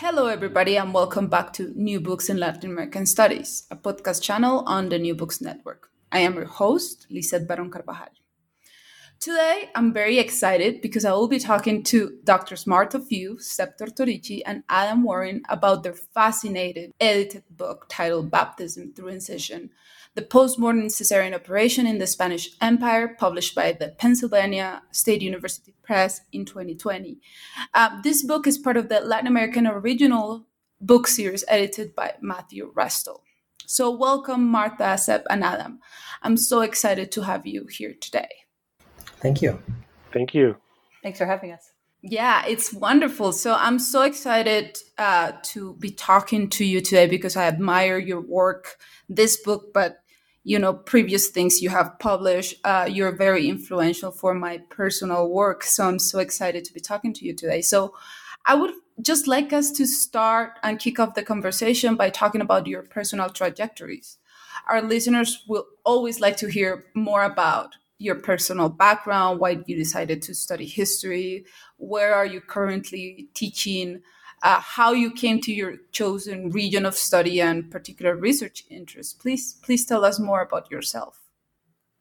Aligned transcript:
Hello, 0.00 0.26
everybody, 0.26 0.76
and 0.76 0.92
welcome 0.92 1.26
back 1.26 1.54
to 1.54 1.72
New 1.74 2.00
Books 2.00 2.28
in 2.28 2.36
Latin 2.36 2.70
American 2.70 3.06
Studies, 3.06 3.66
a 3.70 3.76
podcast 3.76 4.20
channel 4.20 4.62
on 4.66 4.90
the 4.90 4.98
New 4.98 5.14
Books 5.14 5.40
Network. 5.40 5.88
I 6.12 6.18
am 6.18 6.34
your 6.34 6.44
host, 6.44 7.06
Lisette 7.08 7.48
Baron 7.48 7.70
Carvajal. 7.70 8.10
Today, 9.18 9.70
I'm 9.74 9.94
very 9.94 10.18
excited 10.18 10.82
because 10.82 11.06
I 11.06 11.12
will 11.12 11.28
be 11.28 11.38
talking 11.38 11.82
to 11.84 12.18
Drs. 12.24 12.66
Martha 12.66 13.00
Few, 13.00 13.38
Zeb 13.40 13.70
Tortorici, 13.80 14.42
and 14.44 14.64
Adam 14.68 15.02
Warren 15.02 15.40
about 15.48 15.82
their 15.82 15.94
fascinating 15.94 16.92
edited 17.00 17.44
book 17.48 17.86
titled 17.88 18.30
Baptism 18.30 18.92
Through 18.92 19.08
Incision 19.08 19.70
The 20.16 20.22
Postmortem 20.22 20.88
Caesarean 20.88 21.34
Operation 21.34 21.86
in 21.86 21.98
the 21.98 22.06
Spanish 22.06 22.56
Empire, 22.62 23.14
published 23.18 23.54
by 23.54 23.72
the 23.72 23.88
Pennsylvania 23.98 24.82
State 24.90 25.20
University 25.20 25.74
Press 25.82 26.22
in 26.32 26.46
2020. 26.46 27.18
Uh, 27.74 28.00
this 28.00 28.24
book 28.24 28.46
is 28.46 28.56
part 28.56 28.78
of 28.78 28.88
the 28.88 29.00
Latin 29.00 29.26
American 29.26 29.66
Original 29.66 30.46
Book 30.80 31.06
Series 31.06 31.44
edited 31.48 31.94
by 31.94 32.14
Matthew 32.22 32.72
Restall. 32.72 33.20
So, 33.66 33.90
welcome, 33.90 34.46
Martha, 34.46 34.96
Zeb, 34.96 35.20
and 35.28 35.44
Adam. 35.44 35.80
I'm 36.22 36.38
so 36.38 36.62
excited 36.62 37.12
to 37.12 37.20
have 37.20 37.46
you 37.46 37.66
here 37.66 37.92
today. 38.00 38.30
Thank 39.20 39.42
you. 39.42 39.62
Thank 40.14 40.32
you. 40.32 40.56
Thanks 41.02 41.18
for 41.18 41.26
having 41.26 41.52
us. 41.52 41.72
Yeah, 42.00 42.46
it's 42.46 42.72
wonderful. 42.72 43.32
So 43.32 43.54
I'm 43.54 43.78
so 43.78 44.02
excited 44.02 44.78
uh, 44.96 45.32
to 45.44 45.74
be 45.74 45.90
talking 45.90 46.48
to 46.50 46.64
you 46.64 46.80
today 46.80 47.06
because 47.06 47.36
I 47.36 47.46
admire 47.48 47.98
your 47.98 48.20
work, 48.20 48.76
this 49.08 49.36
book, 49.38 49.72
but 49.74 49.98
you 50.46 50.60
know 50.60 50.72
previous 50.72 51.26
things 51.26 51.60
you 51.60 51.70
have 51.70 51.98
published. 51.98 52.54
Uh, 52.62 52.88
you're 52.88 53.10
very 53.10 53.48
influential 53.48 54.12
for 54.12 54.32
my 54.32 54.58
personal 54.70 55.28
work, 55.28 55.64
so 55.64 55.88
I'm 55.88 55.98
so 55.98 56.20
excited 56.20 56.64
to 56.64 56.72
be 56.72 56.78
talking 56.78 57.12
to 57.14 57.24
you 57.24 57.34
today. 57.34 57.62
So 57.62 57.94
I 58.46 58.54
would 58.54 58.70
just 59.02 59.26
like 59.26 59.52
us 59.52 59.72
to 59.72 59.86
start 59.86 60.52
and 60.62 60.78
kick 60.78 61.00
off 61.00 61.14
the 61.14 61.24
conversation 61.24 61.96
by 61.96 62.10
talking 62.10 62.40
about 62.40 62.68
your 62.68 62.84
personal 62.84 63.28
trajectories. 63.28 64.18
Our 64.68 64.82
listeners 64.82 65.42
will 65.48 65.66
always 65.84 66.20
like 66.20 66.36
to 66.36 66.46
hear 66.46 66.84
more 66.94 67.24
about 67.24 67.74
your 67.98 68.14
personal 68.14 68.68
background, 68.68 69.40
why 69.40 69.58
you 69.66 69.76
decided 69.76 70.22
to 70.22 70.34
study 70.34 70.66
history, 70.66 71.44
where 71.76 72.14
are 72.14 72.26
you 72.26 72.40
currently 72.40 73.28
teaching, 73.34 74.00
uh, 74.42 74.60
how 74.60 74.92
you 74.92 75.10
came 75.10 75.40
to 75.40 75.52
your 75.52 75.76
chosen 75.92 76.50
region 76.50 76.86
of 76.86 76.94
study 76.94 77.40
and 77.40 77.70
particular 77.70 78.14
research 78.16 78.64
interests. 78.70 79.12
Please, 79.12 79.54
please 79.62 79.84
tell 79.84 80.04
us 80.04 80.18
more 80.18 80.42
about 80.42 80.70
yourself. 80.70 81.20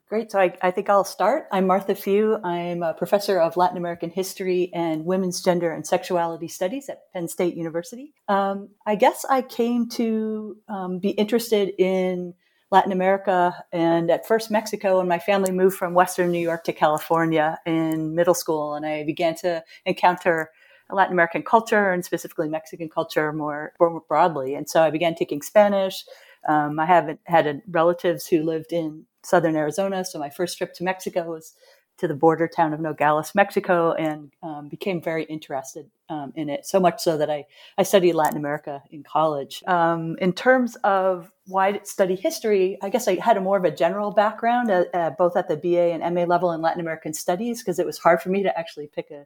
Great. 0.07 0.31
So 0.31 0.39
I, 0.39 0.55
I, 0.61 0.69
think 0.69 0.87
I'll 0.87 1.03
start. 1.03 1.47
I'm 1.51 1.65
Martha 1.65 1.95
Few. 1.95 2.37
I'm 2.43 2.83
a 2.83 2.93
professor 2.93 3.39
of 3.39 3.57
Latin 3.57 3.75
American 3.75 4.11
history 4.11 4.69
and 4.71 5.03
women's 5.03 5.41
gender 5.41 5.71
and 5.71 5.85
sexuality 5.85 6.47
studies 6.47 6.89
at 6.89 7.11
Penn 7.11 7.27
State 7.27 7.55
University. 7.55 8.13
Um, 8.27 8.69
I 8.85 8.95
guess 8.95 9.25
I 9.27 9.41
came 9.41 9.89
to 9.89 10.57
um, 10.69 10.99
be 10.99 11.09
interested 11.09 11.73
in 11.79 12.35
Latin 12.69 12.91
America 12.91 13.55
and 13.71 14.11
at 14.11 14.27
first 14.27 14.51
Mexico. 14.51 14.99
And 14.99 15.09
my 15.09 15.17
family 15.17 15.51
moved 15.51 15.77
from 15.77 15.95
Western 15.95 16.31
New 16.31 16.39
York 16.39 16.65
to 16.65 16.73
California 16.73 17.57
in 17.65 18.13
middle 18.13 18.33
school. 18.35 18.75
And 18.75 18.85
I 18.85 19.05
began 19.05 19.33
to 19.37 19.63
encounter 19.85 20.51
Latin 20.91 21.13
American 21.13 21.43
culture 21.43 21.91
and 21.91 22.05
specifically 22.05 22.49
Mexican 22.49 22.89
culture 22.89 23.33
more, 23.33 23.73
more 23.79 24.01
broadly. 24.07 24.55
And 24.55 24.69
so 24.69 24.83
I 24.83 24.89
began 24.91 25.15
taking 25.15 25.41
Spanish. 25.41 26.05
Um, 26.47 26.79
I 26.79 26.85
have 26.85 27.17
had 27.25 27.61
relatives 27.67 28.27
who 28.27 28.43
lived 28.43 28.71
in 28.71 29.05
southern 29.23 29.55
Arizona. 29.55 30.05
So 30.05 30.19
my 30.19 30.29
first 30.29 30.57
trip 30.57 30.73
to 30.75 30.83
Mexico 30.83 31.31
was 31.31 31.53
to 31.97 32.07
the 32.07 32.13
border 32.13 32.47
town 32.47 32.73
of 32.73 32.79
Nogales, 32.81 33.33
Mexico, 33.33 33.93
and 33.93 34.31
um, 34.43 34.67
became 34.67 35.01
very 35.01 35.23
interested 35.23 35.89
um, 36.09 36.33
in 36.35 36.49
it. 36.49 36.65
So 36.65 36.79
much 36.79 37.01
so 37.01 37.17
that 37.17 37.29
I, 37.29 37.45
I 37.77 37.83
studied 37.83 38.13
Latin 38.13 38.37
America 38.37 38.83
in 38.91 39.01
college. 39.01 39.63
Um, 39.65 40.17
in 40.19 40.33
terms 40.33 40.75
of 40.83 41.31
why 41.47 41.79
study 41.83 42.15
history, 42.15 42.77
I 42.81 42.89
guess 42.89 43.07
I 43.07 43.15
had 43.15 43.37
a 43.37 43.41
more 43.41 43.57
of 43.57 43.63
a 43.63 43.71
general 43.71 44.11
background, 44.11 44.69
at, 44.69 44.93
uh, 44.93 45.11
both 45.11 45.37
at 45.37 45.47
the 45.47 45.55
BA 45.55 45.93
and 45.93 46.13
MA 46.13 46.23
level 46.23 46.51
in 46.51 46.61
Latin 46.61 46.81
American 46.81 47.13
studies, 47.13 47.61
because 47.61 47.79
it 47.79 47.85
was 47.85 47.97
hard 47.97 48.21
for 48.21 48.29
me 48.29 48.43
to 48.43 48.59
actually 48.59 48.87
pick 48.87 49.09
a 49.11 49.25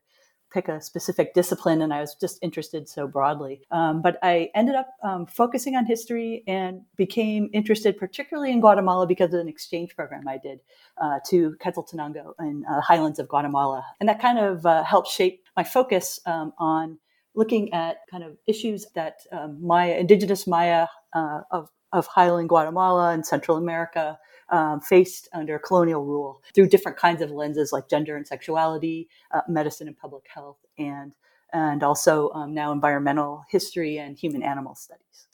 pick 0.52 0.68
a 0.68 0.82
specific 0.82 1.34
discipline 1.34 1.82
and 1.82 1.94
I 1.94 2.02
was 2.02 2.16
just 2.16 2.40
interested 2.42 2.88
so 2.90 3.08
broadly. 3.08 3.62
Um, 3.72 4.02
but 4.02 4.18
I 4.24 4.50
ended 4.56 4.76
up 4.76 4.90
um, 5.04 5.26
focusing 5.26 5.76
on 5.76 5.86
history 5.86 6.44
and 6.48 6.82
became 6.96 7.50
interested 7.54 7.98
particularly 7.98 8.52
in 8.52 8.60
Guatemala 8.60 9.08
because 9.08 9.34
of 9.34 9.40
an 9.40 9.48
exchange 9.48 9.96
program 9.96 10.28
I 10.28 10.38
did 10.38 10.60
uh, 11.02 11.20
to 11.28 11.56
Quetzaltenango 11.64 12.34
in 12.40 12.66
uh, 12.70 12.82
highlands 12.82 13.20
of 13.20 13.28
Guatemala. 13.28 13.86
And 14.00 14.10
that 14.10 14.22
kind 14.22 14.40
of 14.40 14.66
uh, 14.66 14.84
helped 14.84 15.10
shape 15.10 15.44
my 15.56 15.64
focus 15.64 16.20
um, 16.26 16.54
on 16.58 16.98
looking 17.36 17.74
at 17.74 17.98
kind 18.10 18.24
of 18.24 18.38
issues 18.48 18.88
that 18.96 19.22
um, 19.32 19.58
Maya, 19.66 19.96
indigenous 19.98 20.48
Maya 20.48 20.88
uh, 21.14 21.42
of, 21.52 21.70
of 21.94 22.08
highland 22.08 22.50
Guatemala 22.50 23.12
and 23.12 23.26
Central 23.26 23.58
America 23.58 24.20
um, 24.52 24.82
faced 24.82 25.30
under 25.34 25.60
colonial 25.60 26.06
rule 26.06 26.44
through 26.56 26.68
different 26.70 26.98
kinds 26.98 27.22
of 27.22 27.32
lenses 27.32 27.74
like 27.74 27.90
gender 27.90 28.18
and 28.18 28.28
sexuality, 28.28 29.10
uh, 29.32 29.42
medicine 29.50 29.88
and 29.88 29.98
public 29.98 30.26
health, 30.34 30.58
and 30.80 31.16
and 31.54 31.84
also 31.84 32.32
um, 32.32 32.54
now 32.54 32.74
environmental 32.74 33.46
history 33.50 33.98
and 34.00 34.18
human 34.18 34.44
animal 34.44 34.76
studies. 34.76 35.29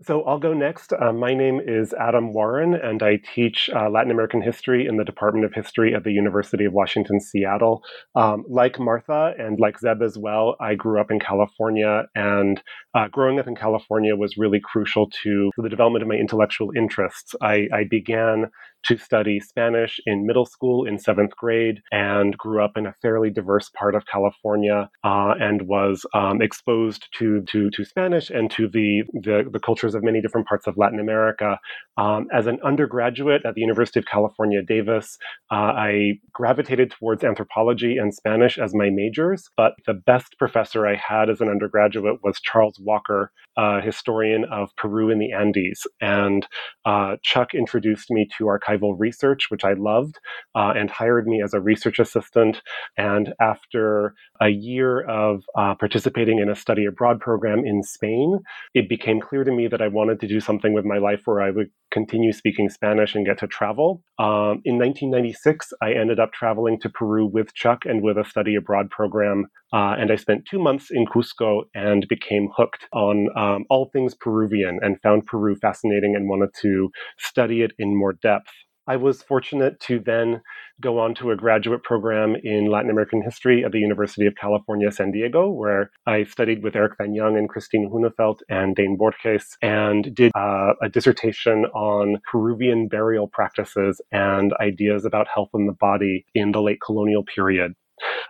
So 0.00 0.22
I'll 0.22 0.38
go 0.38 0.54
next. 0.54 0.92
Uh, 0.92 1.12
my 1.12 1.34
name 1.34 1.60
is 1.60 1.92
Adam 1.92 2.32
Warren, 2.32 2.72
and 2.72 3.02
I 3.02 3.18
teach 3.34 3.68
uh, 3.74 3.90
Latin 3.90 4.12
American 4.12 4.40
history 4.40 4.86
in 4.86 4.96
the 4.96 5.04
Department 5.04 5.44
of 5.44 5.52
History 5.52 5.92
at 5.92 6.04
the 6.04 6.12
University 6.12 6.64
of 6.64 6.72
Washington, 6.72 7.18
Seattle. 7.18 7.82
Um, 8.14 8.44
like 8.48 8.78
Martha 8.78 9.34
and 9.36 9.58
like 9.58 9.80
Zeb 9.80 10.00
as 10.00 10.16
well, 10.16 10.54
I 10.60 10.76
grew 10.76 11.00
up 11.00 11.10
in 11.10 11.18
California, 11.18 12.04
and 12.14 12.62
uh, 12.94 13.08
growing 13.08 13.40
up 13.40 13.48
in 13.48 13.56
California 13.56 14.14
was 14.14 14.36
really 14.38 14.60
crucial 14.60 15.10
to 15.24 15.50
the 15.56 15.68
development 15.68 16.02
of 16.02 16.08
my 16.08 16.14
intellectual 16.14 16.70
interests. 16.76 17.34
I, 17.42 17.66
I 17.74 17.82
began 17.90 18.52
to 18.84 18.96
study 18.96 19.40
Spanish 19.40 20.00
in 20.06 20.26
middle 20.26 20.46
school 20.46 20.86
in 20.86 20.98
seventh 20.98 21.36
grade 21.36 21.80
and 21.92 22.36
grew 22.38 22.62
up 22.64 22.72
in 22.76 22.86
a 22.86 22.94
fairly 23.02 23.30
diverse 23.30 23.70
part 23.70 23.94
of 23.94 24.06
California 24.06 24.88
uh, 25.04 25.34
and 25.40 25.62
was 25.62 26.04
um, 26.14 26.40
exposed 26.40 27.08
to, 27.18 27.42
to, 27.42 27.70
to 27.70 27.84
Spanish 27.84 28.30
and 28.30 28.50
to 28.50 28.68
the, 28.68 29.02
the, 29.12 29.48
the, 29.52 29.60
cultures 29.60 29.94
of 29.94 30.02
many 30.02 30.20
different 30.20 30.46
parts 30.46 30.66
of 30.66 30.76
Latin 30.76 31.00
America. 31.00 31.58
Um, 31.96 32.26
as 32.32 32.46
an 32.46 32.58
undergraduate 32.64 33.42
at 33.44 33.54
the 33.54 33.60
University 33.60 33.98
of 33.98 34.06
California, 34.06 34.62
Davis, 34.62 35.18
uh, 35.50 35.54
I 35.54 36.20
gravitated 36.32 36.90
towards 36.90 37.24
anthropology 37.24 37.98
and 37.98 38.14
Spanish 38.14 38.58
as 38.58 38.74
my 38.74 38.88
majors, 38.90 39.50
but 39.56 39.72
the 39.86 39.94
best 39.94 40.38
professor 40.38 40.86
I 40.86 40.96
had 40.96 41.28
as 41.28 41.40
an 41.40 41.48
undergraduate 41.48 42.20
was 42.22 42.40
Charles 42.40 42.78
Walker, 42.80 43.32
a 43.58 43.80
historian 43.80 44.44
of 44.44 44.70
Peru 44.76 45.10
in 45.10 45.18
the 45.18 45.32
Andes. 45.32 45.86
And 46.00 46.46
uh, 46.86 47.16
Chuck 47.22 47.54
introduced 47.54 48.10
me 48.10 48.28
to 48.38 48.44
archival 48.44 48.94
research, 48.96 49.50
which 49.50 49.64
I 49.64 49.72
loved, 49.72 50.18
uh, 50.54 50.72
and 50.76 50.88
hired 50.88 51.26
me 51.26 51.42
as 51.42 51.52
a 51.52 51.60
research 51.60 51.98
assistant. 51.98 52.62
And 52.96 53.34
after 53.40 54.14
a 54.40 54.48
year 54.48 55.02
of 55.02 55.42
uh, 55.56 55.74
participating 55.74 56.38
in 56.38 56.48
a 56.48 56.54
study 56.54 56.84
abroad 56.84 57.20
program 57.20 57.64
in 57.66 57.82
Spain, 57.82 58.38
it 58.74 58.88
became 58.88 59.20
clear 59.20 59.42
to 59.42 59.52
me 59.52 59.66
that 59.66 59.82
I 59.82 59.88
wanted 59.88 60.20
to 60.20 60.28
do 60.28 60.38
something 60.38 60.72
with 60.72 60.84
my 60.84 60.98
life 60.98 61.22
where 61.24 61.42
I 61.42 61.50
would 61.50 61.70
continue 61.90 62.32
speaking 62.32 62.68
Spanish 62.68 63.16
and 63.16 63.26
get 63.26 63.38
to 63.38 63.48
travel. 63.48 64.02
Um, 64.20 64.62
in 64.64 64.78
1996, 64.78 65.72
I 65.82 65.94
ended 65.94 66.20
up 66.20 66.32
traveling 66.32 66.78
to 66.80 66.88
Peru 66.88 67.26
with 67.26 67.54
Chuck 67.54 67.80
and 67.86 68.02
with 68.02 68.18
a 68.18 68.24
study 68.24 68.54
abroad 68.54 68.90
program. 68.90 69.46
Uh, 69.72 69.94
and 69.98 70.10
I 70.10 70.16
spent 70.16 70.46
two 70.46 70.58
months 70.58 70.90
in 70.90 71.06
Cusco 71.06 71.62
and 71.74 72.06
became 72.08 72.48
hooked 72.56 72.86
on 72.92 73.28
um, 73.36 73.64
all 73.68 73.90
things 73.92 74.14
Peruvian 74.14 74.78
and 74.82 75.00
found 75.02 75.26
Peru 75.26 75.56
fascinating 75.56 76.16
and 76.16 76.28
wanted 76.28 76.50
to 76.62 76.90
study 77.18 77.62
it 77.62 77.72
in 77.78 77.96
more 77.96 78.14
depth. 78.14 78.50
I 78.88 78.96
was 78.96 79.22
fortunate 79.22 79.78
to 79.80 80.00
then 80.00 80.40
go 80.80 80.98
on 80.98 81.14
to 81.16 81.30
a 81.30 81.36
graduate 81.36 81.82
program 81.82 82.36
in 82.42 82.70
Latin 82.70 82.90
American 82.90 83.20
history 83.20 83.62
at 83.62 83.70
the 83.70 83.78
University 83.78 84.24
of 84.26 84.34
California, 84.34 84.90
San 84.90 85.12
Diego, 85.12 85.50
where 85.50 85.90
I 86.06 86.24
studied 86.24 86.62
with 86.62 86.74
Eric 86.74 86.94
Van 86.96 87.12
Young 87.12 87.36
and 87.36 87.50
Christine 87.50 87.90
Hunefeldt 87.90 88.38
and 88.48 88.74
Dain 88.74 88.96
Borges 88.96 89.58
and 89.60 90.14
did 90.14 90.32
uh, 90.34 90.72
a 90.82 90.88
dissertation 90.88 91.66
on 91.66 92.16
Peruvian 92.32 92.88
burial 92.88 93.28
practices 93.28 94.00
and 94.10 94.54
ideas 94.58 95.04
about 95.04 95.28
health 95.32 95.50
in 95.52 95.66
the 95.66 95.76
body 95.78 96.24
in 96.34 96.52
the 96.52 96.62
late 96.62 96.80
colonial 96.80 97.24
period. 97.24 97.74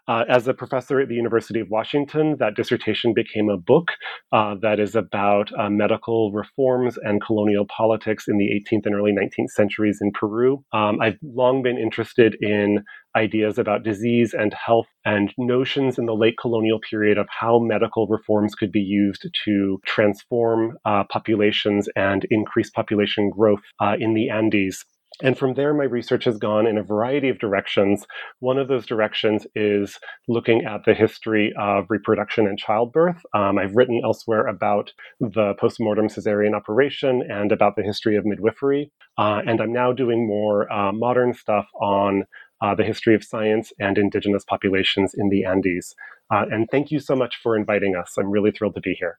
Uh, 0.07 0.25
as 0.29 0.49
a 0.49 0.55
professor 0.55 1.01
at 1.01 1.09
the 1.09 1.15
University 1.15 1.61
of 1.61 1.69
Washington, 1.71 2.37
that 2.39 2.55
dissertation 2.55 3.13
became 3.15 3.49
a 3.49 3.57
book 3.57 3.89
uh, 4.33 4.55
that 4.63 4.81
is 4.81 4.95
about 4.95 5.51
uh, 5.59 5.69
medical 5.69 6.33
reforms 6.33 6.99
and 7.03 7.23
colonial 7.23 7.67
politics 7.67 8.27
in 8.27 8.39
the 8.39 8.47
18th 8.47 8.87
and 8.87 8.95
early 8.95 9.13
19th 9.13 9.51
centuries 9.51 9.99
in 10.01 10.11
Peru. 10.13 10.65
Um, 10.73 11.01
I've 11.01 11.19
long 11.23 11.63
been 11.63 11.79
interested 11.79 12.37
in 12.41 12.85
ideas 13.17 13.59
about 13.59 13.83
disease 13.83 14.35
and 14.35 14.55
health 14.55 14.87
and 15.05 15.33
notions 15.37 15.99
in 15.99 16.07
the 16.07 16.15
late 16.15 16.37
colonial 16.41 16.79
period 16.89 17.19
of 17.19 17.27
how 17.29 17.59
medical 17.59 18.07
reforms 18.07 18.55
could 18.55 18.71
be 18.71 18.81
used 18.81 19.29
to 19.45 19.81
transform 19.85 20.79
uh, 20.85 21.05
populations 21.11 21.89
and 21.97 22.27
increase 22.31 22.71
population 22.71 23.31
growth 23.31 23.63
uh, 23.81 23.97
in 23.99 24.15
the 24.15 24.31
Andes. 24.31 24.85
And 25.23 25.37
from 25.37 25.55
there, 25.55 25.75
my 25.75 25.85
research 25.85 26.25
has 26.25 26.39
gone 26.39 26.67
in 26.67 26.79
a 26.79 26.83
variety 26.83 27.29
of 27.29 27.39
directions. 27.39 28.07
One 28.39 28.57
of 28.57 28.69
those 28.69 28.87
directions 28.87 29.47
is 29.55 29.99
looking 30.29 30.65
at 30.65 30.85
the 30.85 30.95
history 30.95 31.53
of 31.59 31.87
reproduction 31.89 32.47
and 32.47 32.59
childbirth. 32.59 33.21
Um, 33.35 33.59
I've 33.59 33.75
written 33.75 34.01
elsewhere 34.05 34.47
about 34.47 34.93
the 35.19 35.55
postmortem 35.59 36.07
cesarean 36.07 36.55
operation 36.55 37.23
and 37.29 37.51
about 37.51 37.75
the 37.75 37.83
history 37.83 38.17
of 38.17 38.25
midwifery. 38.25 38.93
Uh, 39.17 39.43
and 39.45 39.61
I'm 39.61 39.73
now 39.73 39.93
doing 39.93 40.27
more 40.27 40.73
uh, 40.73 40.93
modern 40.93 41.35
stuff 41.35 41.67
on 41.81 42.25
uh, 42.61 42.75
the 42.75 42.85
history 42.85 43.15
of 43.15 43.25
science 43.25 43.73
and 43.81 43.99
indigenous 43.99 44.45
populations 44.45 45.15
in 45.15 45.31
the 45.31 45.45
Andes. 45.45 45.97
Uh, 46.31 46.45
and 46.51 46.69
thank 46.71 46.91
you 46.91 47.01
so 47.01 47.17
much 47.17 47.37
for 47.43 47.57
inviting 47.57 47.97
us. 47.97 48.15
I'm 48.19 48.31
really 48.31 48.53
thrilled 48.53 48.75
to 48.77 48.81
be 48.81 48.95
here. 48.95 49.19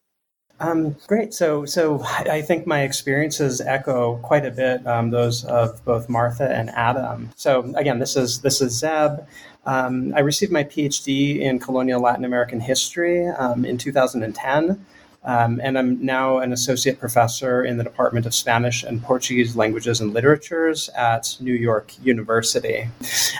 Um, 0.59 0.95
great. 1.07 1.33
So, 1.33 1.65
so 1.65 2.03
I 2.03 2.41
think 2.41 2.67
my 2.67 2.81
experiences 2.81 3.61
echo 3.61 4.17
quite 4.17 4.45
a 4.45 4.51
bit 4.51 4.85
um, 4.85 5.09
those 5.09 5.45
of 5.45 5.83
both 5.85 6.09
Martha 6.09 6.49
and 6.49 6.69
Adam. 6.71 7.29
So, 7.35 7.73
again, 7.75 7.99
this 7.99 8.15
is 8.15 8.41
this 8.41 8.61
is 8.61 8.73
Zeb. 8.77 9.25
Um, 9.65 10.13
I 10.15 10.19
received 10.19 10.51
my 10.51 10.63
PhD 10.63 11.39
in 11.39 11.59
colonial 11.59 12.01
Latin 12.01 12.25
American 12.25 12.59
history 12.59 13.27
um, 13.27 13.65
in 13.65 13.77
2010. 13.77 14.85
Um, 15.23 15.59
and 15.61 15.77
I'm 15.77 16.03
now 16.03 16.39
an 16.39 16.53
associate 16.53 16.99
professor 16.99 17.63
in 17.63 17.77
the 17.77 17.83
Department 17.83 18.25
of 18.25 18.33
Spanish 18.33 18.83
and 18.83 19.03
Portuguese 19.03 19.55
Languages 19.55 19.99
and 19.99 20.13
Literatures 20.13 20.89
at 20.89 21.35
New 21.41 21.53
York 21.53 21.93
University. 22.01 22.87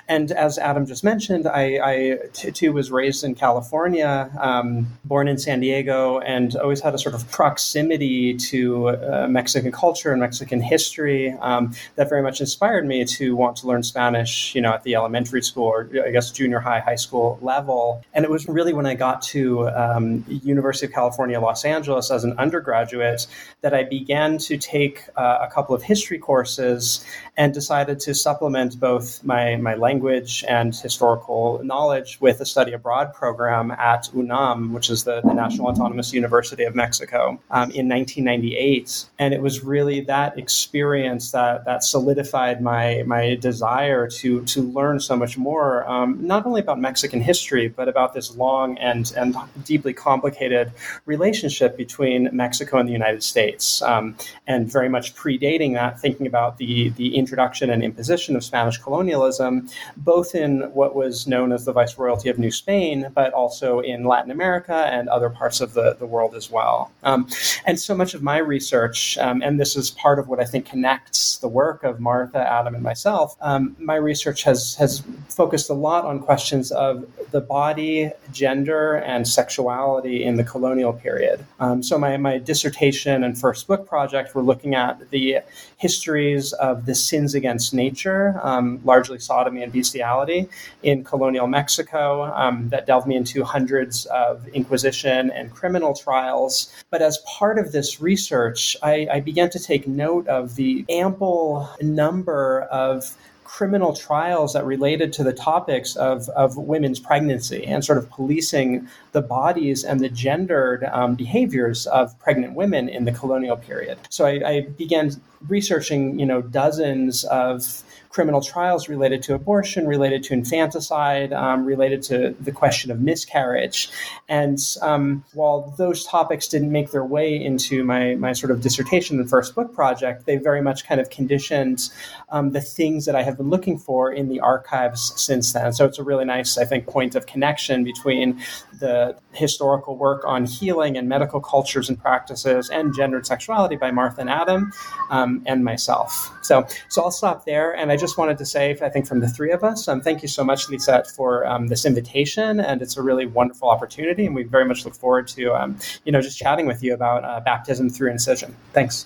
And 0.08 0.32
as 0.32 0.58
Adam 0.58 0.86
just 0.86 1.04
mentioned, 1.04 1.48
I, 1.48 2.18
too 2.34 2.74
was 2.74 2.92
raised 2.92 3.24
in 3.24 3.34
California, 3.34 4.30
um, 4.40 4.88
born 5.06 5.28
in 5.30 5.38
San 5.38 5.62
Diego, 5.62 6.20
and 6.20 6.56
always 6.58 6.82
had 6.82 6.94
a 6.94 6.98
sort 6.98 7.16
of 7.16 7.30
proximity 7.32 8.34
to 8.36 8.90
uh, 8.90 9.28
Mexican 9.30 9.72
culture 9.72 10.12
and 10.12 10.20
Mexican 10.20 10.60
history 10.60 11.32
um, 11.40 11.74
that 11.96 12.10
very 12.10 12.22
much 12.22 12.42
inspired 12.42 12.86
me 12.86 13.06
to 13.06 13.36
want 13.36 13.56
to 13.58 13.68
learn 13.68 13.84
Spanish, 13.84 14.54
you 14.54 14.62
know, 14.62 14.74
at 14.74 14.84
the 14.84 14.96
elementary 14.96 15.42
school 15.42 15.68
or 15.68 15.90
I 16.06 16.12
guess 16.12 16.30
junior 16.32 16.60
high, 16.60 16.82
high 16.82 16.96
school 16.96 17.40
level. 17.42 18.04
And 18.14 18.26
it 18.26 18.32
was 18.32 18.48
really 18.50 18.74
when 18.74 18.86
I 18.86 18.96
got 18.96 19.22
to 19.24 19.70
um, 19.70 20.26
University 20.28 20.86
of 20.86 20.92
California, 20.92 21.40
Los 21.40 21.64
Angeles 21.64 21.69
Angeles 21.70 22.12
as 22.12 22.24
an 22.24 22.34
undergraduate 22.38 23.28
that 23.62 23.74
I 23.74 23.84
began 23.84 24.38
to 24.40 24.58
take 24.58 25.06
uh, 25.16 25.40
a 25.42 25.54
couple 25.54 25.76
of 25.76 25.84
history 25.84 26.20
courses 26.20 27.04
and 27.38 27.54
decided 27.54 28.00
to 28.02 28.14
supplement 28.14 28.80
both 28.80 29.24
my, 29.24 29.56
my 29.56 29.76
language 29.76 30.44
and 30.48 30.76
historical 30.76 31.62
knowledge 31.64 32.20
with 32.20 32.42
a 32.42 32.46
study 32.46 32.74
abroad 32.74 33.14
program 33.14 33.72
at 33.72 34.10
UNAM, 34.14 34.74
which 34.74 34.90
is 34.90 35.04
the, 35.04 35.22
the 35.22 35.34
National 35.34 35.68
Autonomous 35.68 36.14
University 36.14 36.64
of 36.64 36.76
Mexico, 36.76 37.40
um, 37.52 37.72
in 37.72 37.88
1998. 37.88 39.06
And 39.20 39.34
it 39.34 39.42
was 39.42 39.64
really 39.64 40.02
that 40.02 40.38
experience 40.38 41.32
that, 41.32 41.66
that 41.66 41.84
solidified 41.84 42.62
my, 42.62 43.04
my 43.06 43.36
desire 43.36 44.08
to, 44.20 44.44
to 44.46 44.62
learn 44.62 45.00
so 45.00 45.16
much 45.16 45.38
more, 45.38 45.90
um, 45.90 46.18
not 46.26 46.46
only 46.46 46.62
about 46.62 46.80
Mexican 46.80 47.22
history, 47.22 47.68
but 47.68 47.88
about 47.88 48.14
this 48.14 48.36
long 48.36 48.78
and, 48.80 49.14
and 49.16 49.36
deeply 49.64 49.94
complicated 49.94 50.72
relationship 51.06 51.59
relationship 51.60 51.78
between 51.78 52.30
Mexico 52.32 52.78
and 52.78 52.88
the 52.88 52.94
United 52.94 53.24
States, 53.24 53.82
um, 53.82 54.16
and 54.48 54.72
very 54.72 54.90
much 54.90 55.16
predating 55.16 55.74
that, 55.74 56.00
thinking 56.00 56.28
about 56.28 56.58
the 56.58 56.90
the 56.90 57.16
introduction 57.16 57.70
and 57.70 57.84
imposition 57.84 58.36
of 58.36 58.44
Spanish 58.44 58.78
colonialism, 58.78 59.68
both 59.98 60.36
in 60.36 60.62
what 60.74 60.96
was 60.96 61.28
known 61.28 61.52
as 61.52 61.66
the 61.66 61.74
Viceroyalty 61.74 62.30
of 62.30 62.38
New 62.38 62.52
Spain, 62.52 63.12
but 63.14 63.34
also 63.34 63.80
in 63.80 64.06
Latin 64.06 64.32
America 64.32 64.88
and 64.92 65.10
other 65.10 65.30
parts 65.30 65.62
of 65.62 65.74
the, 65.74 65.96
the 66.00 66.06
world 66.06 66.36
as 66.36 66.50
well. 66.52 66.92
Um, 67.04 67.28
and 67.66 67.80
so 67.80 67.96
much 67.96 68.14
of 68.14 68.22
my 68.22 68.38
research, 68.38 69.18
um, 69.18 69.42
and 69.42 69.60
this 69.60 69.76
is 69.76 69.92
part 69.92 70.20
of 70.20 70.28
what 70.28 70.40
I 70.40 70.46
think 70.46 70.66
connects 70.66 71.38
the 71.38 71.48
work 71.48 71.84
of 71.84 72.00
Martha, 72.00 72.40
Adam, 72.40 72.76
and 72.76 72.84
myself, 72.84 73.36
um, 73.42 73.76
my 73.80 73.96
research 73.96 74.44
has 74.44 74.76
has 74.76 75.04
focused 75.30 75.70
a 75.70 75.74
lot 75.74 76.06
on 76.06 76.20
questions 76.20 76.72
of 76.72 77.06
the 77.32 77.42
body, 77.42 78.12
gender, 78.32 78.96
and 78.96 79.28
sexuality 79.28 80.24
in 80.24 80.36
the 80.36 80.44
colonial 80.44 80.94
period. 80.94 81.46
Um, 81.60 81.84
so 81.84 81.98
my, 81.98 82.18
my 82.18 82.38
dissertation 82.38 83.24
and 83.24 83.38
first 83.38 83.68
book 83.68 83.88
project 83.88 84.34
were 84.34 84.42
looking 84.42 84.76
at 84.76 85.10
the 85.10 85.40
histories 85.78 86.54
of 86.54 86.86
the 86.86 86.96
sins 86.96 87.36
against 87.36 87.74
nature, 87.74 88.40
um, 88.44 88.80
largely 88.84 89.20
sodomy 89.20 89.64
and 89.64 89.72
bestiality, 89.72 90.48
in 90.84 91.04
colonial 91.04 91.48
Mexico 91.48 92.24
um, 92.36 92.70
that 92.70 92.86
delved 92.86 93.08
me 93.08 93.16
into 93.16 93.44
hundreds 93.44 94.06
of 94.08 94.48
inquisition 94.50 95.32
and 95.32 95.52
criminal 95.52 95.94
trials. 95.94 96.74
But 96.90 97.02
as 97.02 97.18
part 97.38 97.60
of 97.60 97.72
this 97.72 98.02
research, 98.02 98.78
I, 98.82 99.08
I 99.12 99.20
began 99.20 99.50
to 99.52 99.60
take 99.60 99.88
note 99.88 100.28
of 100.28 100.56
the 100.56 100.86
ample 100.90 101.70
number 101.82 102.62
of 102.72 103.16
criminal 103.50 103.96
trials 103.96 104.54
that 104.54 104.64
related 104.64 105.12
to 105.12 105.24
the 105.24 105.34
topics 105.34 105.96
of, 105.96 106.30
of 106.30 106.56
women's 106.56 107.00
pregnancy 107.00 107.66
and 107.66 107.84
sort 107.84 107.98
of 107.98 108.08
policing 108.12 108.88
the 109.12 109.24
bodies 109.24 109.84
and 109.84 110.00
the 110.00 110.08
gendered 110.08 110.84
um, 110.92 111.16
behaviors 111.16 111.88
of 111.88 112.18
pregnant 112.20 112.54
women 112.54 112.88
in 112.88 113.06
the 113.06 113.12
colonial 113.12 113.58
period. 113.58 113.98
So 114.10 114.28
I, 114.28 114.42
I 114.48 114.62
began 114.62 115.20
researching, 115.48 116.20
you 116.20 116.28
know, 116.28 116.44
dozens 116.44 117.24
of 117.24 117.84
criminal 118.10 118.42
trials 118.42 118.90
related 118.90 119.22
to 119.24 119.36
abortion, 119.36 119.88
related 119.88 120.24
to 120.24 120.34
infanticide, 120.34 121.32
um, 121.32 121.64
related 121.64 122.02
to 122.02 122.36
the 122.40 122.52
question 122.52 122.90
of 122.92 123.00
miscarriage. 123.00 123.90
And 124.28 124.60
um, 124.82 125.24
while 125.34 125.74
those 125.78 126.04
topics 126.06 126.48
didn't 126.48 126.72
make 126.72 126.90
their 126.92 127.06
way 127.06 127.36
into 127.36 127.84
my, 127.84 128.16
my 128.16 128.34
sort 128.34 128.52
of 128.52 128.62
dissertation 128.62 129.20
and 129.20 129.30
first 129.30 129.54
book 129.54 129.74
project, 129.74 130.26
they 130.26 130.38
very 130.38 130.62
much 130.62 130.86
kind 130.86 131.00
of 131.00 131.10
conditioned 131.12 131.90
um, 132.30 132.52
the 132.52 132.62
things 132.62 133.06
that 133.06 133.16
I 133.16 133.22
have 133.22 133.38
been 133.38 133.50
looking 133.50 133.78
for 133.78 134.12
in 134.12 134.28
the 134.28 134.40
archives 134.40 135.14
since 135.16 135.54
then. 135.54 135.72
So 135.74 135.86
it's 135.86 136.00
a 136.00 136.04
really 136.04 136.26
nice, 136.26 136.58
I 136.58 136.66
think, 136.66 136.88
point 136.88 137.14
of 137.14 137.28
connection 137.28 137.84
between 137.84 138.42
the 138.80 139.16
historical 139.34 139.96
work 139.98 140.24
on 140.26 140.46
healing 140.46 140.98
and 140.98 141.08
medical 141.08 141.40
cultures 141.40 141.90
and 141.90 142.00
practices 142.00 142.70
and 142.70 142.94
gendered 142.96 143.28
sexuality 143.28 143.76
by 143.76 143.92
Martha 143.92 144.22
and 144.22 144.30
Adam 144.30 144.72
um, 145.12 145.44
and 145.46 145.64
myself. 145.64 146.32
So, 146.42 146.66
so 146.88 147.04
I'll 147.04 147.12
stop 147.12 147.46
there. 147.46 147.76
And 147.76 147.92
I 147.92 147.99
just 148.00 148.18
wanted 148.18 148.38
to 148.40 148.46
say, 148.46 148.76
I 148.82 148.90
think 148.90 149.06
from 149.08 149.20
the 149.20 149.28
three 149.28 149.52
of 149.52 149.64
us, 149.64 149.88
um, 149.88 150.02
thank 150.02 150.24
you 150.24 150.28
so 150.28 150.44
much, 150.44 150.70
Lisa, 150.70 151.04
for 151.16 151.46
um, 151.46 151.68
this 151.68 151.86
invitation. 151.86 152.60
And 152.60 152.82
it's 152.82 152.98
a 152.98 153.04
really 153.04 153.28
wonderful 153.28 153.70
opportunity. 153.70 154.26
And 154.26 154.34
we 154.34 154.44
very 154.44 154.66
much 154.66 154.86
look 154.86 154.96
forward 154.96 155.28
to, 155.30 155.54
um, 155.54 155.78
you 156.06 156.12
know, 156.12 156.22
just 156.22 156.38
chatting 156.38 156.66
with 156.66 156.82
you 156.84 156.94
about 156.94 157.24
uh, 157.24 157.40
baptism 157.42 157.90
through 157.90 158.12
incision. 158.12 158.56
Thanks. 158.74 159.06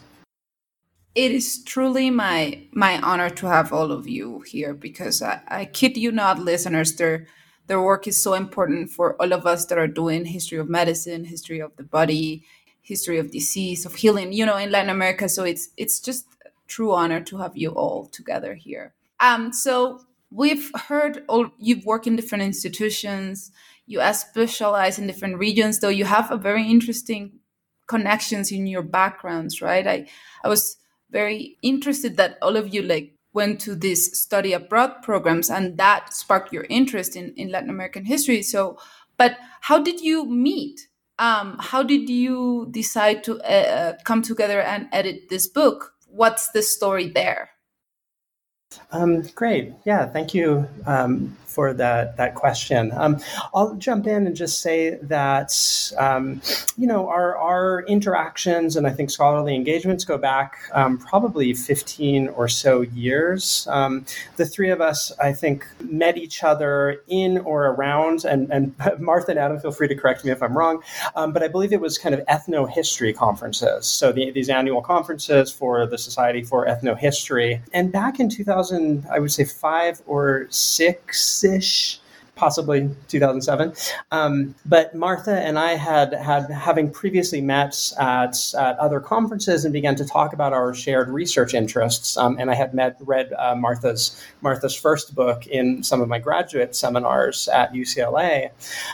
It 1.16 1.32
is 1.32 1.64
truly 1.64 2.10
my 2.10 2.64
my 2.72 3.00
honor 3.02 3.30
to 3.30 3.46
have 3.46 3.72
all 3.72 3.92
of 3.92 4.08
you 4.08 4.42
here 4.42 4.74
because 4.74 5.22
I, 5.22 5.42
I 5.48 5.66
kid 5.66 5.96
you 5.96 6.12
not, 6.12 6.40
listeners, 6.40 6.96
their 6.96 7.28
their 7.68 7.82
work 7.82 8.08
is 8.08 8.22
so 8.22 8.34
important 8.34 8.90
for 8.90 9.22
all 9.22 9.32
of 9.32 9.46
us 9.46 9.66
that 9.68 9.78
are 9.78 9.88
doing 9.88 10.26
history 10.26 10.58
of 10.58 10.70
medicine, 10.70 11.26
history 11.26 11.60
of 11.60 11.76
the 11.76 11.84
body, 11.84 12.44
history 12.82 13.20
of 13.20 13.32
disease, 13.32 13.86
of 13.86 13.96
healing, 13.96 14.34
you 14.34 14.46
know, 14.46 14.58
in 14.58 14.72
Latin 14.72 14.90
America. 14.90 15.30
So 15.30 15.44
it's 15.44 15.70
it's 15.78 16.00
just 16.00 16.26
true 16.68 16.94
honor 16.94 17.22
to 17.22 17.38
have 17.38 17.56
you 17.56 17.70
all 17.72 18.08
together 18.08 18.54
here. 18.54 18.94
Um, 19.20 19.54
so 19.54 20.02
we've 20.32 20.72
heard 20.88 21.24
all 21.28 21.52
you've 21.58 21.86
worked 21.86 22.08
in 22.08 22.16
different 22.16 22.44
institutions, 22.44 23.52
you 23.86 24.02
are 24.02 24.14
specialized 24.14 25.00
in 25.00 25.08
different 25.08 25.38
regions, 25.38 25.80
though 25.80 25.90
you 25.90 26.06
have 26.06 26.32
a 26.32 26.38
very 26.38 26.70
interesting 26.70 27.40
connections 27.88 28.52
in 28.52 28.66
your 28.66 28.82
backgrounds, 28.82 29.62
right? 29.62 29.86
I 29.88 30.08
I 30.44 30.48
was 30.48 30.78
very 31.10 31.58
interested 31.62 32.18
that 32.18 32.38
all 32.42 32.58
of 32.58 32.74
you 32.74 32.82
like 32.82 33.14
went 33.34 33.60
to 33.62 33.76
these 33.76 34.18
study 34.18 34.54
abroad 34.54 35.02
programs 35.02 35.50
and 35.50 35.78
that 35.78 36.14
sparked 36.14 36.54
your 36.54 36.66
interest 36.70 37.16
in, 37.16 37.34
in 37.36 37.50
Latin 37.50 37.70
American 37.70 38.06
history. 38.06 38.42
So, 38.44 38.78
but 39.18 39.38
how 39.62 39.80
did 39.80 40.02
you 40.02 40.26
meet? 40.26 40.88
Um, 41.20 41.58
how 41.60 41.84
did 41.84 42.10
you 42.10 42.68
decide 42.72 43.24
to 43.26 43.40
uh, 43.42 43.98
come 44.04 44.22
together 44.22 44.62
and 44.62 44.88
edit 44.92 45.30
this 45.30 45.48
book? 45.48 45.93
What's 46.16 46.52
the 46.52 46.62
story 46.62 47.10
there? 47.10 47.50
Um, 48.92 49.24
great. 49.34 49.74
Yeah, 49.84 50.08
thank 50.08 50.36
you 50.36 50.68
um, 50.86 51.36
for 51.54 51.74
that 51.74 52.18
that 52.18 52.36
question. 52.36 52.92
Um, 52.94 53.20
I'll 53.54 53.76
jump 53.76 54.08
in 54.08 54.26
and 54.28 54.36
just 54.36 54.62
say 54.62 54.98
that 55.02 55.54
um, 55.98 56.42
you 56.78 56.88
know 56.88 57.08
our 57.08 57.38
our 57.38 57.84
interactions 57.88 58.76
and 58.76 58.88
I 58.88 58.92
think 58.92 59.12
scholarly 59.12 59.56
engagements 59.56 60.06
go 60.06 60.18
back 60.18 60.58
um, 60.74 60.98
probably 60.98 61.54
15 61.54 62.30
or 62.30 62.48
so 62.48 62.82
years. 62.82 63.68
Um, 63.70 64.06
the 64.38 64.46
three 64.46 64.70
of 64.70 64.82
us, 64.82 65.12
I 65.20 65.34
think, 65.34 65.68
met 65.82 66.18
each 66.18 66.44
other 66.44 67.02
in 67.08 67.40
or 67.40 67.68
around, 67.68 68.26
and 68.26 68.52
and 68.52 68.76
Martha 69.00 69.32
and 69.32 69.40
Adam, 69.40 69.60
feel 69.60 69.72
free 69.72 69.88
to 69.88 69.96
correct 69.96 70.26
me 70.26 70.32
if 70.32 70.42
I'm 70.42 70.58
wrong, 70.58 70.82
but 71.16 71.44
I 71.44 71.48
believe 71.48 71.74
it 71.74 71.82
was 71.82 71.98
kind 71.98 72.16
of 72.16 72.26
ethnohistory 72.28 73.16
conferences. 73.16 73.86
So 73.86 74.12
the, 74.12 74.32
these 74.32 74.50
annual 74.50 74.82
conferences 74.82 75.52
for 75.52 75.86
the 75.86 75.98
Society 75.98 76.44
for 76.44 76.66
Ethnohistory, 76.66 77.62
and 77.74 77.92
back 77.92 78.20
in 78.20 78.30
2000. 78.30 78.54
2000, 78.54 79.06
I 79.12 79.20
would 79.20 79.32
say 79.32 79.46
five 79.46 80.02
or 80.06 80.48
six 80.50 81.22
vocês. 81.44 82.03
Possibly 82.36 82.90
2007. 83.10 83.74
Um, 84.12 84.56
but 84.66 84.96
Martha 84.96 85.40
and 85.40 85.60
I 85.60 85.74
had 85.74 86.14
had 86.14 86.50
having 86.50 86.90
previously 86.90 87.42
met 87.42 87.92
at, 88.00 88.36
at 88.56 88.78
other 88.80 89.00
conferences 89.00 89.66
and 89.66 89.74
began 89.74 89.96
to 89.96 90.06
talk 90.06 90.34
about 90.34 90.54
our 90.54 90.74
shared 90.74 91.10
research 91.10 91.54
interests. 91.54 92.18
Um, 92.18 92.38
and 92.40 92.50
I 92.50 92.56
had 92.56 92.74
met 92.74 92.98
read 93.02 93.34
uh, 93.34 93.56
Martha's 93.56 94.20
Martha's 94.42 94.76
first 94.76 95.14
book 95.14 95.46
in 95.48 95.84
some 95.84 96.02
of 96.02 96.10
my 96.10 96.20
graduate 96.20 96.76
seminars 96.76 97.48
at 97.48 97.74
UCLA. 97.74 98.50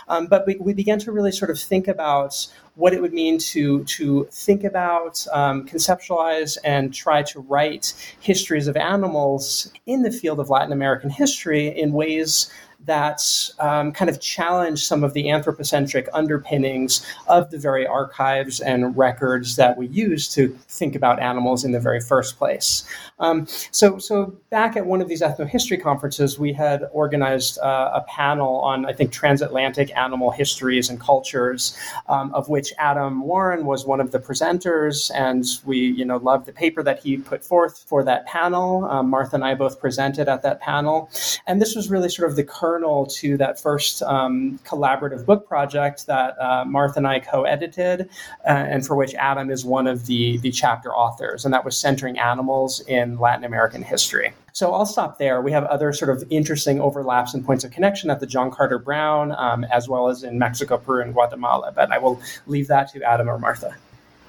Um, 0.08 0.26
but 0.26 0.46
we, 0.46 0.56
we 0.56 0.74
began 0.74 0.98
to 1.00 1.12
really 1.12 1.32
sort 1.32 1.50
of 1.50 1.58
think 1.58 1.88
about 1.88 2.46
what 2.76 2.94
it 2.94 3.02
would 3.02 3.12
mean 3.12 3.38
to 3.38 3.84
to 3.84 4.26
think 4.30 4.64
about, 4.64 5.26
um, 5.32 5.66
conceptualize, 5.66 6.56
and 6.64 6.94
try 6.94 7.22
to 7.22 7.40
write 7.40 7.94
histories 8.20 8.66
of 8.68 8.76
animals 8.76 9.70
in 9.86 10.02
the 10.02 10.10
field 10.10 10.40
of 10.40 10.50
Latin 10.50 10.72
American 10.72 11.10
history 11.10 11.68
in 11.68 11.92
ways 11.92 12.50
that 12.86 13.22
um, 13.58 13.92
kind 13.92 14.08
of 14.08 14.20
challenge 14.20 14.86
some 14.86 15.04
of 15.04 15.12
the 15.12 15.30
anthropocentric 15.30 16.08
underpinnings 16.12 17.06
of 17.28 17.50
the 17.50 17.58
very 17.58 17.86
archives 17.86 18.60
and 18.60 18.96
records 18.96 19.56
that 19.56 19.76
we 19.76 19.86
use 19.88 20.28
to 20.28 20.48
think 20.68 20.94
about 20.94 21.20
animals 21.20 21.64
in 21.64 21.72
the 21.72 21.80
very 21.80 22.00
first 22.00 22.38
place. 22.38 22.84
Um, 23.18 23.46
so, 23.70 23.98
so 23.98 24.34
back 24.48 24.76
at 24.76 24.86
one 24.86 25.02
of 25.02 25.08
these 25.08 25.20
ethnohistory 25.20 25.80
conferences, 25.80 26.38
we 26.38 26.52
had 26.52 26.84
organized 26.92 27.58
uh, 27.58 27.90
a 27.94 28.00
panel 28.02 28.60
on, 28.60 28.86
I 28.86 28.92
think, 28.94 29.12
transatlantic 29.12 29.94
animal 29.96 30.30
histories 30.30 30.88
and 30.88 30.98
cultures, 30.98 31.76
um, 32.08 32.32
of 32.34 32.48
which 32.48 32.72
Adam 32.78 33.22
Warren 33.22 33.66
was 33.66 33.84
one 33.84 34.00
of 34.00 34.10
the 34.10 34.18
presenters, 34.18 35.10
and 35.14 35.44
we, 35.64 35.78
you 35.78 36.04
know, 36.04 36.16
loved 36.16 36.46
the 36.46 36.52
paper 36.52 36.82
that 36.82 37.00
he 37.00 37.18
put 37.18 37.44
forth 37.44 37.84
for 37.86 38.02
that 38.04 38.26
panel. 38.26 38.86
Um, 38.86 39.10
Martha 39.10 39.36
and 39.36 39.44
I 39.44 39.54
both 39.54 39.78
presented 39.80 40.28
at 40.28 40.42
that 40.42 40.60
panel, 40.60 41.10
and 41.46 41.60
this 41.60 41.76
was 41.76 41.90
really 41.90 42.08
sort 42.08 42.30
of 42.30 42.36
the 42.36 42.44
kernel 42.70 43.06
to 43.06 43.36
that 43.38 43.60
first 43.60 44.02
um, 44.02 44.60
collaborative 44.64 45.26
book 45.26 45.48
project 45.48 46.06
that 46.06 46.40
uh, 46.40 46.64
Martha 46.64 46.98
and 46.98 47.06
I 47.06 47.18
co-edited, 47.18 48.02
uh, 48.02 48.48
and 48.48 48.86
for 48.86 48.94
which 48.94 49.14
Adam 49.14 49.50
is 49.50 49.64
one 49.64 49.86
of 49.86 50.06
the 50.06 50.38
the 50.38 50.52
chapter 50.52 50.94
authors, 50.94 51.44
and 51.44 51.52
that 51.52 51.64
was 51.64 51.76
centering 51.76 52.18
animals 52.18 52.80
in 52.86 53.00
in 53.00 53.18
Latin 53.18 53.44
American 53.44 53.82
history. 53.82 54.32
So 54.52 54.72
I'll 54.74 54.86
stop 54.86 55.18
there. 55.18 55.40
We 55.40 55.52
have 55.52 55.64
other 55.64 55.92
sort 55.92 56.10
of 56.10 56.24
interesting 56.30 56.80
overlaps 56.80 57.34
and 57.34 57.44
points 57.44 57.64
of 57.64 57.70
connection 57.70 58.10
at 58.10 58.20
the 58.20 58.26
John 58.26 58.50
Carter 58.50 58.78
Brown, 58.78 59.32
um, 59.32 59.64
as 59.64 59.88
well 59.88 60.08
as 60.08 60.22
in 60.22 60.38
Mexico, 60.38 60.76
Peru, 60.76 61.02
and 61.02 61.12
Guatemala. 61.12 61.72
But 61.74 61.92
I 61.92 61.98
will 61.98 62.20
leave 62.46 62.66
that 62.68 62.92
to 62.92 63.02
Adam 63.02 63.28
or 63.28 63.38
Martha. 63.38 63.76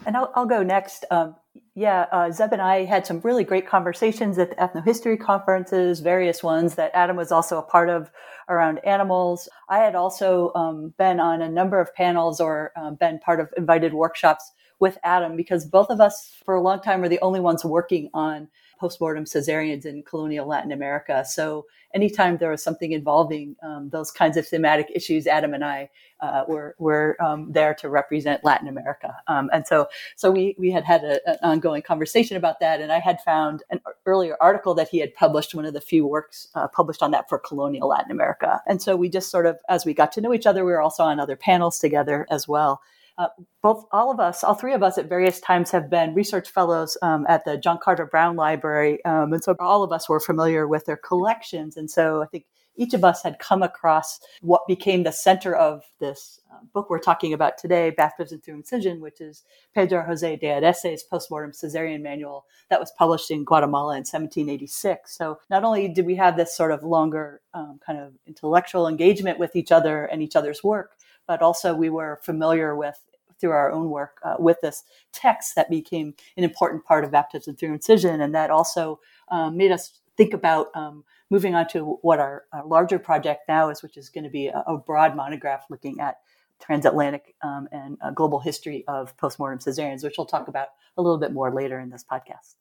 And 0.05 0.15
I'll, 0.17 0.31
I'll 0.36 0.45
go 0.45 0.63
next. 0.63 1.05
Um, 1.12 1.36
yeah, 1.74 2.06
uh, 2.12 2.30
Zeb 2.32 2.51
and 2.51 2.62
I 2.62 2.84
had 2.84 3.06
some 3.08 3.22
really 3.22 3.46
great 3.46 3.66
conversations 3.66 4.38
at 4.38 4.50
the 4.50 4.56
ethnohistory 4.58 5.18
conferences, 5.18 6.01
various 6.01 6.44
ones 6.44 6.75
that 6.75 6.92
Adam 6.94 7.16
was 7.16 7.32
also 7.32 7.58
a 7.58 7.63
part 7.63 7.90
of 7.90 8.12
around 8.50 8.80
animals. 8.80 9.48
I 9.70 9.78
had 9.78 9.96
also 9.96 10.51
um, 10.54 10.94
been 10.98 11.22
on 11.22 11.42
a 11.42 11.50
number 11.50 11.80
of 11.80 11.96
panels 11.96 12.42
or 12.42 12.74
um, 12.75 12.96
been 12.96 13.20
part 13.20 13.40
of 13.40 13.54
invited 13.56 13.94
workshops 13.94 14.51
with 14.82 14.98
Adam 15.04 15.38
because 15.38 15.66
both 15.66 15.90
of 15.90 16.01
us, 16.01 16.36
for 16.44 16.56
a 16.56 16.62
long 16.62 16.82
time, 16.82 17.00
were 17.00 17.08
the 17.08 17.22
only 17.22 17.40
ones 17.40 17.63
working 17.63 18.10
on 18.13 18.50
postmortem 18.81 19.25
cesareans 19.25 19.85
in 19.85 20.01
colonial 20.11 20.47
Latin 20.53 20.71
America. 20.71 21.23
So 21.38 21.45
anytime 21.93 22.38
there 22.38 22.50
was 22.50 22.63
something 22.63 22.91
involving 22.93 23.55
um, 23.61 23.89
those 23.91 24.09
kinds 24.21 24.38
of 24.38 24.47
thematic 24.47 24.88
issues, 25.00 25.27
Adam 25.27 25.53
and 25.53 25.63
I 25.63 25.89
uh, 26.25 26.43
were 26.47 26.75
were 26.79 27.09
um, 27.25 27.51
there 27.57 27.73
to 27.81 27.89
represent 27.89 28.43
Latin 28.43 28.67
America. 28.67 29.11
Um, 29.27 29.50
and 29.53 29.63
so 29.71 29.77
so 30.15 30.31
we 30.31 30.55
we 30.57 30.71
had 30.71 30.83
had 30.83 31.03
a, 31.03 31.15
an 31.29 31.38
ongoing 31.51 31.83
conversation 31.83 32.35
about 32.38 32.59
that. 32.59 32.81
And 32.81 32.91
I 32.91 33.00
had 33.00 33.21
found 33.21 33.63
an 33.69 33.79
earlier 34.05 34.35
article 34.41 34.73
that 34.75 34.89
he 34.89 35.00
had 35.00 35.13
published, 35.13 35.53
one 35.53 35.65
of 35.65 35.73
the 35.73 35.81
few 35.91 36.07
works 36.07 36.47
uh, 36.55 36.67
published 36.67 37.03
on 37.03 37.11
that 37.11 37.29
for 37.29 37.38
colonial 37.38 37.88
Latin 37.89 38.11
America. 38.11 38.61
And 38.67 38.81
so 38.81 38.95
we 38.95 39.07
just 39.09 39.29
sort 39.29 39.45
of, 39.45 39.55
as 39.69 39.85
we 39.85 39.93
got 39.93 40.11
to 40.13 40.21
know 40.21 40.33
each 40.33 40.47
other, 40.47 40.65
we 40.65 40.71
were 40.71 40.81
also 40.81 41.03
on 41.03 41.19
other 41.19 41.35
panels 41.35 41.77
together 41.79 42.25
as 42.31 42.47
well. 42.47 42.81
Uh, 43.18 43.27
both 43.62 43.86
all 43.91 44.12
of 44.12 44.20
us, 44.20 44.44
all 44.44 44.56
three 44.56 44.74
of 44.74 44.84
us 44.84 44.98
at 44.98 45.10
various 45.10 45.39
times 45.39 45.72
have 45.72 45.89
been 45.89 46.15
research 46.15 46.50
fellows 46.50 46.98
um, 47.01 47.25
at 47.30 47.46
the 47.46 47.58
John 47.58 47.77
Carter 47.82 48.06
Brown 48.06 48.36
Library. 48.36 49.03
Um, 49.06 49.34
and 49.34 49.44
so 49.44 49.56
all 49.60 49.84
of 49.84 49.91
us 49.91 50.10
were 50.10 50.20
familiar 50.20 50.68
with 50.68 50.86
their 50.86 50.98
collections. 50.98 51.77
And 51.77 51.89
so 51.89 52.22
I 52.22 52.25
think 52.25 52.46
each 52.75 52.94
of 52.94 53.03
us 53.03 53.22
had 53.22 53.38
come 53.39 53.62
across 53.62 54.20
what 54.41 54.68
became 54.68 55.03
the 55.03 55.12
center 55.12 55.53
of 55.53 55.84
this 56.00 56.39
uh, 56.51 56.58
book 56.74 56.89
we're 56.89 57.00
talking 57.00 57.34
about 57.34 57.58
today, 57.58 57.89
Baptism 57.91 58.41
Through 58.41 58.56
Incision, 58.56 59.01
which 59.01 59.20
is 59.22 59.44
Pedro 59.75 60.03
Jose 60.03 60.38
de 60.38 60.48
Arrese's 60.48 61.03
Postmortem 61.03 61.51
Caesarean 61.51 62.01
Manual 62.01 62.46
that 62.70 62.80
was 62.80 62.91
published 62.98 63.30
in 63.30 63.44
Guatemala 63.44 63.94
in 63.94 64.00
1786. 64.00 65.15
So 65.15 65.39
not 65.50 65.63
only 65.63 65.89
did 65.89 66.06
we 66.06 66.15
have 66.15 66.38
this 66.38 66.56
sort 66.56 66.72
of 66.72 66.84
longer 66.84 67.41
um, 67.53 67.80
kind 67.86 68.00
of 68.00 68.13
intellectual 68.25 68.88
engagement 68.88 69.38
with 69.38 69.56
each 69.56 69.72
other 69.72 70.06
and 70.06 70.24
each 70.24 70.36
other's 70.36 70.63
work, 70.63 70.91
but 71.28 71.42
also 71.42 71.74
we 71.74 71.90
were 71.90 72.20
familiar 72.24 72.75
with 72.75 73.00
through 73.40 73.51
our 73.51 73.72
own 73.72 73.90
work 73.90 74.20
uh, 74.24 74.36
with 74.38 74.62
this 74.62 74.84
text 75.12 75.56
that 75.56 75.70
became 75.70 76.13
an 76.38 76.44
important 76.44 76.86
part 76.86 77.04
of 77.04 77.12
baptism 77.12 77.56
through 77.56 77.74
incision, 77.74 78.22
and 78.22 78.36
that 78.36 78.51
also 78.51 79.00
um, 79.30 79.58
made 79.58 79.72
us 79.72 80.00
think 80.16 80.34
about 80.34 80.68
um, 80.75 81.04
moving 81.30 81.56
on 81.56 81.68
to 81.68 81.98
what 82.04 82.20
our, 82.20 82.44
our, 82.54 82.66
larger 82.66 83.00
project 83.00 83.42
now 83.48 83.70
is, 83.70 83.82
which 83.82 83.98
is 83.98 84.10
going 84.10 84.24
to 84.24 84.30
be 84.30 84.48
a, 84.48 84.63
a 84.68 84.78
broad 84.78 85.16
monograph 85.16 85.66
looking 85.70 86.00
at 86.00 86.18
transatlantic 86.62 87.36
um, 87.42 87.68
and 87.72 87.98
global 88.16 88.40
history 88.40 88.84
of 88.88 89.16
postmortem 89.18 89.60
cesareans, 89.60 90.04
which 90.04 90.16
we'll 90.18 90.28
talk 90.28 90.48
about 90.48 90.68
a 90.98 91.01
little 91.01 91.18
bit 91.18 91.34
more 91.34 91.51
later 91.51 91.80
in 91.80 91.90
this 91.90 92.06
podcast. 92.10 92.56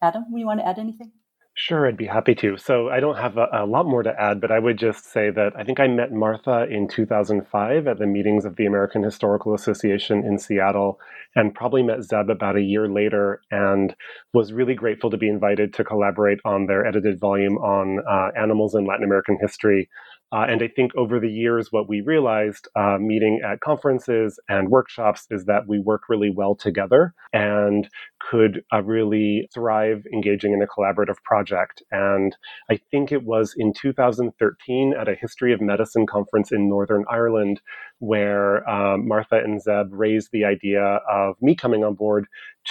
Adam, 0.00 0.24
you 0.34 0.46
want 0.46 0.58
to 0.58 0.66
add 0.66 0.78
anything? 0.78 1.12
Sure, 1.54 1.86
I'd 1.86 1.98
be 1.98 2.06
happy 2.06 2.34
to. 2.36 2.56
So 2.56 2.88
I 2.88 2.98
don't 2.98 3.18
have 3.18 3.36
a, 3.36 3.46
a, 3.52 3.66
lot 3.66 3.84
more 3.84 4.02
to 4.02 4.18
add, 4.18 4.40
but 4.40 4.50
I 4.50 4.58
would 4.58 4.78
just 4.78 5.12
say 5.12 5.28
that 5.30 5.52
I 5.54 5.64
think 5.64 5.80
I 5.80 5.86
met 5.86 6.10
Martha 6.10 6.64
in 6.64 6.88
2005 6.88 7.86
at 7.86 7.98
the 7.98 8.06
meetings 8.06 8.46
of 8.46 8.56
the 8.56 8.64
American 8.64 9.02
Historical 9.02 9.54
Association 9.54 10.24
in 10.24 10.38
Seattle, 10.38 10.98
and 11.36 11.54
probably 11.54 11.82
met 11.82 12.04
Zeb 12.04 12.30
about 12.30 12.56
a 12.56 12.62
year 12.62 12.88
later, 12.88 13.42
and 13.50 13.94
was 14.32 14.54
really 14.54 14.74
grateful 14.74 15.10
to 15.10 15.18
be 15.18 15.28
invited 15.28 15.74
to 15.74 15.84
collaborate 15.84 16.38
on 16.46 16.66
their 16.66 16.86
edited 16.86 17.20
volume 17.20 17.58
on 17.58 17.98
uh, 18.08 18.30
animals 18.34 18.74
in 18.74 18.86
Latin 18.86 19.04
American 19.04 19.36
history. 19.38 19.90
Uh, 20.32 20.46
and 20.48 20.62
I 20.62 20.68
think 20.68 20.94
over 20.96 21.20
the 21.20 21.30
years, 21.30 21.70
what 21.70 21.88
we 21.88 22.00
realized 22.00 22.66
uh, 22.74 22.96
meeting 22.98 23.40
at 23.44 23.60
conferences 23.60 24.40
and 24.48 24.70
workshops 24.70 25.26
is 25.30 25.44
that 25.44 25.68
we 25.68 25.78
work 25.78 26.08
really 26.08 26.30
well 26.30 26.54
together 26.54 27.12
and 27.34 27.86
could 28.18 28.64
uh, 28.72 28.82
really 28.82 29.48
thrive 29.52 30.04
engaging 30.12 30.54
in 30.54 30.62
a 30.62 30.66
collaborative 30.66 31.22
project. 31.24 31.82
And 31.90 32.34
I 32.70 32.80
think 32.90 33.12
it 33.12 33.24
was 33.24 33.54
in 33.58 33.74
2013 33.74 34.94
at 34.98 35.08
a 35.08 35.14
History 35.14 35.52
of 35.52 35.60
Medicine 35.60 36.06
conference 36.06 36.50
in 36.50 36.68
Northern 36.68 37.04
Ireland 37.10 37.60
where 37.98 38.68
um, 38.68 39.06
Martha 39.06 39.36
and 39.36 39.62
Zeb 39.62 39.88
raised 39.90 40.30
the 40.32 40.46
idea 40.46 41.00
of 41.10 41.36
me 41.42 41.54
coming 41.54 41.84
on 41.84 41.94
board 41.94 42.26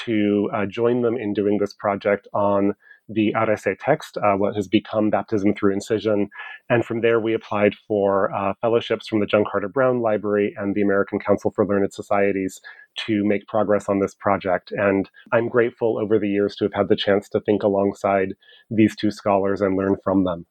to 0.05 0.49
uh, 0.53 0.65
join 0.65 1.01
them 1.03 1.15
in 1.15 1.33
doing 1.33 1.59
this 1.59 1.73
project 1.73 2.27
on 2.33 2.73
the 3.13 3.33
Arrese 3.35 3.75
text, 3.79 4.17
uh, 4.17 4.35
what 4.35 4.55
has 4.55 4.67
become 4.67 5.09
Baptism 5.09 5.55
Through 5.55 5.73
Incision. 5.73 6.29
And 6.69 6.85
from 6.85 7.01
there, 7.01 7.19
we 7.19 7.33
applied 7.33 7.75
for 7.87 8.33
uh, 8.33 8.53
fellowships 8.61 9.07
from 9.07 9.19
the 9.19 9.25
John 9.25 9.43
Carter 9.49 9.69
Brown 9.69 10.01
Library 10.01 10.55
and 10.57 10.75
the 10.75 10.81
American 10.81 11.19
Council 11.19 11.51
for 11.55 11.65
Learned 11.65 11.93
Societies 11.93 12.59
to 13.05 13.23
make 13.25 13.47
progress 13.47 13.87
on 13.89 13.99
this 13.99 14.15
project. 14.15 14.71
And 14.71 15.09
I'm 15.31 15.49
grateful 15.49 15.97
over 15.97 16.19
the 16.19 16.29
years 16.29 16.55
to 16.57 16.65
have 16.65 16.73
had 16.73 16.89
the 16.89 16.95
chance 16.95 17.29
to 17.29 17.39
think 17.41 17.63
alongside 17.63 18.33
these 18.69 18.95
two 18.95 19.11
scholars 19.11 19.61
and 19.61 19.77
learn 19.77 19.97
from 20.03 20.23
them. 20.23 20.45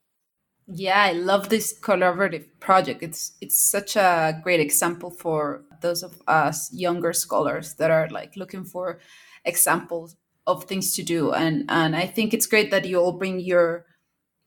Yeah, 0.72 1.02
I 1.02 1.12
love 1.12 1.48
this 1.48 1.76
collaborative 1.80 2.46
project. 2.60 3.02
It's 3.02 3.32
it's 3.40 3.60
such 3.60 3.96
a 3.96 4.38
great 4.44 4.60
example 4.60 5.10
for 5.10 5.64
those 5.80 6.04
of 6.04 6.22
us 6.28 6.72
younger 6.72 7.12
scholars 7.12 7.74
that 7.74 7.90
are 7.90 8.08
like 8.08 8.36
looking 8.36 8.64
for 8.64 9.00
examples 9.44 10.14
of 10.52 10.64
things 10.64 10.94
to 10.96 11.02
do. 11.02 11.32
And 11.32 11.64
and 11.68 11.96
i 11.96 12.06
think 12.06 12.34
it's 12.34 12.46
great 12.46 12.70
that 12.70 12.84
you 12.86 12.98
all 12.98 13.12
bring 13.12 13.40
your 13.40 13.86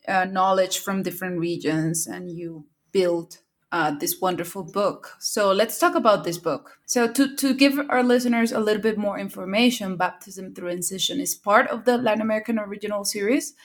uh, 0.08 0.26
knowledge 0.26 0.80
from 0.80 1.04
different 1.04 1.40
regions 1.40 2.08
and 2.08 2.30
you 2.30 2.66
build 2.92 3.38
uh, 3.74 3.90
this 3.90 4.22
wonderful 4.22 4.64
book. 4.64 5.16
So 5.20 5.52
let's 5.52 5.80
talk 5.80 5.96
about 5.96 6.24
this 6.24 6.38
book. 6.38 6.78
So 6.86 7.12
to, 7.12 7.36
to 7.38 7.56
give 7.56 7.80
our 7.90 8.04
listeners 8.04 8.52
a 8.52 8.60
little 8.60 8.82
bit 8.82 9.00
more 9.00 9.18
information 9.18 9.98
baptism 9.98 10.54
through 10.54 10.70
incision 10.70 11.20
is 11.20 11.34
part 11.34 11.68
of 11.70 11.86
the 11.86 11.98
latin 11.98 12.22
american 12.22 12.60
original 12.60 13.04
series 13.04 13.56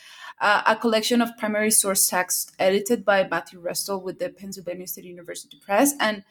uh, 0.41 0.63
a 0.67 0.77
collection 0.77 1.21
of 1.21 1.37
primary 1.37 1.71
source 1.71 2.07
texts 2.09 2.53
edited 2.59 3.05
by 3.05 3.29
matthew 3.29 3.61
restall 3.61 4.03
with 4.03 4.19
the 4.19 4.31
pennsylvania 4.31 4.87
state 4.87 5.05
university 5.05 5.59
press. 5.63 5.93
And 6.01 6.25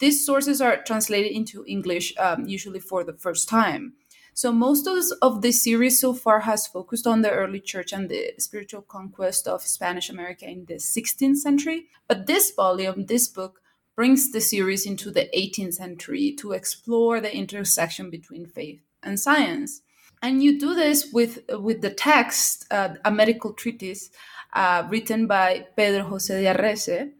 these 0.00 0.26
sources 0.26 0.60
are 0.60 0.82
translated 0.82 1.30
into 1.30 1.64
english 1.68 2.12
um, 2.18 2.46
usually 2.48 2.80
for 2.80 3.04
the 3.04 3.12
first 3.12 3.48
time 3.48 3.92
so 4.40 4.50
most 4.50 4.86
of 4.86 4.94
this, 4.94 5.10
of 5.20 5.42
this 5.42 5.62
series 5.62 6.00
so 6.00 6.14
far 6.14 6.40
has 6.40 6.66
focused 6.66 7.06
on 7.06 7.20
the 7.20 7.30
early 7.30 7.60
church 7.60 7.92
and 7.92 8.08
the 8.08 8.32
spiritual 8.38 8.80
conquest 8.80 9.46
of 9.46 9.60
Spanish 9.60 10.08
America 10.08 10.48
in 10.48 10.64
the 10.64 10.76
16th 10.76 11.36
century. 11.36 11.88
But 12.08 12.26
this 12.26 12.50
volume, 12.50 13.04
this 13.04 13.28
book, 13.28 13.60
brings 13.94 14.32
the 14.32 14.40
series 14.40 14.86
into 14.86 15.10
the 15.10 15.28
18th 15.36 15.74
century 15.74 16.34
to 16.38 16.52
explore 16.52 17.20
the 17.20 17.36
intersection 17.36 18.08
between 18.08 18.46
faith 18.46 18.80
and 19.02 19.20
science. 19.20 19.82
And 20.22 20.42
you 20.42 20.58
do 20.58 20.74
this 20.74 21.12
with 21.12 21.40
with 21.50 21.82
the 21.82 21.90
text, 21.90 22.64
uh, 22.70 22.94
a 23.04 23.10
medical 23.10 23.52
treatise 23.52 24.08
uh, 24.54 24.84
written 24.88 25.26
by 25.26 25.66
Pedro 25.76 26.08
José 26.08 26.40
de 26.40 26.54
Arrese. 26.54 27.12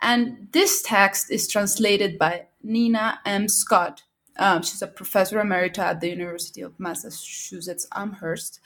And 0.00 0.48
this 0.52 0.80
text 0.80 1.30
is 1.30 1.48
translated 1.48 2.18
by 2.18 2.46
Nina 2.62 3.20
M. 3.26 3.46
Scott, 3.46 4.04
um, 4.38 4.62
she's 4.62 4.82
a 4.82 4.86
professor 4.86 5.38
emerita 5.38 5.78
at 5.78 6.00
the 6.00 6.08
University 6.08 6.62
of 6.62 6.78
Massachusetts 6.78 7.86
Amherst. 7.94 8.60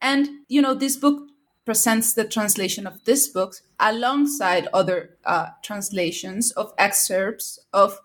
And, 0.00 0.28
you 0.48 0.62
know, 0.62 0.74
this 0.74 0.96
book 0.96 1.28
presents 1.64 2.14
the 2.14 2.24
translation 2.24 2.86
of 2.86 3.04
this 3.04 3.28
book 3.28 3.56
alongside 3.78 4.68
other 4.72 5.16
uh, 5.24 5.48
translations 5.62 6.50
of 6.52 6.72
excerpts 6.78 7.58
of 7.72 8.00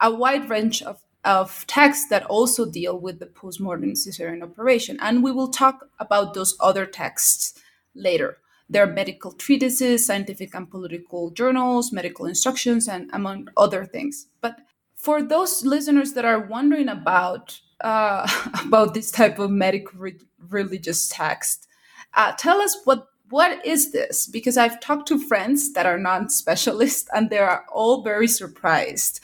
a 0.00 0.12
wide 0.12 0.50
range 0.50 0.82
of, 0.82 1.00
of 1.24 1.66
texts 1.66 2.08
that 2.08 2.24
also 2.26 2.68
deal 2.68 2.98
with 2.98 3.20
the 3.20 3.26
postmortem 3.26 3.90
Caesarean 3.90 4.42
operation. 4.42 4.98
And 5.00 5.22
we 5.22 5.32
will 5.32 5.48
talk 5.48 5.88
about 5.98 6.34
those 6.34 6.56
other 6.60 6.86
texts 6.86 7.60
later. 7.94 8.38
There 8.68 8.82
are 8.82 8.92
medical 8.92 9.32
treatises, 9.32 10.06
scientific 10.06 10.54
and 10.54 10.70
political 10.70 11.30
journals, 11.30 11.92
medical 11.92 12.26
instructions, 12.26 12.88
and 12.88 13.10
among 13.12 13.48
other 13.56 13.84
things. 13.84 14.26
But 14.40 14.58
for 15.04 15.22
those 15.22 15.66
listeners 15.66 16.14
that 16.14 16.24
are 16.24 16.40
wondering 16.40 16.88
about 16.88 17.60
uh, 17.82 18.26
about 18.64 18.94
this 18.94 19.10
type 19.10 19.38
of 19.38 19.50
medical 19.50 19.98
re- 19.98 20.18
religious 20.48 21.08
text, 21.08 21.68
uh, 22.14 22.32
tell 22.38 22.60
us 22.60 22.76
what 22.84 23.08
what 23.28 23.64
is 23.66 23.92
this? 23.92 24.26
Because 24.26 24.56
I've 24.56 24.80
talked 24.80 25.08
to 25.08 25.18
friends 25.18 25.72
that 25.74 25.86
are 25.86 25.98
non 25.98 26.30
specialists, 26.30 27.08
and 27.14 27.28
they 27.28 27.38
are 27.38 27.66
all 27.72 28.02
very 28.02 28.28
surprised. 28.28 29.20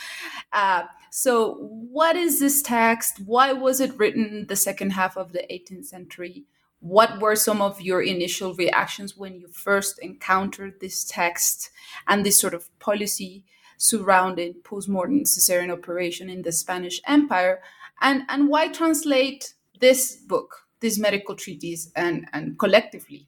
Uh, 0.52 0.82
so, 1.10 1.54
what 1.54 2.14
is 2.16 2.40
this 2.40 2.60
text? 2.62 3.20
Why 3.24 3.52
was 3.52 3.80
it 3.80 3.98
written 3.98 4.46
the 4.48 4.56
second 4.56 4.90
half 4.90 5.16
of 5.16 5.32
the 5.32 5.44
18th 5.50 5.86
century? 5.86 6.44
What 6.80 7.20
were 7.20 7.36
some 7.36 7.60
of 7.60 7.80
your 7.80 8.02
initial 8.02 8.54
reactions 8.54 9.16
when 9.16 9.38
you 9.38 9.48
first 9.48 9.98
encountered 9.98 10.80
this 10.80 11.04
text 11.04 11.70
and 12.06 12.24
this 12.24 12.40
sort 12.40 12.54
of 12.54 12.68
policy 12.78 13.44
surrounding 13.80 14.54
postmortem 14.62 15.24
cesarean 15.24 15.72
operation 15.72 16.28
in 16.28 16.42
the 16.42 16.52
Spanish 16.52 17.00
Empire, 17.06 17.62
and, 18.02 18.22
and 18.28 18.48
why 18.48 18.68
translate 18.68 19.54
this 19.80 20.16
book, 20.16 20.66
this 20.80 20.98
medical 20.98 21.34
treatise, 21.34 21.90
and, 21.96 22.26
and 22.34 22.58
collectively? 22.58 23.26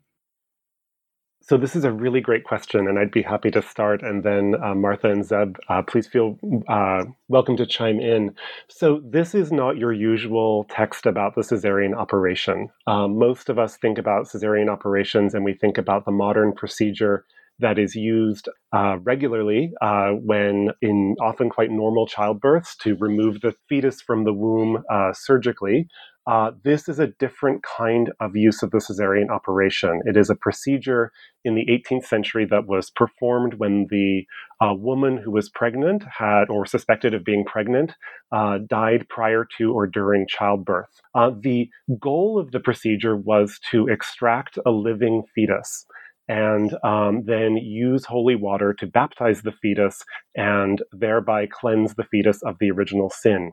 So 1.41 1.57
this 1.57 1.75
is 1.75 1.85
a 1.85 1.91
really 1.91 2.21
great 2.21 2.45
question, 2.45 2.87
and 2.87 2.99
I'd 2.99 3.11
be 3.11 3.23
happy 3.23 3.51
to 3.51 3.62
start. 3.62 4.03
And 4.03 4.23
then 4.23 4.55
uh, 4.62 4.75
Martha 4.75 5.11
and 5.11 5.25
Zeb, 5.25 5.57
uh, 5.69 5.83
please 5.83 6.07
feel 6.07 6.38
uh, 6.69 7.05
welcome 7.29 7.57
to 7.57 7.67
chime 7.67 7.99
in. 7.99 8.35
So 8.69 9.01
this 9.03 9.35
is 9.35 9.51
not 9.51 9.79
your 9.79 9.93
usual 9.93 10.67
text 10.71 11.07
about 11.07 11.35
the 11.35 11.41
cesarean 11.41 11.97
operation. 11.97 12.69
Um, 12.87 13.19
most 13.19 13.49
of 13.49 13.59
us 13.59 13.77
think 13.77 13.99
about 13.99 14.27
cesarean 14.27 14.69
operations, 14.71 15.35
and 15.35 15.45
we 15.45 15.55
think 15.55 15.79
about 15.79 16.05
the 16.05 16.12
modern 16.12 16.53
procedure 16.53 17.25
that 17.62 17.79
is 17.79 17.94
used 17.94 18.48
uh, 18.75 18.98
regularly 19.03 19.72
uh, 19.81 20.11
when 20.11 20.70
in 20.83 21.16
often 21.20 21.48
quite 21.48 21.70
normal 21.70 22.07
childbirths 22.07 22.77
to 22.77 22.96
remove 22.96 23.40
the 23.40 23.55
fetus 23.68 24.03
from 24.03 24.25
the 24.25 24.33
womb 24.33 24.83
uh, 24.92 25.12
surgically. 25.12 25.88
Uh, 26.25 26.53
this 26.62 26.88
is 26.88 27.01
a 27.01 27.09
different 27.18 27.64
kind 27.64 28.12
of 28.20 28.37
use 28.37 28.62
of 28.62 28.70
the 28.70 28.79
cesarean 28.79 29.29
operation. 29.29 30.01
It 30.05 30.16
is 30.16 30.31
a 30.31 30.37
procedure 30.37 31.11
in 31.44 31.57
the 31.57 31.66
18th 31.66 32.05
century 32.05 32.46
that 32.48 32.68
was 32.68 32.90
performed 32.90 33.55
when 33.55 33.88
the 33.90 34.25
uh, 34.61 34.72
woman 34.72 35.16
who 35.16 35.33
was 35.33 35.48
pregnant 35.48 36.05
had 36.18 36.48
or 36.48 36.64
suspected 36.64 37.12
of 37.12 37.25
being 37.25 37.44
pregnant 37.44 37.94
uh, 38.31 38.59
died 38.68 39.09
prior 39.09 39.44
to 39.59 39.72
or 39.72 39.88
during 39.88 40.27
childbirth. 40.29 41.01
the 41.40 41.68
goal 41.98 42.38
of 42.38 42.53
the 42.53 42.61
procedure 42.61 43.16
was 43.16 43.59
to 43.72 43.88
extract 43.88 44.59
a 44.64 44.70
living 44.70 45.25
fetus 45.35 45.87
and 46.29 46.75
um, 46.85 47.25
then 47.27 47.57
use 47.57 48.05
holy 48.05 48.37
water 48.37 48.75
to 48.75 48.87
baptize 48.87 49.43
the 49.43 49.53
fetus 49.53 50.05
and 50.37 50.83
thereby 50.93 51.47
cleanse 51.47 51.95
the 51.95 52.05
fetus 52.05 52.43
of 52.43 52.57
the 52.61 52.71
original 52.71 53.11
sin. 53.11 53.53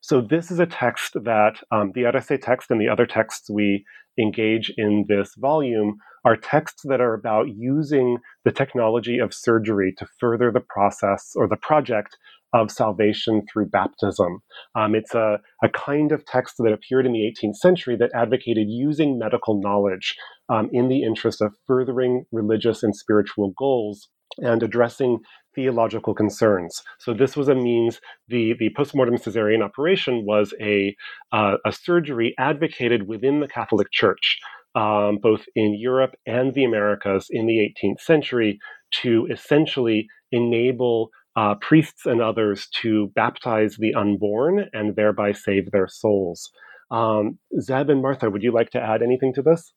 So, 0.00 0.20
this 0.20 0.50
is 0.50 0.58
a 0.58 0.66
text 0.66 1.14
that 1.14 1.60
um, 1.70 1.92
the 1.94 2.02
Arrese 2.02 2.40
text 2.42 2.70
and 2.70 2.80
the 2.80 2.88
other 2.88 3.06
texts 3.06 3.48
we 3.48 3.84
engage 4.18 4.72
in 4.76 5.04
this 5.08 5.34
volume 5.36 5.98
are 6.24 6.36
texts 6.36 6.82
that 6.84 7.00
are 7.00 7.14
about 7.14 7.46
using 7.56 8.18
the 8.44 8.50
technology 8.50 9.18
of 9.18 9.32
surgery 9.32 9.94
to 9.96 10.06
further 10.18 10.50
the 10.50 10.60
process 10.60 11.32
or 11.36 11.46
the 11.46 11.56
project 11.56 12.16
of 12.52 12.70
salvation 12.70 13.42
through 13.52 13.66
baptism. 13.66 14.40
Um, 14.74 14.94
it's 14.94 15.14
a, 15.14 15.38
a 15.62 15.68
kind 15.68 16.12
of 16.12 16.24
text 16.24 16.56
that 16.58 16.72
appeared 16.72 17.06
in 17.06 17.12
the 17.12 17.32
18th 17.32 17.56
century 17.56 17.96
that 17.96 18.10
advocated 18.14 18.68
using 18.68 19.18
medical 19.18 19.60
knowledge 19.60 20.16
um, 20.48 20.70
in 20.72 20.88
the 20.88 21.02
interest 21.02 21.40
of 21.40 21.54
furthering 21.66 22.24
religious 22.32 22.82
and 22.82 22.96
spiritual 22.96 23.52
goals 23.58 24.08
and 24.38 24.62
addressing 24.62 25.18
theological 25.54 26.14
concerns. 26.14 26.82
So 26.98 27.12
this 27.12 27.36
was 27.36 27.48
a 27.48 27.54
means. 27.54 28.00
The 28.28 28.54
the 28.58 28.70
postmortem 28.76 29.18
Caesarean 29.18 29.62
operation 29.62 30.24
was 30.24 30.54
a 30.60 30.94
uh, 31.32 31.56
a 31.64 31.72
surgery 31.72 32.34
advocated 32.38 33.08
within 33.08 33.40
the 33.40 33.48
Catholic 33.48 33.90
Church, 33.90 34.38
um, 34.74 35.18
both 35.20 35.44
in 35.56 35.78
Europe 35.78 36.14
and 36.26 36.54
the 36.54 36.64
Americas 36.64 37.26
in 37.30 37.46
the 37.46 37.74
18th 37.82 38.00
century, 38.00 38.58
to 39.02 39.26
essentially 39.30 40.06
enable 40.30 41.10
uh, 41.36 41.54
priests 41.56 42.06
and 42.06 42.20
others 42.20 42.68
to 42.82 43.12
baptize 43.14 43.76
the 43.78 43.94
unborn 43.94 44.66
and 44.72 44.96
thereby 44.96 45.32
save 45.32 45.70
their 45.70 45.88
souls. 45.88 46.50
Um, 46.90 47.38
Zeb 47.60 47.90
and 47.90 48.02
Martha, 48.02 48.30
would 48.30 48.42
you 48.42 48.52
like 48.52 48.70
to 48.70 48.80
add 48.80 49.02
anything 49.02 49.34
to 49.34 49.42
this? 49.42 49.72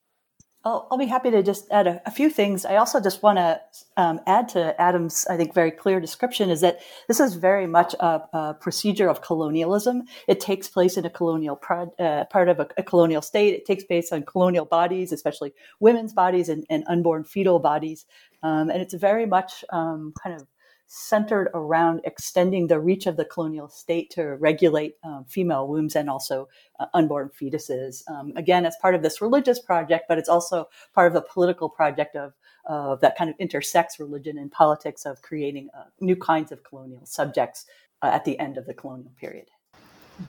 I'll, 0.64 0.86
I'll, 0.90 0.98
be 0.98 1.06
happy 1.06 1.30
to 1.32 1.42
just 1.42 1.68
add 1.72 1.88
a, 1.88 2.00
a 2.06 2.10
few 2.10 2.30
things. 2.30 2.64
I 2.64 2.76
also 2.76 3.00
just 3.00 3.22
want 3.22 3.38
to 3.38 3.60
um, 3.96 4.20
add 4.28 4.48
to 4.50 4.80
Adam's, 4.80 5.26
I 5.28 5.36
think, 5.36 5.52
very 5.54 5.72
clear 5.72 5.98
description 5.98 6.50
is 6.50 6.60
that 6.60 6.78
this 7.08 7.18
is 7.18 7.34
very 7.34 7.66
much 7.66 7.94
a, 7.98 8.22
a 8.32 8.54
procedure 8.54 9.08
of 9.08 9.22
colonialism. 9.22 10.04
It 10.28 10.38
takes 10.38 10.68
place 10.68 10.96
in 10.96 11.04
a 11.04 11.10
colonial 11.10 11.56
pro- 11.56 11.92
uh, 11.98 12.26
part 12.26 12.48
of 12.48 12.60
a, 12.60 12.68
a, 12.76 12.82
colonial 12.84 13.22
state. 13.22 13.54
It 13.54 13.66
takes 13.66 13.82
place 13.82 14.12
on 14.12 14.22
colonial 14.22 14.64
bodies, 14.64 15.10
especially 15.10 15.52
women's 15.80 16.12
bodies 16.12 16.48
and, 16.48 16.64
and 16.70 16.84
unborn 16.86 17.24
fetal 17.24 17.58
bodies. 17.58 18.06
Um, 18.44 18.70
and 18.70 18.80
it's 18.80 18.94
very 18.94 19.26
much 19.26 19.64
um, 19.72 20.12
kind 20.22 20.40
of 20.40 20.46
centered 20.94 21.48
around 21.54 22.02
extending 22.04 22.66
the 22.66 22.78
reach 22.78 23.06
of 23.06 23.16
the 23.16 23.24
colonial 23.24 23.66
state 23.66 24.10
to 24.10 24.36
regulate 24.36 24.96
um, 25.02 25.24
female 25.26 25.66
wombs 25.66 25.96
and 25.96 26.10
also 26.10 26.46
uh, 26.80 26.86
unborn 26.92 27.30
fetuses. 27.30 28.02
Um, 28.10 28.34
again, 28.36 28.66
as 28.66 28.76
part 28.82 28.94
of 28.94 29.02
this 29.02 29.22
religious 29.22 29.58
project, 29.58 30.04
but 30.06 30.18
it's 30.18 30.28
also 30.28 30.68
part 30.94 31.06
of 31.06 31.14
the 31.14 31.22
political 31.22 31.70
project 31.70 32.14
of, 32.14 32.34
of 32.66 33.00
that 33.00 33.16
kind 33.16 33.30
of 33.30 33.36
intersects 33.38 33.98
religion 33.98 34.36
and 34.36 34.52
politics 34.52 35.06
of 35.06 35.22
creating 35.22 35.70
uh, 35.74 35.84
new 36.00 36.14
kinds 36.14 36.52
of 36.52 36.62
colonial 36.62 37.06
subjects 37.06 37.64
uh, 38.02 38.10
at 38.12 38.26
the 38.26 38.38
end 38.38 38.58
of 38.58 38.66
the 38.66 38.74
colonial 38.74 39.12
period. 39.18 39.48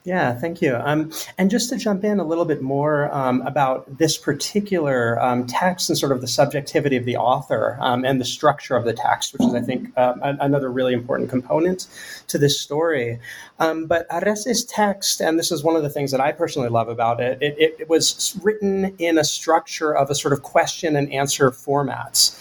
Yeah, 0.03 0.34
thank 0.34 0.62
you. 0.62 0.75
Um, 0.75 1.12
and 1.38 1.49
just 1.49 1.69
to 1.69 1.77
jump 1.77 2.03
in 2.03 2.19
a 2.19 2.23
little 2.23 2.45
bit 2.45 2.62
more 2.62 3.13
um, 3.13 3.41
about 3.43 3.97
this 3.97 4.17
particular 4.17 5.21
um, 5.21 5.45
text 5.45 5.89
and 5.89 5.97
sort 5.97 6.12
of 6.12 6.21
the 6.21 6.27
subjectivity 6.27 6.97
of 6.97 7.06
the 7.06 7.17
author 7.17 7.77
um, 7.82 8.03
and 8.06 8.19
the 8.19 8.25
structure 8.25 8.75
of 8.75 8.86
the 8.86 8.93
text, 8.93 9.34
which 9.34 9.43
is, 9.43 9.53
I 9.53 9.62
think, 9.62 9.89
uh, 9.97 10.15
another 10.21 10.71
really 10.71 10.93
important 10.93 11.29
component 11.29 11.88
to 12.27 12.38
this 12.38 12.60
story. 12.60 13.19
Um, 13.60 13.86
but 13.86 14.08
Arrese's 14.10 14.65
text, 14.65 15.21
and 15.21 15.38
this 15.38 15.51
is 15.51 15.63
one 15.63 15.75
of 15.75 15.84
the 15.84 15.89
things 15.89 16.12
that 16.12 16.21
I 16.21 16.32
personally 16.32 16.69
love 16.69 16.89
about 16.89 17.19
it, 17.19 17.38
it, 17.41 17.56
it, 17.58 17.75
it 17.79 17.89
was 17.89 18.38
written 18.43 18.95
in 18.97 19.17
a 19.17 19.23
structure 19.23 19.95
of 19.95 20.10
a 20.10 20.15
sort 20.15 20.34
of 20.34 20.43
question 20.43 20.95
and 20.95 21.12
answer 21.13 21.51
formats. 21.51 22.38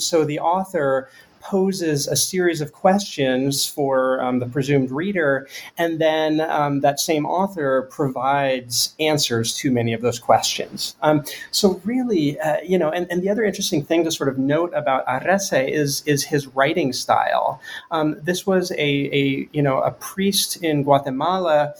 So 0.00 0.24
the 0.24 0.40
author 0.40 1.08
poses 1.48 2.08
a 2.08 2.16
series 2.16 2.60
of 2.60 2.72
questions 2.72 3.66
for 3.66 4.20
um, 4.20 4.40
the 4.40 4.46
presumed 4.46 4.90
reader, 4.90 5.48
and 5.78 6.00
then 6.00 6.40
um, 6.40 6.80
that 6.80 6.98
same 6.98 7.24
author 7.24 7.88
provides 7.90 8.94
answers 8.98 9.54
to 9.56 9.70
many 9.70 9.92
of 9.92 10.00
those 10.00 10.18
questions. 10.18 10.96
Um, 11.02 11.24
so, 11.50 11.80
really, 11.84 12.38
uh, 12.40 12.56
you 12.66 12.78
know, 12.78 12.90
and, 12.90 13.06
and 13.10 13.22
the 13.22 13.28
other 13.28 13.44
interesting 13.44 13.84
thing 13.84 14.04
to 14.04 14.10
sort 14.10 14.28
of 14.28 14.38
note 14.38 14.72
about 14.74 15.06
Arrese 15.06 15.70
is 15.70 16.02
is 16.06 16.24
his 16.24 16.46
writing 16.48 16.92
style. 16.92 17.60
Um, 17.90 18.16
this 18.22 18.46
was 18.46 18.72
a, 18.72 18.76
a 18.78 19.48
you 19.52 19.62
know 19.62 19.80
a 19.80 19.92
priest 19.92 20.62
in 20.62 20.82
Guatemala 20.82 21.74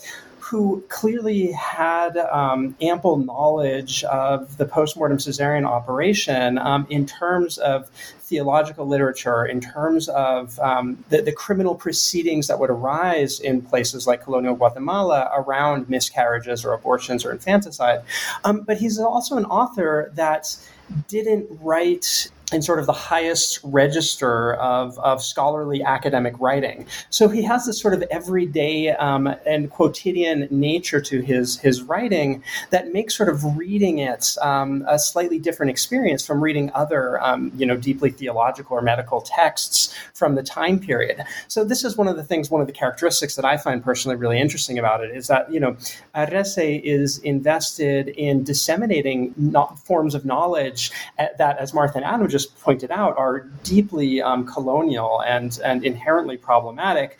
who 0.49 0.81
clearly 0.87 1.51
had 1.51 2.15
um, 2.17 2.73
ample 2.79 3.17
knowledge 3.17 4.05
of 4.05 4.55
the 4.57 4.65
postmortem 4.65 5.17
cesarean 5.17 5.65
operation 5.65 6.57
um, 6.57 6.87
in 6.89 7.05
terms 7.05 7.57
of 7.57 7.89
theological 8.19 8.87
literature, 8.87 9.45
in 9.45 9.59
terms 9.59 10.07
of 10.07 10.57
um, 10.59 11.03
the, 11.09 11.21
the, 11.21 11.33
criminal 11.33 11.75
proceedings 11.75 12.47
that 12.47 12.59
would 12.59 12.69
arise 12.69 13.41
in 13.41 13.61
places 13.61 14.07
like 14.07 14.23
colonial 14.23 14.55
Guatemala 14.55 15.29
around 15.35 15.89
miscarriages 15.89 16.63
or 16.63 16.71
abortions 16.71 17.25
or 17.25 17.31
infanticide. 17.31 18.01
Um, 18.45 18.61
but 18.61 18.77
he's 18.77 18.99
also 18.99 19.35
an 19.35 19.45
author 19.45 20.11
that 20.15 20.55
didn't 21.09 21.47
write 21.61 22.31
in 22.53 22.61
sort 22.61 22.79
of 22.79 22.85
the 22.85 22.93
highest 22.93 23.59
register 23.63 24.53
of, 24.53 24.97
of 24.99 25.21
scholarly 25.21 25.83
academic 25.83 26.33
writing. 26.39 26.87
So 27.09 27.27
he 27.27 27.43
has 27.43 27.65
this 27.65 27.79
sort 27.79 27.93
of 27.93 28.03
everyday 28.03 28.91
um, 28.91 29.27
and 29.45 29.69
quotidian 29.69 30.47
nature 30.49 31.01
to 31.01 31.21
his, 31.21 31.59
his 31.59 31.81
writing 31.81 32.41
that 32.69 32.93
makes 32.93 33.17
sort 33.17 33.27
of 33.27 33.57
reading 33.57 33.99
it 33.99 34.37
um, 34.41 34.85
a 34.87 34.97
slightly 34.97 35.39
different 35.39 35.71
experience 35.71 36.25
from 36.25 36.41
reading 36.41 36.71
other, 36.73 37.21
um, 37.21 37.51
you 37.57 37.65
know, 37.65 37.75
deeply 37.75 38.11
theological 38.11 38.77
or 38.77 38.81
medical 38.81 39.19
texts 39.19 39.93
from 40.13 40.35
the 40.35 40.43
time 40.43 40.79
period. 40.79 41.23
So 41.49 41.65
this 41.65 41.83
is 41.83 41.97
one 41.97 42.07
of 42.07 42.15
the 42.15 42.23
things, 42.23 42.49
one 42.49 42.61
of 42.61 42.67
the 42.67 42.73
characteristics 42.73 43.35
that 43.35 43.43
I 43.43 43.57
find 43.57 43.83
personally 43.83 44.15
really 44.15 44.39
interesting 44.39 44.79
about 44.79 45.03
it 45.03 45.13
is 45.13 45.27
that, 45.27 45.51
you 45.51 45.59
know, 45.59 45.75
Arrese 46.15 46.81
is 46.81 47.17
invested 47.19 48.07
in 48.07 48.45
disseminating 48.45 49.33
forms 49.83 50.15
of 50.15 50.23
knowledge 50.23 50.91
that, 51.17 51.57
as 51.57 51.73
Martha 51.73 51.97
and 51.97 52.05
Adam 52.05 52.36
just 52.37 52.59
pointed 52.61 52.91
out, 52.91 53.17
are 53.17 53.39
deeply 53.63 54.21
um, 54.21 54.45
colonial 54.45 55.23
and, 55.23 55.59
and 55.63 55.83
inherently 55.83 56.37
problematic. 56.37 57.17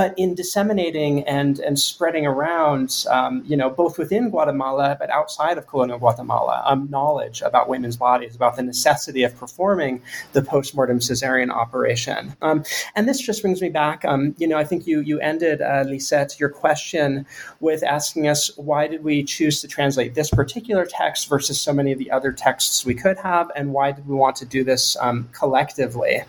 But 0.00 0.14
in 0.16 0.34
disseminating 0.34 1.24
and, 1.24 1.58
and 1.58 1.78
spreading 1.78 2.24
around, 2.24 3.04
um, 3.10 3.42
you 3.44 3.54
know, 3.54 3.68
both 3.68 3.98
within 3.98 4.30
Guatemala 4.30 4.96
but 4.98 5.10
outside 5.10 5.58
of 5.58 5.66
colonial 5.66 5.98
Guatemala, 5.98 6.62
um, 6.64 6.88
knowledge 6.90 7.42
about 7.42 7.68
women's 7.68 7.98
bodies, 7.98 8.34
about 8.34 8.56
the 8.56 8.62
necessity 8.62 9.24
of 9.24 9.36
performing 9.36 10.00
the 10.32 10.40
postmortem 10.40 11.00
cesarean 11.00 11.50
operation. 11.50 12.34
Um, 12.40 12.64
and 12.96 13.06
this 13.06 13.20
just 13.20 13.42
brings 13.42 13.60
me 13.60 13.68
back. 13.68 14.02
Um, 14.06 14.34
you 14.38 14.48
know, 14.48 14.56
I 14.56 14.64
think 14.64 14.86
you 14.86 15.00
you 15.00 15.20
ended, 15.20 15.60
uh, 15.60 15.84
Lisette, 15.86 16.40
your 16.40 16.48
question 16.48 17.26
with 17.60 17.82
asking 17.82 18.26
us 18.26 18.50
why 18.56 18.86
did 18.86 19.04
we 19.04 19.22
choose 19.22 19.60
to 19.60 19.68
translate 19.68 20.14
this 20.14 20.30
particular 20.30 20.86
text 20.86 21.28
versus 21.28 21.60
so 21.60 21.74
many 21.74 21.92
of 21.92 21.98
the 21.98 22.10
other 22.10 22.32
texts 22.32 22.86
we 22.86 22.94
could 22.94 23.18
have, 23.18 23.50
and 23.54 23.74
why 23.74 23.92
did 23.92 24.08
we 24.08 24.14
want 24.14 24.36
to 24.36 24.46
do 24.46 24.64
this 24.64 24.96
um, 24.98 25.28
collectively? 25.32 26.22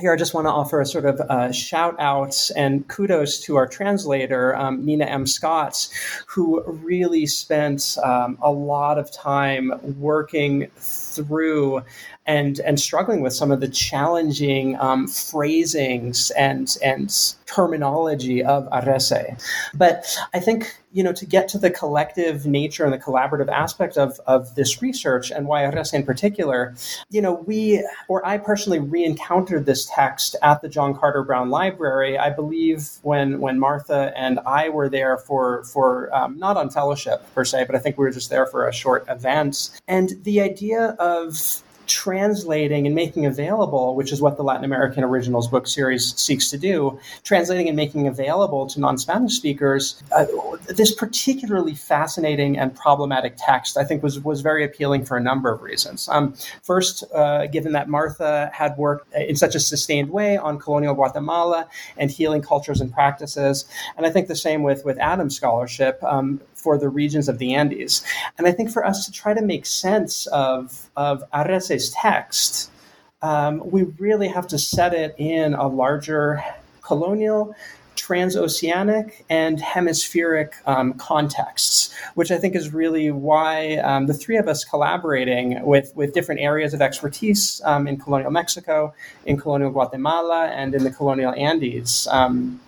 Here 0.00 0.12
I 0.12 0.16
just 0.16 0.34
want 0.34 0.46
to 0.46 0.50
offer 0.50 0.80
a 0.80 0.86
sort 0.86 1.04
of 1.04 1.20
uh, 1.20 1.52
shout 1.52 1.94
out 1.98 2.50
and 2.56 2.86
kudos 2.88 3.38
to 3.40 3.56
our 3.56 3.66
translator, 3.66 4.56
um, 4.56 4.84
Nina 4.84 5.04
M. 5.04 5.26
Scott, 5.26 5.88
who 6.26 6.62
really 6.66 7.26
spent 7.26 7.96
um, 8.02 8.38
a 8.42 8.50
lot 8.50 8.98
of 8.98 9.12
time 9.12 9.72
working 10.00 10.70
through 11.14 11.82
and 12.26 12.60
and 12.60 12.78
struggling 12.78 13.22
with 13.22 13.32
some 13.32 13.50
of 13.50 13.60
the 13.60 13.68
challenging 13.68 14.78
um, 14.78 15.08
phrasings 15.08 16.30
and 16.32 16.76
and 16.82 17.34
terminology 17.46 18.44
of 18.44 18.68
Arrese. 18.70 19.42
But 19.74 20.06
I 20.32 20.38
think 20.38 20.76
you 20.92 21.02
know 21.02 21.12
to 21.12 21.26
get 21.26 21.48
to 21.48 21.58
the 21.58 21.70
collective 21.70 22.46
nature 22.46 22.84
and 22.84 22.92
the 22.92 22.98
collaborative 22.98 23.48
aspect 23.48 23.96
of 23.96 24.20
of 24.26 24.54
this 24.54 24.82
research 24.82 25.30
and 25.30 25.46
why 25.46 25.62
Arrese 25.62 25.94
in 25.94 26.04
particular, 26.04 26.74
you 27.10 27.20
know 27.20 27.34
we 27.46 27.84
or 28.08 28.24
I 28.24 28.38
personally 28.38 28.78
re-encountered 28.78 29.66
this 29.66 29.90
text 29.92 30.36
at 30.42 30.62
the 30.62 30.68
John 30.68 30.94
Carter 30.94 31.24
Brown 31.24 31.50
Library. 31.50 32.18
I 32.18 32.30
believe 32.30 32.88
when 33.02 33.40
when 33.40 33.58
Martha 33.58 34.12
and 34.16 34.38
I 34.46 34.68
were 34.68 34.88
there 34.88 35.16
for 35.18 35.64
for 35.64 36.14
um, 36.14 36.38
not 36.38 36.56
on 36.56 36.70
fellowship 36.70 37.24
per 37.34 37.44
se, 37.44 37.64
but 37.64 37.74
I 37.74 37.78
think 37.78 37.98
we 37.98 38.04
were 38.04 38.12
just 38.12 38.30
there 38.30 38.46
for 38.46 38.68
a 38.68 38.72
short 38.72 39.04
event. 39.08 39.70
And 39.88 40.10
the 40.22 40.40
idea 40.40 40.96
of 41.00 41.62
translating 41.90 42.86
and 42.86 42.94
making 42.94 43.26
available, 43.26 43.96
which 43.96 44.12
is 44.12 44.22
what 44.22 44.36
the 44.36 44.44
Latin 44.44 44.64
American 44.64 45.02
Originals 45.02 45.48
book 45.48 45.66
series 45.66 46.14
seeks 46.16 46.48
to 46.50 46.56
do, 46.56 46.98
translating 47.24 47.66
and 47.66 47.76
making 47.76 48.06
available 48.06 48.66
to 48.68 48.78
non 48.80 48.96
Spanish 48.96 49.34
speakers, 49.34 50.00
uh, 50.12 50.24
this 50.68 50.94
particularly 50.94 51.74
fascinating 51.74 52.56
and 52.56 52.74
problematic 52.74 53.34
text, 53.36 53.76
I 53.76 53.84
think, 53.84 54.04
was, 54.04 54.20
was 54.20 54.40
very 54.40 54.64
appealing 54.64 55.04
for 55.04 55.16
a 55.16 55.20
number 55.20 55.52
of 55.52 55.62
reasons. 55.62 56.08
Um, 56.08 56.34
first, 56.62 57.02
uh, 57.12 57.46
given 57.46 57.72
that 57.72 57.88
Martha 57.88 58.50
had 58.54 58.76
worked 58.78 59.12
in 59.14 59.34
such 59.34 59.56
a 59.56 59.60
sustained 59.60 60.10
way 60.10 60.36
on 60.36 60.60
colonial 60.60 60.94
Guatemala 60.94 61.68
and 61.98 62.10
healing 62.10 62.40
cultures 62.40 62.80
and 62.80 62.92
practices, 62.92 63.64
and 63.96 64.06
I 64.06 64.10
think 64.10 64.28
the 64.28 64.36
same 64.36 64.62
with, 64.62 64.84
with 64.84 64.98
Adam's 64.98 65.36
scholarship. 65.36 66.02
Um, 66.04 66.40
for 66.62 66.78
the 66.78 66.88
regions 66.88 67.28
of 67.28 67.38
the 67.38 67.54
Andes. 67.54 68.04
And 68.38 68.46
I 68.46 68.52
think 68.52 68.70
for 68.70 68.84
us 68.84 69.06
to 69.06 69.12
try 69.12 69.34
to 69.34 69.42
make 69.42 69.66
sense 69.66 70.26
of, 70.28 70.90
of 70.96 71.24
Arrese's 71.32 71.90
text, 71.90 72.70
um, 73.22 73.62
we 73.64 73.82
really 73.98 74.28
have 74.28 74.46
to 74.48 74.58
set 74.58 74.94
it 74.94 75.14
in 75.18 75.54
a 75.54 75.66
larger 75.66 76.42
colonial, 76.82 77.54
transoceanic, 77.96 79.24
and 79.28 79.60
hemispheric 79.60 80.54
um, 80.66 80.94
contexts, 80.94 81.94
which 82.14 82.30
I 82.30 82.38
think 82.38 82.54
is 82.54 82.72
really 82.72 83.10
why 83.10 83.76
um, 83.76 84.06
the 84.06 84.14
three 84.14 84.38
of 84.38 84.48
us 84.48 84.64
collaborating 84.64 85.62
with, 85.64 85.94
with 85.94 86.14
different 86.14 86.40
areas 86.40 86.72
of 86.72 86.80
expertise 86.80 87.60
um, 87.64 87.86
in 87.86 87.98
colonial 87.98 88.30
Mexico, 88.30 88.94
in 89.26 89.36
colonial 89.36 89.70
Guatemala, 89.70 90.46
and 90.46 90.74
in 90.74 90.82
the 90.84 90.90
colonial 90.90 91.34
Andes 91.34 92.08
um, 92.10 92.58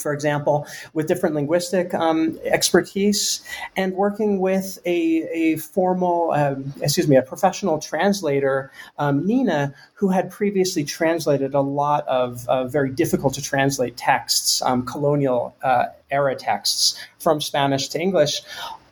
for 0.00 0.12
example, 0.12 0.66
with 0.94 1.06
different 1.06 1.34
linguistic 1.34 1.94
um, 1.94 2.38
expertise 2.44 3.42
and 3.76 3.94
working 3.94 4.40
with 4.40 4.78
a, 4.86 5.28
a 5.32 5.56
formal, 5.56 6.32
um, 6.32 6.72
excuse 6.80 7.08
me, 7.08 7.16
a 7.16 7.22
professional 7.22 7.78
translator, 7.78 8.70
um, 8.98 9.26
Nina, 9.26 9.74
who 9.94 10.08
had 10.08 10.30
previously 10.30 10.84
translated 10.84 11.54
a 11.54 11.60
lot 11.60 12.06
of 12.08 12.48
uh, 12.48 12.66
very 12.66 12.90
difficult 12.90 13.34
to 13.34 13.42
translate 13.42 13.96
texts, 13.96 14.62
um, 14.62 14.84
colonial 14.84 15.54
uh, 15.62 15.86
era 16.10 16.34
texts 16.34 16.98
from 17.18 17.40
Spanish 17.40 17.88
to 17.88 18.00
English, 18.00 18.42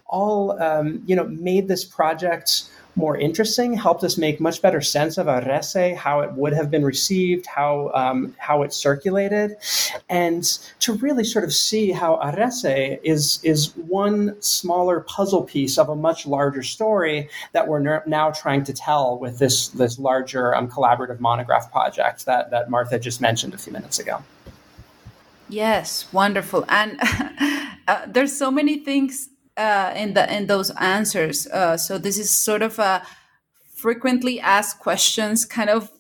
all 0.07 0.61
um, 0.63 1.03
you 1.07 1.15
know 1.15 1.25
made 1.25 1.69
this 1.69 1.85
project 1.85 2.65
more 2.99 3.17
interesting, 3.17 3.73
helped 3.73 4.03
us 4.03 4.19
make 4.19 4.41
much 4.41 4.61
better 4.61 4.81
sense 4.81 5.17
of 5.17 5.27
Arrese, 5.27 5.97
how 5.97 6.21
it 6.21 6.33
would 6.33 6.53
have 6.53 6.71
been 6.71 6.85
received, 6.85 7.47
how 7.47 7.91
um, 7.95 8.35
how 8.39 8.63
it 8.63 8.73
circulated, 8.75 9.57
and 10.09 10.43
to 10.81 10.95
really 10.95 11.25
sort 11.25 11.45
of 11.45 11.53
see 11.55 11.93
how 11.93 12.17
Arrese 12.17 12.99
is 13.03 13.41
is 13.45 13.75
one 13.77 14.37
smaller 14.43 15.01
puzzle 15.01 15.45
piece 15.45 15.79
of 15.79 15.89
a 15.89 15.95
much 15.95 16.27
larger 16.27 16.63
story 16.63 17.31
that 17.53 17.69
we're 17.69 18.03
now 18.05 18.31
trying 18.33 18.65
to 18.65 18.73
tell 18.73 19.17
with 19.17 19.39
this 19.39 19.69
this 19.69 19.99
larger 19.99 20.55
um, 20.55 20.69
collaborative 20.69 21.21
monograph 21.21 21.71
project 21.71 22.27
that 22.27 22.51
that 22.51 22.69
Martha 22.69 22.99
just 22.99 23.21
mentioned 23.21 23.55
a 23.55 23.59
few 23.59 23.73
minutes 23.73 23.99
ago. 24.01 24.23
Yes, 25.49 26.13
wonderful, 26.13 26.65
and 26.69 26.99
uh, 27.89 28.07
there's 28.09 28.37
so 28.37 28.51
many 28.51 28.85
things 28.85 29.29
uh, 29.59 29.93
in 29.97 30.15
the 30.15 30.35
in 30.35 30.47
those 30.47 30.71
answers. 30.71 31.47
Uh, 31.49 31.77
so 31.77 31.99
this 31.99 32.19
is 32.19 32.31
sort 32.31 32.63
of 32.63 32.79
a 32.79 33.03
frequently 33.75 34.41
asked 34.41 34.79
questions 34.79 35.45
kind 35.45 35.69
of 35.69 35.91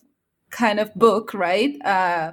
kind 0.50 0.80
of 0.80 0.94
book, 0.94 1.34
right? 1.34 1.76
Uh, 1.84 2.32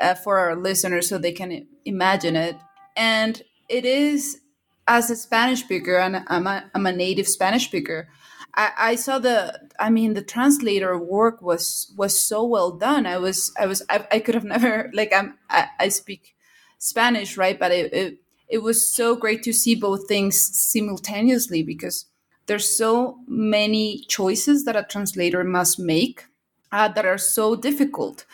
uh, 0.00 0.14
for 0.14 0.38
our 0.38 0.56
listeners, 0.56 1.08
so 1.08 1.18
they 1.18 1.32
can 1.32 1.66
imagine 1.84 2.36
it. 2.36 2.56
And 2.96 3.42
it 3.68 3.84
is 3.84 4.40
as 4.88 5.10
a 5.10 5.16
Spanish 5.16 5.60
speaker, 5.60 5.98
and 5.98 6.24
I'm 6.28 6.46
a, 6.46 6.70
I'm 6.74 6.86
a 6.86 6.92
native 6.92 7.28
Spanish 7.28 7.66
speaker. 7.66 8.08
I, 8.54 8.72
I 8.78 8.94
saw 8.94 9.18
the 9.18 9.68
I 9.78 9.90
mean 9.90 10.14
the 10.14 10.22
translator 10.22 10.98
work 10.98 11.42
was 11.42 11.92
was 11.96 12.18
so 12.18 12.44
well 12.44 12.72
done. 12.72 13.06
I 13.06 13.18
was 13.18 13.52
I 13.58 13.66
was 13.66 13.82
I, 13.88 14.06
I 14.10 14.18
could 14.20 14.34
have 14.34 14.44
never 14.44 14.90
like 14.92 15.12
I'm 15.12 15.38
I, 15.48 15.68
I 15.78 15.88
speak 15.88 16.34
Spanish, 16.78 17.36
right? 17.36 17.58
But 17.58 17.72
it, 17.72 17.92
it 17.92 18.18
it 18.50 18.62
was 18.62 18.86
so 18.86 19.16
great 19.16 19.42
to 19.44 19.52
see 19.52 19.74
both 19.74 20.08
things 20.08 20.38
simultaneously 20.38 21.62
because 21.62 22.06
there's 22.46 22.68
so 22.68 23.18
many 23.28 24.04
choices 24.08 24.64
that 24.64 24.76
a 24.76 24.82
translator 24.82 25.44
must 25.44 25.78
make 25.78 26.26
uh, 26.72 26.88
that 26.88 27.06
are 27.06 27.18
so 27.18 27.54
difficult. 27.54 28.26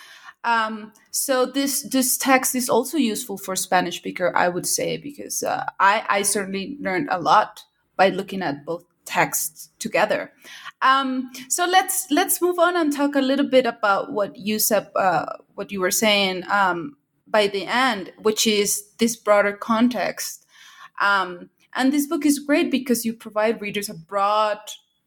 Um, 0.45 0.93
so 1.11 1.45
this 1.45 1.83
this 1.83 2.17
text 2.17 2.55
is 2.55 2.69
also 2.69 2.97
useful 2.97 3.37
for 3.37 3.57
Spanish 3.57 3.97
speaker, 3.99 4.33
I 4.37 4.49
would 4.49 4.67
say, 4.67 4.97
because 4.97 5.43
uh, 5.43 5.65
I 5.81 6.05
I 6.09 6.23
certainly 6.23 6.77
learned 6.81 7.09
a 7.11 7.21
lot 7.21 7.65
by 7.97 8.11
looking 8.11 8.43
at 8.43 8.65
both 8.65 8.85
texts 9.05 9.71
together. 9.79 10.33
Um, 10.83 11.31
so 11.49 11.67
let's 11.67 12.07
let's 12.11 12.41
move 12.41 12.59
on 12.59 12.77
and 12.77 12.93
talk 12.93 13.17
a 13.17 13.21
little 13.21 13.49
bit 13.49 13.67
about 13.67 14.13
what 14.13 14.37
you 14.37 14.59
said, 14.59 14.89
uh, 14.95 15.27
what 15.55 15.73
you 15.73 15.81
were 15.81 15.91
saying. 15.91 16.45
Um, 16.51 16.97
by 17.27 17.47
the 17.47 17.67
end, 17.67 18.13
which 18.23 18.47
is 18.47 18.91
this 18.99 19.17
broader 19.17 19.53
context. 19.53 20.47
Um, 21.01 21.51
and 21.75 21.93
this 21.93 22.07
book 22.07 22.25
is 22.25 22.39
great 22.39 22.71
because 22.71 23.05
you 23.05 23.13
provide 23.13 23.61
readers 23.61 23.89
a 23.89 23.95
broad 23.95 24.59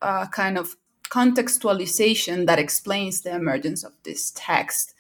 uh, 0.02 0.28
kind 0.28 0.58
of 0.58 0.76
contextualization 1.10 2.46
that 2.46 2.60
explains 2.60 3.22
the 3.22 3.34
emergence 3.34 3.84
of 3.84 3.94
this 4.04 4.32
text. 4.36 4.94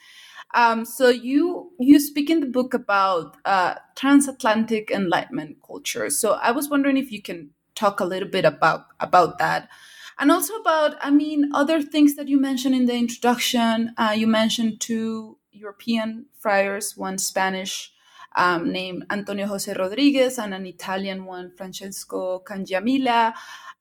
Um, 0.55 0.83
so 0.83 1.09
you 1.09 1.71
you 1.79 1.99
speak 1.99 2.29
in 2.29 2.39
the 2.39 2.47
book 2.47 2.73
about 2.73 3.37
uh, 3.45 3.75
transatlantic 3.95 4.89
enlightenment 4.89 5.57
culture. 5.65 6.09
So 6.09 6.33
I 6.41 6.51
was 6.51 6.69
wondering 6.69 6.97
if 6.97 7.11
you 7.11 7.21
can 7.21 7.51
talk 7.75 7.99
a 7.99 8.05
little 8.05 8.27
bit 8.27 8.45
about 8.45 8.87
about 8.99 9.37
that, 9.37 9.69
and 10.17 10.31
also 10.31 10.55
about 10.55 10.95
I 11.01 11.11
mean 11.11 11.51
other 11.53 11.83
things 11.83 12.15
that 12.15 12.27
you 12.27 12.41
mentioned 12.41 12.73
in 12.73 12.87
the 12.87 12.95
introduction. 12.95 13.93
Uh, 13.95 14.15
you 14.17 14.25
mentioned 14.25 14.81
two 14.81 15.37
European 15.51 16.25
friars, 16.37 16.95
one 16.97 17.17
Spanish 17.17 17.91
um, 18.35 18.71
named 18.71 19.05
Antonio 19.09 19.47
Jose 19.47 19.73
Rodriguez 19.73 20.37
and 20.37 20.53
an 20.53 20.65
Italian 20.65 21.25
one, 21.25 21.51
Francesco 21.57 22.43
Cangiamila. 22.45 23.33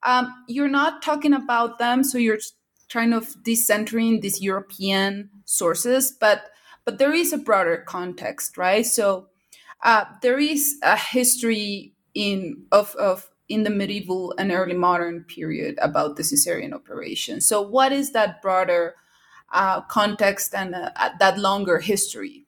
Um, 0.03 0.45
you're 0.49 0.69
not 0.69 1.03
talking 1.03 1.35
about 1.35 1.79
them, 1.79 2.05
so 2.05 2.19
you're 2.19 2.39
trying 2.89 3.13
of 3.13 3.35
decentering 3.43 4.21
these 4.21 4.41
European 4.41 5.31
sources, 5.45 6.13
but 6.13 6.51
but 6.85 6.99
there 6.99 7.13
is 7.13 7.35
a 7.35 7.39
broader 7.39 7.85
context, 7.87 8.57
right? 8.57 8.87
So 8.87 9.29
uh, 9.83 10.07
there 10.23 10.39
is 10.39 10.79
a 10.83 10.97
history 10.97 11.93
in 12.15 12.65
of 12.73 12.95
of 12.97 13.29
in 13.49 13.63
the 13.63 13.71
medieval 13.71 14.35
and 14.39 14.51
early 14.53 14.75
modern 14.75 15.25
period 15.25 15.79
about 15.81 16.17
the 16.17 16.23
Caesarean 16.23 16.73
operation. 16.73 17.41
So 17.41 17.61
what 17.61 17.93
is 17.93 18.13
that 18.13 18.43
broader 18.43 18.95
uh, 19.53 19.81
context 19.83 20.55
and 20.55 20.75
uh, 20.75 20.91
that 21.19 21.39
longer 21.39 21.79
history. 21.79 22.47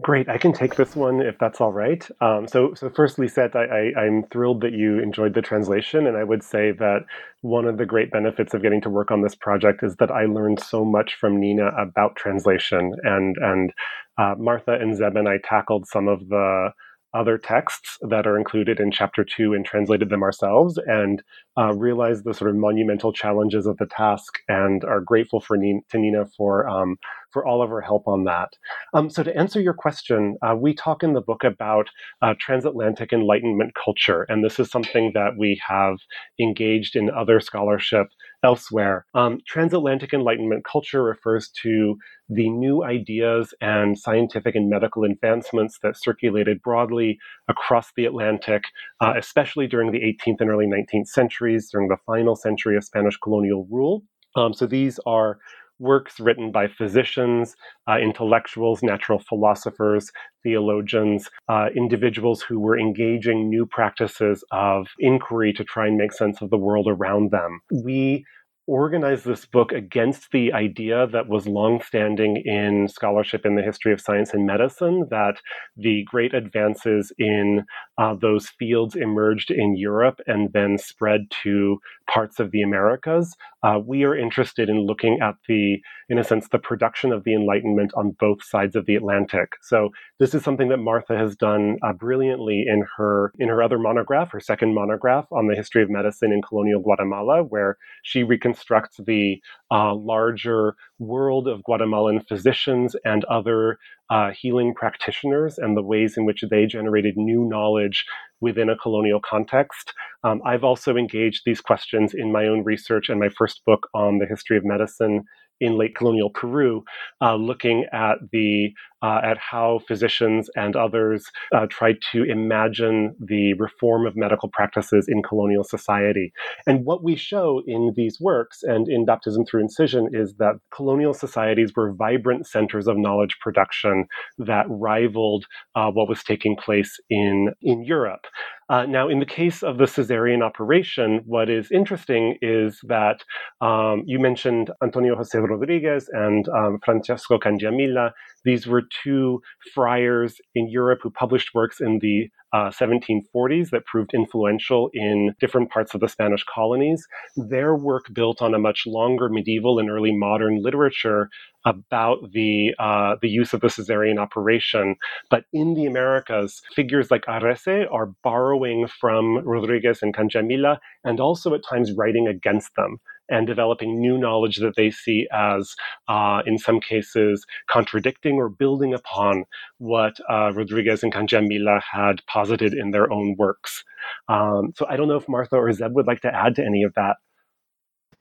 Great, 0.00 0.28
I 0.28 0.38
can 0.38 0.52
take 0.52 0.76
this 0.76 0.94
one 0.94 1.20
if 1.20 1.36
that's 1.40 1.60
all 1.60 1.72
right. 1.72 2.08
Um, 2.20 2.46
so, 2.46 2.74
so 2.74 2.88
first, 2.90 3.18
Lisette, 3.18 3.56
I, 3.56 3.64
I, 3.64 4.00
I'm 4.02 4.22
thrilled 4.30 4.60
that 4.60 4.72
you 4.72 5.00
enjoyed 5.00 5.34
the 5.34 5.42
translation, 5.42 6.06
and 6.06 6.16
I 6.16 6.22
would 6.22 6.44
say 6.44 6.70
that 6.78 7.00
one 7.40 7.64
of 7.64 7.76
the 7.76 7.86
great 7.86 8.12
benefits 8.12 8.54
of 8.54 8.62
getting 8.62 8.80
to 8.82 8.90
work 8.90 9.10
on 9.10 9.22
this 9.22 9.34
project 9.34 9.82
is 9.82 9.96
that 9.96 10.12
I 10.12 10.26
learned 10.26 10.60
so 10.60 10.84
much 10.84 11.16
from 11.20 11.40
Nina 11.40 11.72
about 11.76 12.14
translation, 12.14 12.92
and 13.02 13.36
and 13.40 13.72
uh, 14.16 14.36
Martha 14.38 14.74
and 14.74 14.96
Zeb 14.96 15.16
and 15.16 15.28
I 15.28 15.38
tackled 15.42 15.88
some 15.88 16.06
of 16.06 16.28
the 16.28 16.70
other 17.14 17.38
texts 17.38 17.98
that 18.02 18.26
are 18.26 18.38
included 18.38 18.80
in 18.80 18.90
chapter 18.90 19.24
two 19.24 19.52
and 19.52 19.64
translated 19.64 20.08
them 20.10 20.22
ourselves 20.22 20.78
and 20.86 21.22
uh, 21.58 21.72
realized 21.74 22.24
the 22.24 22.34
sort 22.34 22.50
of 22.50 22.56
monumental 22.56 23.12
challenges 23.12 23.66
of 23.66 23.76
the 23.78 23.86
task 23.86 24.38
and 24.48 24.84
are 24.84 25.00
grateful 25.00 25.40
for 25.40 25.56
Nina, 25.56 25.80
to 25.90 25.98
Nina 25.98 26.26
for 26.36 26.68
um, 26.68 26.96
for 27.32 27.46
all 27.46 27.62
of 27.62 27.70
her 27.70 27.80
help 27.80 28.06
on 28.06 28.24
that. 28.24 28.50
Um, 28.94 29.10
so 29.10 29.22
to 29.22 29.36
answer 29.36 29.60
your 29.60 29.74
question, 29.74 30.36
uh, 30.42 30.54
we 30.54 30.74
talk 30.74 31.02
in 31.02 31.12
the 31.12 31.20
book 31.20 31.44
about 31.44 31.88
uh, 32.22 32.34
transatlantic 32.38 33.12
enlightenment 33.12 33.72
culture, 33.82 34.26
and 34.28 34.44
this 34.44 34.58
is 34.58 34.70
something 34.70 35.12
that 35.14 35.36
we 35.38 35.60
have 35.66 35.96
engaged 36.40 36.96
in 36.96 37.10
other 37.10 37.40
scholarship 37.40 38.08
elsewhere. 38.42 39.06
Um, 39.14 39.40
transatlantic 39.46 40.12
enlightenment 40.12 40.64
culture 40.64 41.02
refers 41.02 41.50
to 41.62 41.96
the 42.28 42.48
new 42.48 42.84
ideas 42.84 43.52
and 43.60 43.98
scientific 43.98 44.54
and 44.54 44.70
medical 44.70 45.04
advancements 45.04 45.78
that 45.82 45.96
circulated 45.96 46.62
broadly 46.62 47.18
across 47.48 47.88
the 47.96 48.04
Atlantic, 48.04 48.64
uh, 49.00 49.14
especially 49.16 49.66
during 49.66 49.90
the 49.90 50.00
18th 50.00 50.40
and 50.40 50.50
early 50.50 50.66
19th 50.66 51.08
centuries, 51.08 51.68
during 51.70 51.88
the 51.88 51.96
final 52.06 52.36
century 52.36 52.76
of 52.76 52.84
Spanish 52.84 53.16
colonial 53.16 53.66
rule. 53.70 54.02
Um, 54.36 54.54
so 54.54 54.66
these 54.66 55.00
are 55.06 55.38
works 55.80 56.20
written 56.20 56.52
by 56.52 56.68
physicians, 56.68 57.56
uh, 57.88 57.98
intellectuals, 57.98 58.82
natural 58.82 59.18
philosophers, 59.18 60.10
theologians, 60.42 61.28
uh, 61.48 61.68
individuals 61.74 62.42
who 62.42 62.60
were 62.60 62.78
engaging 62.78 63.48
new 63.48 63.66
practices 63.66 64.44
of 64.52 64.86
inquiry 64.98 65.52
to 65.52 65.64
try 65.64 65.86
and 65.86 65.96
make 65.96 66.12
sense 66.12 66.40
of 66.40 66.50
the 66.50 66.58
world 66.58 66.86
around 66.88 67.30
them. 67.30 67.60
We 67.72 68.24
organized 68.70 69.24
this 69.24 69.46
book 69.46 69.72
against 69.72 70.30
the 70.30 70.52
idea 70.52 71.08
that 71.08 71.28
was 71.28 71.48
longstanding 71.48 72.36
in 72.44 72.86
scholarship 72.86 73.44
in 73.44 73.56
the 73.56 73.62
history 73.62 73.92
of 73.92 74.00
science 74.00 74.32
and 74.32 74.46
medicine 74.46 75.08
that 75.10 75.40
the 75.76 76.04
great 76.08 76.32
advances 76.34 77.12
in 77.18 77.64
uh, 77.98 78.14
those 78.14 78.48
fields 78.48 78.94
emerged 78.94 79.50
in 79.50 79.76
Europe 79.76 80.20
and 80.28 80.52
then 80.52 80.78
spread 80.78 81.22
to 81.42 81.78
parts 82.08 82.38
of 82.38 82.52
the 82.52 82.62
Americas. 82.62 83.34
Uh, 83.62 83.78
we 83.84 84.04
are 84.04 84.16
interested 84.16 84.68
in 84.68 84.86
looking 84.86 85.18
at 85.20 85.34
the, 85.48 85.78
in 86.08 86.18
a 86.18 86.24
sense, 86.24 86.48
the 86.48 86.58
production 86.58 87.12
of 87.12 87.24
the 87.24 87.34
Enlightenment 87.34 87.92
on 87.94 88.16
both 88.18 88.42
sides 88.42 88.74
of 88.74 88.86
the 88.86 88.94
Atlantic. 88.94 89.52
So 89.62 89.90
this 90.18 90.34
is 90.34 90.42
something 90.42 90.68
that 90.68 90.78
Martha 90.78 91.16
has 91.16 91.36
done 91.36 91.76
uh, 91.82 91.92
brilliantly 91.92 92.64
in 92.66 92.84
her 92.96 93.32
in 93.38 93.48
her 93.48 93.62
other 93.62 93.78
monograph, 93.78 94.30
her 94.32 94.40
second 94.40 94.74
monograph 94.74 95.26
on 95.32 95.46
the 95.46 95.54
history 95.54 95.82
of 95.82 95.90
medicine 95.90 96.32
in 96.32 96.42
colonial 96.42 96.80
Guatemala, 96.80 97.42
where 97.42 97.76
she 98.02 98.22
reconstructs 98.22 98.98
the 99.04 99.40
uh, 99.70 99.94
larger 99.94 100.74
world 100.98 101.48
of 101.48 101.62
Guatemalan 101.64 102.20
physicians 102.20 102.96
and 103.04 103.24
other 103.24 103.78
uh, 104.10 104.30
healing 104.30 104.74
practitioners 104.74 105.56
and 105.58 105.76
the 105.76 105.82
ways 105.82 106.16
in 106.16 106.24
which 106.24 106.44
they 106.50 106.66
generated 106.66 107.16
new 107.16 107.48
knowledge 107.48 108.04
within 108.40 108.68
a 108.68 108.76
colonial 108.76 109.20
context. 109.20 109.92
Um, 110.24 110.40
I've 110.44 110.64
also 110.64 110.96
engaged 110.96 111.42
these 111.46 111.60
questions 111.60 112.12
in 112.14 112.32
my 112.32 112.46
own 112.46 112.64
research 112.64 113.08
and 113.08 113.20
my 113.20 113.28
first 113.28 113.62
book 113.64 113.86
on 113.94 114.18
the 114.18 114.26
history 114.26 114.56
of 114.56 114.64
medicine 114.64 115.22
in 115.60 115.76
late 115.76 115.94
colonial 115.94 116.30
Peru, 116.30 116.82
uh, 117.22 117.36
looking 117.36 117.86
at 117.92 118.16
the 118.32 118.72
uh, 119.02 119.20
at 119.24 119.38
how 119.38 119.80
physicians 119.86 120.50
and 120.56 120.76
others 120.76 121.24
uh, 121.54 121.66
tried 121.68 121.96
to 122.12 122.24
imagine 122.24 123.14
the 123.18 123.54
reform 123.54 124.06
of 124.06 124.16
medical 124.16 124.48
practices 124.48 125.06
in 125.08 125.22
colonial 125.22 125.64
society. 125.64 126.32
And 126.66 126.84
what 126.84 127.02
we 127.02 127.16
show 127.16 127.62
in 127.66 127.92
these 127.96 128.20
works 128.20 128.62
and 128.62 128.88
in 128.88 129.04
Baptism 129.04 129.44
Through 129.44 129.62
Incision 129.62 130.08
is 130.12 130.34
that 130.38 130.56
colonial 130.74 131.14
societies 131.14 131.72
were 131.74 131.92
vibrant 131.92 132.46
centers 132.46 132.86
of 132.86 132.96
knowledge 132.96 133.36
production 133.40 134.06
that 134.38 134.66
rivaled 134.68 135.46
uh, 135.74 135.90
what 135.90 136.08
was 136.08 136.22
taking 136.22 136.56
place 136.56 136.98
in 137.08 137.48
in 137.62 137.84
Europe. 137.84 138.26
Uh, 138.70 138.86
now, 138.86 139.08
in 139.08 139.18
the 139.18 139.26
case 139.26 139.64
of 139.64 139.78
the 139.78 139.86
Caesarean 139.86 140.42
operation, 140.42 141.22
what 141.26 141.50
is 141.50 141.72
interesting 141.72 142.36
is 142.40 142.78
that 142.84 143.24
um, 143.60 144.04
you 144.06 144.20
mentioned 144.20 144.70
Antonio 144.80 145.16
Jose 145.16 145.36
Rodriguez 145.36 146.08
and 146.12 146.48
um, 146.50 146.78
Francesco 146.84 147.36
Cangiamila. 147.36 148.12
These 148.44 148.68
were 148.68 148.82
two 149.02 149.40
friars 149.74 150.40
in 150.54 150.68
Europe 150.68 151.00
who 151.02 151.10
published 151.10 151.50
works 151.54 151.80
in 151.80 151.98
the 152.00 152.28
uh, 152.52 152.70
1740s 152.70 153.70
that 153.70 153.86
proved 153.86 154.12
influential 154.12 154.90
in 154.92 155.34
different 155.38 155.70
parts 155.70 155.94
of 155.94 156.00
the 156.00 156.08
Spanish 156.08 156.44
colonies. 156.52 157.06
Their 157.36 157.76
work 157.76 158.06
built 158.12 158.42
on 158.42 158.54
a 158.54 158.58
much 158.58 158.86
longer 158.86 159.28
medieval 159.28 159.78
and 159.78 159.88
early 159.88 160.14
modern 160.14 160.62
literature 160.62 161.28
about 161.64 162.18
the 162.32 162.74
uh, 162.78 163.16
the 163.20 163.28
use 163.28 163.52
of 163.52 163.60
the 163.60 163.68
cesarean 163.68 164.18
operation. 164.18 164.96
But 165.30 165.44
in 165.52 165.74
the 165.74 165.86
Americas, 165.86 166.60
figures 166.74 167.10
like 167.10 167.24
Arrese 167.26 167.86
are 167.92 168.12
borrowing 168.24 168.88
from 168.88 169.46
Rodriguez 169.46 170.02
and 170.02 170.14
Cangiamila 170.14 170.78
and 171.04 171.20
also 171.20 171.54
at 171.54 171.60
times 171.68 171.92
writing 171.92 172.26
against 172.26 172.74
them 172.76 172.98
and 173.30 173.46
developing 173.46 174.00
new 174.00 174.18
knowledge 174.18 174.56
that 174.56 174.76
they 174.76 174.90
see 174.90 175.26
as, 175.32 175.74
uh, 176.08 176.42
in 176.46 176.58
some 176.58 176.80
cases, 176.80 177.44
contradicting 177.68 178.36
or 178.36 178.48
building 178.48 178.92
upon 178.92 179.44
what 179.78 180.14
uh, 180.28 180.52
Rodriguez 180.52 181.02
and 181.02 181.12
Cangiamila 181.12 181.80
had 181.90 182.24
posited 182.26 182.74
in 182.74 182.90
their 182.90 183.10
own 183.12 183.36
works. 183.38 183.84
Um, 184.28 184.72
so 184.76 184.86
I 184.88 184.96
don't 184.96 185.08
know 185.08 185.16
if 185.16 185.28
Martha 185.28 185.56
or 185.56 185.72
Zeb 185.72 185.94
would 185.94 186.06
like 186.06 186.20
to 186.22 186.34
add 186.34 186.54
to 186.56 186.64
any 186.64 186.82
of 186.82 186.92
that. 186.94 187.16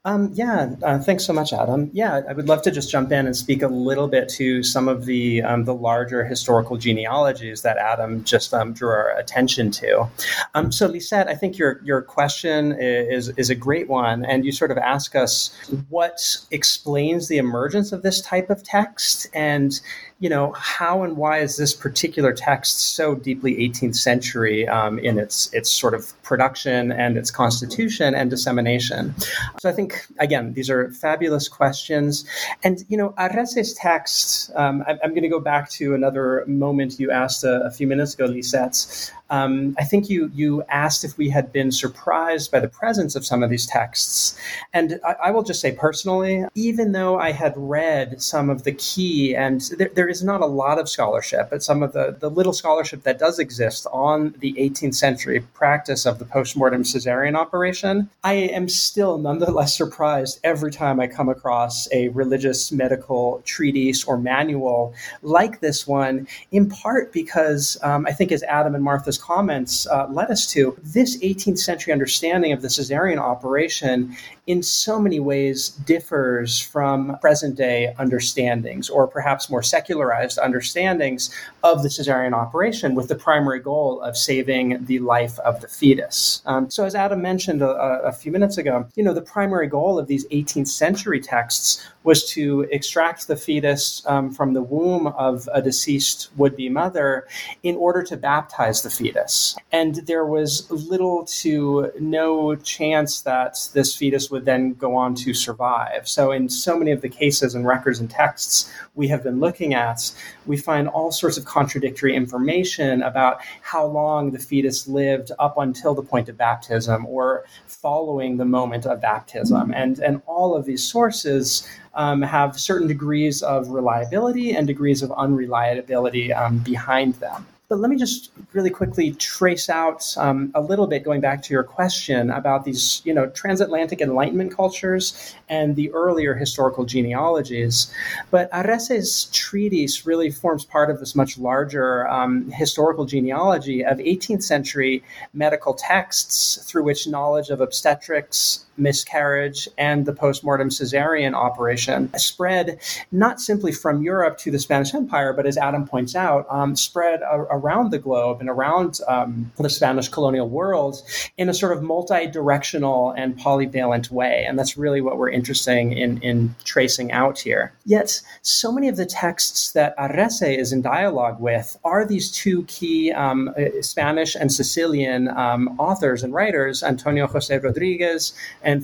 Um, 0.05 0.31
yeah, 0.33 0.75
uh, 0.81 0.97
thanks 0.99 1.25
so 1.25 1.33
much, 1.33 1.51
Adam. 1.51 1.89
Yeah, 1.91 2.21
I 2.27 2.31
would 2.31 2.47
love 2.47 2.61
to 2.61 2.71
just 2.71 2.89
jump 2.89 3.11
in 3.11 3.25
and 3.25 3.35
speak 3.35 3.61
a 3.61 3.67
little 3.67 4.07
bit 4.07 4.29
to 4.29 4.63
some 4.63 4.87
of 4.87 5.03
the 5.03 5.41
um, 5.41 5.65
the 5.65 5.73
larger 5.73 6.23
historical 6.23 6.77
genealogies 6.77 7.63
that 7.63 7.75
Adam 7.75 8.23
just 8.23 8.53
um, 8.53 8.71
drew 8.71 8.87
our 8.87 9.17
attention 9.17 9.71
to. 9.71 10.07
Um, 10.55 10.71
so, 10.71 10.87
Lisette, 10.87 11.27
I 11.27 11.35
think 11.35 11.57
your 11.57 11.81
your 11.83 12.01
question 12.01 12.77
is 12.79 13.27
is 13.35 13.49
a 13.49 13.55
great 13.55 13.89
one, 13.89 14.23
and 14.23 14.45
you 14.45 14.53
sort 14.53 14.71
of 14.71 14.77
ask 14.77 15.17
us 15.17 15.53
what 15.89 16.21
explains 16.49 17.27
the 17.27 17.37
emergence 17.37 17.91
of 17.91 18.01
this 18.01 18.21
type 18.21 18.49
of 18.49 18.63
text, 18.63 19.27
and 19.33 19.81
you 20.19 20.29
know, 20.29 20.51
how 20.51 21.03
and 21.03 21.15
why 21.15 21.39
is 21.39 21.55
this 21.55 21.73
particular 21.73 22.33
text 22.33 22.93
so 22.93 23.15
deeply 23.15 23.55
18th 23.55 23.95
century 23.95 24.67
um, 24.67 24.99
in 24.99 25.17
its 25.17 25.51
its 25.53 25.69
sort 25.69 25.93
of 25.93 26.11
production 26.23 26.91
and 26.91 27.17
its 27.17 27.31
constitution 27.31 28.13
and 28.13 28.29
dissemination? 28.29 29.15
So 29.61 29.69
I 29.69 29.71
think 29.71 29.88
again, 30.19 30.53
these 30.53 30.69
are 30.69 30.91
fabulous 30.91 31.47
questions, 31.47 32.25
and 32.63 32.83
you 32.87 32.97
know, 32.97 33.13
Arrese's 33.17 33.73
text. 33.73 34.51
Um, 34.55 34.83
I, 34.87 34.97
am 35.03 35.11
going 35.11 35.23
to 35.23 35.29
go 35.29 35.39
back 35.39 35.69
to 35.71 35.93
another 35.93 36.43
moment 36.47 36.99
you 36.99 37.11
asked 37.11 37.43
a, 37.43 37.61
a 37.65 37.71
few 37.71 37.87
minutes 37.87 38.13
ago, 38.13 38.25
Lisette, 38.25 39.11
um, 39.29 39.75
I 39.77 39.83
think 39.83 40.09
you 40.09 40.31
you 40.33 40.63
asked 40.69 41.03
if 41.03 41.17
we 41.17 41.29
had 41.29 41.51
been 41.51 41.71
surprised 41.71 42.51
by 42.51 42.59
the 42.59 42.67
presence 42.67 43.15
of 43.15 43.25
some 43.25 43.43
of 43.43 43.49
these 43.49 43.67
texts, 43.67 44.37
and 44.73 44.99
I, 45.05 45.15
I 45.25 45.31
will 45.31 45.43
just 45.43 45.61
say 45.61 45.71
personally, 45.71 46.45
even 46.55 46.91
though 46.93 47.19
I 47.19 47.31
had 47.31 47.53
read 47.55 48.21
some 48.21 48.49
of 48.49 48.63
the 48.63 48.71
key, 48.71 49.35
and 49.35 49.61
there, 49.77 49.91
there 49.93 50.09
is 50.09 50.23
not 50.23 50.41
a 50.41 50.45
lot 50.45 50.79
of 50.79 50.89
scholarship, 50.89 51.49
but 51.49 51.61
some 51.61 51.83
of 51.83 51.93
the 51.93 52.17
the 52.19 52.29
little 52.29 52.53
scholarship 52.53 53.03
that 53.03 53.19
does 53.19 53.39
exist 53.39 53.85
on 53.91 54.33
the 54.39 54.53
18th 54.53 54.95
century 54.95 55.41
practice 55.53 56.05
of 56.05 56.19
the 56.19 56.25
postmortem 56.25 56.83
cesarean 56.83 57.35
operation, 57.35 58.09
I 58.23 58.33
am 58.33 58.67
still 58.67 59.17
nonetheless 59.17 59.77
surprised 59.83 60.39
every 60.43 60.71
time 60.71 60.99
I 60.99 61.07
come 61.07 61.29
across 61.29 61.87
a 61.91 62.09
religious 62.09 62.71
medical 62.71 63.41
treatise 63.45 64.03
or 64.03 64.17
manual 64.17 64.93
like 65.21 65.59
this 65.59 65.87
one. 65.87 66.27
In 66.51 66.69
part 66.69 67.13
because 67.13 67.77
um, 67.83 68.05
I 68.07 68.11
think, 68.11 68.31
as 68.31 68.43
Adam 68.43 68.75
and 68.75 68.83
Martha 68.83 69.11
comments 69.19 69.87
uh, 69.87 70.07
led 70.09 70.31
us 70.31 70.45
to, 70.47 70.77
this 70.83 71.17
18th 71.19 71.59
century 71.59 71.93
understanding 71.93 72.51
of 72.51 72.61
the 72.61 72.67
cesarean 72.67 73.17
operation 73.17 74.15
in 74.47 74.63
so 74.63 74.99
many 74.99 75.19
ways 75.19 75.69
differs 75.69 76.59
from 76.59 77.15
present 77.21 77.55
day 77.55 77.93
understandings 77.99 78.89
or 78.89 79.07
perhaps 79.07 79.49
more 79.49 79.61
secularized 79.61 80.39
understandings 80.39 81.29
of 81.63 81.83
the 81.83 81.89
cesarean 81.89 82.33
operation 82.33 82.95
with 82.95 83.07
the 83.07 83.15
primary 83.15 83.59
goal 83.59 84.01
of 84.01 84.17
saving 84.17 84.83
the 84.85 84.97
life 84.99 85.37
of 85.39 85.61
the 85.61 85.67
fetus. 85.67 86.41
Um, 86.45 86.69
so, 86.71 86.85
as 86.85 86.95
Adam 86.95 87.21
mentioned 87.21 87.61
a, 87.61 87.69
a 87.69 88.11
few 88.11 88.31
minutes 88.31 88.57
ago, 88.57 88.87
you 88.95 89.03
know, 89.03 89.13
the 89.13 89.21
primary 89.21 89.67
goal 89.67 89.99
of 89.99 90.07
these 90.07 90.25
18th 90.29 90.67
century 90.67 91.19
texts 91.19 91.85
was 92.09 92.25
to 92.25 92.61
extract 92.71 93.27
the 93.27 93.35
fetus 93.35 94.01
um, 94.07 94.31
from 94.31 94.53
the 94.53 94.63
womb 94.63 95.05
of 95.05 95.47
a 95.53 95.61
deceased 95.61 96.29
would 96.37 96.55
be 96.55 96.67
mother 96.67 97.27
in 97.61 97.75
order 97.75 98.01
to 98.01 98.17
baptize 98.17 98.81
the 98.81 98.89
fetus. 98.89 99.55
And 99.71 99.93
there 100.07 100.25
was 100.25 100.49
little 100.71 101.23
to 101.41 101.91
no 101.99 102.55
chance 102.55 103.21
that 103.21 103.59
this 103.73 103.95
fetus 103.95 104.31
would 104.31 104.45
then 104.45 104.73
go 104.73 104.95
on 104.95 105.13
to 105.23 105.35
survive. 105.35 106.07
So, 106.07 106.31
in 106.31 106.49
so 106.49 106.79
many 106.79 106.91
of 106.91 107.01
the 107.01 107.09
cases 107.09 107.53
and 107.53 107.67
records 107.67 107.99
and 107.99 108.09
texts 108.09 108.73
we 108.95 109.07
have 109.09 109.21
been 109.21 109.39
looking 109.39 109.75
at, 109.75 110.11
we 110.47 110.57
find 110.57 110.87
all 110.87 111.11
sorts 111.11 111.37
of 111.37 111.45
contradictory 111.45 112.15
information 112.15 113.03
about 113.03 113.39
how 113.61 113.85
long 113.85 114.31
the 114.31 114.39
fetus 114.39 114.87
lived 114.87 115.31
up 115.37 115.59
until 115.59 115.93
the 115.93 116.01
point 116.01 116.27
of 116.27 116.35
baptism 116.37 117.05
or 117.05 117.45
following 117.67 118.37
the 118.37 118.45
moment 118.45 118.87
of 118.87 118.99
baptism. 118.99 119.71
And, 119.75 119.99
and 119.99 120.23
all 120.25 120.55
of 120.55 120.65
these 120.65 120.83
sources 120.83 121.67
um, 121.99 122.21
have 122.21 122.57
certain 122.57 122.87
degrees 122.87 123.43
of 123.43 123.67
reliability 123.67 124.55
and 124.55 124.65
degrees 124.65 125.03
of 125.03 125.11
unreliability 125.11 126.31
um, 126.31 126.59
behind 126.59 127.13
them. 127.15 127.45
But 127.67 127.77
let 127.79 127.91
me 127.91 127.97
just 127.97 128.31
really 128.53 128.71
quickly 128.71 129.11
trace 129.11 129.69
out 129.69 130.03
um, 130.17 130.51
a 130.55 130.61
little 130.61 130.87
bit, 130.87 131.03
going 131.03 131.21
back 131.21 131.43
to 131.43 131.53
your 131.53 131.63
question 131.63 132.31
about 132.31 132.65
these, 132.65 133.03
you 133.05 133.13
know, 133.13 133.27
transatlantic 133.27 134.01
Enlightenment 134.01 134.55
cultures 134.55 135.35
and 135.49 135.75
the 135.75 135.91
earlier 135.91 136.33
historical 136.33 136.83
genealogies. 136.83 137.93
But 138.31 138.49
Arrese's 138.51 139.25
treatise 139.25 140.07
really 140.07 140.31
forms 140.31 140.65
part 140.65 140.89
of 140.89 140.99
this 140.99 141.15
much 141.15 141.37
larger 141.37 142.07
um, 142.07 142.49
historical 142.49 143.05
genealogy 143.05 143.85
of 143.85 143.99
18th 143.99 144.41
century 144.41 145.03
medical 145.33 145.75
texts 145.75 146.63
through 146.63 146.85
which 146.85 147.07
knowledge 147.07 147.49
of 147.49 147.61
obstetrics, 147.61 148.65
miscarriage 148.79 149.67
and 149.77 150.05
the 150.05 150.13
postmortem 150.13 150.69
cesarean 150.69 151.33
operation 151.33 152.09
spread 152.17 152.79
not 153.11 153.39
simply 153.39 153.71
from 153.71 154.01
Europe 154.01 154.37
to 154.39 154.51
the 154.51 154.59
Spanish 154.59 154.93
Empire, 154.93 155.33
but 155.33 155.45
as 155.45 155.57
Adam 155.57 155.87
points 155.87 156.15
out, 156.15 156.45
um, 156.49 156.75
spread 156.75 157.21
a- 157.21 157.47
around 157.51 157.91
the 157.91 157.99
globe 157.99 158.39
and 158.39 158.49
around 158.49 158.99
um, 159.07 159.51
the 159.57 159.69
Spanish 159.69 160.09
colonial 160.09 160.49
world 160.49 161.01
in 161.37 161.49
a 161.49 161.53
sort 161.53 161.75
of 161.75 161.83
multi-directional 161.83 163.11
and 163.11 163.37
polyvalent 163.37 164.09
way. 164.09 164.45
And 164.47 164.57
that's 164.57 164.77
really 164.77 165.01
what 165.01 165.17
we're 165.17 165.29
interested 165.29 165.69
in, 165.69 166.21
in 166.21 166.55
tracing 166.63 167.11
out 167.11 167.39
here. 167.39 167.73
Yet, 167.85 168.21
so 168.41 168.71
many 168.71 168.87
of 168.87 168.97
the 168.97 169.05
texts 169.05 169.71
that 169.73 169.95
Arrese 169.97 170.57
is 170.57 170.71
in 170.71 170.81
dialogue 170.81 171.39
with 171.39 171.77
are 171.83 172.05
these 172.05 172.31
two 172.31 172.63
key 172.63 173.11
um, 173.11 173.53
uh, 173.57 173.81
Spanish 173.81 174.35
and 174.35 174.51
Sicilian 174.51 175.27
um, 175.29 175.75
authors 175.79 176.23
and 176.23 176.33
writers, 176.33 176.81
Antonio 176.81 177.27
Jose 177.27 177.57
Rodriguez 177.57 178.33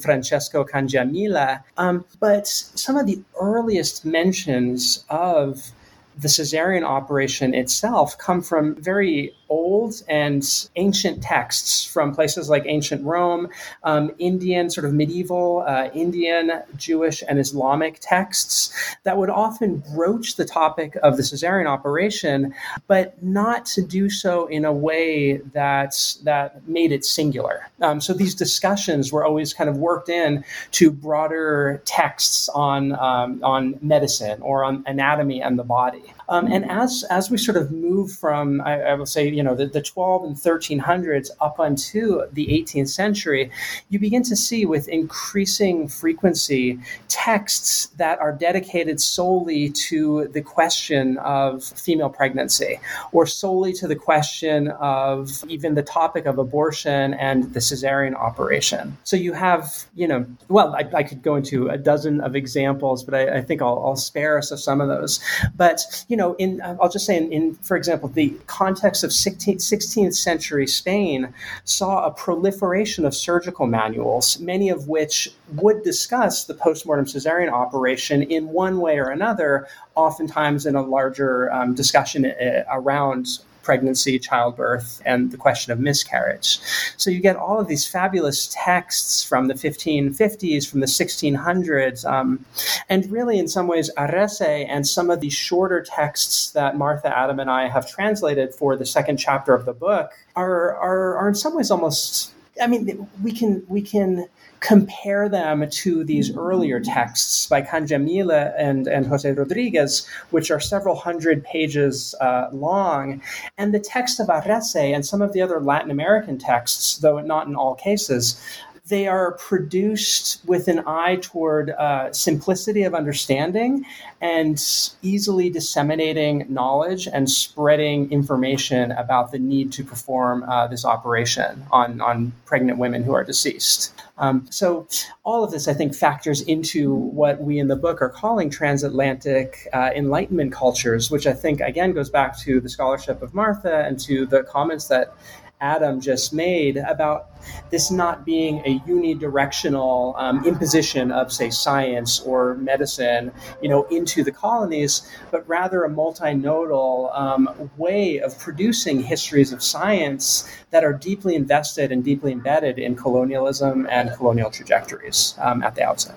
Francesco 0.02 0.64
Cangiamila. 0.64 1.64
Um, 1.78 2.06
but 2.20 2.48
some 2.48 2.98
of 2.98 3.06
the 3.06 3.22
earliest 3.40 4.06
mentions 4.06 5.06
of 5.10 5.72
the 6.18 6.28
cesarean 6.28 6.84
operation 6.84 7.54
itself 7.54 8.18
come 8.18 8.42
from 8.42 8.76
very 8.76 9.36
old 9.50 10.02
and 10.08 10.68
ancient 10.76 11.22
texts 11.22 11.86
from 11.86 12.14
places 12.14 12.50
like 12.50 12.64
ancient 12.66 13.04
Rome, 13.04 13.50
um, 13.84 14.12
Indian, 14.18 14.70
sort 14.70 14.86
of 14.86 14.94
medieval 14.94 15.64
uh, 15.68 15.90
Indian, 15.94 16.62
Jewish, 16.78 17.24
and 17.28 17.40
Islamic 17.40 18.00
texts 18.02 18.74
that 19.04 19.18
would 19.18 19.30
often 19.30 19.84
broach 19.94 20.36
the 20.36 20.46
topic 20.46 20.98
of 21.04 21.18
the 21.18 21.24
cesarean 21.24 21.68
operation, 21.68 22.54
but 22.88 23.22
not 23.24 23.66
to 23.66 23.82
do 23.82 24.10
so 24.10 24.48
in 24.48 24.66
a 24.66 24.74
way 24.74 25.38
that 25.54 26.16
that 26.24 26.68
made 26.68 26.92
it 26.92 27.06
singular. 27.06 27.70
Um, 27.82 28.02
so 28.02 28.14
these 28.14 28.36
discussions 28.36 29.12
were 29.12 29.26
always 29.26 29.54
kind 29.54 29.70
of 29.70 29.78
worked 29.78 30.10
in 30.10 30.44
to 30.72 30.92
broader 30.92 31.82
texts 31.86 32.50
on 32.50 32.94
um, 32.94 33.44
on 33.44 33.78
medicine 33.82 34.42
or 34.42 34.64
on 34.64 34.84
anatomy 34.88 35.42
and 35.42 35.60
the 35.60 35.64
body. 35.64 36.04
Um, 36.30 36.52
and 36.52 36.70
as 36.70 37.04
as 37.10 37.30
we 37.30 37.38
sort 37.38 37.58
of 37.58 37.72
move 37.72 38.12
from, 38.12 38.62
I, 38.62 38.82
I 38.82 38.94
will 38.96 39.06
say, 39.06 39.30
you 39.30 39.44
know, 39.44 39.56
the, 39.56 39.68
the 39.68 39.82
12 39.82 40.24
and 40.24 40.36
1300s 40.36 41.30
up 41.42 41.60
onto 41.60 42.22
the 42.34 42.48
18th 42.48 42.90
century, 42.90 43.52
you 43.90 44.00
begin 44.00 44.24
to 44.24 44.36
see 44.36 44.66
with 44.66 44.88
increasing 44.88 45.88
frequency 45.88 46.80
texts 47.08 47.88
that 47.98 48.20
are 48.20 48.32
dedicated 48.32 49.00
solely 49.00 49.70
to 49.70 50.28
the 50.30 50.42
question 50.42 51.18
of 51.20 51.64
female 51.64 52.10
pregnancy 52.10 52.80
or 53.12 53.26
solely 53.26 53.74
to 53.74 53.88
the 53.88 53.96
question 53.96 54.70
of 54.70 55.44
even 55.48 55.76
the 55.76 55.84
topic 55.84 56.26
of 56.26 56.38
abortion 56.38 57.14
and 57.16 57.54
the 57.54 57.60
cesarean 57.60 58.16
operation. 58.16 58.98
So 59.04 59.16
you 59.16 59.34
have, 59.34 59.86
you 59.96 60.08
know, 60.08 60.26
well, 60.50 60.76
I, 60.76 60.90
I 60.94 61.04
could 61.04 61.22
go 61.22 61.36
into 61.36 61.70
a 61.70 61.78
dozen 61.78 62.22
of 62.22 62.36
examples, 62.36 63.04
but 63.04 63.14
I, 63.14 63.38
I 63.38 63.42
think 63.42 63.62
I'll, 63.62 63.82
I'll 63.86 63.96
spare 63.96 64.38
us 64.38 64.52
of 64.52 64.60
some 64.60 64.82
of 64.82 64.88
those. 64.88 65.20
But, 65.56 66.06
you 66.08 66.15
you 66.16 66.18
know, 66.18 66.34
in 66.36 66.62
I'll 66.62 66.88
just 66.88 67.06
say, 67.06 67.18
in, 67.18 67.30
in 67.34 67.56
for 67.56 67.76
example, 67.76 68.08
the 68.08 68.34
context 68.48 69.04
of 69.04 69.10
16th, 69.10 69.58
16th 69.58 70.16
century 70.16 70.66
Spain 70.66 71.34
saw 71.66 72.06
a 72.06 72.12
proliferation 72.12 73.04
of 73.04 73.14
surgical 73.14 73.68
manuals, 73.68 74.40
many 74.40 74.70
of 74.70 74.88
which 74.88 75.34
would 75.56 75.84
discuss 75.84 76.46
the 76.46 76.54
postmortem 76.54 77.04
cesarean 77.04 77.52
operation 77.52 78.24
in 78.24 78.48
one 78.48 78.80
way 78.80 78.98
or 78.98 79.10
another, 79.10 79.68
oftentimes 79.96 80.66
in 80.66 80.76
a 80.76 80.82
larger 80.82 81.52
um, 81.52 81.76
discussion 81.76 82.28
uh, 82.28 82.64
around 82.72 83.40
pregnancy, 83.66 84.18
childbirth, 84.20 85.02
and 85.06 85.32
the 85.32 85.38
question 85.38 85.74
of 85.74 85.80
miscarriage. 85.80 86.60
So 86.96 87.10
you 87.10 87.20
get 87.20 87.36
all 87.36 87.60
of 87.60 87.68
these 87.68 87.86
fabulous 87.86 88.48
texts 88.54 89.24
from 89.24 89.48
the 89.48 89.56
1550s, 89.56 90.70
from 90.70 90.80
the 90.80 90.86
1600s, 90.86 92.06
um, 92.10 92.46
and 92.88 93.12
really, 93.12 93.40
in 93.40 93.48
some 93.48 93.68
ways, 93.68 93.92
Arrese 93.98 94.66
and 94.70 94.88
some 94.88 95.10
of 95.10 95.20
these 95.20 95.34
shorter 95.34 95.82
texts 95.82 96.52
that 96.52 96.78
Martha, 96.78 97.18
Adam, 97.18 97.40
and 97.40 97.50
I 97.50 97.68
have 97.68 97.90
translated 97.90 98.54
for 98.54 98.76
the 98.78 98.86
second 98.86 99.18
chapter 99.18 99.54
of 99.54 99.66
the 99.66 99.74
book 99.74 100.12
are, 100.36 100.76
are, 100.76 101.18
are 101.18 101.28
in 101.28 101.36
some 101.36 101.56
ways 101.56 101.72
almost 101.72 102.32
I 102.62 102.68
mean, 102.68 103.08
we 103.22 103.32
can 103.32 103.66
we 103.68 103.82
can 103.82 104.28
compare 104.62 105.30
them 105.30 105.70
to 105.70 106.04
these 106.04 106.36
earlier 106.36 106.80
texts 106.80 107.46
by 107.48 107.62
Cangiamila 107.62 108.54
and, 108.58 108.88
and 108.88 109.06
Jose 109.06 109.32
Rodriguez, 109.32 110.08
which 110.32 110.50
are 110.50 110.60
several 110.60 110.96
hundred 110.96 111.44
pages 111.44 112.16
uh, 112.20 112.48
long. 112.52 113.22
And 113.58 113.74
the 113.74 113.80
text 113.80 114.20
of 114.20 114.28
Arrese 114.28 114.94
and 114.94 115.06
some 115.06 115.22
of 115.22 115.34
the 115.34 115.42
other 115.42 115.60
Latin 115.60 115.92
American 115.92 116.38
texts, 116.40 116.98
though 116.98 117.20
not 117.20 117.48
in 117.48 117.56
all 117.56 117.76
cases, 117.76 118.42
they 118.88 119.08
are 119.08 119.32
produced 119.34 120.46
with 120.46 120.68
an 120.68 120.84
eye 120.86 121.18
toward 121.22 121.72
uh, 121.72 122.14
simplicity 122.14 122.84
of 122.84 122.94
understanding 122.94 123.84
and 124.22 124.92
easily 125.02 125.50
disseminating 125.50 126.46
knowledge 126.50 127.08
and 127.08 127.30
spreading 127.30 128.12
information 128.12 128.92
about 128.92 129.32
the 129.32 129.40
need 129.40 129.72
to 129.72 129.84
perform 129.84 130.44
uh, 130.44 130.68
this 130.68 130.86
operation 130.86 131.66
on, 131.72 132.00
on 132.00 132.32
pregnant 132.46 132.78
women 132.78 133.04
who 133.04 133.14
are 133.14 133.24
deceased. 133.24 133.92
Um, 134.18 134.46
so, 134.50 134.88
all 135.24 135.44
of 135.44 135.52
this, 135.52 135.68
I 135.68 135.74
think, 135.74 135.94
factors 135.94 136.42
into 136.42 136.94
what 136.94 137.42
we 137.42 137.60
in 137.60 137.68
the 137.68 137.76
book 137.76 138.02
are 138.02 138.10
calling 138.10 138.50
transatlantic 138.50 139.68
uh, 139.74 139.90
Enlightenment 139.94 140.54
cultures, 140.54 141.12
which 141.12 141.28
I 141.28 141.34
think, 141.34 141.60
again, 141.60 141.92
goes 141.92 142.10
back 142.10 142.40
to 142.40 142.62
the 142.62 142.70
scholarship 142.70 143.22
of 143.22 143.34
Martha 143.34 143.84
and 143.84 144.00
to 144.02 144.26
the 144.26 144.44
comments 144.44 144.88
that 144.88 145.16
Adam 145.62 146.02
just 146.02 146.34
made 146.34 146.78
about 146.78 147.30
this 147.70 147.90
not 147.90 148.26
being 148.26 148.60
a 148.66 148.80
unidirectional 148.80 150.14
um, 150.20 150.46
imposition 150.46 151.12
of, 151.12 151.32
say, 151.32 151.50
science 151.50 152.20
or 152.22 152.56
medicine, 152.56 153.32
you 153.62 153.70
know, 153.70 153.84
into 153.86 154.24
the 154.24 154.32
colonies, 154.32 155.10
but 155.32 155.48
rather 155.48 155.84
a 155.84 155.90
multinodal 155.90 157.18
um, 157.18 157.70
way 157.78 158.20
of 158.20 158.38
producing 158.40 159.02
histories 159.02 159.54
of 159.54 159.64
science 159.64 160.50
that 160.72 160.84
are 160.84 160.94
deeply 160.94 161.36
invested 161.36 161.92
and 161.92 162.04
deeply 162.04 162.32
embedded 162.32 162.78
in 162.78 162.96
colonialism 162.96 163.88
and 163.90 164.12
colonial 164.16 164.52
trajectories 164.52 165.36
um, 165.40 165.64
at 165.64 165.76
the 165.76 165.84
outset. 165.84 166.16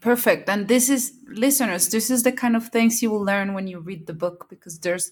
Perfect. 0.00 0.48
And 0.48 0.68
this 0.68 0.88
is, 0.88 1.12
listeners, 1.26 1.88
this 1.88 2.08
is 2.08 2.22
the 2.22 2.30
kind 2.30 2.54
of 2.54 2.68
things 2.68 3.02
you 3.02 3.10
will 3.10 3.24
learn 3.24 3.52
when 3.52 3.66
you 3.66 3.80
read 3.80 4.06
the 4.06 4.14
book 4.14 4.46
because 4.48 4.78
there's 4.78 5.10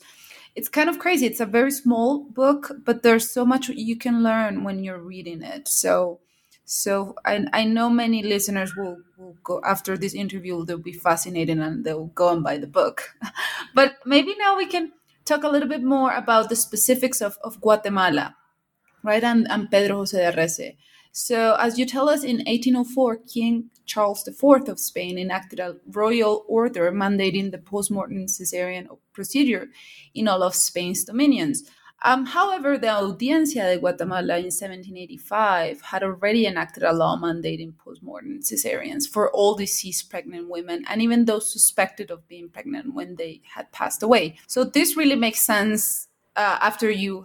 it's 0.56 0.68
kind 0.70 0.88
of 0.88 0.98
crazy. 0.98 1.26
It's 1.26 1.40
a 1.40 1.46
very 1.46 1.70
small 1.70 2.24
book, 2.24 2.72
but 2.84 3.02
there's 3.02 3.30
so 3.30 3.44
much 3.44 3.68
you 3.68 3.96
can 3.96 4.22
learn 4.22 4.64
when 4.64 4.82
you're 4.82 4.98
reading 4.98 5.42
it. 5.42 5.68
So, 5.68 6.20
so 6.64 7.14
I, 7.26 7.44
I 7.52 7.64
know 7.64 7.90
many 7.90 8.22
listeners 8.22 8.74
will, 8.74 8.96
will 9.18 9.36
go 9.44 9.60
after 9.64 9.98
this 9.98 10.14
interview. 10.14 10.64
They'll 10.64 10.78
be 10.78 10.94
fascinated 10.94 11.58
and 11.58 11.84
they'll 11.84 12.06
go 12.06 12.32
and 12.32 12.42
buy 12.42 12.56
the 12.56 12.66
book. 12.66 13.14
but 13.74 13.96
maybe 14.06 14.34
now 14.38 14.56
we 14.56 14.66
can 14.66 14.92
talk 15.26 15.44
a 15.44 15.48
little 15.48 15.68
bit 15.68 15.82
more 15.82 16.12
about 16.14 16.48
the 16.48 16.56
specifics 16.56 17.20
of, 17.20 17.36
of 17.44 17.60
Guatemala, 17.60 18.34
right? 19.02 19.22
And, 19.22 19.46
and 19.50 19.70
Pedro 19.70 19.98
Jose 19.98 20.16
de 20.16 20.32
Arrese. 20.32 20.76
So, 21.12 21.54
as 21.58 21.78
you 21.78 21.86
tell 21.86 22.08
us, 22.08 22.24
in 22.24 22.38
1804, 22.46 23.16
King 23.32 23.70
Charles 23.86 24.26
IV 24.26 24.68
of 24.68 24.78
Spain 24.78 25.18
enacted 25.18 25.60
a 25.60 25.76
royal 25.92 26.44
order 26.48 26.92
mandating 26.92 27.50
the 27.50 27.58
post-mortem 27.58 28.26
cesarean 28.26 28.86
procedure 29.12 29.68
in 30.14 30.28
all 30.28 30.42
of 30.42 30.54
Spain's 30.54 31.04
dominions. 31.04 31.64
Um, 32.04 32.26
however, 32.26 32.76
the 32.76 32.88
Audiencia 32.88 33.64
de 33.64 33.78
Guatemala 33.78 34.36
in 34.36 34.52
1785 34.52 35.80
had 35.80 36.02
already 36.02 36.46
enacted 36.46 36.82
a 36.82 36.92
law 36.92 37.16
mandating 37.16 37.76
post-mortem 37.78 38.40
cesareans 38.42 39.08
for 39.08 39.30
all 39.32 39.54
deceased 39.54 40.10
pregnant 40.10 40.50
women 40.50 40.84
and 40.88 41.00
even 41.00 41.24
those 41.24 41.50
suspected 41.50 42.10
of 42.10 42.28
being 42.28 42.50
pregnant 42.50 42.92
when 42.94 43.16
they 43.16 43.40
had 43.54 43.72
passed 43.72 44.02
away. 44.02 44.36
So 44.46 44.62
this 44.62 44.96
really 44.96 45.16
makes 45.16 45.40
sense 45.40 46.08
uh, 46.36 46.58
after 46.60 46.90
you, 46.90 47.24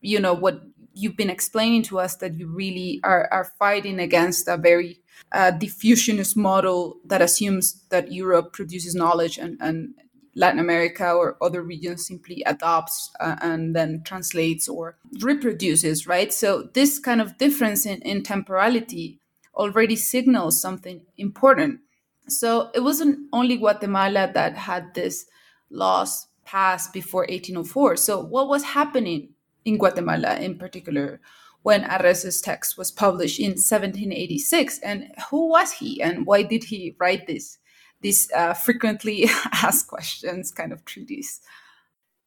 you 0.00 0.18
know, 0.18 0.34
what 0.34 0.60
you've 0.94 1.16
been 1.16 1.30
explaining 1.30 1.82
to 1.84 1.98
us 1.98 2.16
that 2.16 2.34
you 2.34 2.46
really 2.48 3.00
are, 3.04 3.28
are 3.30 3.52
fighting 3.58 3.98
against 3.98 4.48
a 4.48 4.56
very 4.56 5.00
uh, 5.32 5.52
diffusionist 5.52 6.36
model 6.36 6.98
that 7.04 7.22
assumes 7.22 7.84
that 7.90 8.12
Europe 8.12 8.52
produces 8.52 8.94
knowledge 8.94 9.38
and, 9.38 9.56
and 9.60 9.94
Latin 10.34 10.60
America 10.60 11.12
or 11.12 11.36
other 11.42 11.62
regions 11.62 12.06
simply 12.06 12.42
adopts 12.46 13.10
uh, 13.20 13.36
and 13.42 13.74
then 13.74 14.02
translates 14.04 14.68
or 14.68 14.96
reproduces, 15.20 16.06
right? 16.06 16.32
So 16.32 16.68
this 16.74 16.98
kind 16.98 17.20
of 17.20 17.38
difference 17.38 17.84
in, 17.84 18.00
in 18.02 18.22
temporality 18.22 19.20
already 19.54 19.96
signals 19.96 20.60
something 20.60 21.02
important. 21.18 21.80
So 22.28 22.70
it 22.74 22.80
wasn't 22.80 23.26
only 23.32 23.56
Guatemala 23.56 24.30
that 24.32 24.56
had 24.56 24.94
this 24.94 25.26
laws 25.70 26.28
passed 26.44 26.92
before 26.92 27.22
1804. 27.22 27.96
So 27.96 28.20
what 28.20 28.48
was 28.48 28.62
happening 28.62 29.30
in 29.64 29.78
Guatemala 29.78 30.36
in 30.36 30.58
particular 30.58 31.20
when 31.62 31.82
Arrese's 31.84 32.40
text 32.40 32.78
was 32.78 32.90
published 32.90 33.38
in 33.38 33.50
1786. 33.50 34.78
And 34.80 35.08
who 35.30 35.48
was 35.48 35.72
he 35.72 36.02
and 36.02 36.26
why 36.26 36.42
did 36.42 36.64
he 36.64 36.96
write 36.98 37.26
this, 37.26 37.58
these 38.00 38.30
uh, 38.32 38.54
frequently 38.54 39.28
asked 39.52 39.88
questions 39.88 40.50
kind 40.50 40.72
of 40.72 40.84
treatise? 40.84 41.40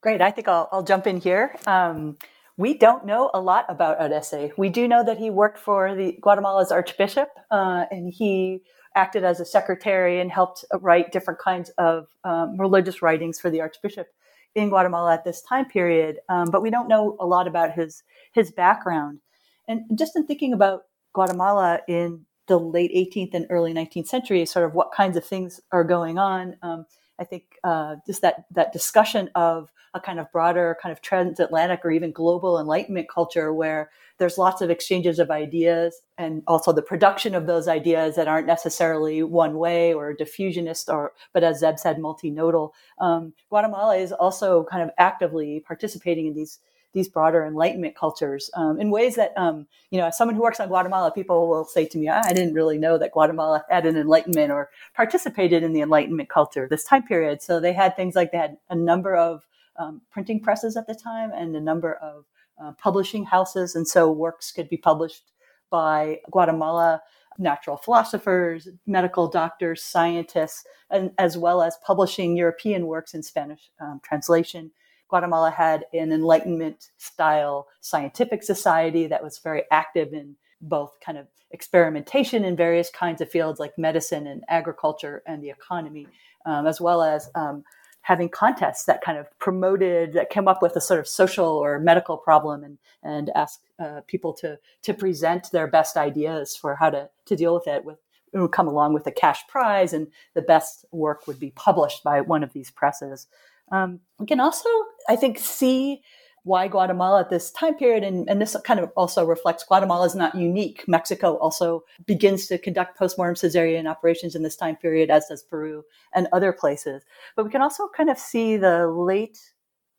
Great. 0.02 0.22
I 0.22 0.32
think 0.32 0.48
I'll, 0.48 0.70
I'll 0.72 0.84
jump 0.84 1.08
in 1.08 1.20
here. 1.20 1.56
Um, 1.66 2.18
we 2.58 2.76
don't 2.76 3.06
know 3.06 3.32
a 3.34 3.42
lot 3.42 3.66
about 3.68 4.00
Arrese. 4.00 4.52
We 4.58 4.70
do 4.70 4.88
know 4.88 5.04
that 5.04 5.18
he 5.18 5.32
worked 5.32 5.58
for 5.58 5.96
the 5.96 6.18
Guatemala's 6.22 6.72
archbishop 6.72 7.30
uh, 7.50 7.86
and 7.90 8.14
he 8.14 8.62
acted 8.96 9.24
as 9.24 9.40
a 9.40 9.46
secretary 9.46 10.20
and 10.20 10.32
helped 10.32 10.64
write 10.80 11.12
different 11.12 11.40
kinds 11.40 11.70
of 11.80 12.08
um, 12.24 12.60
religious 12.60 13.02
writings 13.02 13.40
for 13.40 13.50
the 13.50 13.60
archbishop 13.60 14.08
in 14.56 14.70
Guatemala 14.70 15.14
at 15.14 15.24
this 15.24 15.42
time 15.42 15.66
period, 15.66 16.20
um, 16.30 16.50
but 16.52 16.62
we 16.62 16.70
don't 16.70 16.88
know 16.88 17.18
a 17.20 17.26
lot 17.26 17.48
about 17.48 17.74
his 17.74 18.04
his 18.34 18.52
background. 18.52 19.20
And 19.68 19.82
just 19.96 20.16
in 20.16 20.26
thinking 20.26 20.54
about 20.54 20.84
Guatemala 21.14 21.80
in 21.88 22.26
the 22.48 22.60
late 22.60 22.92
18th 22.94 23.34
and 23.34 23.48
early 23.50 23.74
19th 23.74 24.08
century, 24.08 24.46
sort 24.46 24.66
of 24.66 24.74
what 24.74 24.92
kinds 24.92 25.16
of 25.16 25.24
things 25.24 25.62
are 25.72 25.84
going 25.84 26.18
on. 26.18 26.58
Um, 26.62 26.86
I 27.20 27.24
think 27.24 27.44
uh, 27.64 27.96
just 28.06 28.22
that 28.22 28.46
that 28.52 28.74
discussion 28.74 29.30
of 29.36 29.72
a 29.94 30.00
kind 30.00 30.20
of 30.20 30.32
broader 30.32 30.78
kind 30.82 30.92
of 30.92 31.02
transatlantic 31.02 31.82
or 31.86 31.92
even 31.92 32.12
global 32.12 32.60
enlightenment 32.60 33.08
culture 33.10 33.54
where 33.54 33.92
there's 34.18 34.38
lots 34.38 34.62
of 34.62 34.70
exchanges 34.70 35.20
of 35.20 35.32
ideas 35.32 36.02
and 36.18 36.44
also 36.48 36.72
the 36.72 36.82
production 36.82 37.34
of 37.34 37.48
those 37.48 37.68
ideas 37.68 38.16
that 38.16 38.28
aren't 38.28 38.48
necessarily 38.48 39.24
one 39.24 39.58
way 39.58 39.94
or 39.94 40.14
diffusionist 40.14 40.92
or 40.92 41.14
but 41.34 41.44
as 41.44 41.60
zeb 41.60 41.80
said 41.80 41.98
multinodal. 41.98 42.72
Um, 43.00 43.34
guatemala 43.50 43.98
is 43.98 44.12
also 44.12 44.66
kind 44.66 44.84
of 44.84 44.92
actively 44.98 45.62
participating 45.66 46.28
in 46.28 46.34
these 46.34 46.60
these 46.94 47.10
broader 47.10 47.44
enlightenment 47.44 47.96
cultures 47.96 48.52
um, 48.54 48.80
in 48.80 48.92
ways 48.92 49.16
that 49.16 49.34
um, 49.36 49.66
you 49.90 49.98
know 49.98 50.08
as 50.08 50.18
someone 50.18 50.36
who 50.36 50.44
works 50.44 50.60
on 50.60 50.68
guatemala 50.68 51.12
people 51.12 51.48
will 51.48 51.66
say 51.66 51.86
to 51.86 51.98
me 51.98 52.08
i 52.08 52.32
didn't 52.34 52.54
really 52.54 52.78
know 52.78 53.00
that 53.00 53.12
guatemala 53.12 53.66
had 53.68 53.88
an 53.88 53.98
enlightenment 53.98 54.52
or 54.52 54.70
participated 54.94 55.64
in 55.64 55.74
the 55.74 55.82
enlightenment 55.82 56.30
culture 56.30 56.68
this 56.70 56.84
time 56.84 57.04
period. 57.04 57.42
So 57.42 57.60
they 57.60 57.74
had 57.74 57.96
things 57.96 58.16
like 58.16 58.32
they 58.32 58.38
had 58.38 58.58
a 58.70 58.76
number 58.76 59.16
of 59.16 59.46
um, 59.78 60.02
printing 60.12 60.40
presses 60.40 60.78
at 60.78 60.88
the 60.88 60.96
time 60.96 61.32
and 61.34 61.56
a 61.56 61.62
number 61.62 61.94
of 61.96 62.26
uh, 62.62 62.72
publishing 62.74 63.24
houses 63.26 63.76
and 63.76 63.88
so 63.88 64.12
works 64.12 64.52
could 64.52 64.70
be 64.70 64.78
published 64.78 65.32
by 65.70 66.20
guatemala 66.32 67.02
natural 67.40 67.78
philosophers 67.78 68.68
medical 68.86 69.28
doctors 69.28 69.84
scientists 69.84 70.64
and 70.90 71.12
as 71.18 71.38
well 71.38 71.62
as 71.62 71.78
publishing 71.86 72.36
european 72.38 72.86
works 72.86 73.14
in 73.14 73.24
spanish 73.24 73.72
um, 73.80 74.00
translation. 74.04 74.72
Guatemala 75.14 75.52
had 75.52 75.86
an 75.94 76.12
Enlightenment 76.12 76.90
style 76.98 77.68
scientific 77.82 78.42
society 78.42 79.06
that 79.06 79.22
was 79.24 79.38
very 79.38 79.62
active 79.70 80.12
in 80.12 80.36
both 80.60 80.98
kind 81.06 81.20
of 81.20 81.28
experimentation 81.52 82.44
in 82.44 82.56
various 82.56 82.90
kinds 82.90 83.22
of 83.22 83.30
fields 83.30 83.60
like 83.60 83.78
medicine 83.78 84.26
and 84.26 84.44
agriculture 84.50 85.22
and 85.28 85.44
the 85.44 85.52
economy, 85.52 86.08
um, 86.48 86.66
as 86.66 86.82
well 86.82 87.04
as 87.04 87.30
um, 87.36 87.64
having 88.04 88.30
contests 88.30 88.86
that 88.86 89.02
kind 89.02 89.18
of 89.18 89.28
promoted 89.40 90.14
that 90.14 90.30
came 90.30 90.48
up 90.48 90.62
with 90.62 90.76
a 90.76 90.82
sort 90.82 91.00
of 91.00 91.08
social 91.08 91.48
or 91.48 91.80
medical 91.80 92.18
problem 92.18 92.64
and 92.64 92.78
and 93.02 93.32
asked 93.36 93.66
uh, 93.80 94.02
people 94.08 94.34
to 94.34 94.60
to 94.84 94.94
present 94.94 95.50
their 95.52 95.68
best 95.68 95.98
ideas 95.98 96.56
for 96.56 96.76
how 96.76 96.90
to 96.90 97.10
to 97.26 97.36
deal 97.36 97.54
with 97.54 97.68
it 97.68 97.84
with 97.84 97.98
it 98.34 98.40
would 98.40 98.52
come 98.52 98.68
along 98.68 98.94
with 98.94 99.06
a 99.08 99.12
cash 99.12 99.46
prize 99.48 99.94
and 99.94 100.08
the 100.34 100.42
best 100.42 100.86
work 100.92 101.28
would 101.28 101.40
be 101.40 101.52
published 101.52 102.04
by 102.04 102.20
one 102.22 102.44
of 102.44 102.52
these 102.54 102.72
presses. 102.72 103.28
Um, 103.72 104.00
we 104.20 104.26
can 104.26 104.40
also, 104.40 104.70
I 105.08 105.16
think, 105.16 105.38
see 105.38 106.02
why 106.44 106.68
Guatemala 106.68 107.22
at 107.22 107.30
this 107.30 107.52
time 107.52 107.76
period, 107.76 108.04
and, 108.04 108.30
and 108.30 108.42
this 108.42 108.56
kind 108.66 108.80
of 108.80 108.92
also 108.96 109.26
reflects 109.26 109.64
Guatemala 109.64 110.06
is 110.06 110.16
not 110.16 110.36
unique. 110.36 110.84
Mexico 110.88 111.36
also 111.38 111.84
begins 112.06 112.48
to 112.48 112.58
conduct 112.58 112.98
postmortem 112.98 113.36
cesarean 113.36 113.90
operations 113.90 114.36
in 114.36 114.44
this 114.44 114.58
time 114.58 114.76
period, 114.76 115.10
as 115.10 115.28
does 115.28 115.42
Peru 115.42 115.84
and 116.14 116.28
other 116.34 116.52
places. 116.52 117.04
But 117.36 117.46
we 117.46 117.52
can 117.52 117.62
also 117.62 117.88
kind 117.96 118.10
of 118.10 118.18
see 118.18 118.58
the 118.58 118.88
late 118.88 119.40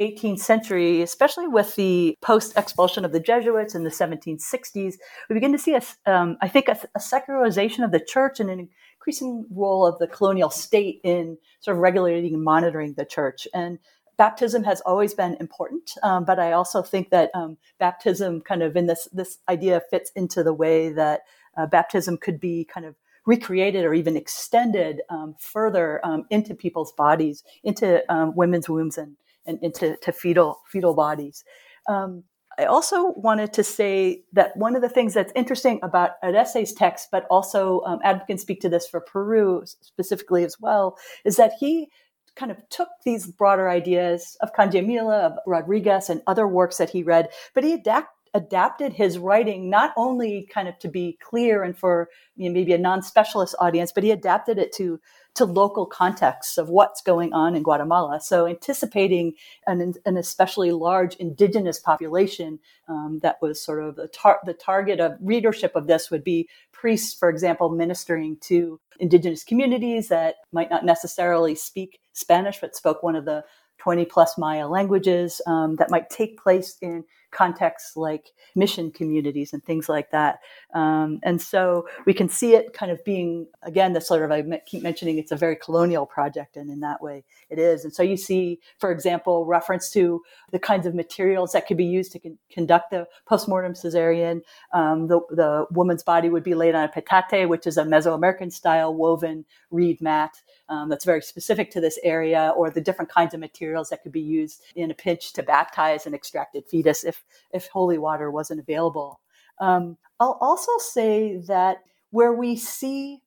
18th 0.01 0.41
century, 0.41 1.03
especially 1.03 1.47
with 1.47 1.77
the 1.77 2.17
post 2.21 2.57
expulsion 2.59 3.05
of 3.05 3.13
the 3.13 3.21
Jesuits 3.21 3.75
in 3.75 3.85
the 3.85 3.91
1760s, 3.91 4.95
we 5.29 5.35
begin 5.35 5.53
to 5.53 5.59
see, 5.59 5.75
a, 5.75 5.83
um, 6.07 6.37
I 6.43 6.49
think, 6.49 6.69
a, 6.69 6.77
a, 6.97 7.01
secularization 7.01 7.85
of 7.85 7.93
the 7.93 8.01
church 8.01 8.41
and 8.41 8.51
an 8.51 8.69
increasing 8.97 9.47
role 9.51 9.87
of 9.87 9.99
the 10.01 10.09
colonial 10.09 10.51
state 10.51 11.01
in 11.05 11.39
sort 11.61 11.77
of 11.77 11.81
regulating 11.81 12.35
and 12.35 12.43
monitoring 12.43 12.95
the 12.95 13.05
church. 13.05 13.47
And 13.55 13.79
baptism 14.17 14.65
has 14.65 14.81
always 14.83 15.15
been 15.15 15.37
important, 15.41 15.93
um, 16.03 16.25
but 16.25 16.39
I 16.39 16.53
also 16.53 16.83
think 16.83 17.11
that 17.11 17.31
um, 17.35 17.57
baptism, 17.79 18.41
kind 18.41 18.63
of 18.63 18.77
in 18.77 18.87
this 18.87 19.09
this 19.13 19.39
idea, 19.49 19.83
fits 19.91 20.11
into 20.15 20.43
the 20.43 20.55
way 20.55 20.91
that 20.91 21.23
uh, 21.57 21.67
baptism 21.67 22.19
could 22.19 22.41
be 22.41 22.65
kind 22.65 22.87
of 22.87 22.95
recreated 23.27 23.85
or 23.85 23.95
even 23.95 24.17
extended 24.17 25.01
um, 25.09 25.35
further 25.39 26.05
um, 26.05 26.27
into 26.31 26.55
people's 26.55 26.93
bodies, 26.93 27.43
into 27.63 28.03
um, 28.13 28.35
women's 28.37 28.69
wombs 28.69 28.99
and, 28.99 29.17
and 29.47 29.59
into 29.63 29.97
to 29.97 30.13
fetal 30.13 30.61
fetal 30.67 30.95
bodies. 30.95 31.45
Um, 31.89 32.25
I 32.59 32.67
also 32.67 33.13
wanted 33.17 33.53
to 33.55 33.65
say 33.65 34.23
that 34.33 34.57
one 34.57 34.77
of 34.77 34.83
the 34.83 34.89
things 34.89 35.15
that's 35.15 35.33
interesting 35.35 35.81
about 35.83 36.13
Arrese's 36.23 36.73
text, 36.73 37.09
but 37.11 37.27
also 37.29 37.83
um, 37.85 37.99
can 38.29 38.39
speak 38.39 38.61
to 38.61 38.69
this 38.69 38.87
for 38.87 39.01
Peru 39.01 39.65
specifically 39.81 40.45
as 40.45 40.61
well, 40.61 40.97
is 41.25 41.37
that 41.37 41.53
he 41.59 41.89
kind 42.37 42.51
of 42.51 42.59
took 42.69 42.89
these 43.05 43.27
broader 43.27 43.69
ideas 43.69 44.37
of 44.41 44.53
Cangiamila, 44.53 45.21
of 45.21 45.39
Rodriguez, 45.47 46.11
and 46.11 46.23
other 46.27 46.49
works 46.49 46.79
that 46.79 46.91
he 46.91 47.03
read, 47.03 47.29
but 47.55 47.65
he 47.65 47.73
adapt, 47.73 48.09
adapted 48.35 48.93
his 48.93 49.19
writing 49.19 49.71
not 49.71 49.93
only 49.97 50.49
kind 50.53 50.67
of 50.67 50.79
to 50.81 50.89
be 50.89 51.17
clear 51.23 51.63
and 51.63 51.79
for 51.79 52.09
you 52.37 52.49
know, 52.49 52.55
maybe 52.55 52.73
a 52.73 52.79
non-specialist 52.79 53.55
audience, 53.61 53.93
but 53.93 54.03
he 54.03 54.11
adapted 54.11 54.59
it 54.59 54.73
to 54.73 55.01
to 55.35 55.45
local 55.45 55.85
contexts 55.85 56.59
of 56.59 56.69
what's 56.69 57.03
going 57.03 57.33
on 57.33 57.57
in 57.57 57.63
Guatemala. 57.63 58.21
So 58.21 58.47
anticipating 58.47 59.35
an, 59.67 59.95
an 60.05 60.17
especially 60.17 60.71
large 60.71 61.17
indigenous 61.17 61.79
population 61.81 62.61
um, 62.89 63.21
that 63.23 63.43
was 63.43 63.61
sort 63.61 63.83
of 63.83 63.97
the, 63.97 64.09
tar- 64.09 64.41
the 64.45 64.55
target 64.55 65.01
of 65.01 65.17
readership 65.21 65.75
of 65.75 65.87
this 65.87 66.11
would 66.11 66.23
be 66.23 66.49
priests, 66.73 67.15
for 67.15 67.29
example, 67.29 67.71
ministering 67.71 68.37
to 68.43 68.81
indigenous 69.01 69.43
communities 69.43 70.09
that 70.09 70.37
might 70.53 70.71
not 70.71 70.85
necessarily 70.85 71.55
speak 71.55 71.99
Spanish, 72.13 72.61
but 72.61 72.77
spoke 72.77 73.03
one 73.03 73.17
of 73.17 73.25
the 73.25 73.45
20 73.79 74.05
plus 74.05 74.39
Maya 74.39 74.69
languages 74.69 75.41
um, 75.47 75.77
that 75.77 75.91
might 75.91 76.09
take 76.11 76.41
place 76.41 76.77
in 76.81 77.05
contexts 77.35 77.97
like 77.97 78.31
mission 78.55 78.91
communities 78.91 79.53
and 79.53 79.63
things 79.65 79.89
like 79.89 80.11
that. 80.13 80.39
Um, 80.73 81.19
and 81.23 81.43
so 81.43 81.87
we 82.07 82.15
can 82.15 82.29
see 82.29 82.55
it 82.55 82.73
kind 82.73 82.93
of 82.93 83.05
being, 83.05 83.47
again, 83.63 83.93
the 83.93 84.01
sort 84.01 84.23
of, 84.23 84.31
I 84.31 84.43
keep 84.65 84.83
mentioning 84.83 85.19
it's 85.19 85.33
a 85.33 85.37
very 85.37 85.57
colonial 85.57 86.07
project, 86.07 86.57
and 86.57 86.71
in 86.71 86.81
that 86.81 87.03
way 87.03 87.25
it 87.51 87.59
is. 87.59 87.85
And 87.85 87.93
so 87.93 88.03
you 88.03 88.17
see, 88.17 88.61
for 88.79 88.91
example, 88.91 89.45
reference 89.45 89.91
to 89.91 90.23
the 90.53 90.59
kinds 90.59 90.87
of 90.87 90.95
materials 90.95 91.53
that 91.53 91.67
could 91.67 91.77
be 91.77 91.85
used 91.85 92.13
to 92.13 92.21
con- 92.21 92.39
conduct 92.51 92.91
the 92.91 93.07
postmortem 93.27 93.75
cesarean. 93.75 94.41
Um, 94.73 95.09
the, 95.09 95.21
the 95.31 95.67
woman's 95.71 96.05
body 96.05 96.29
would 96.29 96.45
be 96.45 96.55
laid 96.55 96.75
on 96.75 96.85
a 96.85 96.89
petate, 96.89 97.49
which 97.49 97.67
is 97.67 97.77
a 97.77 97.85
Mesoamerican 97.85 98.53
style 98.53 98.95
woven 98.95 99.45
reed 99.71 100.01
mat. 100.01 100.41
Um, 100.69 100.89
that's 100.89 101.05
very 101.05 101.21
specific 101.21 101.71
to 101.73 101.81
this 101.81 101.99
area, 102.05 102.53
or 102.57 102.71
the 102.71 102.81
different 102.81 103.11
kinds 103.11 103.35
of 103.35 103.41
materials 103.41 103.89
that 103.89 104.03
could 104.03 104.13
be 104.13 104.21
used 104.21 104.63
in 104.77 104.91
a 104.91 104.95
pinch 104.95 105.33
to 105.33 105.43
baptize 105.43 106.07
an 106.07 106.15
extracted 106.15 106.65
fetus 106.71 107.05
if 107.05 107.24
if 107.53 107.69
holy 107.69 107.99
water 107.99 108.31
wasn't 108.31 108.61
available. 108.61 109.21
Um, 109.61 109.97
I'll 110.21 110.39
also 110.41 110.73
say 110.79 111.39
that 111.49 111.79
where 112.11 112.33
we 112.33 112.57
see 112.57 113.21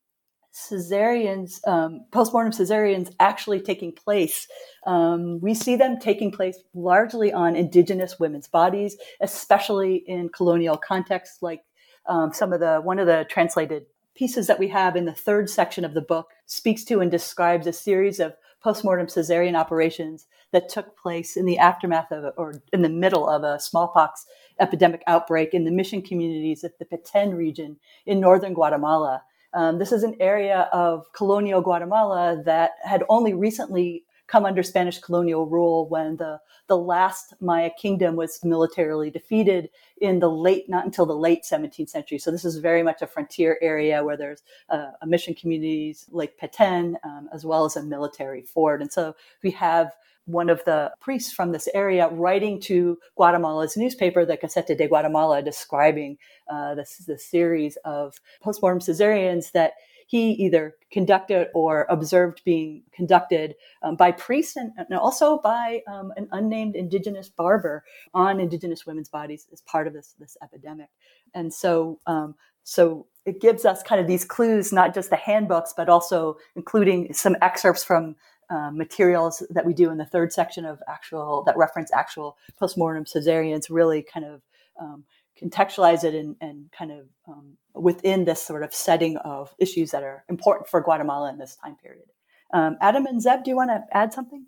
cesareans, 0.53 1.65
um, 1.67 2.05
postmortem 2.11 2.51
cesareans 2.51 3.13
actually 3.19 3.61
taking 3.61 3.91
place, 3.91 4.47
um, 4.85 5.39
we 5.39 5.53
see 5.53 5.75
them 5.75 5.99
taking 5.99 6.31
place 6.31 6.57
largely 6.73 7.31
on 7.31 7.55
indigenous 7.55 8.19
women's 8.19 8.47
bodies, 8.47 8.97
especially 9.21 9.97
in 10.07 10.29
colonial 10.29 10.77
contexts, 10.77 11.41
like 11.41 11.61
um, 12.07 12.33
some 12.33 12.53
of 12.53 12.59
the 12.59 12.79
one 12.79 12.99
of 12.99 13.07
the 13.07 13.25
translated 13.29 13.85
pieces 14.15 14.47
that 14.47 14.57
we 14.57 14.67
have 14.67 14.95
in 14.95 15.05
the 15.05 15.13
third 15.13 15.49
section 15.49 15.85
of 15.85 15.93
the 15.93 16.01
book 16.01 16.31
speaks 16.47 16.83
to 16.85 17.01
and 17.01 17.11
describes 17.11 17.67
a 17.67 17.73
series 17.73 18.19
of 18.19 18.33
postmortem 18.63 19.05
cesarean 19.05 19.55
operations 19.55 20.25
that 20.51 20.69
took 20.69 20.97
place 20.97 21.35
in 21.35 21.45
the 21.45 21.57
aftermath 21.57 22.11
of 22.11 22.33
or 22.37 22.61
in 22.73 22.81
the 22.81 22.89
middle 22.89 23.27
of 23.27 23.43
a 23.43 23.59
smallpox 23.59 24.25
epidemic 24.59 25.03
outbreak 25.07 25.53
in 25.53 25.65
the 25.65 25.71
mission 25.71 26.01
communities 26.01 26.63
of 26.63 26.71
the 26.79 26.85
Petén 26.85 27.35
region 27.35 27.77
in 28.05 28.19
northern 28.19 28.53
Guatemala. 28.53 29.23
Um, 29.53 29.79
this 29.79 29.91
is 29.91 30.03
an 30.03 30.15
area 30.19 30.69
of 30.71 31.11
colonial 31.13 31.61
Guatemala 31.61 32.41
that 32.45 32.71
had 32.83 33.03
only 33.09 33.33
recently 33.33 34.03
come 34.27 34.45
under 34.45 34.61
Spanish 34.61 34.99
colonial 34.99 35.45
rule 35.45 35.87
when 35.87 36.17
the, 36.17 36.39
the 36.67 36.77
last 36.77 37.33
Maya 37.39 37.69
kingdom 37.69 38.15
was 38.15 38.43
militarily 38.43 39.09
defeated 39.09 39.69
in 40.01 40.19
the 40.19 40.29
late, 40.29 40.69
not 40.69 40.85
until 40.85 41.05
the 41.05 41.15
late 41.15 41.43
17th 41.49 41.89
century. 41.89 42.19
So 42.19 42.29
this 42.29 42.45
is 42.45 42.57
very 42.57 42.83
much 42.83 43.01
a 43.01 43.07
frontier 43.07 43.57
area 43.61 44.03
where 44.03 44.17
there's 44.17 44.43
uh, 44.69 44.91
a 45.01 45.07
mission 45.07 45.33
communities 45.33 46.05
like 46.11 46.37
Petén, 46.37 46.95
um, 47.03 47.29
as 47.33 47.45
well 47.45 47.65
as 47.65 47.75
a 47.77 47.83
military 47.83 48.43
fort. 48.43 48.81
And 48.81 48.91
so 48.91 49.15
we 49.43 49.51
have 49.51 49.91
one 50.25 50.49
of 50.49 50.63
the 50.65 50.91
priests 50.99 51.31
from 51.31 51.53
this 51.53 51.69
area 51.73 52.09
writing 52.09 52.59
to 52.59 52.99
Guatemala's 53.15 53.77
newspaper, 53.77 54.25
the 54.25 54.37
Gaceta 54.37 54.77
de 54.77 54.87
Guatemala, 54.87 55.41
describing 55.41 56.17
uh, 56.49 56.75
this, 56.75 56.97
this 57.07 57.25
series 57.25 57.77
of 57.85 58.19
postmortem 58.41 58.81
cesareans 58.81 59.51
that 59.53 59.73
he 60.07 60.31
either 60.31 60.73
conducted 60.89 61.49
or 61.53 61.85
observed 61.89 62.41
being 62.45 62.81
conducted 62.93 63.55
um, 63.83 63.97
by 63.97 64.11
priests 64.11 64.55
and, 64.55 64.71
and 64.77 64.97
also 64.97 65.37
by 65.39 65.81
um, 65.85 66.13
an 66.15 66.29
unnamed 66.31 66.75
indigenous 66.75 67.27
barber 67.27 67.83
on 68.13 68.39
indigenous 68.39 68.85
women's 68.85 69.09
bodies 69.09 69.47
as 69.51 69.61
part 69.61 69.85
of 69.85 69.93
this, 69.93 70.15
this 70.17 70.37
epidemic. 70.41 70.87
And 71.35 71.53
so, 71.53 71.99
um, 72.07 72.35
so 72.63 73.05
it 73.25 73.41
gives 73.41 73.65
us 73.65 73.83
kind 73.83 73.99
of 73.99 74.07
these 74.07 74.23
clues, 74.23 74.71
not 74.71 74.93
just 74.93 75.09
the 75.09 75.17
handbooks, 75.17 75.73
but 75.75 75.89
also 75.89 76.37
including 76.55 77.13
some 77.13 77.35
excerpts 77.41 77.83
from 77.83 78.15
uh, 78.49 78.71
materials 78.71 79.43
that 79.49 79.65
we 79.65 79.73
do 79.73 79.89
in 79.89 79.97
the 79.97 80.05
third 80.05 80.31
section 80.31 80.63
of 80.63 80.79
actual 80.87 81.43
that 81.45 81.57
reference 81.57 81.91
actual 81.93 82.37
postmortem 82.57 83.03
cesareans 83.03 83.67
really 83.69 84.01
kind 84.01 84.25
of 84.25 84.41
um, 84.79 85.03
contextualize 85.41 86.03
it 86.03 86.15
and, 86.15 86.35
and 86.41 86.71
kind 86.71 86.91
of 86.91 87.07
um, 87.27 87.57
within 87.73 88.25
this 88.25 88.41
sort 88.41 88.63
of 88.63 88.73
setting 88.73 89.17
of 89.17 89.53
issues 89.59 89.91
that 89.91 90.03
are 90.03 90.23
important 90.29 90.67
for 90.67 90.81
Guatemala 90.81 91.29
in 91.29 91.37
this 91.37 91.55
time 91.55 91.75
period. 91.75 92.05
Um, 92.53 92.77
Adam 92.81 93.05
and 93.05 93.21
Zeb, 93.21 93.43
do 93.43 93.51
you 93.51 93.55
want 93.55 93.69
to 93.69 93.83
add 93.91 94.13
something? 94.13 94.45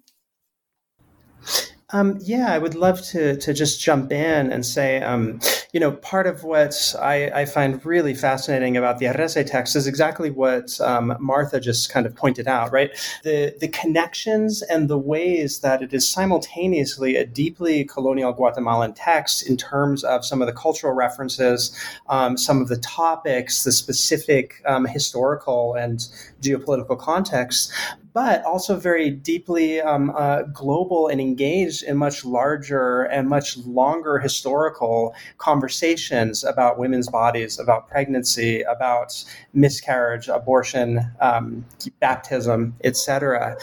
Um, 1.91 2.19
yeah, 2.21 2.53
I 2.53 2.59
would 2.59 2.75
love 2.75 3.01
to 3.07 3.35
to 3.37 3.51
just 3.51 3.81
jump 3.81 4.11
in 4.11 4.51
and 4.51 4.63
say, 4.63 5.01
um, 5.01 5.39
you 5.73 5.79
know, 5.79 5.91
part 5.93 6.27
of 6.27 6.43
what 6.43 6.95
I, 6.99 7.31
I, 7.31 7.45
find 7.45 7.83
really 7.83 8.13
fascinating 8.13 8.77
about 8.77 8.99
the 8.99 9.07
Arrese 9.07 9.43
text 9.47 9.75
is 9.75 9.87
exactly 9.87 10.29
what 10.29 10.79
um, 10.81 11.17
Martha 11.19 11.59
just 11.59 11.91
kind 11.91 12.05
of 12.05 12.15
pointed 12.15 12.47
out, 12.47 12.71
right? 12.71 12.91
The 13.23 13.55
the 13.59 13.69
connections 13.69 14.61
and 14.61 14.87
the 14.87 14.99
ways 14.99 15.59
that 15.59 15.81
it 15.81 15.91
is 15.91 16.07
simultaneously 16.07 17.15
a 17.15 17.25
deeply 17.25 17.85
colonial 17.85 18.33
Guatemalan 18.33 18.93
text 18.93 19.49
in 19.49 19.57
terms 19.57 20.03
of 20.03 20.23
some 20.23 20.43
of 20.43 20.47
the 20.47 20.53
cultural 20.53 20.93
references, 20.93 21.75
um, 22.07 22.37
some 22.37 22.61
of 22.61 22.67
the 22.67 22.77
topics, 22.77 23.63
the 23.63 23.71
specific 23.71 24.61
um, 24.67 24.85
historical 24.85 25.73
and 25.73 26.07
geopolitical 26.39 26.99
context, 26.99 27.71
but 28.14 28.43
also 28.43 28.76
very 28.76 29.10
deeply 29.10 29.82
um, 29.82 30.12
uh, 30.16 30.43
global 30.53 31.07
and 31.07 31.22
engaged 31.22 31.84
in 31.84 31.97
much 31.97 32.26
larger 32.26 33.03
and 33.03 33.28
much 33.30 33.57
longer 33.57 34.18
historical 34.20 35.14
conversations 35.38 36.43
about 36.43 36.80
women's 36.80 37.10
bodies, 37.10 37.60
about 37.60 37.88
pregnancy, 37.88 38.62
about 38.64 39.24
miscarriage, 39.53 40.28
abortion, 40.28 40.99
um, 41.20 41.66
baptism, 41.99 42.76
etc. 42.84 43.55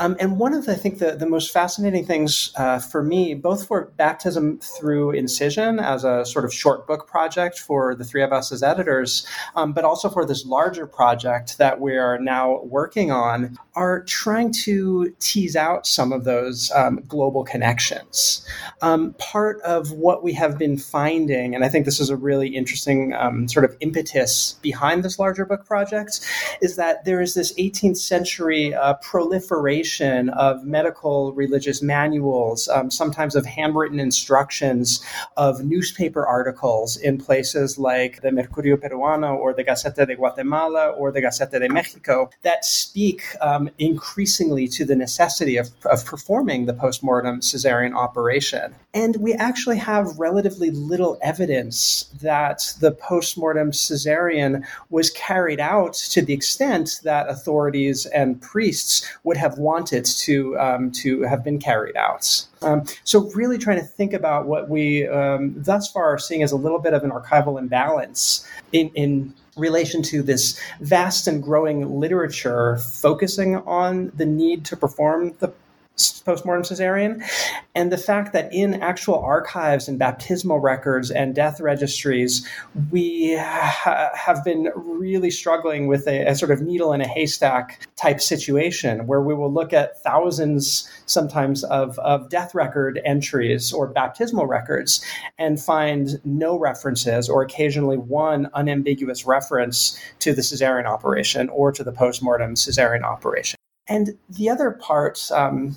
Um, 0.00 0.16
and 0.20 0.38
one 0.38 0.52
of 0.52 0.66
the, 0.66 0.72
I 0.72 0.76
think 0.76 0.98
the, 0.98 1.12
the 1.12 1.26
most 1.26 1.52
fascinating 1.52 2.04
things 2.04 2.52
uh, 2.56 2.78
for 2.78 3.02
me, 3.02 3.34
both 3.34 3.66
for 3.66 3.92
baptism 3.96 4.58
through 4.58 5.12
incision 5.12 5.78
as 5.78 6.04
a 6.04 6.24
sort 6.24 6.44
of 6.44 6.52
short 6.52 6.86
book 6.86 7.06
project 7.06 7.58
for 7.58 7.94
the 7.94 8.04
three 8.04 8.22
of 8.22 8.32
us 8.32 8.52
as 8.52 8.62
editors, 8.62 9.26
um, 9.54 9.72
but 9.72 9.84
also 9.84 10.08
for 10.08 10.26
this 10.26 10.44
larger 10.44 10.86
project 10.86 11.58
that 11.58 11.80
we 11.80 11.96
are 11.96 12.18
now 12.18 12.60
working 12.62 13.10
on, 13.10 13.56
are 13.74 13.85
are 13.86 14.02
trying 14.02 14.52
to 14.52 15.14
tease 15.20 15.54
out 15.54 15.86
some 15.86 16.12
of 16.12 16.24
those 16.24 16.70
um, 16.72 17.02
global 17.06 17.44
connections. 17.44 18.46
Um, 18.82 19.14
part 19.18 19.60
of 19.62 19.92
what 19.92 20.24
we 20.24 20.32
have 20.32 20.58
been 20.58 20.76
finding, 20.76 21.54
and 21.54 21.64
I 21.64 21.68
think 21.68 21.84
this 21.84 22.00
is 22.00 22.10
a 22.10 22.16
really 22.16 22.48
interesting 22.48 23.14
um, 23.14 23.48
sort 23.48 23.64
of 23.64 23.76
impetus 23.80 24.54
behind 24.60 25.04
this 25.04 25.18
larger 25.18 25.44
book 25.44 25.64
project, 25.64 26.20
is 26.60 26.76
that 26.76 27.04
there 27.04 27.20
is 27.20 27.34
this 27.34 27.52
18th 27.54 27.98
century 27.98 28.74
uh, 28.74 28.94
proliferation 28.94 30.30
of 30.30 30.64
medical 30.64 31.32
religious 31.32 31.80
manuals, 31.80 32.68
um, 32.68 32.90
sometimes 32.90 33.36
of 33.36 33.46
handwritten 33.46 34.00
instructions, 34.00 35.00
of 35.36 35.64
newspaper 35.64 36.26
articles 36.26 36.96
in 36.96 37.18
places 37.18 37.78
like 37.78 38.20
the 38.22 38.30
Mercurio 38.30 38.76
Peruano 38.76 39.36
or 39.36 39.54
the 39.54 39.64
Gaceta 39.64 40.06
de 40.06 40.16
Guatemala 40.16 40.88
or 40.90 41.12
the 41.12 41.22
Gaceta 41.22 41.60
de 41.60 41.68
Mexico 41.68 42.30
that 42.42 42.64
speak 42.64 43.22
um, 43.40 43.70
increasingly 43.78 44.68
to 44.68 44.84
the 44.84 44.96
necessity 44.96 45.56
of, 45.56 45.70
of 45.86 46.04
performing 46.04 46.66
the 46.66 46.72
postmortem 46.72 47.40
cesarean 47.40 47.94
operation. 47.94 48.74
And 48.94 49.16
we 49.16 49.34
actually 49.34 49.78
have 49.78 50.18
relatively 50.18 50.70
little 50.70 51.18
evidence 51.22 52.10
that 52.20 52.74
the 52.80 52.92
postmortem 52.92 53.70
cesarean 53.72 54.64
was 54.90 55.10
carried 55.10 55.60
out 55.60 55.94
to 55.94 56.22
the 56.22 56.32
extent 56.32 57.00
that 57.04 57.28
authorities 57.28 58.06
and 58.06 58.40
priests 58.40 59.06
would 59.24 59.36
have 59.36 59.58
wanted 59.58 60.04
to, 60.04 60.58
um, 60.58 60.90
to 60.92 61.22
have 61.22 61.44
been 61.44 61.58
carried 61.58 61.96
out. 61.96 62.46
Um, 62.62 62.84
so, 63.04 63.30
really 63.32 63.58
trying 63.58 63.78
to 63.78 63.84
think 63.84 64.12
about 64.12 64.46
what 64.46 64.70
we 64.70 65.06
um, 65.06 65.54
thus 65.56 65.90
far 65.90 66.14
are 66.14 66.18
seeing 66.18 66.42
as 66.42 66.52
a 66.52 66.56
little 66.56 66.78
bit 66.78 66.94
of 66.94 67.04
an 67.04 67.10
archival 67.10 67.58
imbalance 67.58 68.46
in, 68.72 68.88
in 68.94 69.34
relation 69.56 70.02
to 70.02 70.22
this 70.22 70.60
vast 70.80 71.26
and 71.26 71.42
growing 71.42 71.98
literature 71.98 72.76
focusing 72.76 73.56
on 73.56 74.12
the 74.14 74.26
need 74.26 74.64
to 74.66 74.76
perform 74.76 75.34
the 75.38 75.52
postmortem 76.24 76.62
cesarean. 76.62 77.22
And 77.74 77.90
the 77.90 77.96
fact 77.98 78.32
that 78.32 78.52
in 78.52 78.74
actual 78.82 79.18
archives 79.18 79.88
and 79.88 79.98
baptismal 79.98 80.58
records 80.58 81.10
and 81.10 81.34
death 81.34 81.60
registries 81.60 82.46
we 82.90 83.36
ha- 83.36 84.10
have 84.14 84.44
been 84.44 84.70
really 84.76 85.30
struggling 85.30 85.86
with 85.86 86.06
a, 86.06 86.26
a, 86.26 86.34
sort 86.34 86.50
of 86.50 86.60
needle 86.60 86.92
in 86.92 87.00
a 87.00 87.08
haystack 87.08 87.80
type 87.96 88.20
situation 88.20 89.06
where 89.06 89.22
we 89.22 89.34
will 89.34 89.52
look 89.52 89.72
at 89.72 90.02
thousands 90.02 90.90
sometimes 91.06 91.64
of, 91.64 91.98
of 92.00 92.28
death 92.28 92.54
record 92.54 93.00
entries 93.04 93.72
or 93.72 93.86
baptismal 93.86 94.46
records 94.46 95.02
and 95.38 95.60
find 95.60 96.20
no 96.24 96.58
references 96.58 97.28
or 97.28 97.42
occasionally 97.42 97.96
one 97.96 98.48
unambiguous 98.52 99.24
reference 99.24 99.98
to 100.18 100.34
the 100.34 100.42
cesarean 100.42 100.84
operation 100.84 101.48
or 101.48 101.72
to 101.72 101.82
the 101.82 101.92
postmortem 101.92 102.54
cesarean 102.54 103.02
operation. 103.02 103.56
And 103.88 104.18
the 104.28 104.50
other 104.50 104.72
part 104.72 105.30
um, 105.30 105.76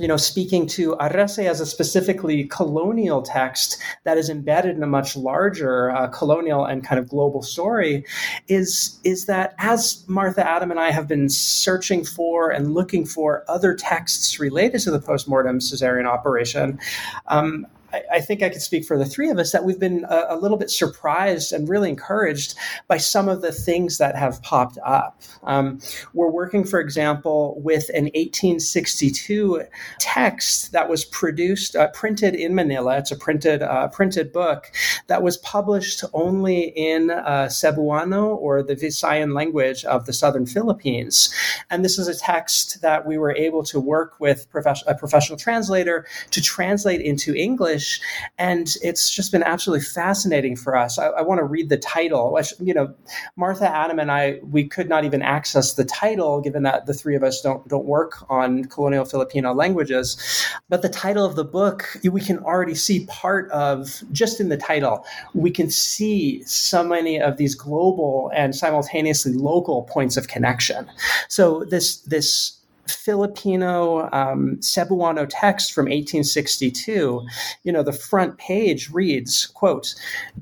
you 0.00 0.08
know, 0.08 0.16
speaking 0.16 0.66
to 0.66 0.96
Arrese 0.96 1.44
as 1.44 1.60
a 1.60 1.66
specifically 1.66 2.44
colonial 2.44 3.20
text 3.20 3.78
that 4.04 4.16
is 4.16 4.30
embedded 4.30 4.74
in 4.74 4.82
a 4.82 4.86
much 4.86 5.14
larger 5.14 5.90
uh, 5.90 6.08
colonial 6.08 6.64
and 6.64 6.82
kind 6.82 6.98
of 6.98 7.08
global 7.08 7.42
story, 7.42 8.04
is 8.48 8.98
is 9.04 9.26
that 9.26 9.54
as 9.58 10.02
Martha 10.08 10.48
Adam 10.48 10.70
and 10.70 10.80
I 10.80 10.90
have 10.90 11.06
been 11.06 11.28
searching 11.28 12.02
for 12.02 12.50
and 12.50 12.72
looking 12.72 13.04
for 13.04 13.44
other 13.46 13.74
texts 13.74 14.40
related 14.40 14.80
to 14.80 14.90
the 14.90 15.00
postmortem 15.00 15.58
cesarean 15.58 16.06
operation. 16.06 16.78
Um, 17.26 17.66
I, 17.92 18.02
I, 18.14 18.20
think 18.20 18.42
I 18.42 18.48
could 18.48 18.62
speak 18.62 18.84
for 18.84 18.98
the 18.98 19.04
three 19.04 19.30
of 19.30 19.38
us 19.38 19.52
that 19.52 19.64
we've 19.64 19.78
been 19.78 20.04
a, 20.08 20.26
a, 20.30 20.36
little 20.36 20.56
bit 20.56 20.70
surprised 20.70 21.52
and 21.52 21.68
really 21.68 21.88
encouraged 21.88 22.54
by 22.88 22.96
some 22.96 23.28
of 23.28 23.42
the 23.42 23.52
things 23.52 23.98
that 23.98 24.16
have 24.16 24.42
popped 24.42 24.78
up. 24.84 25.20
Um, 25.42 25.80
we're 26.14 26.30
working, 26.30 26.64
for 26.64 26.80
example, 26.80 27.60
with 27.62 27.88
an 27.90 28.04
1862 28.04 29.62
text 29.98 30.72
that 30.72 30.88
was 30.88 31.04
produced, 31.04 31.76
uh, 31.76 31.88
printed 31.88 32.34
in 32.34 32.54
Manila. 32.54 32.98
It's 32.98 33.10
a 33.10 33.16
printed 33.16 33.62
uh, 33.62 33.88
printed 33.88 34.32
book 34.32 34.72
that 35.08 35.22
was 35.22 35.36
published 35.38 36.04
only 36.12 36.72
in 36.76 37.10
uh, 37.10 37.48
Cebuano 37.50 38.36
or 38.36 38.62
the 38.62 38.76
Visayan 38.76 39.34
language 39.34 39.84
of 39.84 40.06
the 40.06 40.12
southern 40.12 40.46
Philippines. 40.46 41.32
And 41.70 41.84
this 41.84 41.98
is 41.98 42.08
a 42.08 42.18
text 42.18 42.82
that 42.82 43.06
we 43.06 43.18
were 43.18 43.34
able 43.34 43.62
to 43.64 43.80
work 43.80 44.14
with 44.18 44.46
a 44.86 44.94
professional 44.94 45.38
translator 45.38 46.06
to 46.30 46.42
translate 46.42 47.00
into 47.00 47.34
English 47.34 47.79
English, 47.80 48.00
and 48.38 48.76
it's 48.82 49.10
just 49.10 49.32
been 49.32 49.42
absolutely 49.42 49.84
fascinating 49.84 50.56
for 50.56 50.76
us. 50.76 50.98
I, 50.98 51.06
I 51.06 51.22
want 51.22 51.38
to 51.38 51.44
read 51.44 51.68
the 51.68 51.76
title. 51.76 52.38
You 52.58 52.74
know, 52.74 52.94
Martha, 53.36 53.68
Adam, 53.68 53.98
and 53.98 54.10
I 54.10 54.40
we 54.50 54.68
could 54.68 54.88
not 54.88 55.04
even 55.04 55.22
access 55.22 55.74
the 55.74 55.84
title 55.84 56.40
given 56.40 56.62
that 56.64 56.86
the 56.86 56.94
three 56.94 57.16
of 57.16 57.22
us 57.22 57.40
don't 57.40 57.66
don't 57.68 57.86
work 57.86 58.24
on 58.28 58.64
colonial 58.66 59.04
Filipino 59.04 59.52
languages. 59.52 60.16
But 60.68 60.82
the 60.82 60.88
title 60.88 61.24
of 61.24 61.36
the 61.36 61.44
book, 61.44 61.96
we 62.04 62.20
can 62.20 62.38
already 62.38 62.74
see 62.74 63.06
part 63.06 63.50
of 63.50 64.02
just 64.12 64.40
in 64.40 64.48
the 64.48 64.56
title. 64.56 65.04
We 65.34 65.50
can 65.50 65.70
see 65.70 66.42
so 66.44 66.82
many 66.82 67.20
of 67.20 67.36
these 67.36 67.54
global 67.54 68.30
and 68.34 68.54
simultaneously 68.54 69.32
local 69.32 69.84
points 69.84 70.16
of 70.16 70.28
connection. 70.28 70.90
So 71.28 71.64
this 71.64 71.98
this 72.02 72.59
Filipino 72.88 74.08
um, 74.12 74.56
Cebuano 74.60 75.26
text 75.28 75.72
from 75.72 75.84
1862, 75.86 77.26
you 77.62 77.72
know, 77.72 77.82
the 77.82 77.92
front 77.92 78.38
page 78.38 78.90
reads, 78.90 79.46
quote, 79.46 79.94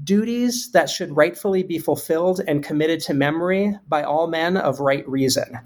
duties 0.04 0.70
that 0.72 0.88
should 0.88 1.16
rightfully 1.16 1.62
be 1.62 1.78
fulfilled 1.78 2.40
and 2.46 2.64
committed 2.64 3.00
to 3.00 3.14
memory 3.14 3.76
by 3.88 4.02
all 4.02 4.26
men 4.26 4.56
of 4.56 4.80
right 4.80 5.08
reason, 5.08 5.58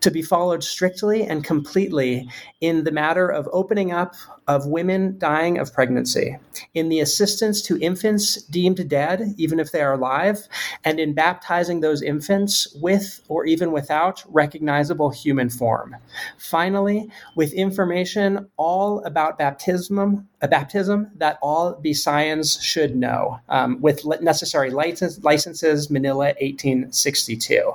to 0.00 0.10
be 0.10 0.22
followed 0.22 0.62
strictly 0.62 1.24
and 1.24 1.44
completely 1.44 2.28
in 2.60 2.84
the 2.84 2.92
matter 2.92 3.28
of 3.28 3.48
opening 3.52 3.92
up 3.92 4.14
of 4.48 4.66
women 4.66 5.18
dying 5.18 5.58
of 5.58 5.72
pregnancy, 5.72 6.38
in 6.74 6.88
the 6.88 7.00
assistance 7.00 7.60
to 7.62 7.78
infants 7.80 8.42
deemed 8.42 8.88
dead, 8.88 9.34
even 9.36 9.58
if 9.58 9.72
they 9.72 9.80
are 9.80 9.94
alive, 9.94 10.46
and 10.84 11.00
in 11.00 11.12
baptizing 11.12 11.80
those 11.80 12.00
infants 12.00 12.68
with 12.80 13.20
or 13.28 13.44
even 13.44 13.72
without 13.72 14.22
recognizable 14.28 15.10
human 15.10 15.50
form. 15.50 15.96
Finally, 16.38 17.08
with 17.34 17.52
information 17.52 18.48
all 18.56 19.02
about 19.04 19.38
baptism, 19.38 20.28
a 20.42 20.48
baptism 20.48 21.10
that 21.16 21.38
all 21.40 21.74
Visayans 21.82 22.60
should 22.62 22.94
know, 22.94 23.38
um, 23.48 23.80
with 23.80 24.04
necessary 24.20 24.70
license, 24.70 25.22
licenses, 25.24 25.90
Manila 25.90 26.26
1862. 26.40 27.72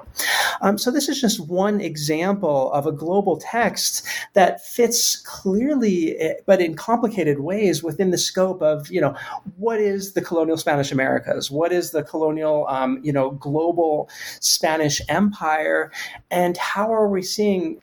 Um, 0.61 0.77
so 0.77 0.91
this 0.91 1.09
is 1.09 1.19
just 1.19 1.39
one 1.39 1.81
example 1.81 2.71
of 2.71 2.85
a 2.85 2.91
global 2.91 3.37
text 3.37 4.05
that 4.33 4.63
fits 4.63 5.15
clearly, 5.15 6.17
eh, 6.17 6.33
but 6.45 6.61
in 6.61 6.75
complicated 6.75 7.39
ways 7.39 7.83
within 7.83 8.11
the 8.11 8.17
scope 8.17 8.61
of, 8.61 8.89
you 8.91 9.01
know, 9.01 9.15
what 9.57 9.79
is 9.79 10.13
the 10.13 10.21
colonial 10.21 10.57
Spanish 10.57 10.91
Americas? 10.91 11.49
What 11.49 11.71
is 11.71 11.91
the 11.91 12.03
colonial, 12.03 12.67
um, 12.67 12.99
you 13.03 13.11
know, 13.11 13.31
global 13.31 14.09
Spanish 14.39 15.01
Empire? 15.09 15.91
And 16.29 16.57
how 16.57 16.93
are 16.93 17.07
we 17.07 17.23
seeing 17.23 17.81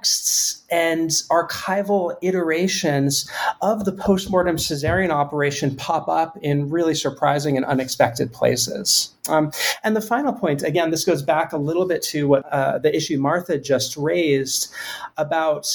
texts 0.00 0.62
and 0.70 1.10
archival 1.30 2.16
iterations 2.22 3.28
of 3.60 3.84
the 3.84 3.92
postmortem 3.92 4.56
cesarean 4.56 5.10
operation 5.10 5.76
pop 5.76 6.08
up 6.08 6.38
in 6.40 6.70
really 6.70 6.94
surprising 6.94 7.56
and 7.56 7.66
unexpected 7.66 8.32
places? 8.32 9.10
Um, 9.28 9.52
and 9.84 9.94
the 9.94 10.00
final 10.00 10.32
point, 10.32 10.62
again, 10.62 10.90
this 10.90 11.04
goes 11.04 11.22
back 11.22 11.52
a 11.52 11.58
little 11.58 11.86
bit 11.86 12.02
to 12.04 12.28
what 12.28 12.46
uh, 12.50 12.78
the 12.78 12.94
issue 12.94 13.18
Martha 13.18 13.58
just 13.58 13.96
raised 13.96 14.72
about 15.18 15.66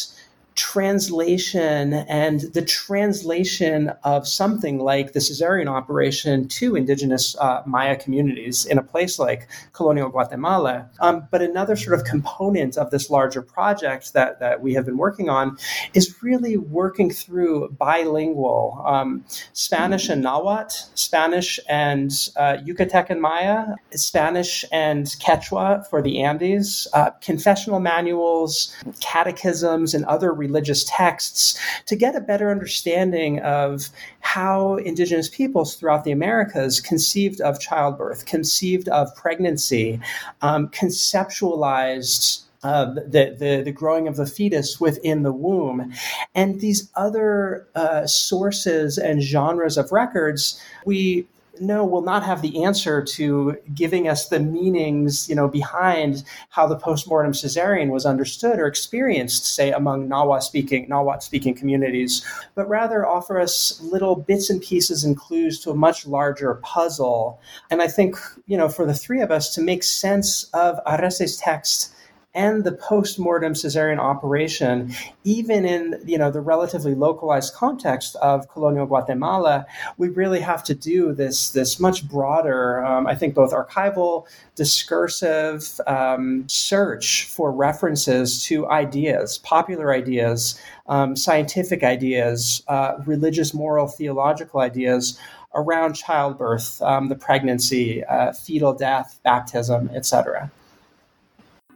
translation 0.55 1.93
and 1.93 2.41
the 2.53 2.61
translation 2.61 3.91
of 4.03 4.27
something 4.27 4.79
like 4.79 5.11
the 5.11 5.19
cesarean 5.19 5.67
operation 5.67 6.47
to 6.47 6.75
indigenous 6.75 7.35
uh, 7.39 7.61
Maya 7.65 7.95
communities 7.95 8.65
in 8.65 8.77
a 8.77 8.83
place 8.83 9.19
like 9.19 9.47
colonial 9.73 10.09
Guatemala. 10.09 10.89
Um, 11.01 11.27
but 11.29 11.41
another 11.41 11.75
sort 11.75 11.99
of 11.99 12.05
component 12.05 12.77
of 12.77 12.89
this 12.91 13.09
larger 13.09 13.41
project 13.41 14.13
that, 14.13 14.39
that 14.39 14.61
we 14.61 14.73
have 14.73 14.85
been 14.85 14.97
working 14.97 15.29
on 15.29 15.57
is 15.93 16.23
really 16.23 16.55
working 16.55 17.11
through 17.11 17.69
bilingual 17.71 18.81
um, 18.85 19.25
Spanish 19.51 20.07
and 20.07 20.21
Nahuatl, 20.21 20.75
Spanish 20.95 21.59
and 21.67 22.11
uh, 22.37 22.57
Yucatecan 22.65 23.19
Maya, 23.19 23.75
Spanish 23.91 24.63
and 24.71 25.05
Quechua 25.05 25.85
for 25.89 26.01
the 26.01 26.21
Andes, 26.21 26.87
uh, 26.93 27.09
confessional 27.21 27.79
manuals, 27.79 28.73
catechisms, 29.01 29.93
and 29.93 30.05
other 30.05 30.33
religious 30.45 30.83
texts 30.87 31.59
to 31.85 31.95
get 31.95 32.15
a 32.15 32.21
better 32.21 32.51
understanding 32.51 33.39
of 33.39 33.89
how 34.21 34.75
indigenous 34.75 35.29
peoples 35.29 35.75
throughout 35.75 36.03
the 36.03 36.11
Americas 36.11 36.81
conceived 36.81 37.41
of 37.41 37.59
childbirth, 37.59 38.25
conceived 38.25 38.87
of 38.89 39.13
pregnancy, 39.15 39.99
um, 40.41 40.67
conceptualized 40.69 42.43
uh, 42.63 42.85
the, 42.85 43.35
the, 43.37 43.61
the 43.63 43.71
growing 43.71 44.07
of 44.07 44.15
the 44.15 44.25
fetus 44.25 44.79
within 44.79 45.21
the 45.21 45.31
womb. 45.31 45.93
And 46.33 46.61
these 46.61 46.89
other 46.95 47.67
uh, 47.75 48.07
sources 48.07 48.97
and 48.97 49.21
genres 49.21 49.77
of 49.77 49.91
records, 49.91 50.59
we 50.83 51.27
no, 51.59 51.85
will 51.85 52.01
not 52.01 52.23
have 52.23 52.41
the 52.41 52.63
answer 52.63 53.03
to 53.03 53.57
giving 53.73 54.07
us 54.07 54.27
the 54.27 54.39
meanings, 54.39 55.29
you 55.29 55.35
know, 55.35 55.47
behind 55.47 56.23
how 56.49 56.67
the 56.67 56.77
postmortem 56.77 57.31
cesarean 57.31 57.89
was 57.89 58.05
understood 58.05 58.59
or 58.59 58.67
experienced, 58.67 59.45
say, 59.45 59.71
among 59.71 60.07
Nahua 60.07 60.41
speaking, 60.41 60.87
Nahuatl 60.89 61.21
speaking 61.21 61.55
communities, 61.55 62.25
but 62.55 62.67
rather 62.67 63.05
offer 63.05 63.39
us 63.39 63.79
little 63.81 64.15
bits 64.15 64.49
and 64.49 64.61
pieces 64.61 65.03
and 65.03 65.17
clues 65.17 65.59
to 65.61 65.71
a 65.71 65.75
much 65.75 66.05
larger 66.05 66.55
puzzle. 66.55 67.39
And 67.69 67.81
I 67.81 67.87
think, 67.87 68.17
you 68.47 68.57
know, 68.57 68.69
for 68.69 68.85
the 68.85 68.93
three 68.93 69.21
of 69.21 69.31
us 69.31 69.53
to 69.55 69.61
make 69.61 69.83
sense 69.83 70.45
of 70.53 70.79
Arrese's 70.85 71.37
text 71.37 71.93
and 72.35 72.65
the 72.65 72.73
post-mortem 72.73 73.53
cesarean 73.53 73.97
operation, 73.97 74.93
even 75.23 75.65
in 75.65 75.99
you 76.05 76.17
know 76.17 76.29
the 76.29 76.41
relatively 76.41 76.93
localized 76.93 77.53
context 77.53 78.15
of 78.17 78.47
colonial 78.49 78.85
Guatemala, 78.85 79.65
we 79.97 80.09
really 80.09 80.41
have 80.41 80.63
to 80.65 80.75
do 80.75 81.13
this 81.13 81.51
this 81.51 81.79
much 81.79 82.07
broader, 82.07 82.85
um, 82.85 83.07
I 83.07 83.15
think, 83.15 83.33
both 83.33 83.53
archival, 83.53 84.27
discursive 84.55 85.79
um, 85.87 86.43
search 86.47 87.25
for 87.25 87.51
references 87.51 88.43
to 88.43 88.67
ideas, 88.67 89.37
popular 89.39 89.93
ideas, 89.93 90.59
um, 90.87 91.15
scientific 91.15 91.83
ideas, 91.83 92.61
uh, 92.67 92.95
religious, 93.05 93.53
moral, 93.53 93.87
theological 93.87 94.59
ideas 94.59 95.17
around 95.55 95.93
childbirth, 95.93 96.81
um, 96.81 97.07
the 97.07 97.15
pregnancy, 97.15 98.03
uh, 98.03 98.33
fetal 98.33 98.73
death, 98.73 99.19
baptism, 99.23 99.89
etc. 99.93 100.51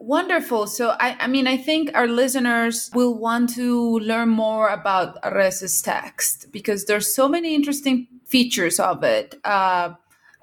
Wonderful. 0.01 0.67
So, 0.67 0.95
I, 0.97 1.17
I 1.19 1.27
mean, 1.27 1.45
I 1.45 1.57
think 1.57 1.91
our 1.93 2.07
listeners 2.07 2.89
will 2.93 3.13
want 3.17 3.53
to 3.55 3.99
learn 3.99 4.29
more 4.29 4.69
about 4.69 5.17
Arrese's 5.23 5.81
text 5.81 6.53
because 6.53 6.85
there's 6.85 7.13
so 7.13 7.27
many 7.27 7.53
interesting 7.53 8.07
features 8.25 8.79
of 8.79 9.03
it. 9.03 9.35
Uh, 9.43 9.95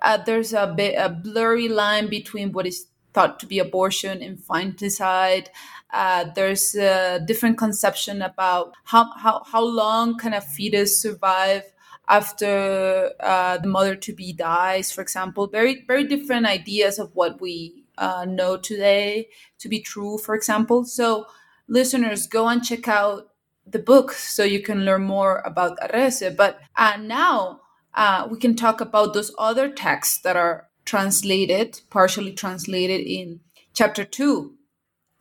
uh, 0.02 0.18
there's 0.18 0.52
a 0.52 0.74
bit 0.76 0.94
a 0.98 1.08
blurry 1.08 1.68
line 1.68 2.10
between 2.10 2.52
what 2.52 2.66
is 2.66 2.86
thought 3.14 3.40
to 3.40 3.46
be 3.46 3.58
abortion, 3.58 4.10
and 4.10 4.22
infanticide. 4.22 5.48
Uh, 5.90 6.26
there's 6.34 6.74
a 6.74 7.18
different 7.26 7.56
conception 7.56 8.20
about 8.20 8.74
how, 8.84 9.10
how, 9.16 9.42
how 9.44 9.64
long 9.64 10.18
can 10.18 10.34
a 10.34 10.40
fetus 10.42 11.00
survive 11.00 11.62
after 12.08 13.10
uh, 13.20 13.56
the 13.56 13.68
mother 13.68 13.96
to 13.96 14.12
be 14.12 14.34
dies, 14.34 14.92
for 14.92 15.00
example. 15.00 15.46
Very, 15.46 15.82
very 15.86 16.04
different 16.04 16.44
ideas 16.44 16.98
of 16.98 17.10
what 17.14 17.40
we 17.40 17.85
uh, 17.98 18.24
know 18.26 18.56
today 18.56 19.28
to 19.58 19.68
be 19.68 19.80
true, 19.80 20.18
for 20.18 20.34
example. 20.34 20.84
So, 20.84 21.26
listeners, 21.68 22.26
go 22.26 22.48
and 22.48 22.62
check 22.62 22.88
out 22.88 23.28
the 23.66 23.78
book 23.78 24.12
so 24.12 24.44
you 24.44 24.62
can 24.62 24.84
learn 24.84 25.02
more 25.02 25.42
about 25.44 25.78
Arrese. 25.80 26.36
But 26.36 26.60
uh, 26.76 26.98
now 27.00 27.60
uh, 27.94 28.28
we 28.30 28.38
can 28.38 28.54
talk 28.54 28.80
about 28.80 29.14
those 29.14 29.32
other 29.38 29.68
texts 29.68 30.18
that 30.18 30.36
are 30.36 30.68
translated, 30.84 31.80
partially 31.90 32.32
translated 32.32 33.00
in 33.00 33.40
chapter 33.74 34.04
two. 34.04 34.54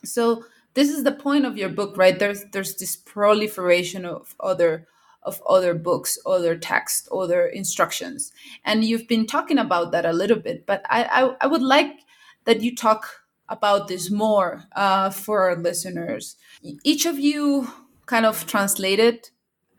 So, 0.04 0.44
this 0.76 0.90
is 0.90 1.04
the 1.04 1.12
point 1.14 1.46
of 1.46 1.58
your 1.58 1.70
book, 1.70 1.98
right? 1.98 2.18
There's 2.20 2.46
there's 2.52 2.76
this 2.76 2.96
proliferation 2.96 4.06
of 4.06 4.36
other 4.40 4.88
of 5.24 5.42
other 5.50 5.74
books, 5.74 6.20
other 6.26 6.56
texts, 6.56 7.10
other 7.12 7.48
instructions, 7.48 8.32
and 8.64 8.84
you've 8.84 9.08
been 9.08 9.26
talking 9.26 9.58
about 9.58 9.92
that 9.92 10.06
a 10.06 10.14
little 10.14 10.38
bit. 10.38 10.66
But 10.66 10.86
I 10.90 11.04
I, 11.06 11.36
I 11.42 11.48
would 11.48 11.64
like 11.64 12.02
that 12.46 12.62
you 12.62 12.76
talk 12.76 13.26
about 13.50 13.88
this 13.88 14.10
more 14.10 14.64
uh, 14.76 15.10
for 15.10 15.44
our 15.44 15.56
listeners. 15.56 16.36
Each 16.84 17.06
of 17.06 17.20
you 17.20 17.68
kind 18.06 18.26
of 18.26 18.46
translated 18.48 19.30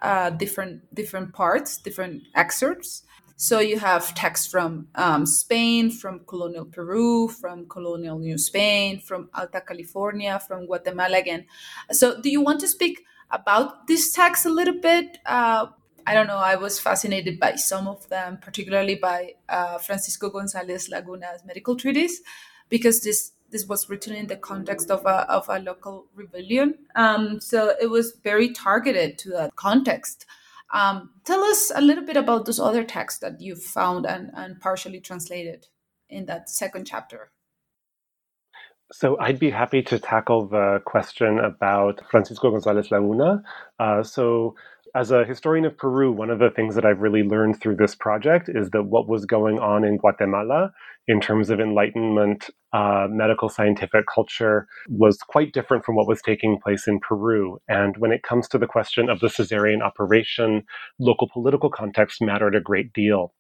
uh, 0.03 0.31
different 0.31 0.95
different 0.95 1.33
parts, 1.33 1.79
different 1.79 2.23
excerpts. 2.35 3.03
So 3.39 3.61
you 3.61 3.79
have 3.79 4.14
texts 4.14 4.47
from 4.47 4.89
um, 4.95 5.27
Spain, 5.27 5.91
from 5.91 6.21
colonial 6.27 6.64
Peru, 6.64 7.29
from 7.29 7.69
colonial 7.69 8.19
New 8.19 8.39
Spain, 8.39 9.01
from 9.01 9.29
Alta 9.35 9.61
California, 9.61 10.41
from 10.47 10.67
Guatemala 10.67 11.19
again. 11.19 11.45
So 11.93 12.21
do 12.21 12.31
you 12.31 12.41
want 12.41 12.61
to 12.61 12.69
speak 12.69 13.05
about 13.31 13.89
this 13.89 14.12
text 14.12 14.47
a 14.47 14.49
little 14.49 14.81
bit? 14.81 15.19
Uh, 15.27 15.67
I 16.07 16.14
don't 16.14 16.29
know. 16.29 16.39
I 16.39 16.55
was 16.55 16.79
fascinated 16.81 17.39
by 17.39 17.57
some 17.57 17.89
of 17.89 18.09
them, 18.09 18.39
particularly 18.41 18.95
by 18.95 19.35
uh, 19.51 19.79
Francisco 19.79 20.31
Gonzalez 20.31 20.89
Laguna's 20.89 21.45
medical 21.45 21.77
treatise 21.77 22.21
because 22.69 23.01
this 23.01 23.33
this 23.51 23.67
was 23.67 23.89
written 23.89 24.14
in 24.14 24.27
the 24.27 24.37
context 24.37 24.91
of 24.91 25.05
a 25.07 25.31
of 25.31 25.49
a 25.49 25.59
local 25.59 26.07
rebellion. 26.14 26.75
Um, 26.95 27.41
so 27.41 27.75
it 27.81 27.91
was 27.91 28.19
very 28.23 28.53
targeted 28.53 29.19
to 29.19 29.31
that 29.31 29.57
context. 29.57 30.27
Um, 30.73 31.11
tell 31.25 31.43
us 31.45 31.71
a 31.75 31.81
little 31.81 32.05
bit 32.05 32.17
about 32.17 32.45
those 32.45 32.59
other 32.59 32.83
texts 32.83 33.21
that 33.21 33.41
you 33.41 33.55
found 33.55 34.05
and, 34.05 34.31
and 34.35 34.61
partially 34.61 35.01
translated 35.01 35.67
in 36.09 36.27
that 36.27 36.51
second 36.51 36.87
chapter. 36.87 37.31
So 38.93 39.19
I'd 39.19 39.39
be 39.39 39.51
happy 39.51 39.83
to 39.83 39.99
tackle 39.99 40.47
the 40.47 40.81
question 40.85 41.39
about 41.39 42.03
Francisco 42.11 42.51
Gonzalez 42.51 42.91
Laguna. 42.91 43.43
Uh, 43.81 44.03
so 44.03 44.55
as 44.97 45.11
a 45.11 45.27
historian 45.27 45.67
of 45.67 45.77
Peru, 45.77 46.11
one 46.11 46.31
of 46.31 46.39
the 46.39 46.49
things 46.49 46.75
that 46.75 46.87
I've 46.87 47.01
really 47.01 47.23
learned 47.23 47.61
through 47.61 47.77
this 47.77 47.95
project 47.95 48.49
is 48.49 48.71
that 48.71 48.85
what 48.85 49.07
was 49.07 49.27
going 49.27 49.59
on 49.59 49.85
in 49.85 49.99
Guatemala 49.99 50.73
in 51.07 51.21
terms 51.21 51.51
of 51.51 51.61
Enlightenment 51.61 52.49
uh, 52.73 53.07
medical 53.11 53.51
scientific 53.51 54.07
culture 54.13 54.67
was 54.89 55.19
quite 55.19 55.53
different 55.53 55.85
from 55.85 55.97
what 55.97 56.09
was 56.09 56.23
taking 56.23 56.59
place 56.59 56.89
in 56.89 56.99
Peru. 56.99 57.59
And 57.69 57.99
when 57.99 58.11
it 58.11 58.23
comes 58.23 58.49
to 58.49 58.59
the 58.59 58.67
question 58.67 59.11
of 59.11 59.21
the 59.21 59.29
cesarean 59.29 59.83
operation, 59.83 60.63
local 60.99 61.29
political 61.31 61.69
context 61.69 62.23
mattered 62.23 62.55
a 62.55 62.61
great 62.61 62.95
deal. 62.95 63.35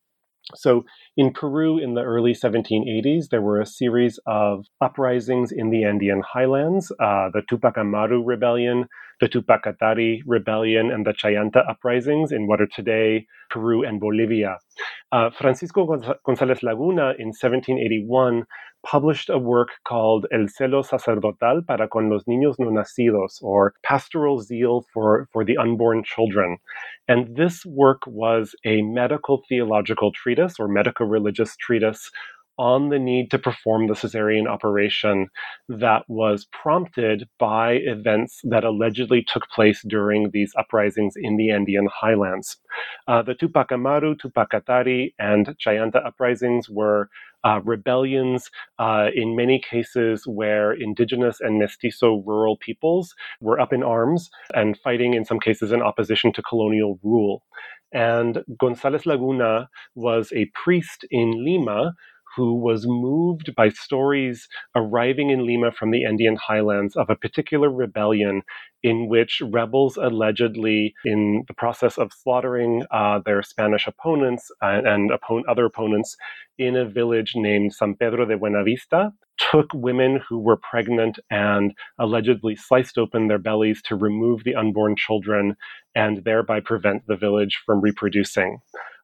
So, 0.54 0.84
in 1.16 1.32
Peru 1.32 1.78
in 1.78 1.94
the 1.94 2.02
early 2.02 2.32
1780s, 2.32 3.30
there 3.30 3.42
were 3.42 3.60
a 3.60 3.66
series 3.66 4.20
of 4.26 4.66
uprisings 4.80 5.50
in 5.50 5.70
the 5.70 5.84
Andean 5.84 6.22
highlands 6.22 6.92
uh, 7.00 7.30
the 7.32 7.42
Tupac 7.48 7.76
Amaru 7.76 8.22
Rebellion, 8.22 8.86
the 9.20 9.26
Tupac 9.28 9.64
Katari 9.64 10.20
Rebellion, 10.24 10.92
and 10.92 11.04
the 11.04 11.12
Chayanta 11.12 11.68
uprisings 11.68 12.30
in 12.30 12.46
what 12.46 12.60
are 12.60 12.68
today 12.68 13.26
Peru 13.50 13.84
and 13.84 13.98
Bolivia. 13.98 14.58
Uh, 15.10 15.30
Francisco 15.30 15.84
Gonzalez 16.24 16.62
Laguna 16.62 17.14
in 17.18 17.34
1781 17.34 18.44
published 18.86 19.28
a 19.28 19.38
work 19.38 19.70
called 19.86 20.26
El 20.32 20.46
Celo 20.46 20.84
Sacerdotal 20.84 21.66
para 21.66 21.88
con 21.88 22.08
los 22.08 22.24
Niños 22.24 22.54
No 22.58 22.70
Nacidos, 22.70 23.42
or 23.42 23.74
Pastoral 23.82 24.40
Zeal 24.40 24.86
for, 24.94 25.28
for 25.32 25.44
the 25.44 25.56
Unborn 25.56 26.04
Children. 26.04 26.58
And 27.08 27.36
this 27.36 27.66
work 27.66 28.02
was 28.06 28.54
a 28.64 28.82
medical 28.82 29.42
theological 29.48 30.12
treatise 30.12 30.54
or 30.60 30.68
medico 30.68 31.04
religious 31.04 31.56
treatise 31.56 32.10
on 32.58 32.88
the 32.88 32.98
need 32.98 33.30
to 33.30 33.38
perform 33.38 33.86
the 33.86 33.94
cesarean 33.94 34.48
operation 34.48 35.28
that 35.68 36.02
was 36.08 36.46
prompted 36.52 37.28
by 37.38 37.72
events 37.72 38.40
that 38.44 38.64
allegedly 38.64 39.24
took 39.26 39.48
place 39.48 39.82
during 39.86 40.30
these 40.30 40.52
uprisings 40.58 41.14
in 41.16 41.36
the 41.36 41.50
Andean 41.50 41.88
highlands. 41.92 42.56
Uh, 43.08 43.22
the 43.22 43.34
Tupac 43.34 43.70
Amaru, 43.72 44.14
Tupac 44.16 44.50
Katari, 44.50 45.14
and 45.18 45.54
Chayanta 45.58 46.04
uprisings 46.04 46.68
were 46.70 47.08
uh, 47.44 47.60
rebellions, 47.64 48.50
uh, 48.78 49.08
in 49.14 49.36
many 49.36 49.60
cases 49.60 50.26
where 50.26 50.72
indigenous 50.72 51.40
and 51.40 51.58
mestizo 51.58 52.22
rural 52.26 52.56
peoples 52.56 53.14
were 53.40 53.60
up 53.60 53.72
in 53.72 53.82
arms 53.82 54.28
and 54.54 54.78
fighting, 54.78 55.14
in 55.14 55.24
some 55.24 55.38
cases, 55.38 55.70
in 55.70 55.80
opposition 55.80 56.32
to 56.32 56.42
colonial 56.42 56.98
rule. 57.04 57.42
And 57.92 58.42
Gonzalez 58.58 59.06
Laguna 59.06 59.68
was 59.94 60.32
a 60.32 60.50
priest 60.54 61.06
in 61.10 61.44
Lima 61.44 61.92
who 62.36 62.54
was 62.54 62.86
moved 62.86 63.54
by 63.56 63.70
stories 63.70 64.46
arriving 64.74 65.30
in 65.30 65.46
Lima 65.46 65.72
from 65.72 65.90
the 65.90 66.04
Andean 66.04 66.36
highlands 66.36 66.96
of 66.96 67.10
a 67.10 67.16
particular 67.16 67.70
rebellion 67.70 68.42
in 68.82 69.08
which 69.08 69.42
rebels 69.50 69.96
allegedly, 69.96 70.94
in 71.04 71.44
the 71.48 71.54
process 71.54 71.98
of 71.98 72.12
slaughtering 72.12 72.84
uh, 72.92 73.20
their 73.24 73.42
Spanish 73.42 73.86
opponents 73.86 74.50
and, 74.60 74.86
and 74.86 75.10
other 75.48 75.64
opponents 75.64 76.16
in 76.58 76.76
a 76.76 76.84
village 76.84 77.32
named 77.34 77.72
San 77.72 77.94
Pedro 77.96 78.26
de 78.26 78.38
Buenavista, 78.38 79.12
took 79.38 79.66
women 79.74 80.20
who 80.28 80.38
were 80.38 80.56
pregnant 80.56 81.18
and 81.30 81.72
allegedly 81.98 82.54
sliced 82.54 82.98
open 82.98 83.28
their 83.28 83.38
bellies 83.38 83.82
to 83.82 83.96
remove 83.96 84.44
the 84.44 84.54
unborn 84.54 84.94
children 84.96 85.56
and 85.94 86.24
thereby 86.24 86.60
prevent 86.60 87.06
the 87.06 87.16
village 87.16 87.60
from 87.66 87.80
reproducing. 87.80 88.58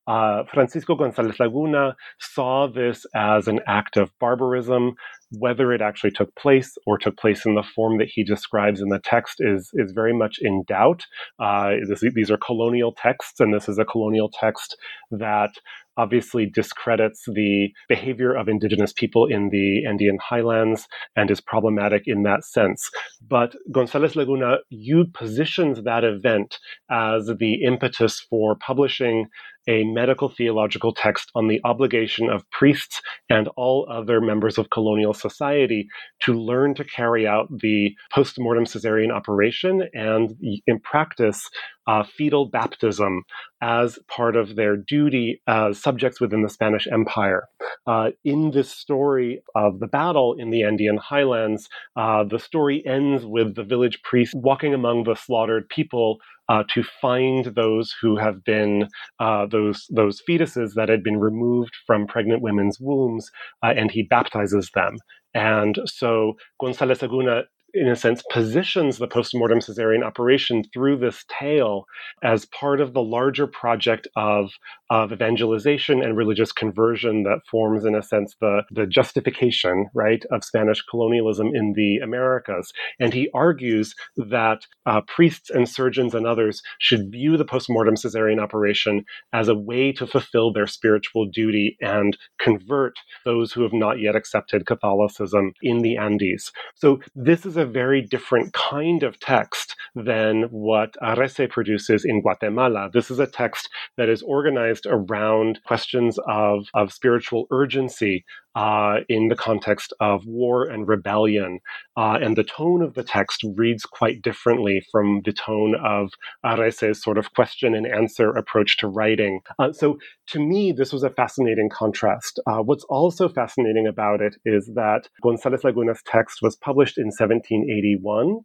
Uh, 0.07 0.43
Francisco 0.53 0.95
Gonzalez 0.95 1.39
Laguna 1.39 1.95
saw 2.19 2.67
this 2.67 3.07
as 3.15 3.47
an 3.47 3.61
act 3.67 3.97
of 3.97 4.11
barbarism 4.19 4.95
whether 5.39 5.73
it 5.73 5.81
actually 5.81 6.11
took 6.11 6.35
place 6.37 6.77
or 6.87 6.99
took 6.99 7.17
place 7.17 7.45
in 7.47 7.55
the 7.55 7.63
form 7.63 7.99
that 7.99 8.09
he 8.09 8.25
describes 8.25 8.81
in 8.81 8.89
the 8.89 9.01
text 9.01 9.37
is, 9.39 9.71
is 9.75 9.93
very 9.93 10.13
much 10.13 10.39
in 10.41 10.65
doubt. 10.67 11.05
Uh, 11.39 11.73
this, 11.89 12.03
these 12.15 12.31
are 12.31 12.39
colonial 12.39 12.93
texts, 12.93 13.41
and 13.41 13.53
this 13.53 13.69
is 13.69 13.79
a 13.79 13.85
colonial 13.85 14.31
text 14.31 14.77
that 15.11 15.51
obviously 15.97 16.47
discredits 16.47 17.25
the 17.27 17.69
behavior 17.89 18.35
of 18.35 18.49
indigenous 18.49 18.93
people 18.93 19.27
in 19.27 19.51
the 19.51 19.85
Andean 19.87 20.19
highlands 20.23 20.87
and 21.17 21.31
is 21.31 21.41
problematic 21.41 22.05
in 22.07 22.23
that 22.23 22.45
sense. 22.45 22.91
But 23.27 23.55
Gonzalez 23.71 24.17
Laguna, 24.17 24.59
you 24.71 25.05
positions 25.13 25.83
that 25.83 26.05
event 26.05 26.59
as 26.91 27.31
the 27.39 27.63
impetus 27.63 28.21
for 28.21 28.57
publishing 28.57 29.27
a 29.69 29.85
medical 29.85 30.29
theological 30.29 30.93
text 30.93 31.31
on 31.35 31.47
the 31.47 31.61
obligation 31.65 32.29
of 32.29 32.49
priests 32.51 33.01
and 33.29 33.49
all 33.57 33.87
other 33.91 34.21
members 34.21 34.59
of 34.59 34.71
colonial 34.71 35.15
society 35.23 35.87
to 36.21 36.35
learn 36.35 36.75
to 36.75 36.85
carry 36.85 37.27
out 37.27 37.47
the 37.61 37.91
post-mortem 38.13 38.65
cesarean 38.65 39.11
operation 39.11 39.89
and, 39.95 40.35
in 40.67 40.81
practice, 40.81 41.49
uh, 41.87 42.03
fetal 42.05 42.47
baptism 42.47 43.23
as 43.61 43.99
part 44.09 44.37
of 44.37 44.57
their 44.57 44.77
duty 44.77 45.41
as 45.47 45.81
subjects 45.81 46.21
within 46.21 46.43
the 46.43 46.49
Spanish 46.49 46.87
Empire. 46.93 47.45
Uh, 47.87 48.11
in 48.25 48.51
this 48.53 48.71
story 48.71 49.43
of 49.55 49.81
the 49.81 49.87
battle 49.87 50.35
in 50.39 50.51
the 50.51 50.63
Andean 50.63 50.99
highlands, 50.99 51.69
uh, 51.97 52.23
the 52.25 52.39
story 52.39 52.85
ends 52.87 53.25
with 53.25 53.55
the 53.55 53.65
village 53.65 54.01
priest 54.03 54.35
walking 54.35 54.75
among 54.75 55.05
the 55.05 55.17
slaughtered 55.17 55.69
people 55.69 56.19
uh, 56.53 56.63
to 56.75 56.83
find 57.01 57.47
those 57.57 57.95
who 58.03 58.17
have 58.17 58.45
been 58.45 58.87
uh, 59.21 59.47
those 59.47 59.87
those 59.91 60.21
fetuses 60.29 60.75
that 60.75 60.91
had 60.91 61.03
been 61.03 61.19
removed 61.19 61.75
from 61.87 62.07
pregnant 62.07 62.43
women's 62.43 62.79
wombs, 62.79 63.31
uh, 63.65 63.73
and 63.75 63.91
he 63.91 64.03
baptizes 64.03 64.71
them. 64.75 64.97
And 65.35 65.79
so 65.87 66.35
Gonzalez 66.61 67.01
Laguna 67.01 67.45
in 67.75 67.89
a 67.89 67.97
sense, 67.97 68.23
positions 68.31 68.99
the 68.99 69.07
postmortem 69.07 69.61
cesarean 69.61 70.05
operation 70.05 70.63
through 70.73 70.99
this 70.99 71.25
tale 71.29 71.87
as 72.23 72.45
part 72.47 72.81
of 72.81 72.93
the 72.93 73.03
larger 73.03 73.47
project 73.47 74.07
of, 74.17 74.51
of 74.91 75.13
evangelization 75.13 76.03
and 76.03 76.17
religious 76.17 76.53
conversion 76.53 77.23
that 77.23 77.41
forms, 77.51 77.85
in 77.85 77.95
a 77.95 78.03
sense, 78.03 78.37
the, 78.41 78.63
the 78.71 78.87
justification, 78.87 79.87
right, 79.95 80.25
of 80.31 80.45
Spanish 80.45 80.83
colonialism 80.83 81.49
in 81.55 81.73
the 81.75 81.99
Americas. 81.99 82.73
And 83.01 83.15
he 83.15 83.31
argues 83.33 83.95
that 84.17 84.67
uh, 84.85 85.01
priests 85.07 85.49
and 85.49 85.69
surgeons 85.69 86.15
and 86.15 86.27
others 86.27 86.63
should 86.79 87.11
view 87.11 87.37
the 87.37 87.45
postmortem 87.45 87.95
cesarean 87.95 88.41
operation 88.41 89.05
as 89.33 89.49
a 89.49 89.55
way 89.55 89.93
to 89.93 90.07
fulfill 90.07 90.53
their 90.53 90.67
spiritual 90.67 91.27
duty 91.27 91.77
and 91.81 92.19
convert 92.39 92.95
those 93.25 93.53
who 93.53 93.63
have 93.63 93.73
not 93.73 93.99
yet 93.99 94.17
accepted 94.17 94.67
Catholicism 94.67 95.53
in 95.63 95.79
the 95.79 95.97
Andes. 95.97 96.53
So 96.75 97.01
this 97.15 97.47
is 97.47 97.57
a 97.57 97.62
a 97.63 97.67
very 97.67 98.03
different 98.03 98.53
kind 98.53 99.03
of 99.03 99.19
text 99.21 99.77
than 99.95 100.43
what 100.51 100.95
Arrese 101.03 101.49
produces 101.49 102.05
in 102.05 102.21
Guatemala. 102.21 102.91
This 102.93 103.11
is 103.11 103.19
a 103.19 103.27
text 103.27 103.71
that 103.97 104.09
is 104.09 104.23
organized 104.23 104.87
around 104.87 105.61
questions 105.65 106.19
of, 106.29 106.67
of 106.75 106.93
spiritual 106.93 107.47
urgency, 107.51 108.25
uh, 108.55 108.99
in 109.09 109.29
the 109.29 109.37
context 109.37 109.93
of 110.01 110.27
war 110.27 110.65
and 110.65 110.89
rebellion. 110.89 111.61
Uh, 111.97 112.19
and 112.21 112.37
the 112.37 112.45
tone 112.45 112.83
of 112.83 112.95
the 112.95 113.03
text 113.03 113.45
reads 113.57 113.85
quite 113.85 114.23
differently 114.23 114.83
from 114.91 115.23
the 115.25 115.33
tone 115.33 115.75
of 115.83 116.11
Arrese's 116.45 117.03
sort 117.03 117.19
of 117.19 117.33
question 117.35 117.75
and 117.75 117.87
answer 117.87 118.31
approach 118.31 118.77
to 118.79 118.89
writing. 118.89 119.41
Uh, 119.59 119.73
so 119.73 119.99
to 120.29 120.41
me, 120.41 120.73
this 120.73 120.93
was 120.93 121.03
a 121.03 121.11
fascinating 121.11 121.69
contrast. 121.71 122.41
Uh, 122.47 122.59
what's 122.59 122.85
also 122.85 123.29
fascinating 123.29 123.87
about 123.87 124.21
it 124.21 124.37
is 124.45 124.71
that 124.75 125.09
Gonzalez 125.23 125.63
Laguna's 125.63 126.03
text 126.07 126.41
was 126.43 126.57
published 126.57 126.99
in 126.99 127.07
1781. 127.07 128.41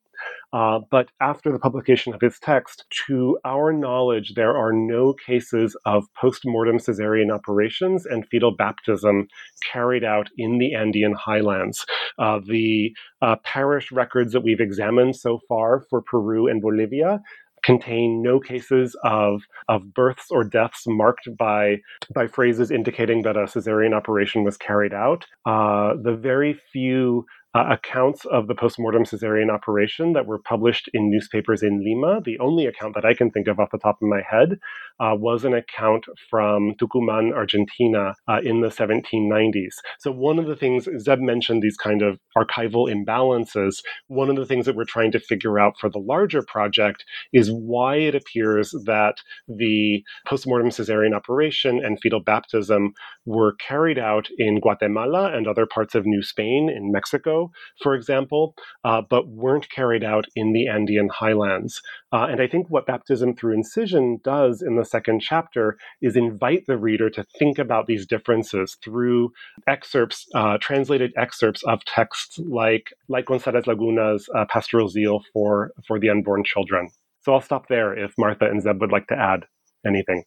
Uh, 0.53 0.79
but 0.89 1.09
after 1.21 1.51
the 1.51 1.59
publication 1.59 2.13
of 2.13 2.21
his 2.21 2.39
text, 2.39 2.85
to 3.07 3.37
our 3.43 3.73
knowledge, 3.73 4.33
there 4.35 4.55
are 4.55 4.71
no 4.71 5.13
cases 5.13 5.75
of 5.85 6.05
post-mortem 6.19 6.77
cesarean 6.77 7.33
operations 7.33 8.05
and 8.05 8.27
fetal 8.27 8.55
baptism 8.55 9.27
carried 9.71 10.03
out 10.03 10.29
in 10.37 10.57
the 10.57 10.73
Andean 10.73 11.13
highlands. 11.13 11.85
Uh, 12.17 12.39
the 12.45 12.93
uh, 13.21 13.35
parish 13.43 13.91
records 13.91 14.33
that 14.33 14.41
we've 14.41 14.61
examined 14.61 15.15
so 15.15 15.39
far 15.47 15.83
for 15.89 16.01
Peru 16.01 16.47
and 16.47 16.61
Bolivia 16.61 17.21
contain 17.63 18.21
no 18.21 18.39
cases 18.39 18.95
of, 19.03 19.41
of 19.67 19.93
births 19.93 20.27
or 20.31 20.43
deaths 20.43 20.83
marked 20.87 21.27
by, 21.37 21.77
by 22.13 22.27
phrases 22.27 22.71
indicating 22.71 23.23
that 23.23 23.35
a 23.35 23.41
cesarean 23.41 23.93
operation 23.93 24.43
was 24.43 24.57
carried 24.57 24.93
out. 24.93 25.25
Uh, 25.45 25.93
the 26.01 26.15
very 26.15 26.59
few 26.71 27.25
uh, 27.55 27.65
accounts 27.71 28.25
of 28.25 28.47
the 28.47 28.55
postmortem 28.55 29.03
cesarean 29.03 29.51
operation 29.51 30.13
that 30.13 30.25
were 30.25 30.39
published 30.39 30.89
in 30.93 31.09
newspapers 31.09 31.63
in 31.63 31.83
Lima. 31.83 32.21
The 32.23 32.39
only 32.39 32.65
account 32.65 32.93
that 32.95 33.05
I 33.05 33.13
can 33.13 33.31
think 33.31 33.47
of 33.47 33.59
off 33.59 33.71
the 33.71 33.77
top 33.77 33.97
of 34.01 34.07
my 34.07 34.21
head 34.29 34.59
uh, 34.99 35.15
was 35.15 35.45
an 35.45 35.53
account 35.53 36.05
from 36.29 36.73
Tucumán, 36.75 37.33
Argentina 37.33 38.13
uh, 38.27 38.39
in 38.43 38.61
the 38.61 38.67
1790s. 38.67 39.75
So, 39.99 40.11
one 40.11 40.39
of 40.39 40.47
the 40.47 40.55
things, 40.55 40.87
Zeb 40.99 41.19
mentioned 41.19 41.61
these 41.61 41.77
kind 41.77 42.01
of 42.01 42.19
archival 42.37 42.91
imbalances. 42.91 43.81
One 44.07 44.29
of 44.29 44.35
the 44.35 44.45
things 44.45 44.65
that 44.65 44.75
we're 44.75 44.85
trying 44.85 45.11
to 45.11 45.19
figure 45.19 45.59
out 45.59 45.75
for 45.79 45.89
the 45.89 45.99
larger 45.99 46.43
project 46.43 47.05
is 47.33 47.51
why 47.51 47.95
it 47.95 48.15
appears 48.15 48.71
that 48.85 49.15
the 49.47 50.03
postmortem 50.27 50.69
cesarean 50.69 51.15
operation 51.15 51.83
and 51.83 51.99
fetal 52.01 52.21
baptism 52.21 52.93
were 53.25 53.53
carried 53.53 53.99
out 53.99 54.29
in 54.37 54.59
Guatemala 54.59 55.31
and 55.35 55.47
other 55.47 55.65
parts 55.65 55.95
of 55.95 56.05
New 56.05 56.21
Spain, 56.21 56.69
in 56.69 56.91
Mexico, 56.91 57.46
for 57.81 57.95
example, 57.95 58.55
uh, 58.83 59.01
but 59.09 59.27
weren't 59.27 59.69
carried 59.69 60.03
out 60.03 60.25
in 60.35 60.53
the 60.53 60.67
Andean 60.67 61.09
highlands. 61.09 61.81
Uh, 62.11 62.27
and 62.29 62.41
I 62.41 62.47
think 62.47 62.69
what 62.69 62.85
baptism 62.85 63.35
through 63.35 63.53
incision 63.53 64.19
does 64.23 64.61
in 64.61 64.75
the 64.75 64.85
second 64.85 65.21
chapter 65.21 65.77
is 66.01 66.15
invite 66.15 66.65
the 66.67 66.77
reader 66.77 67.09
to 67.11 67.25
think 67.37 67.59
about 67.59 67.87
these 67.87 68.05
differences 68.05 68.77
through 68.83 69.31
excerpts, 69.67 70.25
uh, 70.35 70.57
translated 70.59 71.13
excerpts 71.17 71.63
of 71.63 71.83
texts 71.85 72.39
like 72.39 72.93
like 73.09 73.25
Gonzalez 73.25 73.65
Laguna's 73.65 74.29
uh, 74.35 74.45
Pastoral 74.45 74.89
Zeal 74.89 75.23
for 75.33 75.71
for 75.85 75.99
the 75.99 76.09
Unborn 76.09 76.43
Children. 76.43 76.89
So 77.21 77.33
I'll 77.33 77.41
stop 77.41 77.67
there 77.67 77.93
if 77.97 78.13
Martha 78.17 78.45
and 78.45 78.61
Zeb 78.61 78.79
would 78.79 78.91
like 78.91 79.07
to 79.07 79.15
add 79.19 79.45
anything. 79.85 80.23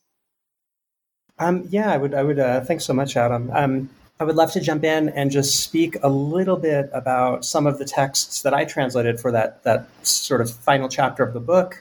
Um, 1.38 1.66
yeah, 1.70 1.90
I 1.90 1.96
would. 1.96 2.12
I 2.12 2.22
would. 2.22 2.38
Uh, 2.38 2.60
thanks 2.60 2.84
so 2.84 2.92
much, 2.92 3.16
Adam. 3.16 3.50
Um, 3.54 3.90
I 4.20 4.24
would 4.24 4.36
love 4.36 4.52
to 4.52 4.60
jump 4.60 4.84
in 4.84 5.08
and 5.08 5.30
just 5.30 5.60
speak 5.60 5.96
a 6.02 6.10
little 6.10 6.58
bit 6.58 6.90
about 6.92 7.42
some 7.42 7.66
of 7.66 7.78
the 7.78 7.86
texts 7.86 8.42
that 8.42 8.52
I 8.52 8.66
translated 8.66 9.18
for 9.18 9.32
that 9.32 9.62
that 9.62 9.88
sort 10.02 10.42
of 10.42 10.50
final 10.50 10.90
chapter 10.90 11.22
of 11.22 11.32
the 11.32 11.40
book. 11.40 11.80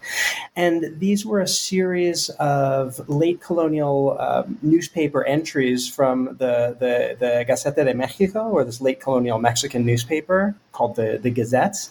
And 0.55 0.97
these 0.99 1.25
were 1.25 1.41
a 1.41 1.47
series 1.47 2.29
of 2.39 3.07
late 3.09 3.41
colonial 3.41 4.15
uh, 4.17 4.43
newspaper 4.61 5.25
entries 5.25 5.89
from 5.89 6.37
the, 6.37 6.77
the, 6.79 7.17
the 7.19 7.83
de 7.83 7.93
Mexico, 7.93 8.47
or 8.47 8.63
this 8.63 8.79
late 8.79 9.01
colonial 9.01 9.37
Mexican 9.37 9.85
newspaper 9.85 10.55
called 10.71 10.95
the, 10.95 11.19
the 11.21 11.31
Gazette. 11.31 11.89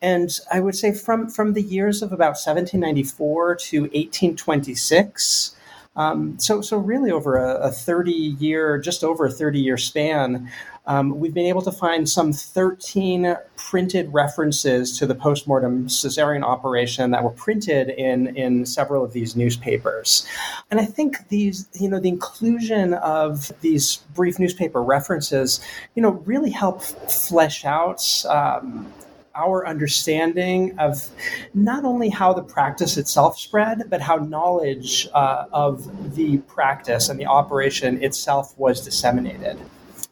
And 0.00 0.38
I 0.50 0.60
would 0.60 0.74
say 0.74 0.94
from, 0.94 1.28
from 1.28 1.52
the 1.52 1.62
years 1.62 2.00
of 2.00 2.12
about 2.12 2.36
1794 2.40 3.56
to 3.56 3.80
1826, 3.82 5.54
um, 5.94 6.38
so, 6.38 6.60
so 6.60 6.78
really 6.78 7.10
over 7.10 7.36
a, 7.36 7.68
a 7.68 7.70
30 7.70 8.10
year, 8.10 8.78
just 8.78 9.04
over 9.04 9.26
a 9.26 9.30
30 9.30 9.60
year 9.60 9.76
span, 9.76 10.50
um, 10.86 11.20
we've 11.20 11.34
been 11.34 11.46
able 11.46 11.62
to 11.62 11.70
find 11.70 12.08
some 12.08 12.32
13 12.32 13.36
printed 13.56 14.12
references 14.12 14.98
to 14.98 15.06
the 15.06 15.14
postmortem 15.14 15.86
cesarean 15.86 16.42
operation 16.42 17.12
that 17.12 17.22
were 17.22 17.30
printed 17.30 17.90
in, 17.90 18.34
in 18.36 18.66
several 18.66 19.04
of 19.04 19.12
these 19.12 19.36
newspapers. 19.36 20.26
And 20.70 20.80
I 20.80 20.84
think 20.84 21.28
these, 21.28 21.68
you 21.74 21.88
know, 21.88 22.00
the 22.00 22.08
inclusion 22.08 22.94
of 22.94 23.52
these 23.60 23.98
brief 24.14 24.38
newspaper 24.38 24.82
references, 24.82 25.60
you 25.94 26.02
know, 26.02 26.10
really 26.24 26.50
help 26.50 26.82
flesh 26.82 27.64
out 27.64 28.02
um, 28.28 28.92
our 29.34 29.66
understanding 29.66 30.78
of 30.78 31.08
not 31.54 31.84
only 31.84 32.08
how 32.08 32.32
the 32.32 32.42
practice 32.42 32.96
itself 32.96 33.38
spread, 33.38 33.84
but 33.88 34.00
how 34.00 34.16
knowledge 34.16 35.08
uh, 35.14 35.46
of 35.52 36.14
the 36.14 36.38
practice 36.38 37.08
and 37.08 37.18
the 37.18 37.26
operation 37.26 38.02
itself 38.02 38.56
was 38.58 38.84
disseminated. 38.84 39.58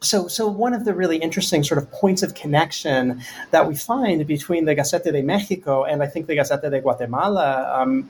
So, 0.02 0.28
so 0.28 0.48
one 0.48 0.72
of 0.72 0.86
the 0.86 0.94
really 0.94 1.18
interesting 1.18 1.62
sort 1.62 1.76
of 1.76 1.90
points 1.90 2.22
of 2.22 2.34
connection 2.34 3.22
that 3.50 3.68
we 3.68 3.76
find 3.76 4.26
between 4.26 4.64
the 4.64 4.74
Gaceta 4.74 5.12
de 5.12 5.22
Mexico 5.22 5.84
and 5.84 6.02
I 6.02 6.06
think 6.06 6.26
the 6.26 6.36
Gaceta 6.36 6.70
de 6.70 6.80
Guatemala 6.80 7.70
um, 7.78 8.08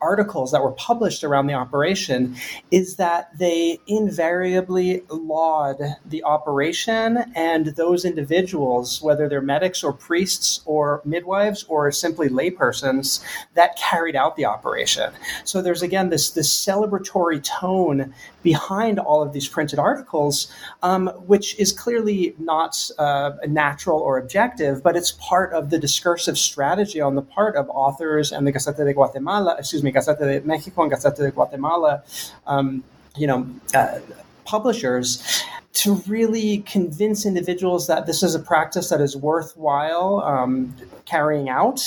articles 0.00 0.52
that 0.52 0.62
were 0.62 0.72
published 0.72 1.24
around 1.24 1.46
the 1.46 1.54
operation 1.54 2.36
is 2.70 2.96
that 2.96 3.36
they 3.38 3.78
invariably 3.86 5.02
laud 5.08 5.76
the 6.06 6.22
operation 6.24 7.24
and 7.34 7.66
those 7.76 8.04
individuals, 8.04 9.02
whether 9.02 9.28
they're 9.28 9.40
medics 9.40 9.82
or 9.82 9.92
priests 9.92 10.60
or 10.64 11.02
midwives 11.04 11.64
or 11.64 11.90
simply 11.92 12.28
laypersons, 12.28 13.22
that 13.54 13.76
carried 13.76 14.16
out 14.16 14.36
the 14.36 14.44
operation. 14.44 15.12
So 15.44 15.62
there's 15.62 15.82
again 15.82 16.10
this 16.10 16.30
this 16.30 16.50
celebratory 16.50 17.42
tone 17.42 18.14
behind 18.42 18.98
all 18.98 19.22
of 19.22 19.32
these 19.32 19.48
printed 19.48 19.78
articles, 19.78 20.50
um, 20.82 21.08
which 21.26 21.58
is 21.58 21.72
clearly 21.72 22.34
not 22.38 22.90
uh, 22.98 23.32
natural 23.46 23.98
or 23.98 24.18
objective, 24.18 24.82
but 24.82 24.96
it's 24.96 25.12
part 25.12 25.52
of 25.52 25.70
the 25.70 25.78
discursive 25.78 26.38
strategy 26.38 27.00
on 27.00 27.14
the 27.14 27.22
part 27.22 27.56
of 27.56 27.68
authors 27.68 28.32
and 28.32 28.46
the 28.46 28.52
Gaceta 28.52 28.84
de 28.84 28.94
Guatemala, 28.94 29.56
excuse 29.58 29.82
me, 29.82 29.89
Gaceta 29.92 30.24
de 30.26 30.40
Mexico 30.40 30.82
and 30.82 30.90
Gaceta 30.90 31.22
de 31.22 31.30
Guatemala, 31.30 32.02
um, 32.46 32.82
you 33.16 33.26
know, 33.26 33.46
uh, 33.74 33.98
publishers 34.44 35.44
to 35.72 35.94
really 36.08 36.58
convince 36.58 37.24
individuals 37.24 37.86
that 37.86 38.06
this 38.06 38.22
is 38.22 38.34
a 38.34 38.40
practice 38.40 38.88
that 38.88 39.00
is 39.00 39.16
worthwhile 39.16 40.20
um, 40.24 40.74
carrying 41.06 41.48
out, 41.48 41.80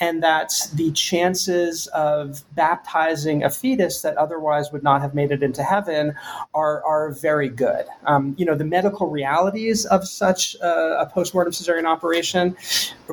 and 0.00 0.22
that 0.22 0.52
the 0.74 0.90
chances 0.92 1.86
of 1.88 2.42
baptizing 2.54 3.44
a 3.44 3.50
fetus 3.50 4.02
that 4.02 4.16
otherwise 4.16 4.72
would 4.72 4.82
not 4.82 5.00
have 5.02 5.14
made 5.14 5.30
it 5.30 5.42
into 5.42 5.62
heaven 5.62 6.14
are, 6.54 6.82
are 6.84 7.12
very 7.12 7.48
good. 7.48 7.86
Um, 8.04 8.34
you 8.38 8.44
know, 8.44 8.54
the 8.54 8.64
medical 8.64 9.08
realities 9.08 9.84
of 9.86 10.06
such 10.08 10.54
a, 10.56 11.00
a 11.00 11.06
postmortem 11.06 11.52
cesarean 11.52 11.84
operation 11.84 12.56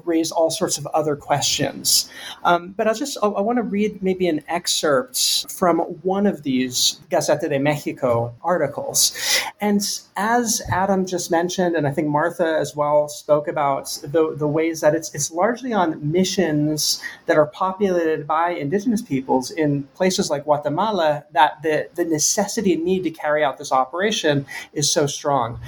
raise 0.05 0.31
all 0.31 0.49
sorts 0.49 0.77
of 0.77 0.85
other 0.87 1.15
questions. 1.15 2.09
Um, 2.43 2.69
but 2.69 2.87
I'll 2.87 2.95
just, 2.95 3.17
I, 3.21 3.27
I 3.27 3.41
want 3.41 3.57
to 3.57 3.63
read 3.63 4.01
maybe 4.01 4.27
an 4.27 4.43
excerpt 4.47 5.51
from 5.51 5.79
one 5.79 6.25
of 6.25 6.43
these 6.43 6.99
Gaceta 7.09 7.49
de 7.49 7.59
Mexico 7.59 8.33
articles. 8.41 9.13
And 9.61 9.81
as 10.15 10.61
Adam 10.71 11.05
just 11.05 11.31
mentioned, 11.31 11.75
and 11.75 11.87
I 11.87 11.91
think 11.91 12.07
Martha 12.07 12.57
as 12.59 12.75
well 12.75 13.07
spoke 13.07 13.47
about 13.47 13.85
the, 14.03 14.35
the 14.35 14.47
ways 14.47 14.81
that 14.81 14.95
it's, 14.95 15.13
it's 15.13 15.31
largely 15.31 15.73
on 15.73 16.11
missions 16.11 17.01
that 17.25 17.37
are 17.37 17.47
populated 17.47 18.27
by 18.27 18.51
indigenous 18.51 19.01
peoples 19.01 19.51
in 19.51 19.83
places 19.95 20.29
like 20.29 20.43
Guatemala 20.43 21.25
that 21.31 21.61
the, 21.63 21.89
the 21.95 22.05
necessity 22.05 22.73
and 22.73 22.83
need 22.83 23.03
to 23.03 23.11
carry 23.11 23.43
out 23.43 23.57
this 23.57 23.71
operation 23.71 24.45
is 24.73 24.91
so 24.91 25.07
strong. 25.07 25.59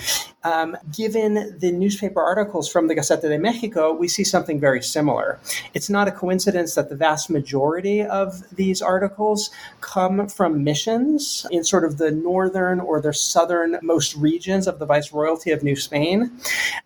Um, 0.46 0.78
given 0.96 1.58
the 1.58 1.72
newspaper 1.72 2.22
articles 2.22 2.70
from 2.70 2.88
the 2.88 2.94
Gaceta 2.94 3.24
de 3.24 3.40
Mexico, 3.40 3.92
we 3.92 4.08
see 4.08 4.24
something 4.24 4.60
very 4.60 4.82
similar. 4.82 5.40
It's 5.74 5.90
not 5.90 6.08
a 6.08 6.12
coincidence 6.12 6.76
that 6.76 6.88
the 6.90 6.96
vast 6.96 7.32
majority 7.32 8.04
of 8.04 8.44
these 8.56 8.80
articles 8.80 9.50
come 9.82 10.28
from 10.28 10.64
missions 10.64 11.48
in 11.50 11.64
sort 11.64 11.84
of 11.84 11.98
the 11.98 12.12
northern 12.12 12.80
or 12.80 13.02
the 13.02 13.12
southernmost 13.12 14.16
regions 14.18 14.68
of 14.68 14.78
the 14.78 14.86
Viceroyalty 14.86 15.52
of 15.52 15.64
New 15.64 15.76
Spain. 15.76 16.30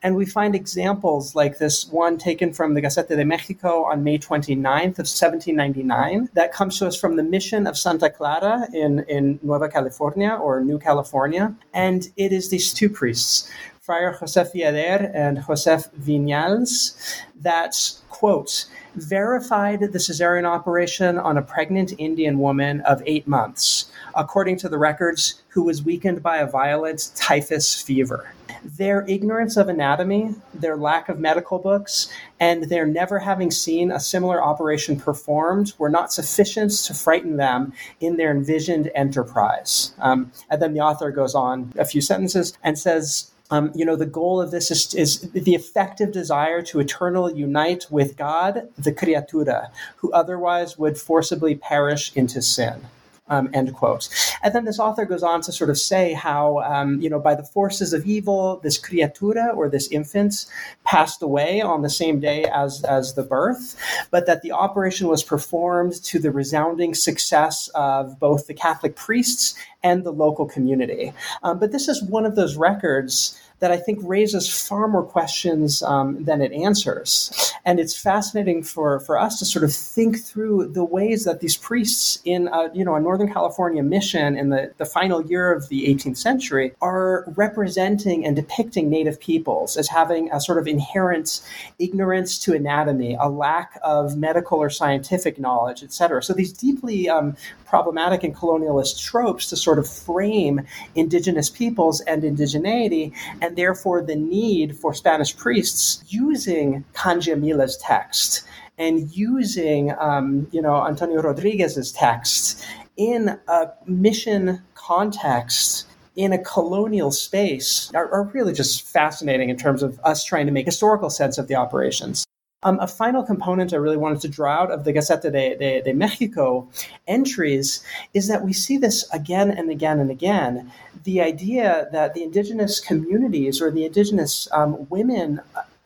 And 0.04 0.16
we 0.16 0.26
find 0.26 0.56
examples 0.56 1.36
like 1.36 1.58
this 1.58 1.86
one 1.90 2.18
taken 2.18 2.54
from 2.54 2.76
the 2.76 2.82
Gaceta 2.82 3.10
de 3.10 3.26
Mexico 3.26 3.84
on 3.84 4.06
May 4.06 4.18
29th 4.18 5.00
of 5.00 5.10
1799 5.10 6.30
that 6.34 6.54
comes 6.54 6.80
to 6.80 6.88
us 6.88 6.98
from 6.98 7.18
the 7.18 7.24
mission 7.24 7.68
of 7.68 7.78
Santa 7.78 8.10
Clara 8.10 8.68
in, 8.74 9.00
in 9.10 9.38
Nueva 9.44 9.68
California 9.68 10.30
or 10.30 10.62
New 10.62 10.80
California. 10.80 11.54
And 11.74 12.08
it 12.16 12.32
is 12.32 12.50
these 12.50 12.72
two 12.72 12.90
priests 12.90 13.49
Friar 13.82 14.16
Josef 14.20 14.54
Viader 14.54 15.10
and 15.16 15.44
Josef 15.48 15.92
Viñals 16.00 16.96
that, 17.42 17.76
quote, 18.10 18.68
verified 18.96 19.80
the 19.80 19.98
cesarean 19.98 20.46
operation 20.46 21.18
on 21.18 21.38
a 21.38 21.42
pregnant 21.42 21.94
Indian 21.98 22.38
woman 22.38 22.82
of 22.82 23.02
eight 23.06 23.28
months, 23.28 23.92
according 24.16 24.58
to 24.58 24.70
the 24.70 24.78
records, 24.78 25.42
who 25.48 25.64
was 25.64 25.82
weakened 25.82 26.22
by 26.22 26.38
a 26.38 26.46
violent 26.46 27.10
typhus 27.16 27.82
fever. 27.82 28.32
Their 28.64 29.06
ignorance 29.08 29.58
of 29.58 29.70
anatomy, 29.70 30.36
their 30.54 30.76
lack 30.76 31.08
of 31.10 31.18
medical 31.18 31.60
books, 31.60 32.12
and 32.40 32.66
their 32.66 32.86
never 32.86 33.20
having 33.20 33.52
seen 33.52 33.92
a 33.92 34.00
similar 34.00 34.44
operation 34.44 35.00
performed 35.00 35.74
were 35.78 35.90
not 35.90 36.12
sufficient 36.12 36.72
to 36.72 36.94
frighten 36.94 37.38
them 37.38 37.74
in 38.02 38.18
their 38.18 38.32
envisioned 38.32 38.92
enterprise. 38.94 39.94
Um, 40.00 40.32
and 40.50 40.62
then 40.62 40.74
the 40.74 40.82
author 40.82 41.10
goes 41.10 41.36
on 41.36 41.74
a 41.78 41.86
few 41.86 42.02
sentences 42.02 42.58
and 42.64 42.78
says, 42.78 43.29
um, 43.52 43.72
you 43.74 43.86
know, 43.86 43.96
the 43.96 44.06
goal 44.06 44.40
of 44.42 44.52
this 44.52 44.70
is, 44.70 44.94
is 44.94 45.32
the 45.32 45.56
effective 45.56 46.12
desire 46.12 46.62
to 46.64 46.80
eternally 46.80 47.34
unite 47.36 47.88
with 47.90 48.16
God, 48.16 48.70
the 48.78 48.92
criatura, 48.92 49.72
who 49.98 50.12
otherwise 50.12 50.78
would 50.78 50.98
forcibly 50.98 51.56
perish 51.56 52.16
into 52.16 52.42
sin. 52.42 52.82
Um, 53.30 53.50
end 53.54 53.76
quote. 53.76 54.10
And 54.42 54.56
then 54.56 54.66
this 54.66 54.80
author 54.80 55.06
goes 55.06 55.22
on 55.22 55.42
to 55.42 55.52
sort 55.52 55.70
of 55.70 55.78
say 55.78 56.14
how, 56.14 56.60
um, 56.60 57.00
you 57.00 57.10
know, 57.10 57.20
by 57.20 57.36
the 57.36 57.44
forces 57.44 57.94
of 57.94 58.06
evil, 58.06 58.60
this 58.64 58.80
criatura 58.80 59.56
or 59.56 59.70
this 59.70 59.88
infant 59.90 60.46
passed 60.84 61.22
away 61.22 61.62
on 61.62 61.84
the 61.84 61.90
same 61.90 62.20
day 62.20 62.46
as, 62.46 62.84
as 62.84 63.14
the 63.14 63.24
birth, 63.24 63.76
but 64.10 64.26
that 64.26 64.42
the 64.42 64.52
operation 64.52 65.08
was 65.08 65.24
performed 65.24 65.94
to 66.04 66.18
the 66.18 66.32
resounding 66.32 66.96
success 66.96 67.70
of 67.76 68.20
both 68.20 68.48
the 68.48 68.54
Catholic 68.54 68.96
priests 68.96 69.54
and 69.84 70.04
the 70.04 70.12
local 70.12 70.46
community. 70.46 71.14
Um, 71.44 71.60
but 71.60 71.72
this 71.72 71.88
is 71.88 72.04
one 72.04 72.26
of 72.26 72.36
those 72.36 72.58
records 72.58 73.40
that 73.60 73.72
I 73.72 73.78
think 73.78 74.00
raises 74.04 74.50
far 74.50 74.88
more 74.88 75.04
questions 75.04 75.84
um, 75.84 76.24
than 76.24 76.42
it 76.42 76.52
answers. 76.52 77.54
And 77.66 77.80
it's 77.80 77.96
fascinating 77.96 78.64
for, 78.64 79.00
for 79.02 79.20
us 79.20 79.40
to 79.40 79.46
sort 79.46 79.64
of 79.64 79.74
think 79.74 80.20
through 80.22 80.70
the 80.70 80.84
ways 80.84 81.26
that 81.26 81.42
these 81.42 81.58
priests 81.58 82.20
in 82.24 82.48
a, 82.48 82.72
you 82.74 82.86
know, 82.86 82.96
a 82.96 83.00
Northern 83.00 83.32
California 83.32 83.84
mission 83.84 84.38
in 84.38 84.50
the, 84.50 84.74
the 84.78 84.86
final 84.86 85.26
year 85.26 85.52
of 85.52 85.68
the 85.70 85.86
18th 85.88 86.18
century 86.18 86.74
are 86.82 87.26
representing 87.36 88.26
and 88.26 88.36
depicting 88.36 88.90
Native 88.90 89.20
peoples 89.20 89.78
as 89.78 89.90
having 89.90 90.32
a 90.32 90.40
sort 90.40 90.58
of 90.58 90.68
inherent 90.68 91.42
ignorance 91.80 92.40
to 92.40 92.54
anatomy, 92.54 93.18
a 93.20 93.28
lack 93.28 93.78
of 93.84 94.18
medical 94.18 94.60
or 94.60 94.70
scientific 94.70 95.38
knowledge, 95.38 95.84
et 95.84 95.92
cetera. 95.92 96.24
So 96.24 96.34
these 96.34 96.54
deeply 96.54 97.10
um, 97.10 97.36
problematic 97.66 98.24
and 98.24 98.36
colonialist 98.36 99.04
tropes 99.04 99.48
to 99.48 99.56
sort 99.56 99.80
of 99.80 99.88
frame 99.88 100.62
indigenous 100.96 101.50
peoples 101.50 102.02
and 102.02 102.24
indigeneity, 102.24 103.14
and 103.42 103.49
therefore 103.56 104.02
the 104.02 104.16
need 104.16 104.78
for 104.78 104.94
Spanish 104.94 105.36
priests 105.36 106.04
using 106.08 106.84
Cangiamila's 106.94 107.78
text 107.78 108.44
and 108.78 109.16
using, 109.16 109.94
um, 110.00 110.48
you 110.52 110.62
know, 110.62 110.86
Antonio 110.86 111.22
Rodriguez's 111.22 111.92
text 111.92 112.66
in 112.98 113.40
a 113.48 113.68
mission 113.86 114.62
context 114.76 115.86
in 116.16 116.34
a 116.34 116.38
colonial 116.38 117.12
space 117.12 117.92
are, 117.94 118.12
are, 118.12 118.24
really 118.34 118.52
just 118.52 118.86
fascinating 118.86 119.50
in 119.50 119.56
terms 119.56 119.82
of 119.82 120.00
us 120.04 120.26
trying 120.26 120.46
to 120.46 120.52
make 120.52 120.66
historical 120.66 121.10
sense 121.10 121.38
of 121.38 121.48
the 121.48 121.56
operations. 121.56 122.26
Um, 122.62 122.78
a 122.82 122.88
final 122.88 123.24
component 123.24 123.74
I 123.74 123.78
really 123.78 123.96
wanted 123.96 124.20
to 124.22 124.28
draw 124.28 124.52
out 124.52 124.72
of 124.72 124.84
the 124.84 124.92
Gaceta 124.92 125.32
de, 125.32 125.56
de, 125.56 125.82
de, 125.82 125.94
Mexico 125.94 126.68
entries 127.08 127.82
is 128.14 128.28
that 128.28 128.44
we 128.44 128.52
see 128.52 128.76
this 128.76 129.10
again 129.14 129.50
and 129.50 129.70
again 129.70 130.02
and 130.02 130.12
again. 130.12 130.70
The 131.06 131.22
idea 131.22 131.88
that 131.94 132.16
the 132.16 132.24
indigenous 132.24 132.82
communities 132.82 133.62
or 133.62 133.72
the 133.72 133.86
indigenous 133.86 134.50
um, 134.52 134.88
women 134.90 135.40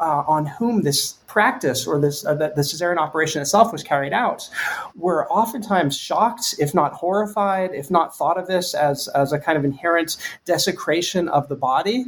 uh, 0.04 0.24
on 0.28 0.46
whom 0.46 0.82
this 0.82 1.14
practice 1.28 1.88
or 1.88 1.98
this 1.98 2.26
uh, 2.26 2.34
the, 2.34 2.52
the 2.56 2.62
cesarean 2.62 2.98
operation 2.98 3.42
itself 3.42 3.72
was 3.72 3.82
carried 3.82 4.12
out 4.12 4.50
were 4.96 5.28
oftentimes 5.32 5.98
shocked, 5.98 6.54
if 6.60 6.74
not 6.74 6.92
horrified, 6.92 7.72
if 7.74 7.90
not 7.90 8.16
thought 8.16 8.38
of 8.38 8.46
this 8.46 8.74
as, 8.74 9.08
as 9.10 9.32
a 9.32 9.40
kind 9.40 9.58
of 9.58 9.64
inherent 9.64 10.18
desecration 10.46 11.30
of 11.30 11.48
the 11.48 11.56
body. 11.56 12.06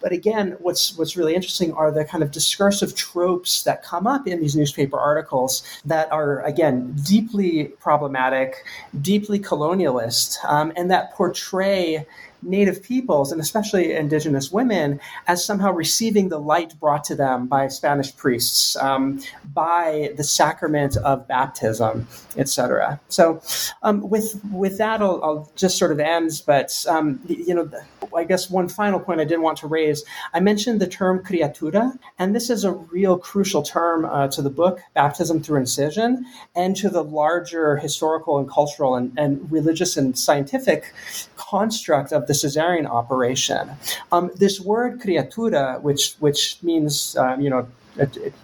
But 0.00 0.12
again, 0.12 0.56
what's 0.60 0.96
what's 0.98 1.16
really 1.16 1.34
interesting 1.34 1.72
are 1.72 1.90
the 1.90 2.04
kind 2.04 2.22
of 2.22 2.30
discursive 2.30 2.94
tropes 2.94 3.62
that 3.62 3.82
come 3.82 4.06
up 4.06 4.28
in 4.28 4.40
these 4.40 4.54
newspaper 4.54 4.98
articles 4.98 5.64
that 5.86 6.12
are 6.12 6.42
again 6.42 6.94
deeply 7.06 7.64
problematic, 7.80 8.64
deeply 9.00 9.38
colonialist, 9.40 10.36
um, 10.44 10.70
and 10.76 10.90
that 10.90 11.14
portray 11.14 12.06
Native 12.42 12.82
peoples, 12.82 13.32
and 13.32 13.40
especially 13.40 13.94
Indigenous 13.94 14.50
women, 14.52 15.00
as 15.26 15.44
somehow 15.44 15.72
receiving 15.72 16.28
the 16.28 16.38
light 16.38 16.78
brought 16.78 17.04
to 17.04 17.14
them 17.14 17.46
by 17.46 17.68
Spanish 17.68 18.14
priests, 18.16 18.76
um, 18.76 19.20
by 19.52 20.12
the 20.16 20.24
sacrament 20.24 20.96
of 20.98 21.26
baptism, 21.26 22.06
etc. 22.36 23.00
So, 23.08 23.42
um, 23.82 24.08
with 24.08 24.40
with 24.52 24.78
that, 24.78 25.00
I'll, 25.00 25.22
I'll, 25.22 25.52
just 25.56 25.78
sort 25.78 25.92
of 25.92 25.98
end. 25.98 26.42
But 26.46 26.84
um, 26.88 27.20
you 27.26 27.54
know, 27.54 27.70
I 28.14 28.24
guess 28.24 28.50
one 28.50 28.68
final 28.68 29.00
point 29.00 29.20
I 29.20 29.24
did 29.24 29.38
want 29.38 29.58
to 29.58 29.66
raise. 29.66 30.04
I 30.32 30.40
mentioned 30.40 30.80
the 30.80 30.86
term 30.86 31.24
criatura, 31.24 31.98
and 32.18 32.34
this 32.34 32.50
is 32.50 32.64
a 32.64 32.72
real 32.72 33.18
crucial 33.18 33.62
term 33.62 34.04
uh, 34.04 34.28
to 34.28 34.42
the 34.42 34.50
book 34.50 34.80
Baptism 34.94 35.42
Through 35.42 35.60
Incision, 35.60 36.24
and 36.54 36.76
to 36.76 36.88
the 36.88 37.02
larger 37.02 37.76
historical 37.76 38.38
and 38.38 38.48
cultural 38.48 38.94
and, 38.94 39.12
and 39.18 39.50
religious 39.50 39.96
and 39.96 40.18
scientific 40.18 40.92
construct 41.36 42.12
of 42.12 42.26
the 42.28 42.34
cesarean 42.34 42.86
operation. 42.86 43.70
Um, 44.12 44.30
this 44.36 44.60
word 44.60 45.00
criatura, 45.00 45.80
which 45.82 46.14
which 46.20 46.62
means 46.62 47.16
uh, 47.16 47.36
you 47.40 47.50
know 47.50 47.66
it, 47.96 48.16
it, 48.16 48.34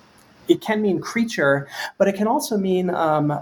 it, 0.49 0.61
can 0.61 0.82
mean 0.82 0.99
creature, 0.99 1.68
but 1.99 2.09
it 2.09 2.16
can 2.16 2.26
also 2.26 2.57
mean 2.57 2.91
um, 2.91 3.39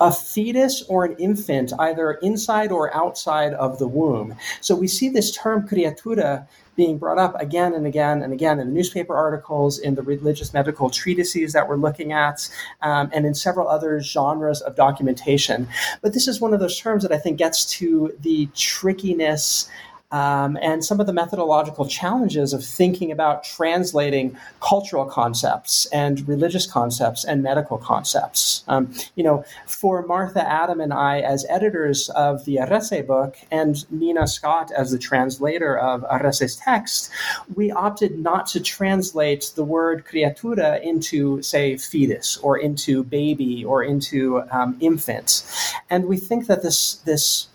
a 0.00 0.10
fetus 0.10 0.82
or 0.88 1.04
an 1.04 1.14
infant 1.18 1.72
either 1.78 2.12
inside 2.22 2.72
or 2.72 2.94
outside 2.94 3.52
of 3.54 3.78
the 3.78 3.86
womb. 3.86 4.34
So 4.60 4.74
we 4.74 4.88
see 4.88 5.08
this 5.08 5.36
term 5.36 5.68
criatura 5.68 6.46
being 6.76 6.96
brought 6.96 7.18
up 7.18 7.38
again 7.38 7.74
and 7.74 7.86
again 7.86 8.22
and 8.22 8.32
again 8.32 8.58
in 8.58 8.68
the 8.68 8.72
newspaper 8.72 9.14
articles, 9.14 9.78
in 9.78 9.94
the 9.94 10.02
religious 10.02 10.54
medical 10.54 10.88
treatises 10.88 11.52
that 11.52 11.68
we're 11.68 11.76
looking 11.76 12.12
at, 12.12 12.48
um, 12.80 13.10
and 13.12 13.26
in 13.26 13.34
several 13.34 13.68
other 13.68 14.00
genres 14.00 14.62
of 14.62 14.76
documentation. 14.76 15.68
But 16.00 16.14
this 16.14 16.26
is 16.26 16.40
one 16.40 16.54
of 16.54 16.60
those 16.60 16.78
terms 16.78 17.02
that 17.02 17.12
I 17.12 17.18
think 17.18 17.36
gets 17.36 17.66
to 17.72 18.16
the 18.20 18.48
trickiness 18.54 19.68
um, 20.12 20.58
and 20.60 20.84
some 20.84 21.00
of 21.00 21.06
the 21.06 21.12
methodological 21.12 21.86
challenges 21.86 22.52
of 22.52 22.64
thinking 22.64 23.12
about 23.12 23.44
translating 23.44 24.36
cultural 24.60 25.04
concepts 25.04 25.86
and 25.86 26.26
religious 26.26 26.66
concepts 26.66 27.24
and 27.24 27.42
medical 27.42 27.78
concepts. 27.78 28.64
Um, 28.68 28.92
you 29.14 29.22
know, 29.22 29.44
for 29.66 30.04
Martha, 30.06 30.46
Adam, 30.46 30.80
and 30.80 30.92
I 30.92 31.20
as 31.20 31.46
editors 31.48 32.08
of 32.10 32.44
the 32.44 32.56
Arrese 32.56 33.06
book, 33.06 33.36
and 33.50 33.90
Nina 33.90 34.26
Scott 34.26 34.72
as 34.76 34.90
the 34.90 34.98
translator 34.98 35.78
of 35.78 36.02
Arrese's 36.02 36.56
text, 36.56 37.10
we 37.54 37.70
opted 37.70 38.18
not 38.18 38.46
to 38.48 38.60
translate 38.60 39.52
the 39.54 39.64
word 39.64 40.04
criatura 40.04 40.82
into, 40.82 41.40
say, 41.42 41.76
fetus 41.76 42.36
or 42.38 42.58
into 42.58 43.04
baby 43.04 43.64
or 43.64 43.82
into 43.84 44.42
um, 44.50 44.76
infant. 44.80 45.44
And 45.88 46.06
we 46.06 46.16
think 46.16 46.46
that 46.46 46.62
this 46.62 46.94
this 47.04 47.48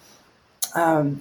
um, 0.75 1.19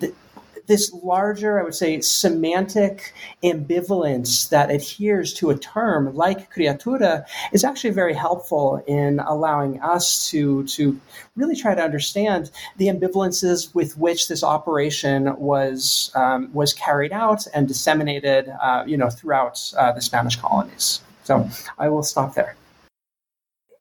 this 0.67 0.93
larger, 0.93 1.61
I 1.61 1.63
would 1.63 1.75
say, 1.75 2.01
semantic 2.01 3.13
ambivalence 3.43 4.49
that 4.49 4.71
adheres 4.71 5.35
to 5.35 5.51
a 5.51 5.59
term 5.59 6.15
like 6.15 6.53
criatura 6.53 7.25
is 7.53 7.65
actually 7.65 7.91
very 7.91 8.15
helpful 8.15 8.83
in 8.87 9.21
allowing 9.21 9.81
us 9.81 10.29
to, 10.31 10.65
to 10.69 10.99
really 11.37 11.57
try 11.57 11.75
to 11.75 11.83
understand 11.83 12.51
the 12.77 12.87
ambivalences 12.87 13.75
with 13.75 13.97
which 13.99 14.29
this 14.29 14.43
operation 14.43 15.37
was, 15.39 16.11
um, 16.15 16.53
was 16.53 16.73
carried 16.73 17.13
out 17.13 17.47
and 17.55 17.69
disseminated 17.69 18.49
uh, 18.63 18.85
you 18.87 18.97
know, 18.97 19.11
throughout 19.11 19.73
uh, 19.77 19.93
the 19.93 20.01
Spanish 20.01 20.37
colonies. 20.37 21.01
So 21.25 21.49
I 21.79 21.89
will 21.89 22.03
stop 22.03 22.35
there 22.35 22.57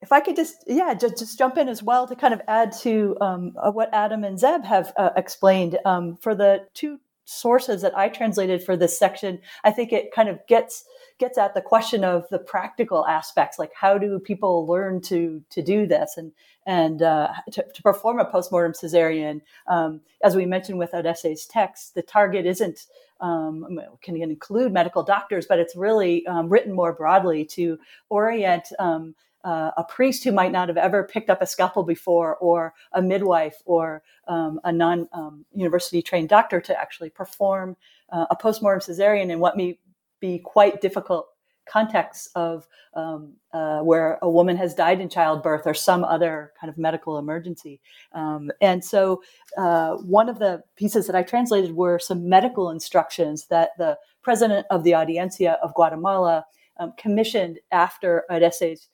if 0.03 0.11
I 0.11 0.19
could 0.19 0.35
just, 0.35 0.65
yeah, 0.67 0.93
just, 0.93 1.17
just 1.17 1.37
jump 1.37 1.57
in 1.57 1.69
as 1.69 1.81
well 1.81 2.05
to 2.07 2.15
kind 2.15 2.33
of 2.33 2.41
add 2.49 2.73
to 2.81 3.15
um, 3.21 3.55
uh, 3.55 3.71
what 3.71 3.89
Adam 3.93 4.25
and 4.25 4.37
Zeb 4.37 4.65
have 4.65 4.91
uh, 4.97 5.11
explained 5.15 5.79
um, 5.85 6.17
for 6.17 6.35
the 6.35 6.67
two 6.73 6.99
sources 7.23 7.81
that 7.83 7.97
I 7.97 8.09
translated 8.09 8.61
for 8.61 8.75
this 8.75 8.99
section. 8.99 9.39
I 9.63 9.71
think 9.71 9.93
it 9.93 10.13
kind 10.13 10.27
of 10.27 10.45
gets 10.45 10.83
gets 11.19 11.37
at 11.37 11.53
the 11.53 11.61
question 11.61 12.03
of 12.03 12.27
the 12.29 12.39
practical 12.39 13.07
aspects, 13.07 13.57
like 13.57 13.71
how 13.73 13.97
do 13.97 14.19
people 14.19 14.67
learn 14.67 14.99
to 15.03 15.41
to 15.51 15.61
do 15.61 15.87
this 15.87 16.17
and 16.17 16.33
and 16.65 17.01
uh, 17.01 17.29
to, 17.53 17.63
to, 17.73 17.81
perform 17.81 18.19
a 18.19 18.25
postmortem 18.25 18.73
cesarean. 18.73 19.41
Um, 19.67 20.01
as 20.21 20.35
we 20.35 20.45
mentioned 20.45 20.79
with 20.79 20.91
Arrese's 20.93 21.45
text, 21.45 21.95
the 21.95 22.01
target 22.01 22.45
isn't 22.45 22.87
um, 23.21 23.79
can 24.01 24.21
include 24.21 24.73
medical 24.73 25.03
doctors, 25.03 25.45
but 25.45 25.59
it's 25.59 25.77
really 25.77 26.27
um, 26.27 26.49
written 26.49 26.73
more 26.73 26.91
broadly 26.91 27.45
to 27.45 27.79
orient 28.09 28.67
um, 28.79 29.15
uh, 29.43 29.71
a 29.77 29.83
priest 29.83 30.23
who 30.23 30.31
might 30.31 30.51
not 30.51 30.67
have 30.67 30.77
ever 30.77 31.03
picked 31.03 31.29
up 31.29 31.41
a 31.41 31.45
scalpel 31.45 31.83
before, 31.83 32.37
or 32.37 32.73
a 32.93 33.01
midwife, 33.01 33.61
or 33.65 34.03
um, 34.27 34.59
a 34.63 34.71
non 34.71 35.07
um, 35.13 35.45
university 35.53 36.01
trained 36.01 36.29
doctor 36.29 36.61
to 36.61 36.79
actually 36.79 37.09
perform 37.09 37.75
uh, 38.09 38.25
a 38.29 38.35
postmortem 38.35 38.81
cesarean 38.81 39.29
in 39.29 39.39
what 39.39 39.57
may 39.57 39.77
be 40.19 40.39
quite 40.39 40.81
difficult 40.81 41.27
contexts 41.65 42.29
of 42.35 42.67
um, 42.93 43.33
uh, 43.53 43.79
where 43.79 44.19
a 44.21 44.29
woman 44.29 44.57
has 44.57 44.73
died 44.73 44.99
in 44.99 45.09
childbirth 45.09 45.65
or 45.65 45.73
some 45.73 46.03
other 46.03 46.51
kind 46.59 46.69
of 46.69 46.77
medical 46.77 47.17
emergency. 47.17 47.79
Um, 48.13 48.51
and 48.61 48.83
so, 48.83 49.23
uh, 49.57 49.95
one 49.95 50.29
of 50.29 50.39
the 50.39 50.63
pieces 50.75 51.07
that 51.07 51.15
I 51.15 51.23
translated 51.23 51.75
were 51.75 51.99
some 51.99 52.27
medical 52.27 52.69
instructions 52.69 53.47
that 53.47 53.71
the 53.77 53.97
president 54.21 54.65
of 54.69 54.83
the 54.83 54.93
Audiencia 54.95 55.57
of 55.63 55.73
Guatemala 55.73 56.45
um, 56.77 56.93
commissioned 56.97 57.59
after 57.71 58.25
Arrese's 58.29 58.89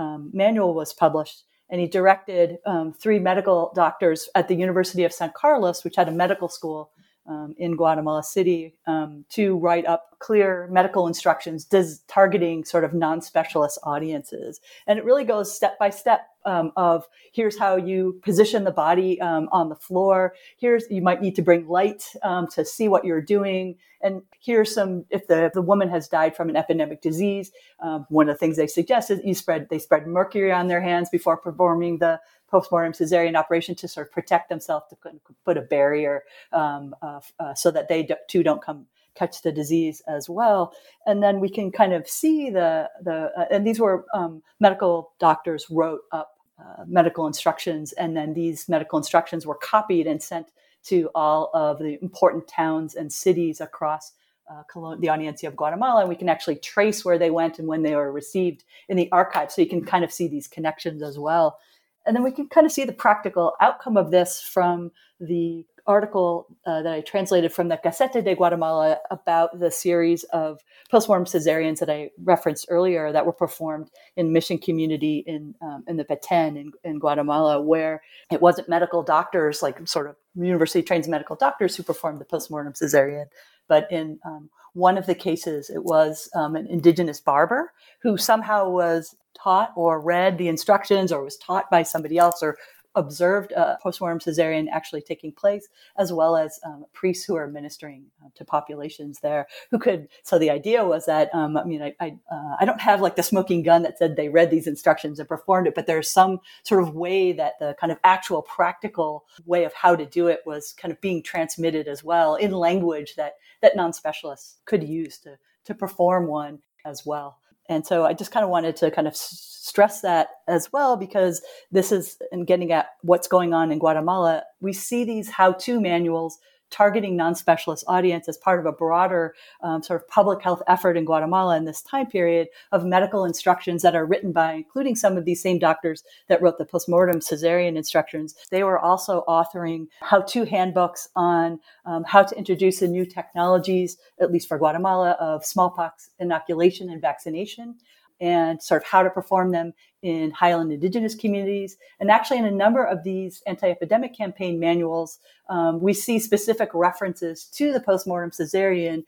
um, 0.00 0.30
manual 0.32 0.72
was 0.74 0.94
published, 0.94 1.44
and 1.68 1.80
he 1.80 1.86
directed 1.86 2.58
um, 2.66 2.92
three 2.92 3.18
medical 3.18 3.70
doctors 3.74 4.28
at 4.34 4.48
the 4.48 4.54
University 4.56 5.04
of 5.04 5.12
San 5.12 5.30
Carlos, 5.36 5.84
which 5.84 5.96
had 5.96 6.08
a 6.08 6.12
medical 6.12 6.48
school 6.48 6.90
um, 7.26 7.54
in 7.58 7.76
Guatemala 7.76 8.22
City, 8.22 8.74
um, 8.86 9.24
to 9.30 9.56
write 9.58 9.86
up 9.86 10.16
clear 10.18 10.68
medical 10.70 11.06
instructions 11.06 11.64
does, 11.64 12.00
targeting 12.08 12.64
sort 12.64 12.84
of 12.84 12.92
non-specialist 12.92 13.78
audiences. 13.82 14.60
And 14.86 14.98
it 14.98 15.04
really 15.04 15.24
goes 15.24 15.54
step 15.54 15.78
by 15.78 15.90
step 15.90 16.28
um, 16.44 16.72
of 16.76 17.06
here's 17.32 17.58
how 17.58 17.76
you 17.76 18.20
position 18.22 18.64
the 18.64 18.70
body 18.70 19.20
um, 19.20 19.48
on 19.52 19.68
the 19.68 19.74
floor. 19.74 20.34
Here's 20.58 20.84
you 20.90 21.02
might 21.02 21.20
need 21.20 21.36
to 21.36 21.42
bring 21.42 21.68
light 21.68 22.04
um, 22.22 22.46
to 22.48 22.64
see 22.64 22.88
what 22.88 23.04
you're 23.04 23.22
doing. 23.22 23.76
And 24.02 24.22
here's 24.40 24.74
some 24.74 25.04
if 25.10 25.26
the 25.26 25.44
if 25.46 25.52
the 25.52 25.62
woman 25.62 25.90
has 25.90 26.08
died 26.08 26.34
from 26.34 26.48
an 26.48 26.56
epidemic 26.56 27.02
disease. 27.02 27.50
Um, 27.80 28.06
one 28.08 28.28
of 28.28 28.34
the 28.34 28.38
things 28.38 28.56
they 28.56 28.66
suggest 28.66 29.10
is 29.10 29.20
you 29.22 29.34
spread 29.34 29.68
they 29.68 29.78
spread 29.78 30.06
mercury 30.06 30.52
on 30.52 30.68
their 30.68 30.80
hands 30.80 31.10
before 31.10 31.36
performing 31.36 31.98
the 31.98 32.20
postmortem 32.50 32.92
cesarean 32.92 33.36
operation 33.36 33.74
to 33.76 33.88
sort 33.88 34.06
of 34.06 34.12
protect 34.12 34.48
themselves 34.48 34.86
to 34.90 34.96
put 35.44 35.56
a 35.56 35.62
barrier 35.62 36.24
um, 36.52 36.94
uh, 37.02 37.20
uh, 37.38 37.54
so 37.54 37.70
that 37.70 37.88
they 37.88 38.02
do, 38.02 38.14
too 38.28 38.42
don't 38.42 38.62
come 38.62 38.86
catch 39.14 39.42
the 39.42 39.52
disease 39.52 40.02
as 40.06 40.28
well. 40.28 40.72
And 41.06 41.22
then 41.22 41.40
we 41.40 41.48
can 41.48 41.70
kind 41.70 41.92
of 41.92 42.08
see 42.08 42.50
the 42.50 42.90
the 43.02 43.32
uh, 43.36 43.46
and 43.50 43.66
these 43.66 43.80
were 43.80 44.04
um, 44.14 44.42
medical 44.60 45.12
doctors 45.18 45.66
wrote 45.70 46.00
up 46.12 46.38
uh, 46.58 46.84
medical 46.86 47.26
instructions, 47.26 47.92
and 47.92 48.16
then 48.16 48.34
these 48.34 48.68
medical 48.68 48.98
instructions 48.98 49.46
were 49.46 49.56
copied 49.56 50.06
and 50.06 50.22
sent 50.22 50.48
to 50.84 51.10
all 51.14 51.50
of 51.54 51.78
the 51.78 51.98
important 52.02 52.46
towns 52.48 52.94
and 52.94 53.12
cities 53.12 53.60
across. 53.60 54.12
Uh, 54.50 54.96
the 54.98 55.08
Audiencia 55.08 55.48
of 55.48 55.54
Guatemala, 55.54 56.00
and 56.00 56.08
we 56.08 56.16
can 56.16 56.28
actually 56.28 56.56
trace 56.56 57.04
where 57.04 57.20
they 57.20 57.30
went 57.30 57.60
and 57.60 57.68
when 57.68 57.82
they 57.84 57.94
were 57.94 58.10
received 58.10 58.64
in 58.88 58.96
the 58.96 59.08
archive. 59.12 59.52
So 59.52 59.62
you 59.62 59.68
can 59.68 59.84
kind 59.84 60.02
of 60.02 60.12
see 60.12 60.26
these 60.26 60.48
connections 60.48 61.04
as 61.04 61.20
well. 61.20 61.60
And 62.06 62.16
then 62.16 62.22
we 62.22 62.32
can 62.32 62.48
kind 62.48 62.66
of 62.66 62.72
see 62.72 62.84
the 62.84 62.92
practical 62.92 63.54
outcome 63.60 63.96
of 63.96 64.10
this 64.10 64.40
from 64.40 64.90
the 65.20 65.64
article 65.86 66.46
uh, 66.66 66.82
that 66.82 66.92
I 66.92 67.00
translated 67.00 67.52
from 67.52 67.68
the 67.68 67.76
Gaceta 67.76 68.24
de 68.24 68.34
Guatemala 68.34 68.98
about 69.10 69.58
the 69.58 69.70
series 69.70 70.24
of 70.24 70.60
postmortem 70.90 71.26
cesareans 71.26 71.78
that 71.80 71.90
I 71.90 72.10
referenced 72.22 72.66
earlier 72.68 73.12
that 73.12 73.26
were 73.26 73.32
performed 73.32 73.90
in 74.16 74.32
mission 74.32 74.58
community 74.58 75.24
in 75.26 75.54
um, 75.60 75.84
in 75.88 75.96
the 75.96 76.04
Petén 76.04 76.56
in, 76.56 76.72
in, 76.84 76.98
Guatemala, 76.98 77.60
where 77.60 78.02
it 78.30 78.40
wasn't 78.40 78.68
medical 78.68 79.02
doctors 79.02 79.62
like 79.62 79.86
sort 79.86 80.08
of 80.08 80.16
university 80.34 80.82
trained 80.82 81.08
medical 81.08 81.36
doctors 81.36 81.76
who 81.76 81.82
performed 81.82 82.20
the 82.20 82.24
postmortem 82.24 82.72
cesarean, 82.72 83.26
but 83.70 83.90
in 83.90 84.18
um, 84.26 84.50
one 84.74 84.98
of 84.98 85.06
the 85.06 85.14
cases, 85.14 85.70
it 85.70 85.84
was 85.84 86.28
um, 86.34 86.56
an 86.56 86.66
indigenous 86.66 87.20
barber 87.20 87.72
who 88.02 88.18
somehow 88.18 88.68
was 88.68 89.16
taught 89.32 89.72
or 89.76 90.00
read 90.00 90.36
the 90.36 90.48
instructions 90.48 91.12
or 91.12 91.24
was 91.24 91.36
taught 91.38 91.70
by 91.70 91.82
somebody 91.82 92.18
else 92.18 92.42
or 92.42 92.58
observed 92.94 93.52
a 93.52 93.78
postmortem 93.82 94.18
cesarean 94.18 94.68
actually 94.70 95.02
taking 95.02 95.32
place, 95.32 95.68
as 95.96 96.12
well 96.12 96.36
as 96.36 96.58
um, 96.64 96.84
priests 96.92 97.24
who 97.24 97.36
are 97.36 97.46
ministering 97.46 98.04
uh, 98.24 98.28
to 98.34 98.44
populations 98.44 99.20
there 99.20 99.46
who 99.70 99.78
could. 99.78 100.08
So 100.22 100.38
the 100.38 100.50
idea 100.50 100.84
was 100.84 101.06
that 101.06 101.32
um, 101.34 101.56
I 101.56 101.64
mean 101.64 101.82
I 101.82 101.94
I, 102.00 102.16
uh, 102.30 102.56
I, 102.60 102.64
don't 102.64 102.80
have 102.80 103.00
like 103.00 103.16
the 103.16 103.22
smoking 103.22 103.62
gun 103.62 103.82
that 103.82 103.98
said 103.98 104.16
they 104.16 104.28
read 104.28 104.50
these 104.50 104.66
instructions 104.66 105.18
and 105.18 105.28
performed 105.28 105.66
it, 105.66 105.74
but 105.74 105.86
there's 105.86 106.08
some 106.08 106.40
sort 106.62 106.82
of 106.82 106.94
way 106.94 107.32
that 107.32 107.58
the 107.58 107.76
kind 107.80 107.92
of 107.92 107.98
actual 108.04 108.42
practical 108.42 109.24
way 109.46 109.64
of 109.64 109.72
how 109.74 109.94
to 109.94 110.06
do 110.06 110.26
it 110.26 110.40
was 110.46 110.72
kind 110.72 110.92
of 110.92 111.00
being 111.00 111.22
transmitted 111.22 111.86
as 111.88 112.02
well 112.02 112.34
in 112.34 112.50
language 112.52 113.14
that 113.16 113.34
that 113.62 113.76
non-specialists 113.76 114.58
could 114.64 114.82
use 114.82 115.18
to 115.18 115.38
to 115.64 115.74
perform 115.74 116.26
one 116.26 116.60
as 116.84 117.04
well. 117.04 117.38
And 117.70 117.86
so 117.86 118.04
I 118.04 118.12
just 118.12 118.32
kind 118.32 118.42
of 118.42 118.50
wanted 118.50 118.74
to 118.76 118.90
kind 118.90 119.06
of 119.06 119.16
stress 119.16 120.00
that 120.00 120.28
as 120.48 120.72
well 120.72 120.96
because 120.96 121.40
this 121.70 121.92
is 121.92 122.18
in 122.32 122.44
getting 122.44 122.72
at 122.72 122.86
what's 123.02 123.28
going 123.28 123.54
on 123.54 123.70
in 123.70 123.78
Guatemala. 123.78 124.42
We 124.60 124.72
see 124.72 125.04
these 125.04 125.30
how-to 125.30 125.80
manuals 125.80 126.38
targeting 126.70 127.16
non-specialist 127.16 127.84
audience 127.86 128.28
as 128.28 128.36
part 128.36 128.60
of 128.60 128.66
a 128.66 128.72
broader 128.72 129.34
um, 129.62 129.82
sort 129.82 130.00
of 130.00 130.08
public 130.08 130.42
health 130.42 130.62
effort 130.66 130.96
in 130.96 131.04
Guatemala 131.04 131.56
in 131.56 131.64
this 131.64 131.82
time 131.82 132.06
period 132.06 132.48
of 132.72 132.84
medical 132.84 133.24
instructions 133.24 133.82
that 133.82 133.94
are 133.94 134.06
written 134.06 134.32
by, 134.32 134.52
including 134.52 134.96
some 134.96 135.16
of 135.16 135.24
these 135.24 135.42
same 135.42 135.58
doctors 135.58 136.04
that 136.28 136.40
wrote 136.40 136.58
the 136.58 136.64
postmortem 136.64 137.20
cesarean 137.20 137.76
instructions. 137.76 138.34
They 138.50 138.64
were 138.64 138.78
also 138.78 139.24
authoring 139.28 139.88
how-to 140.00 140.44
handbooks 140.44 141.08
on 141.16 141.60
um, 141.84 142.04
how 142.04 142.22
to 142.22 142.36
introduce 142.36 142.80
the 142.80 142.88
new 142.88 143.04
technologies, 143.04 143.96
at 144.20 144.30
least 144.30 144.48
for 144.48 144.58
Guatemala, 144.58 145.12
of 145.12 145.44
smallpox 145.44 146.10
inoculation 146.18 146.90
and 146.90 147.00
vaccination 147.00 147.76
and 148.20 148.62
sort 148.62 148.82
of 148.82 148.88
how 148.88 149.02
to 149.02 149.10
perform 149.10 149.50
them 149.50 149.72
in 150.02 150.30
Highland 150.30 150.72
Indigenous 150.72 151.14
communities. 151.14 151.76
And 151.98 152.10
actually, 152.10 152.38
in 152.38 152.44
a 152.44 152.50
number 152.50 152.84
of 152.84 153.04
these 153.04 153.42
anti 153.46 153.70
epidemic 153.70 154.16
campaign 154.16 154.58
manuals, 154.58 155.18
um, 155.48 155.80
we 155.80 155.92
see 155.92 156.18
specific 156.18 156.70
references 156.74 157.44
to 157.54 157.72
the 157.72 157.80
postmortem 157.80 158.30
cesarean 158.30 159.04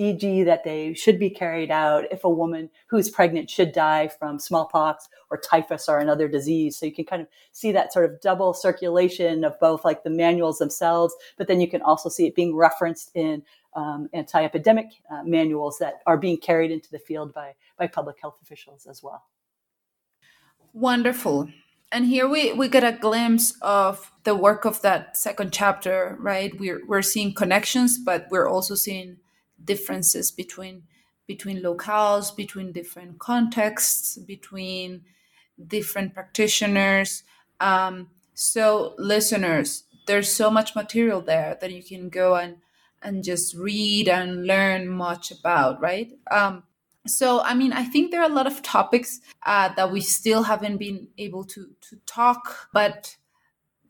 e.g., 0.00 0.42
that 0.44 0.64
they 0.64 0.94
should 0.94 1.18
be 1.18 1.28
carried 1.28 1.70
out 1.70 2.04
if 2.10 2.24
a 2.24 2.28
woman 2.28 2.70
who's 2.86 3.10
pregnant 3.10 3.50
should 3.50 3.70
die 3.70 4.08
from 4.08 4.38
smallpox 4.38 5.06
or 5.30 5.36
typhus 5.36 5.90
or 5.90 5.98
another 5.98 6.26
disease. 6.26 6.78
So 6.78 6.86
you 6.86 6.92
can 6.92 7.04
kind 7.04 7.20
of 7.20 7.28
see 7.52 7.70
that 7.72 7.92
sort 7.92 8.06
of 8.06 8.18
double 8.22 8.54
circulation 8.54 9.44
of 9.44 9.60
both 9.60 9.84
like 9.84 10.02
the 10.02 10.08
manuals 10.08 10.56
themselves, 10.56 11.14
but 11.36 11.48
then 11.48 11.60
you 11.60 11.68
can 11.68 11.82
also 11.82 12.08
see 12.08 12.26
it 12.26 12.34
being 12.34 12.56
referenced 12.56 13.10
in 13.14 13.42
um, 13.74 14.08
anti-epidemic 14.12 14.86
uh, 15.10 15.22
manuals 15.24 15.78
that 15.78 16.00
are 16.06 16.16
being 16.16 16.38
carried 16.38 16.70
into 16.70 16.90
the 16.90 16.98
field 16.98 17.32
by 17.32 17.54
by 17.76 17.86
public 17.86 18.20
health 18.20 18.38
officials 18.42 18.86
as 18.86 19.02
well. 19.02 19.24
Wonderful. 20.72 21.48
And 21.92 22.06
here 22.06 22.28
we, 22.28 22.52
we 22.52 22.68
get 22.68 22.84
a 22.84 22.92
glimpse 22.92 23.56
of 23.62 24.12
the 24.22 24.36
work 24.36 24.64
of 24.64 24.80
that 24.82 25.16
second 25.16 25.52
chapter, 25.52 26.16
right? 26.20 26.56
We're 26.58 26.86
we're 26.86 27.02
seeing 27.02 27.34
connections, 27.34 27.98
but 27.98 28.28
we're 28.30 28.48
also 28.48 28.74
seeing 28.76 29.16
differences 29.64 30.30
between 30.30 30.84
between 31.26 31.62
locales, 31.62 32.34
between 32.34 32.72
different 32.72 33.18
contexts, 33.18 34.16
between 34.18 35.02
different 35.66 36.14
practitioners. 36.14 37.24
Um, 37.60 38.10
so 38.34 38.94
listeners, 38.98 39.84
there's 40.06 40.32
so 40.32 40.50
much 40.50 40.74
material 40.74 41.20
there 41.20 41.58
that 41.60 41.72
you 41.72 41.82
can 41.82 42.08
go 42.08 42.36
and 42.36 42.56
and 43.02 43.24
just 43.24 43.56
read 43.56 44.08
and 44.08 44.46
learn 44.46 44.88
much 44.88 45.30
about, 45.30 45.80
right? 45.80 46.12
Um, 46.30 46.64
so, 47.06 47.40
I 47.40 47.54
mean, 47.54 47.72
I 47.72 47.84
think 47.84 48.10
there 48.10 48.20
are 48.20 48.30
a 48.30 48.34
lot 48.34 48.46
of 48.46 48.62
topics 48.62 49.20
uh, 49.44 49.70
that 49.74 49.90
we 49.90 50.00
still 50.00 50.42
haven't 50.42 50.76
been 50.76 51.08
able 51.18 51.44
to 51.44 51.70
to 51.88 51.96
talk, 52.06 52.68
but 52.72 53.16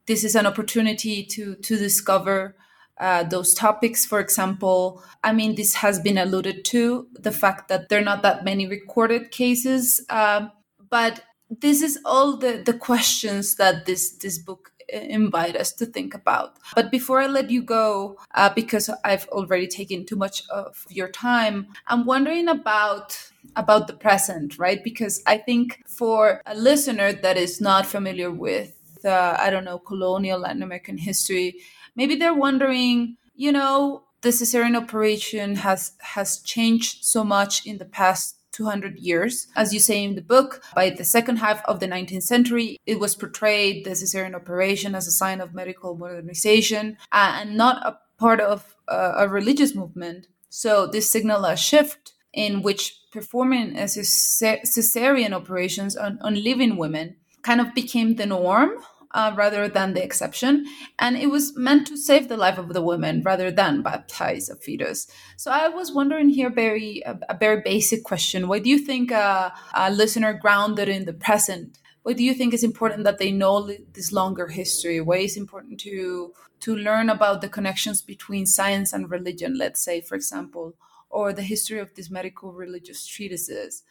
this 0.07 0.25
is 0.25 0.35
an 0.37 0.47
opportunity 0.47 1.25
to 1.25 1.57
to 1.57 1.77
discover 1.77 2.57
uh, 2.99 3.25
those 3.25 3.55
topics. 3.55 4.07
For 4.07 4.21
example, 4.21 5.03
I 5.25 5.33
mean, 5.33 5.57
this 5.57 5.75
has 5.75 5.99
been 5.99 6.19
alluded 6.19 6.65
to 6.67 7.09
the 7.13 7.33
fact 7.33 7.69
that 7.69 7.89
there 7.89 8.01
are 8.01 8.05
not 8.05 8.23
that 8.23 8.45
many 8.45 8.67
recorded 8.69 9.31
cases, 9.31 10.05
uh, 10.09 10.49
but 10.89 11.25
this 11.49 11.83
is 11.83 11.99
all 12.05 12.37
the 12.37 12.63
the 12.65 12.75
questions 12.75 13.57
that 13.57 13.87
this 13.87 14.13
this 14.19 14.39
book 14.39 14.71
invite 14.93 15.57
us 15.57 15.73
to 15.75 15.87
think 15.87 16.15
about. 16.15 16.57
But 16.75 16.91
before 16.91 17.21
I 17.21 17.27
let 17.27 17.51
you 17.51 17.63
go, 17.63 18.19
uh, 18.35 18.51
because 18.55 18.91
I've 19.05 19.27
already 19.29 19.67
taken 19.67 20.05
too 20.07 20.17
much 20.17 20.43
of 20.49 20.85
your 20.89 21.09
time, 21.09 21.69
I'm 21.87 22.05
wondering 22.07 22.49
about 22.49 23.31
about 23.57 23.87
the 23.87 23.95
present, 23.95 24.59
right? 24.59 24.85
Because 24.85 25.23
I 25.27 25.39
think 25.39 25.83
for 25.87 26.43
a 26.47 26.55
listener 26.55 27.13
that 27.13 27.37
is 27.37 27.61
not 27.61 27.87
familiar 27.87 28.31
with, 28.31 28.77
uh, 29.05 29.37
I 29.39 29.49
don't 29.51 29.65
know, 29.65 29.79
colonial 29.79 30.41
Latin 30.41 30.63
American 30.63 30.99
history, 30.99 31.57
maybe 31.97 32.17
they're 32.17 32.35
wondering, 32.35 33.17
you 33.35 33.51
know, 33.51 34.05
the 34.23 34.29
cesarean 34.29 34.77
operation 34.77 35.57
has 35.57 35.93
has 36.01 36.41
changed 36.41 37.05
so 37.05 37.25
much 37.25 37.67
in 37.67 37.79
the 37.79 37.87
past 37.87 38.40
200 38.53 38.99
years. 38.99 39.47
As 39.57 39.73
you 39.73 39.81
say 39.81 40.03
in 40.03 40.15
the 40.15 40.23
book, 40.23 40.63
by 40.75 40.91
the 40.91 41.05
second 41.05 41.37
half 41.37 41.65
of 41.65 41.81
the 41.81 41.87
19th 41.87 42.23
century, 42.23 42.79
it 42.87 43.01
was 43.01 43.15
portrayed 43.15 43.85
the 43.85 43.91
cesarean 43.91 44.35
operation 44.35 44.95
as 44.95 45.07
a 45.07 45.13
sign 45.13 45.41
of 45.41 45.55
medical 45.55 45.97
modernization 45.97 46.97
uh, 47.13 47.39
and 47.41 47.57
not 47.57 47.85
a 47.87 47.99
part 48.19 48.41
of 48.41 48.77
uh, 48.89 49.15
a 49.17 49.29
religious 49.29 49.75
movement. 49.75 50.27
So 50.49 50.87
this 50.87 51.11
signaled 51.11 51.45
a 51.45 51.57
shift 51.57 52.13
in 52.33 52.63
which 52.63 53.01
performing 53.13 53.77
a 53.77 53.85
cesarean 53.85 55.33
operations 55.33 55.97
on, 55.97 56.19
on 56.21 56.43
living 56.43 56.77
women 56.77 57.17
kind 57.43 57.61
of 57.61 57.75
became 57.75 58.17
the 58.17 58.27
norm 58.27 58.73
uh, 59.13 59.33
rather 59.37 59.69
than 59.69 59.95
the 59.95 60.03
exception. 60.03 60.67
And 60.99 61.17
it 61.17 61.31
was 61.31 61.57
meant 61.57 61.87
to 61.89 61.97
save 61.97 62.29
the 62.29 62.37
life 62.37 62.59
of 62.59 62.73
the 62.73 62.83
woman 62.83 63.23
rather 63.23 63.51
than 63.51 63.83
baptize 63.83 64.49
a 64.49 64.57
fetus. 64.57 65.07
So 65.37 65.51
I 65.51 65.69
was 65.69 65.93
wondering 65.93 66.31
here, 66.31 66.51
very 66.51 67.03
a, 67.07 67.19
a 67.29 67.37
very 67.37 67.61
basic 67.63 68.05
question: 68.05 68.49
Why 68.49 68.59
do 68.59 68.71
you 68.71 68.79
think 68.79 69.11
a, 69.11 69.53
a 69.75 69.91
listener 69.91 70.33
grounded 70.35 70.89
in 70.89 71.05
the 71.07 71.13
present? 71.13 71.79
Why 72.03 72.15
do 72.15 72.25
you 72.25 72.33
think 72.35 72.55
it's 72.55 72.63
important 72.63 73.05
that 73.05 73.19
they 73.19 73.31
know 73.31 73.71
this 73.93 74.13
longer 74.13 74.49
history? 74.49 75.01
Why 75.01 75.19
is 75.19 75.37
important 75.37 75.81
to 75.81 76.33
to 76.61 76.77
learn 76.77 77.09
about 77.11 77.41
the 77.41 77.49
connections 77.49 78.03
between 78.03 78.47
science 78.47 78.93
and 78.93 79.11
religion? 79.11 79.57
Let's 79.57 79.81
say, 79.83 80.01
for 80.01 80.15
example, 80.15 80.75
or 81.11 81.33
the 81.33 81.43
history 81.43 81.79
of 81.79 81.95
these 81.95 82.11
medical 82.11 82.53
religious 82.53 83.07
treatises. 83.07 83.83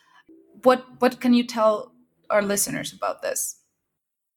What 0.64 0.86
what 1.00 1.20
can 1.22 1.34
you 1.34 1.46
tell 1.46 1.94
our 2.30 2.42
listeners 2.42 2.94
about 2.94 3.22
this? 3.22 3.59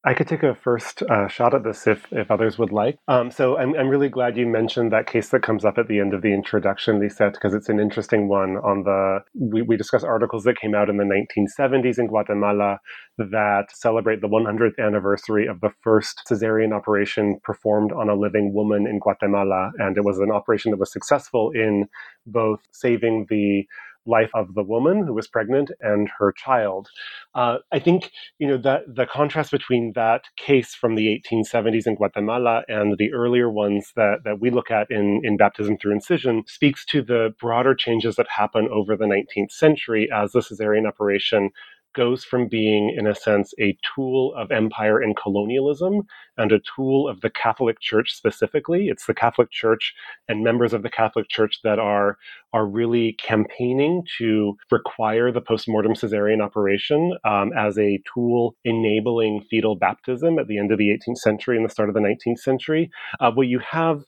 I 0.05 0.13
could 0.15 0.27
take 0.27 0.43
a 0.43 0.55
first 0.55 1.03
uh, 1.03 1.27
shot 1.27 1.53
at 1.53 1.63
this 1.63 1.87
if, 1.87 2.07
if 2.11 2.31
others 2.31 2.57
would 2.57 2.71
like. 2.71 2.97
Um, 3.07 3.31
so 3.31 3.57
I'm, 3.57 3.75
I'm 3.75 3.87
really 3.87 4.09
glad 4.09 4.35
you 4.35 4.47
mentioned 4.47 4.91
that 4.91 5.07
case 5.07 5.29
that 5.29 5.43
comes 5.43 5.63
up 5.63 5.77
at 5.77 5.87
the 5.87 5.99
end 5.99 6.13
of 6.13 6.21
the 6.21 6.33
introduction, 6.33 6.99
Lisette, 6.99 7.33
because 7.33 7.53
it's 7.53 7.69
an 7.69 7.79
interesting 7.79 8.27
one. 8.27 8.57
On 8.57 8.83
the 8.83 9.19
we, 9.33 9.61
we 9.61 9.77
discuss 9.77 10.03
articles 10.03 10.43
that 10.45 10.59
came 10.59 10.75
out 10.75 10.89
in 10.89 10.97
the 10.97 11.05
1970s 11.05 11.99
in 11.99 12.07
Guatemala 12.07 12.79
that 13.17 13.65
celebrate 13.73 14.21
the 14.21 14.27
100th 14.27 14.83
anniversary 14.83 15.47
of 15.47 15.61
the 15.61 15.69
first 15.81 16.21
cesarean 16.29 16.75
operation 16.75 17.39
performed 17.43 17.91
on 17.93 18.09
a 18.09 18.15
living 18.15 18.53
woman 18.53 18.87
in 18.87 18.99
Guatemala, 18.99 19.71
and 19.77 19.97
it 19.97 20.03
was 20.03 20.19
an 20.19 20.31
operation 20.31 20.71
that 20.71 20.79
was 20.79 20.91
successful 20.91 21.51
in 21.53 21.87
both 22.25 22.61
saving 22.71 23.27
the 23.29 23.65
life 24.05 24.31
of 24.33 24.53
the 24.53 24.63
woman 24.63 25.05
who 25.05 25.13
was 25.13 25.27
pregnant 25.27 25.71
and 25.81 26.09
her 26.17 26.31
child. 26.31 26.89
Uh, 27.35 27.57
I 27.71 27.79
think 27.79 28.11
you 28.39 28.47
know 28.47 28.57
that 28.57 28.81
the 28.87 29.05
contrast 29.05 29.51
between 29.51 29.93
that 29.95 30.23
case 30.37 30.73
from 30.73 30.95
the 30.95 31.21
1870s 31.31 31.87
in 31.87 31.95
Guatemala 31.95 32.63
and 32.67 32.97
the 32.97 33.13
earlier 33.13 33.49
ones 33.49 33.91
that, 33.95 34.19
that 34.23 34.39
we 34.39 34.49
look 34.49 34.71
at 34.71 34.89
in, 34.89 35.21
in 35.23 35.37
baptism 35.37 35.77
through 35.77 35.93
incision 35.93 36.43
speaks 36.47 36.85
to 36.85 37.01
the 37.01 37.33
broader 37.39 37.75
changes 37.75 38.15
that 38.15 38.27
happen 38.29 38.67
over 38.71 38.95
the 38.95 39.05
19th 39.05 39.51
century 39.51 40.09
as 40.13 40.31
the 40.31 40.39
cesarean 40.39 40.87
operation 40.87 41.49
goes 41.93 42.23
from 42.23 42.47
being, 42.47 42.93
in 42.97 43.07
a 43.07 43.15
sense, 43.15 43.53
a 43.59 43.77
tool 43.95 44.33
of 44.35 44.51
empire 44.51 44.99
and 44.99 45.15
colonialism 45.15 46.01
and 46.37 46.51
a 46.51 46.61
tool 46.75 47.07
of 47.07 47.21
the 47.21 47.29
Catholic 47.29 47.79
Church 47.79 48.11
specifically. 48.13 48.87
It's 48.87 49.05
the 49.05 49.13
Catholic 49.13 49.51
Church 49.51 49.93
and 50.27 50.43
members 50.43 50.73
of 50.73 50.83
the 50.83 50.89
Catholic 50.89 51.29
Church 51.29 51.59
that 51.63 51.79
are 51.79 52.17
are 52.53 52.65
really 52.67 53.13
campaigning 53.13 54.03
to 54.17 54.55
require 54.71 55.31
the 55.31 55.41
postmortem 55.41 55.93
cesarean 55.93 56.41
operation 56.41 57.17
um, 57.23 57.51
as 57.57 57.77
a 57.79 57.99
tool 58.13 58.55
enabling 58.63 59.43
fetal 59.49 59.75
baptism 59.75 60.37
at 60.37 60.47
the 60.47 60.59
end 60.59 60.71
of 60.71 60.77
the 60.77 60.89
18th 60.89 61.17
century 61.17 61.57
and 61.57 61.65
the 61.65 61.69
start 61.69 61.89
of 61.89 61.95
the 61.95 62.01
19th 62.01 62.39
century. 62.39 62.91
Uh, 63.19 63.31
what 63.31 63.47
you 63.47 63.59
have 63.59 64.03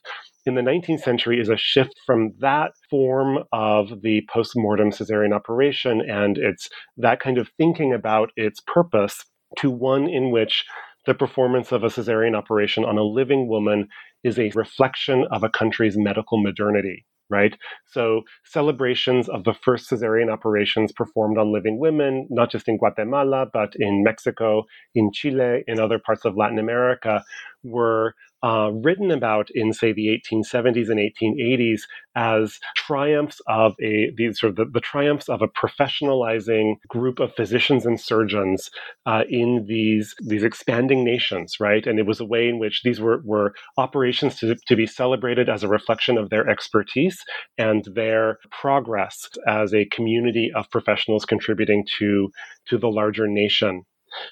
in 0.46 0.54
the 0.54 0.62
19th 0.62 1.00
century 1.00 1.40
is 1.40 1.48
a 1.48 1.56
shift 1.56 1.94
from 2.06 2.32
that 2.38 2.70
form 2.88 3.40
of 3.52 3.88
the 4.02 4.22
post-mortem 4.32 4.90
cesarean 4.90 5.34
operation 5.34 6.00
and 6.00 6.38
it's 6.38 6.70
that 6.96 7.20
kind 7.20 7.36
of 7.36 7.50
thinking 7.58 7.92
about 7.92 8.30
its 8.36 8.60
purpose 8.60 9.24
to 9.58 9.70
one 9.70 10.08
in 10.08 10.30
which 10.30 10.64
the 11.04 11.14
performance 11.14 11.72
of 11.72 11.82
a 11.82 11.88
cesarean 11.88 12.36
operation 12.36 12.84
on 12.84 12.96
a 12.96 13.02
living 13.02 13.48
woman 13.48 13.88
is 14.24 14.38
a 14.38 14.52
reflection 14.54 15.26
of 15.32 15.42
a 15.42 15.50
country's 15.50 15.96
medical 15.96 16.40
modernity 16.40 17.04
right? 17.28 17.56
So 17.86 18.22
celebrations 18.44 19.28
of 19.28 19.44
the 19.44 19.54
first 19.54 19.90
cesarean 19.90 20.32
operations 20.32 20.92
performed 20.92 21.38
on 21.38 21.52
living 21.52 21.78
women, 21.78 22.26
not 22.30 22.50
just 22.50 22.68
in 22.68 22.78
Guatemala, 22.78 23.46
but 23.52 23.72
in 23.76 24.04
Mexico, 24.04 24.64
in 24.94 25.10
Chile, 25.12 25.64
in 25.66 25.80
other 25.80 25.98
parts 25.98 26.24
of 26.24 26.36
Latin 26.36 26.58
America, 26.58 27.24
were 27.64 28.14
uh, 28.46 28.70
written 28.70 29.10
about 29.10 29.48
in, 29.56 29.72
say, 29.72 29.92
the 29.92 30.06
1870s 30.06 30.88
and 30.88 31.00
1880s 31.00 31.80
as 32.14 32.60
triumphs 32.76 33.40
of 33.48 33.74
a 33.82 34.12
these 34.16 34.38
sort 34.38 34.50
of 34.50 34.56
the, 34.56 34.64
the 34.66 34.80
triumphs 34.80 35.28
of 35.28 35.42
a 35.42 35.48
professionalizing 35.48 36.76
group 36.88 37.18
of 37.18 37.34
physicians 37.34 37.84
and 37.84 38.00
surgeons 38.00 38.70
uh, 39.04 39.24
in 39.28 39.66
these 39.66 40.14
these 40.20 40.44
expanding 40.44 41.02
nations, 41.02 41.56
right? 41.58 41.88
And 41.88 41.98
it 41.98 42.06
was 42.06 42.20
a 42.20 42.24
way 42.24 42.48
in 42.48 42.60
which 42.60 42.82
these 42.84 43.00
were 43.00 43.20
were 43.24 43.52
operations 43.78 44.36
to, 44.36 44.54
to 44.54 44.76
be 44.76 44.86
celebrated 44.86 45.48
as 45.48 45.64
a 45.64 45.68
reflection 45.68 46.16
of 46.16 46.30
their 46.30 46.48
expertise 46.48 47.24
and 47.58 47.84
their 47.96 48.38
progress 48.52 49.28
as 49.48 49.74
a 49.74 49.86
community 49.86 50.52
of 50.54 50.70
professionals 50.70 51.24
contributing 51.24 51.84
to 51.98 52.30
to 52.68 52.78
the 52.78 52.88
larger 52.88 53.26
nation. 53.26 53.82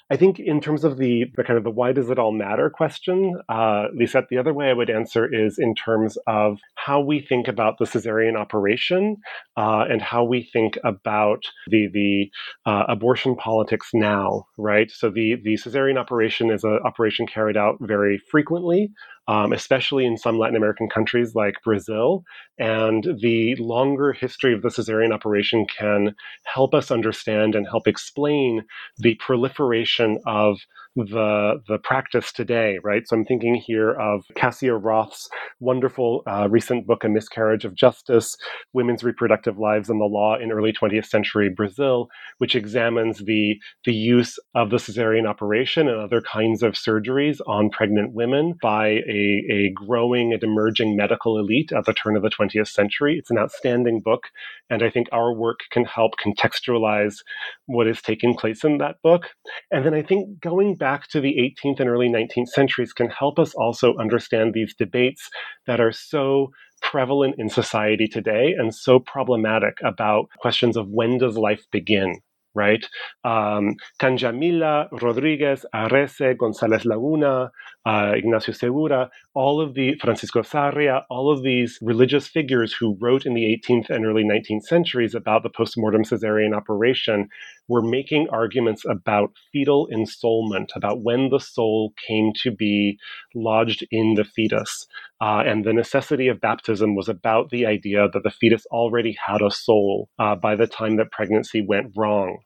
I 0.09 0.17
think 0.17 0.39
in 0.39 0.61
terms 0.61 0.83
of 0.83 0.97
the, 0.97 1.25
the 1.35 1.43
kind 1.43 1.57
of 1.57 1.63
the 1.63 1.71
why 1.71 1.91
does 1.91 2.09
it 2.09 2.19
all 2.19 2.31
matter 2.31 2.69
question, 2.69 3.39
uh, 3.49 3.85
Lisette, 3.93 4.29
the 4.29 4.37
other 4.37 4.53
way 4.53 4.69
I 4.69 4.73
would 4.73 4.89
answer 4.89 5.31
is 5.31 5.57
in 5.59 5.75
terms 5.75 6.17
of 6.27 6.59
how 6.75 7.01
we 7.01 7.19
think 7.19 7.47
about 7.47 7.77
the 7.77 7.85
cesarean 7.85 8.37
operation 8.37 9.17
uh, 9.57 9.85
and 9.89 10.01
how 10.01 10.23
we 10.23 10.43
think 10.43 10.77
about 10.83 11.43
the 11.67 11.87
the 11.93 12.29
uh, 12.69 12.83
abortion 12.87 13.35
politics 13.35 13.89
now, 13.93 14.45
right? 14.57 14.89
So 14.91 15.09
the 15.09 15.35
the 15.43 15.55
cesarean 15.55 15.97
operation 15.97 16.51
is 16.51 16.63
an 16.63 16.79
operation 16.85 17.27
carried 17.27 17.57
out 17.57 17.77
very 17.79 18.19
frequently 18.31 18.91
um, 19.27 19.53
especially 19.53 20.05
in 20.05 20.17
some 20.17 20.37
Latin 20.37 20.55
American 20.55 20.89
countries 20.89 21.35
like 21.35 21.55
Brazil. 21.63 22.23
And 22.59 23.05
the 23.21 23.55
longer 23.55 24.13
history 24.13 24.53
of 24.53 24.61
the 24.61 24.69
cesarean 24.69 25.13
operation 25.13 25.65
can 25.65 26.15
help 26.45 26.73
us 26.73 26.91
understand 26.91 27.55
and 27.55 27.67
help 27.67 27.87
explain 27.87 28.63
the 28.97 29.15
proliferation 29.15 30.19
of 30.25 30.59
the 30.95 31.61
the 31.67 31.77
practice 31.79 32.31
today, 32.31 32.79
right? 32.83 33.03
So 33.05 33.15
I'm 33.15 33.25
thinking 33.25 33.55
here 33.55 33.91
of 33.91 34.23
Cassia 34.35 34.75
Roth's 34.75 35.29
wonderful 35.59 36.23
uh, 36.25 36.47
recent 36.49 36.87
book, 36.87 37.03
A 37.03 37.09
Miscarriage 37.09 37.65
of 37.65 37.75
Justice: 37.75 38.35
Women's 38.73 39.03
Reproductive 39.03 39.57
Lives 39.57 39.89
and 39.89 39.99
the 39.99 40.05
Law 40.05 40.37
in 40.37 40.51
Early 40.51 40.71
20th 40.71 41.05
Century 41.05 41.49
Brazil, 41.49 42.07
which 42.37 42.55
examines 42.55 43.19
the 43.25 43.57
the 43.83 43.93
use 43.93 44.39
of 44.55 44.69
the 44.69 44.77
cesarean 44.77 45.27
operation 45.27 45.89
and 45.89 45.99
other 45.99 46.21
kinds 46.21 46.63
of 46.63 46.73
surgeries 46.73 47.39
on 47.45 47.69
pregnant 47.69 48.13
women 48.13 48.53
by 48.61 48.87
a, 48.87 49.43
a 49.51 49.71
growing 49.75 50.31
and 50.31 50.43
emerging 50.43 50.95
medical 50.95 51.37
elite 51.37 51.71
at 51.73 51.85
the 51.85 51.93
turn 51.93 52.15
of 52.15 52.23
the 52.23 52.29
20th 52.29 52.69
century. 52.69 53.17
It's 53.19 53.31
an 53.31 53.37
outstanding 53.37 53.99
book, 53.99 54.27
and 54.69 54.81
I 54.81 54.89
think 54.89 55.07
our 55.11 55.33
work 55.33 55.59
can 55.71 55.83
help 55.83 56.13
contextualize 56.25 57.17
what 57.65 57.87
is 57.87 58.01
taking 58.01 58.35
place 58.35 58.63
in 58.63 58.77
that 58.77 58.95
book. 59.03 59.25
And 59.71 59.85
then 59.85 59.93
I 59.93 60.01
think 60.01 60.39
going 60.39 60.75
back 60.75 60.84
to 60.85 61.19
the 61.19 61.35
18th 61.65 61.79
and 61.79 61.89
early 61.89 62.09
19th 62.09 62.49
centuries 62.49 62.93
can 62.93 63.09
help 63.09 63.39
us 63.39 63.53
also 63.55 63.95
understand 63.97 64.53
these 64.53 64.75
debates 64.75 65.29
that 65.65 65.79
are 65.79 65.91
so 65.91 66.51
prevalent 66.81 67.35
in 67.39 67.49
society 67.49 68.07
today 68.07 68.53
and 68.57 68.75
so 68.75 68.99
problematic 68.99 69.77
about 69.83 70.29
questions 70.37 70.77
of 70.77 70.87
when 70.89 71.17
does 71.17 71.37
life 71.37 71.63
begin 71.71 72.21
right? 72.55 72.85
Um, 73.23 73.75
Cangiamila, 74.01 74.87
Rodriguez, 75.01 75.65
Arrese, 75.75 76.37
Gonzalez 76.37 76.85
Laguna, 76.85 77.51
uh, 77.85 78.13
Ignacio 78.15 78.53
Segura, 78.53 79.09
all 79.33 79.61
of 79.61 79.73
the 79.75 79.95
Francisco 79.99 80.41
Sarria, 80.41 81.03
all 81.09 81.31
of 81.31 81.43
these 81.43 81.77
religious 81.81 82.27
figures 82.27 82.73
who 82.73 82.97
wrote 82.99 83.25
in 83.25 83.33
the 83.33 83.43
18th 83.43 83.89
and 83.89 84.05
early 84.05 84.23
19th 84.23 84.63
centuries 84.63 85.13
about 85.13 85.43
the 85.43 85.49
postmortem 85.49 86.03
cesarean 86.03 86.55
operation 86.55 87.27
were 87.67 87.81
making 87.81 88.27
arguments 88.29 88.83
about 88.85 89.31
fetal 89.51 89.87
ensoulment, 89.91 90.67
about 90.75 91.01
when 91.01 91.29
the 91.29 91.39
soul 91.39 91.93
came 92.07 92.31
to 92.43 92.51
be 92.51 92.97
lodged 93.33 93.85
in 93.91 94.15
the 94.15 94.23
fetus. 94.23 94.85
Uh, 95.21 95.43
and 95.45 95.65
the 95.65 95.73
necessity 95.73 96.27
of 96.27 96.41
baptism 96.41 96.95
was 96.95 97.09
about 97.09 97.49
the 97.49 97.65
idea 97.65 98.07
that 98.11 98.23
the 98.23 98.29
fetus 98.29 98.65
already 98.67 99.15
had 99.25 99.41
a 99.41 99.51
soul 99.51 100.09
uh, 100.19 100.35
by 100.35 100.55
the 100.55 100.67
time 100.67 100.97
that 100.97 101.11
pregnancy 101.11 101.61
went 101.65 101.91
wrong. 101.95 102.37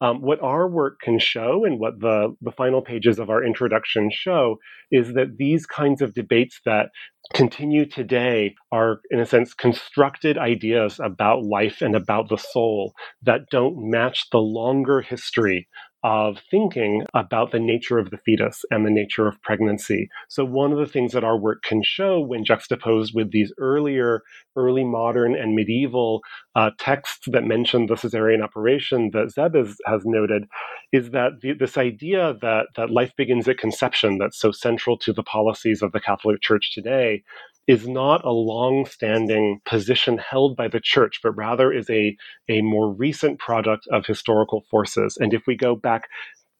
Um, 0.00 0.20
what 0.20 0.42
our 0.42 0.68
work 0.68 1.00
can 1.00 1.18
show 1.18 1.64
and 1.64 1.80
what 1.80 2.00
the, 2.00 2.34
the 2.42 2.52
final 2.52 2.82
pages 2.82 3.18
of 3.18 3.30
our 3.30 3.42
introduction 3.42 4.10
show 4.12 4.58
is 4.90 5.14
that 5.14 5.38
these 5.38 5.64
kinds 5.64 6.02
of 6.02 6.12
debates 6.12 6.60
that 6.66 6.90
continue 7.32 7.86
today 7.86 8.54
are, 8.70 9.00
in 9.10 9.20
a 9.20 9.26
sense, 9.26 9.54
constructed 9.54 10.36
ideas 10.36 11.00
about 11.02 11.44
life 11.44 11.80
and 11.80 11.96
about 11.96 12.28
the 12.28 12.36
soul 12.36 12.92
that 13.22 13.48
don't 13.50 13.90
match 13.90 14.26
the 14.30 14.38
longer 14.38 15.00
history 15.00 15.66
of 16.06 16.38
thinking 16.48 17.02
about 17.14 17.50
the 17.50 17.58
nature 17.58 17.98
of 17.98 18.10
the 18.10 18.18
fetus 18.18 18.64
and 18.70 18.86
the 18.86 18.90
nature 18.90 19.26
of 19.26 19.42
pregnancy. 19.42 20.08
So, 20.28 20.44
one 20.44 20.70
of 20.70 20.78
the 20.78 20.86
things 20.86 21.10
that 21.12 21.24
our 21.24 21.36
work 21.36 21.64
can 21.64 21.82
show 21.82 22.20
when 22.20 22.44
juxtaposed 22.44 23.12
with 23.12 23.32
these 23.32 23.52
earlier, 23.58 24.22
early 24.54 24.84
modern, 24.84 25.34
and 25.34 25.56
medieval 25.56 26.20
uh, 26.54 26.70
texts 26.78 27.26
that 27.32 27.42
mention 27.42 27.86
the 27.86 27.96
cesarean 27.96 28.40
operation 28.40 29.10
that 29.14 29.32
Zeb 29.32 29.56
is, 29.56 29.76
has 29.84 30.02
noted 30.04 30.44
is 30.92 31.10
that 31.10 31.40
the, 31.42 31.54
this 31.54 31.76
idea 31.76 32.34
that, 32.40 32.68
that 32.76 32.90
life 32.90 33.12
begins 33.16 33.48
at 33.48 33.58
conception, 33.58 34.18
that's 34.18 34.38
so 34.38 34.52
central 34.52 34.96
to 34.98 35.12
the 35.12 35.24
policies 35.24 35.82
of 35.82 35.90
the 35.90 36.00
Catholic 36.00 36.40
Church 36.40 36.72
today, 36.72 37.24
is 37.66 37.88
not 37.88 38.24
a 38.24 38.30
long-standing 38.30 39.60
position 39.64 40.18
held 40.18 40.56
by 40.56 40.68
the 40.68 40.80
church, 40.80 41.20
but 41.22 41.32
rather 41.32 41.72
is 41.72 41.90
a, 41.90 42.16
a 42.48 42.62
more 42.62 42.92
recent 42.92 43.38
product 43.38 43.86
of 43.90 44.06
historical 44.06 44.64
forces. 44.70 45.16
And 45.20 45.34
if 45.34 45.42
we 45.46 45.56
go 45.56 45.74
back 45.74 46.08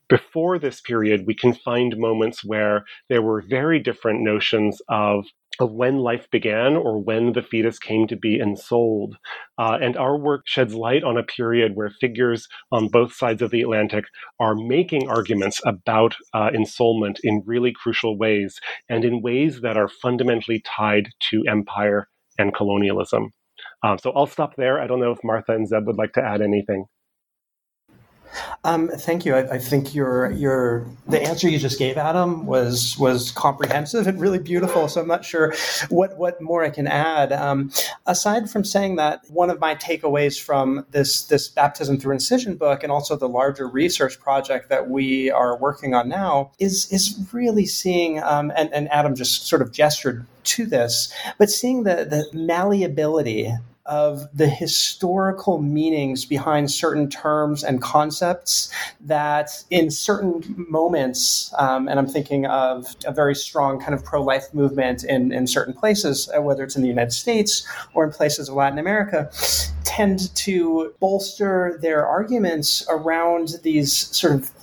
before 0.08 0.58
this 0.58 0.80
period, 0.80 1.26
we 1.26 1.34
can 1.34 1.52
find 1.52 1.96
moments 1.96 2.44
where 2.44 2.84
there 3.08 3.22
were 3.22 3.42
very 3.42 3.80
different 3.80 4.22
notions 4.22 4.80
of 4.88 5.26
of 5.60 5.72
when 5.72 5.98
life 5.98 6.28
began 6.30 6.76
or 6.76 7.02
when 7.02 7.32
the 7.32 7.42
fetus 7.42 7.78
came 7.78 8.06
to 8.08 8.16
be 8.16 8.38
ensouled. 8.38 9.16
Uh, 9.58 9.78
and 9.80 9.96
our 9.96 10.18
work 10.18 10.42
sheds 10.46 10.74
light 10.74 11.04
on 11.04 11.16
a 11.16 11.22
period 11.22 11.72
where 11.74 11.90
figures 12.00 12.48
on 12.72 12.88
both 12.88 13.12
sides 13.12 13.42
of 13.42 13.50
the 13.50 13.62
Atlantic 13.62 14.04
are 14.40 14.54
making 14.54 15.08
arguments 15.08 15.60
about 15.64 16.14
uh, 16.34 16.50
ensoulment 16.50 17.16
in 17.22 17.42
really 17.46 17.72
crucial 17.72 18.18
ways 18.18 18.58
and 18.88 19.04
in 19.04 19.22
ways 19.22 19.60
that 19.62 19.76
are 19.76 19.88
fundamentally 19.88 20.62
tied 20.64 21.10
to 21.30 21.42
empire 21.48 22.08
and 22.38 22.54
colonialism. 22.54 23.32
Um, 23.82 23.98
so 23.98 24.12
I'll 24.12 24.26
stop 24.26 24.56
there. 24.56 24.80
I 24.80 24.86
don't 24.86 25.00
know 25.00 25.12
if 25.12 25.18
Martha 25.24 25.52
and 25.52 25.68
Zeb 25.68 25.86
would 25.86 25.96
like 25.96 26.12
to 26.14 26.22
add 26.22 26.42
anything. 26.42 26.86
Um, 28.64 28.88
thank 28.88 29.24
you. 29.24 29.34
I, 29.34 29.54
I, 29.54 29.58
think 29.58 29.94
your 29.94 30.30
your 30.32 30.86
the 31.06 31.22
answer 31.22 31.48
you 31.48 31.58
just 31.58 31.78
gave, 31.78 31.96
Adam, 31.96 32.46
was 32.46 32.96
was 32.98 33.30
comprehensive 33.32 34.06
and 34.06 34.20
really 34.20 34.38
beautiful. 34.38 34.88
So 34.88 35.00
I'm 35.00 35.08
not 35.08 35.24
sure 35.24 35.54
what 35.88 36.16
what 36.16 36.40
more 36.40 36.64
I 36.64 36.70
can 36.70 36.86
add. 36.86 37.32
Um, 37.32 37.70
aside 38.06 38.50
from 38.50 38.64
saying 38.64 38.96
that, 38.96 39.20
one 39.28 39.50
of 39.50 39.60
my 39.60 39.74
takeaways 39.74 40.40
from 40.40 40.84
this 40.90 41.24
this 41.24 41.48
baptism 41.48 41.98
through 41.98 42.14
incision 42.14 42.56
book 42.56 42.82
and 42.82 42.90
also 42.90 43.16
the 43.16 43.28
larger 43.28 43.68
research 43.68 44.18
project 44.20 44.68
that 44.68 44.90
we 44.90 45.30
are 45.30 45.56
working 45.56 45.94
on 45.94 46.08
now 46.08 46.50
is 46.58 46.90
is 46.92 47.18
really 47.32 47.66
seeing 47.66 48.22
um, 48.22 48.52
and 48.56 48.72
and 48.72 48.90
Adam 48.90 49.14
just 49.14 49.46
sort 49.46 49.62
of 49.62 49.72
gestured 49.72 50.26
to 50.44 50.66
this, 50.66 51.12
but 51.38 51.50
seeing 51.50 51.84
the 51.84 52.04
the 52.04 52.26
malleability 52.32 53.52
of 53.88 54.28
the 54.36 54.48
historical 54.48 55.60
meanings 55.60 56.24
behind 56.24 56.70
certain 56.70 57.08
terms 57.08 57.64
and 57.64 57.80
concepts 57.80 58.70
that 59.00 59.64
in 59.70 59.90
certain 59.90 60.42
moments, 60.68 61.52
um, 61.58 61.88
and 61.88 61.98
I'm 61.98 62.06
thinking 62.06 62.46
of 62.46 62.94
a 63.04 63.12
very 63.12 63.34
strong 63.34 63.80
kind 63.80 63.94
of 63.94 64.04
pro 64.04 64.22
life 64.22 64.52
movement 64.52 65.04
in, 65.04 65.32
in 65.32 65.46
certain 65.46 65.74
places, 65.74 66.28
uh, 66.36 66.42
whether 66.42 66.64
it's 66.64 66.76
in 66.76 66.82
the 66.82 66.88
United 66.88 67.12
States 67.12 67.66
or 67.94 68.04
in 68.04 68.12
places 68.12 68.48
of 68.48 68.54
Latin 68.54 68.78
America, 68.78 69.30
tend 69.84 70.34
to 70.34 70.92
bolster 71.00 71.78
their 71.80 72.06
arguments 72.06 72.84
around 72.88 73.56
these 73.62 73.92
sort 74.16 74.34
of 74.34 74.55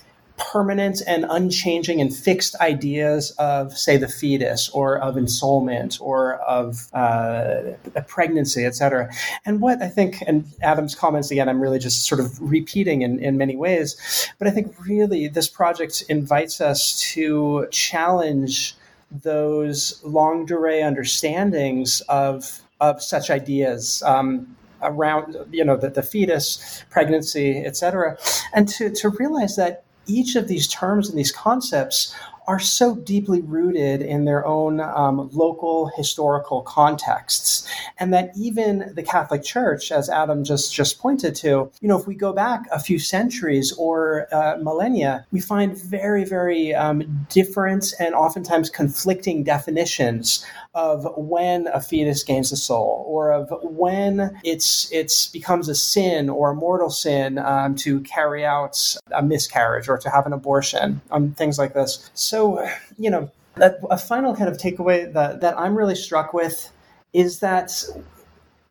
permanent 0.52 1.02
and 1.08 1.26
unchanging 1.30 2.02
and 2.02 2.14
fixed 2.14 2.56
ideas 2.60 3.32
of, 3.40 3.78
say, 3.78 3.98
the 3.98 4.08
fetus 4.08 4.70
or 4.70 4.98
of 4.98 5.16
ensoulment 5.16 6.00
or 6.02 6.36
of 6.42 6.90
uh, 6.94 7.74
a 7.96 8.02
pregnancy, 8.02 8.66
et 8.66 8.76
cetera. 8.76 9.10
And 9.46 9.62
what 9.62 9.82
I 9.82 9.88
think, 9.88 10.24
and 10.28 10.46
Adam's 10.62 10.96
comments 10.96 11.32
again, 11.32 11.48
I'm 11.50 11.62
really 11.62 11.80
just 11.80 12.06
sort 12.06 12.20
of 12.20 12.40
repeating 12.42 13.02
in, 13.02 13.20
in 13.20 13.38
many 13.38 13.56
ways, 13.56 13.96
but 14.38 14.48
I 14.48 14.52
think 14.52 14.76
really 14.86 15.28
this 15.28 15.48
project 15.48 16.04
invites 16.10 16.60
us 16.62 17.00
to 17.14 17.68
challenge 17.72 18.76
those 19.12 20.02
longue 20.04 20.48
durée 20.48 20.84
understandings 20.84 22.02
of 22.10 22.62
of 22.82 23.02
such 23.02 23.30
ideas. 23.30 24.04
Um, 24.06 24.56
around 24.82 25.38
you 25.50 25.64
know 25.64 25.78
the, 25.78 25.90
the 25.90 26.04
fetus 26.04 26.84
pregnancy 26.90 27.64
et 27.64 27.78
cetera 27.78 28.18
and 28.54 28.68
to, 28.68 28.90
to 28.90 29.08
realize 29.08 29.56
that 29.56 29.84
each 30.06 30.36
of 30.36 30.48
these 30.48 30.68
terms 30.68 31.10
and 31.10 31.18
these 31.18 31.32
concepts 31.32 32.14
are 32.48 32.60
so 32.60 32.96
deeply 32.96 33.42
rooted 33.42 34.02
in 34.02 34.26
their 34.26 34.46
own 34.46 34.82
um, 34.82 35.30
local 35.32 35.88
historical 35.96 36.62
contexts. 36.62 37.70
And 38.00 38.14
that 38.14 38.32
even 38.36 38.92
the 38.96 39.04
catholic 39.04 39.44
church 39.44 39.92
as 39.92 40.10
adam 40.10 40.44
just 40.44 40.74
just 40.74 41.00
pointed 41.00 41.36
to 41.36 41.48
you 41.80 41.88
know 41.88 41.98
if 41.98 42.08
we 42.08 42.16
go 42.16 42.34
back 42.34 42.64
a 42.72 42.80
few 42.80 43.00
centuries 43.00 43.72
or 43.74 44.28
uh, 44.34 44.58
millennia 44.62 45.26
we 45.32 45.40
find 45.40 45.78
very 45.78 46.26
very 46.26 46.74
um, 46.74 47.26
different 47.30 47.94
and 48.00 48.14
oftentimes 48.14 48.70
conflicting 48.70 49.44
definitions 49.44 50.46
of 50.74 51.06
when 51.16 51.68
a 51.68 51.80
fetus 51.80 52.24
gains 52.24 52.52
a 52.52 52.58
soul, 52.58 53.06
or 53.08 53.32
of 53.32 53.54
when 53.62 54.40
it's 54.44 54.92
it's 54.92 55.28
becomes 55.28 55.70
a 55.70 55.76
sin 55.76 56.30
or 56.30 56.52
a 56.52 56.56
mortal 56.56 56.90
sin 56.90 57.38
um, 57.38 57.76
to 57.76 58.00
carry 58.02 58.46
out 58.46 58.96
a 59.12 59.22
miscarriage 59.22 59.88
or 59.88 59.98
to 59.98 60.10
have 60.10 60.26
an 60.26 60.34
abortion, 60.34 61.02
um, 61.12 61.32
things 61.32 61.60
like 61.60 61.74
this. 61.74 62.10
So, 62.14 62.68
you 62.98 63.10
know, 63.10 63.32
a, 63.58 63.74
a 63.92 63.98
final 63.98 64.36
kind 64.36 64.50
of 64.50 64.58
takeaway 64.58 65.12
that 65.14 65.42
that 65.42 65.60
I'm 65.60 65.78
really 65.78 65.96
struck 65.96 66.34
with 66.34 66.72
is 67.14 67.40
that 67.40 67.84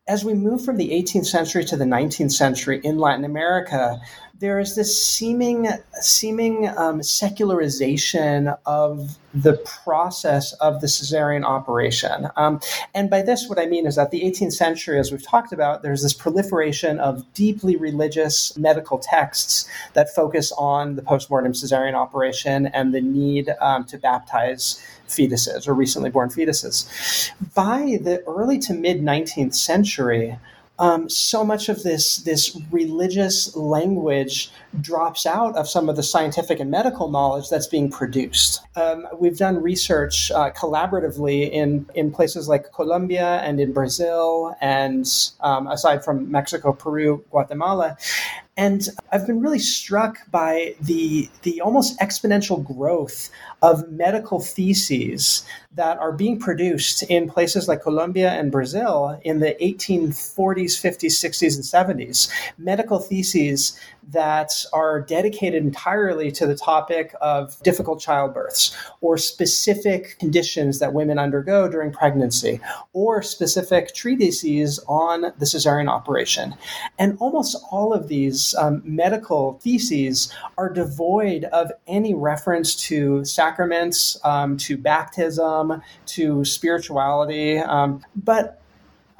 as 0.07 0.25
we 0.25 0.33
move 0.33 0.63
from 0.63 0.77
the 0.77 0.89
18th 0.89 1.25
century 1.25 1.63
to 1.63 1.77
the 1.77 1.85
19th 1.85 2.33
century 2.33 2.81
in 2.83 2.97
Latin 2.97 3.23
America, 3.23 4.01
there 4.43 4.59
is 4.59 4.75
this 4.75 5.01
seeming 5.01 5.69
seeming 6.01 6.67
um, 6.77 7.01
secularization 7.01 8.53
of 8.65 9.17
the 9.33 9.53
process 9.83 10.51
of 10.59 10.81
the 10.81 10.87
cesarean 10.87 11.45
operation. 11.45 12.27
Um, 12.35 12.59
and 12.93 13.09
by 13.09 13.21
this, 13.21 13.47
what 13.47 13.57
I 13.57 13.67
mean 13.67 13.87
is 13.87 13.95
that 13.95 14.11
the 14.11 14.19
18th 14.19 14.51
century, 14.51 14.99
as 14.99 15.13
we've 15.13 15.25
talked 15.25 15.53
about, 15.53 15.81
there's 15.81 16.03
this 16.03 16.11
proliferation 16.11 16.99
of 16.99 17.23
deeply 17.33 17.77
religious 17.77 18.57
medical 18.57 18.99
texts 18.99 19.65
that 19.93 20.13
focus 20.13 20.51
on 20.57 20.97
the 20.97 21.03
postmortem 21.03 21.53
cesarean 21.53 21.93
operation 21.93 22.67
and 22.67 22.93
the 22.93 22.99
need 22.99 23.49
um, 23.61 23.85
to 23.85 23.97
baptize 23.97 24.77
fetuses 25.07 25.69
or 25.69 25.73
recently 25.73 26.09
born 26.09 26.27
fetuses. 26.27 27.31
By 27.55 27.97
the 28.01 28.21
early 28.27 28.59
to 28.59 28.73
mid 28.73 29.01
19th 29.01 29.55
century, 29.55 30.37
um, 30.83 31.09
so 31.09 31.45
much 31.45 31.69
of 31.69 31.81
this 31.83 32.17
this 32.17 32.57
religious 32.71 33.55
language 33.55 34.51
drops 34.81 35.25
out 35.25 35.55
of 35.55 35.69
some 35.69 35.89
of 35.89 35.95
the 35.95 36.03
scientific 36.03 36.59
and 36.59 36.71
medical 36.71 37.09
knowledge 37.09 37.49
that's 37.49 37.67
being 37.67 37.89
produced. 37.89 38.61
Um, 38.75 39.07
we've 39.19 39.37
done 39.37 39.61
research 39.61 40.31
uh, 40.31 40.51
collaboratively 40.51 41.51
in 41.51 41.85
in 41.95 42.11
places 42.11 42.47
like 42.47 42.71
Colombia 42.73 43.39
and 43.43 43.59
in 43.59 43.73
Brazil, 43.73 44.55
and 44.61 45.07
um, 45.41 45.67
aside 45.67 46.03
from 46.03 46.29
Mexico, 46.31 46.73
Peru, 46.73 47.23
Guatemala, 47.29 47.97
and 48.55 48.87
I've 49.11 49.25
been 49.25 49.39
really 49.39 49.59
struck 49.59 50.19
by 50.29 50.75
the 50.79 51.27
the 51.41 51.61
almost 51.61 51.99
exponential 51.99 52.63
growth 52.63 53.31
of 53.63 53.89
medical 53.89 54.39
theses 54.39 55.43
that 55.73 55.97
are 55.97 56.11
being 56.11 56.39
produced 56.39 57.01
in 57.03 57.27
places 57.27 57.67
like 57.67 57.81
Colombia 57.81 58.31
and 58.31 58.51
Brazil 58.51 59.19
in 59.23 59.39
the 59.39 59.55
1840s, 59.59 60.13
50s, 60.13 61.15
60s, 61.15 61.55
and 61.55 61.99
70s. 61.99 62.29
Medical 62.59 62.99
theses 62.99 63.79
that 64.11 64.51
are 64.71 65.01
dedicated 65.01 65.63
entirely 65.63 66.31
to 66.31 66.45
the 66.45 66.55
topic 66.55 67.13
of 67.21 67.61
difficult 67.63 67.99
childbirths 67.99 68.75
or 69.01 69.17
specific 69.17 70.17
conditions 70.19 70.79
that 70.79 70.93
women 70.93 71.19
undergo 71.19 71.67
during 71.67 71.91
pregnancy 71.91 72.59
or 72.93 73.21
specific 73.21 73.93
treatises 73.93 74.79
on 74.87 75.21
the 75.21 75.45
cesarean 75.45 75.89
operation. 75.89 76.55
And 76.97 77.17
almost 77.19 77.57
all 77.71 77.93
of 77.93 78.07
these 78.07 78.55
um, 78.55 78.81
medical 78.85 79.59
theses 79.63 80.33
are 80.57 80.69
devoid 80.69 81.45
of 81.45 81.71
any 81.87 82.13
reference 82.13 82.75
to 82.87 83.25
sacraments, 83.25 84.17
um, 84.23 84.57
to 84.57 84.77
baptism, 84.77 85.81
to 86.05 86.45
spirituality. 86.45 87.57
Um, 87.57 88.03
but 88.15 88.61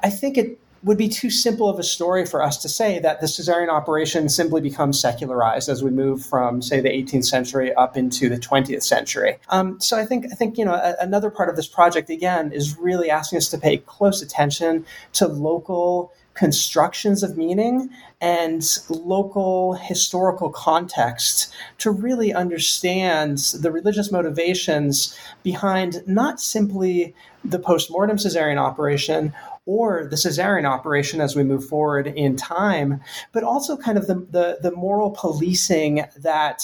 I 0.02 0.10
think 0.10 0.36
it 0.36 0.58
would 0.84 0.98
be 0.98 1.08
too 1.08 1.30
simple 1.30 1.68
of 1.68 1.78
a 1.78 1.82
story 1.82 2.26
for 2.26 2.42
us 2.42 2.58
to 2.58 2.68
say 2.68 2.98
that 2.98 3.20
the 3.20 3.26
cesarean 3.26 3.70
operation 3.70 4.28
simply 4.28 4.60
becomes 4.60 5.00
secularized 5.00 5.68
as 5.68 5.82
we 5.82 5.90
move 5.90 6.24
from, 6.24 6.60
say, 6.60 6.80
the 6.80 6.90
18th 6.90 7.24
century 7.24 7.74
up 7.74 7.96
into 7.96 8.28
the 8.28 8.36
20th 8.36 8.82
century. 8.82 9.38
Um, 9.48 9.80
so 9.80 9.98
I 9.98 10.04
think 10.04 10.26
I 10.30 10.34
think 10.34 10.58
you 10.58 10.64
know 10.64 10.74
a, 10.74 10.94
another 11.00 11.30
part 11.30 11.48
of 11.48 11.56
this 11.56 11.66
project 11.66 12.10
again 12.10 12.52
is 12.52 12.78
really 12.78 13.10
asking 13.10 13.38
us 13.38 13.48
to 13.48 13.58
pay 13.58 13.78
close 13.78 14.20
attention 14.22 14.84
to 15.14 15.26
local 15.26 16.12
constructions 16.34 17.22
of 17.22 17.36
meaning 17.36 17.88
and 18.20 18.78
local 18.88 19.74
historical 19.74 20.50
context 20.50 21.52
to 21.78 21.90
really 21.90 22.34
understand 22.34 23.38
the 23.60 23.70
religious 23.70 24.10
motivations 24.10 25.16
behind 25.44 26.02
not 26.06 26.40
simply 26.40 27.14
the 27.44 27.58
post-mortem 27.58 28.16
cesarean 28.16 28.58
operation 28.58 29.32
or 29.66 30.06
the 30.06 30.16
cesarean 30.16 30.68
operation 30.68 31.20
as 31.20 31.34
we 31.34 31.42
move 31.42 31.66
forward 31.66 32.06
in 32.06 32.36
time, 32.36 33.00
but 33.32 33.42
also 33.42 33.76
kind 33.76 33.96
of 33.96 34.06
the, 34.06 34.14
the, 34.30 34.58
the 34.62 34.70
moral 34.72 35.10
policing 35.10 36.04
that 36.16 36.62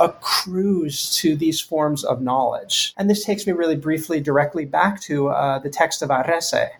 accrues 0.00 1.14
to 1.16 1.36
these 1.36 1.60
forms 1.60 2.04
of 2.04 2.20
knowledge. 2.20 2.92
And 2.96 3.08
this 3.08 3.24
takes 3.24 3.46
me 3.46 3.52
really 3.52 3.76
briefly 3.76 4.20
directly 4.20 4.64
back 4.64 5.00
to 5.02 5.28
uh, 5.28 5.58
the 5.60 5.70
text 5.70 6.02
of 6.02 6.10
Arrese. 6.10 6.70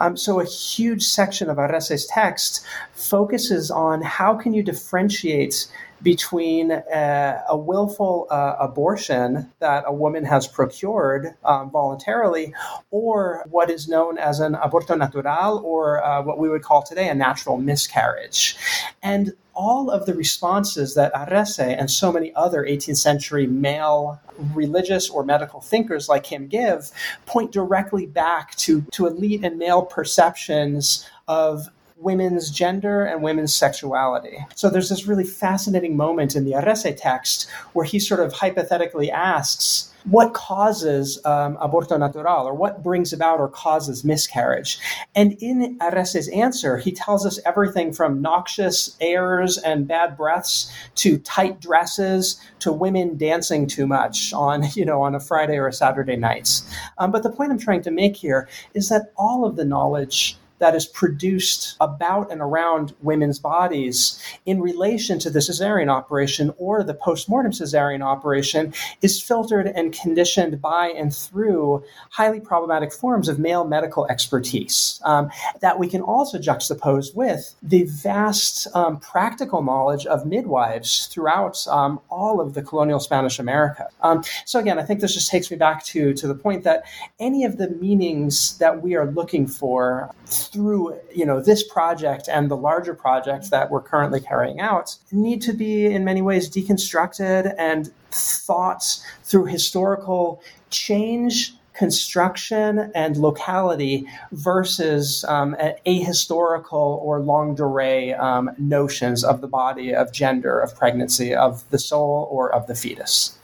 Um, 0.00 0.16
so 0.16 0.40
a 0.40 0.44
huge 0.44 1.04
section 1.04 1.48
of 1.48 1.58
Arrese's 1.58 2.06
text 2.06 2.64
focuses 2.92 3.70
on 3.70 4.02
how 4.02 4.34
can 4.34 4.52
you 4.52 4.62
differentiate 4.62 5.68
between 6.04 6.70
a, 6.70 7.42
a 7.48 7.56
willful 7.56 8.28
uh, 8.30 8.54
abortion 8.60 9.50
that 9.58 9.82
a 9.86 9.92
woman 9.92 10.24
has 10.24 10.46
procured 10.46 11.34
um, 11.44 11.70
voluntarily 11.70 12.54
or 12.90 13.44
what 13.50 13.70
is 13.70 13.88
known 13.88 14.18
as 14.18 14.38
an 14.38 14.54
aborto 14.54 14.96
natural 14.96 15.62
or 15.64 16.04
uh, 16.04 16.22
what 16.22 16.38
we 16.38 16.48
would 16.48 16.62
call 16.62 16.82
today 16.82 17.08
a 17.08 17.14
natural 17.14 17.56
miscarriage. 17.56 18.56
And 19.02 19.32
all 19.54 19.90
of 19.90 20.04
the 20.04 20.14
responses 20.14 20.94
that 20.94 21.14
Arrese 21.14 21.78
and 21.78 21.90
so 21.90 22.12
many 22.12 22.34
other 22.34 22.64
18th 22.64 22.96
century 22.96 23.46
male 23.46 24.20
religious 24.52 25.08
or 25.08 25.24
medical 25.24 25.60
thinkers 25.60 26.08
like 26.08 26.26
him 26.26 26.48
give 26.48 26.90
point 27.24 27.52
directly 27.52 28.04
back 28.04 28.54
to, 28.56 28.82
to 28.92 29.06
elite 29.06 29.44
and 29.44 29.58
male 29.58 29.82
perceptions 29.82 31.08
of 31.28 31.68
women's 31.96 32.50
gender 32.50 33.04
and 33.04 33.22
women's 33.22 33.54
sexuality. 33.54 34.44
So 34.54 34.68
there's 34.68 34.88
this 34.88 35.06
really 35.06 35.24
fascinating 35.24 35.96
moment 35.96 36.34
in 36.34 36.44
the 36.44 36.52
Arrese 36.52 36.96
text 36.96 37.48
where 37.72 37.84
he 37.84 37.98
sort 37.98 38.20
of 38.20 38.32
hypothetically 38.32 39.10
asks, 39.10 39.90
what 40.04 40.34
causes 40.34 41.18
um, 41.24 41.56
aborto 41.56 41.98
natural 41.98 42.46
or 42.46 42.54
what 42.54 42.82
brings 42.82 43.12
about 43.12 43.40
or 43.40 43.48
causes 43.48 44.04
miscarriage. 44.04 44.78
And 45.14 45.32
in 45.40 45.78
Arrese's 45.78 46.28
answer, 46.28 46.76
he 46.76 46.92
tells 46.92 47.24
us 47.24 47.40
everything 47.46 47.92
from 47.92 48.20
noxious 48.20 48.96
airs 49.00 49.56
and 49.58 49.88
bad 49.88 50.16
breaths 50.16 50.70
to 50.96 51.18
tight 51.18 51.60
dresses 51.60 52.38
to 52.60 52.72
women 52.72 53.16
dancing 53.16 53.66
too 53.66 53.86
much 53.86 54.32
on, 54.34 54.64
you 54.74 54.84
know, 54.84 55.02
on 55.02 55.14
a 55.14 55.20
Friday 55.20 55.56
or 55.56 55.68
a 55.68 55.72
Saturday 55.72 56.16
nights. 56.16 56.68
Um, 56.98 57.10
but 57.10 57.22
the 57.22 57.30
point 57.30 57.52
I'm 57.52 57.58
trying 57.58 57.82
to 57.82 57.90
make 57.90 58.16
here 58.16 58.48
is 58.74 58.88
that 58.90 59.12
all 59.16 59.44
of 59.46 59.56
the 59.56 59.64
knowledge 59.64 60.36
that 60.58 60.74
is 60.74 60.86
produced 60.86 61.76
about 61.80 62.30
and 62.30 62.40
around 62.40 62.94
women's 63.02 63.38
bodies 63.38 64.22
in 64.46 64.60
relation 64.60 65.18
to 65.18 65.30
the 65.30 65.40
cesarean 65.40 65.90
operation 65.90 66.52
or 66.58 66.82
the 66.82 66.94
postmortem 66.94 67.52
cesarean 67.52 68.02
operation 68.02 68.72
is 69.02 69.20
filtered 69.20 69.66
and 69.66 69.92
conditioned 69.92 70.60
by 70.60 70.88
and 70.88 71.14
through 71.14 71.82
highly 72.10 72.40
problematic 72.40 72.92
forms 72.92 73.28
of 73.28 73.38
male 73.38 73.64
medical 73.64 74.06
expertise 74.06 75.00
um, 75.04 75.30
that 75.60 75.78
we 75.78 75.88
can 75.88 76.00
also 76.00 76.38
juxtapose 76.38 77.14
with 77.14 77.54
the 77.62 77.84
vast 77.84 78.66
um, 78.74 78.98
practical 78.98 79.62
knowledge 79.62 80.06
of 80.06 80.26
midwives 80.26 81.06
throughout 81.06 81.66
um, 81.68 82.00
all 82.08 82.40
of 82.40 82.54
the 82.54 82.62
colonial 82.62 83.00
Spanish 83.00 83.38
America. 83.38 83.88
Um, 84.02 84.22
so 84.44 84.58
again, 84.58 84.78
I 84.78 84.82
think 84.82 85.00
this 85.00 85.14
just 85.14 85.30
takes 85.30 85.50
me 85.50 85.56
back 85.56 85.84
to, 85.84 86.14
to 86.14 86.26
the 86.26 86.34
point 86.34 86.64
that 86.64 86.84
any 87.18 87.44
of 87.44 87.56
the 87.56 87.70
meanings 87.70 88.58
that 88.58 88.82
we 88.82 88.94
are 88.94 89.10
looking 89.10 89.46
for 89.46 90.10
through 90.54 90.96
you 91.12 91.26
know 91.26 91.40
this 91.40 91.64
project 91.64 92.28
and 92.28 92.48
the 92.48 92.56
larger 92.56 92.94
projects 92.94 93.50
that 93.50 93.70
we're 93.70 93.82
currently 93.82 94.20
carrying 94.20 94.60
out 94.60 94.96
need 95.10 95.42
to 95.42 95.52
be 95.52 95.86
in 95.86 96.04
many 96.04 96.22
ways 96.22 96.48
deconstructed 96.48 97.52
and 97.58 97.92
thought 98.12 98.84
through 99.24 99.46
historical 99.46 100.40
change 100.70 101.54
construction 101.72 102.92
and 102.94 103.16
locality 103.16 104.06
versus 104.30 105.24
um, 105.24 105.56
ahistorical 105.86 107.02
or 107.02 107.18
longue 107.18 107.56
durée 107.56 108.16
um, 108.20 108.48
notions 108.58 109.24
of 109.24 109.40
the 109.40 109.48
body, 109.48 109.92
of 109.92 110.12
gender, 110.12 110.60
of 110.60 110.72
pregnancy, 110.76 111.34
of 111.34 111.68
the 111.70 111.78
soul, 111.80 112.28
or 112.30 112.54
of 112.54 112.68
the 112.68 112.76
fetus. 112.76 113.36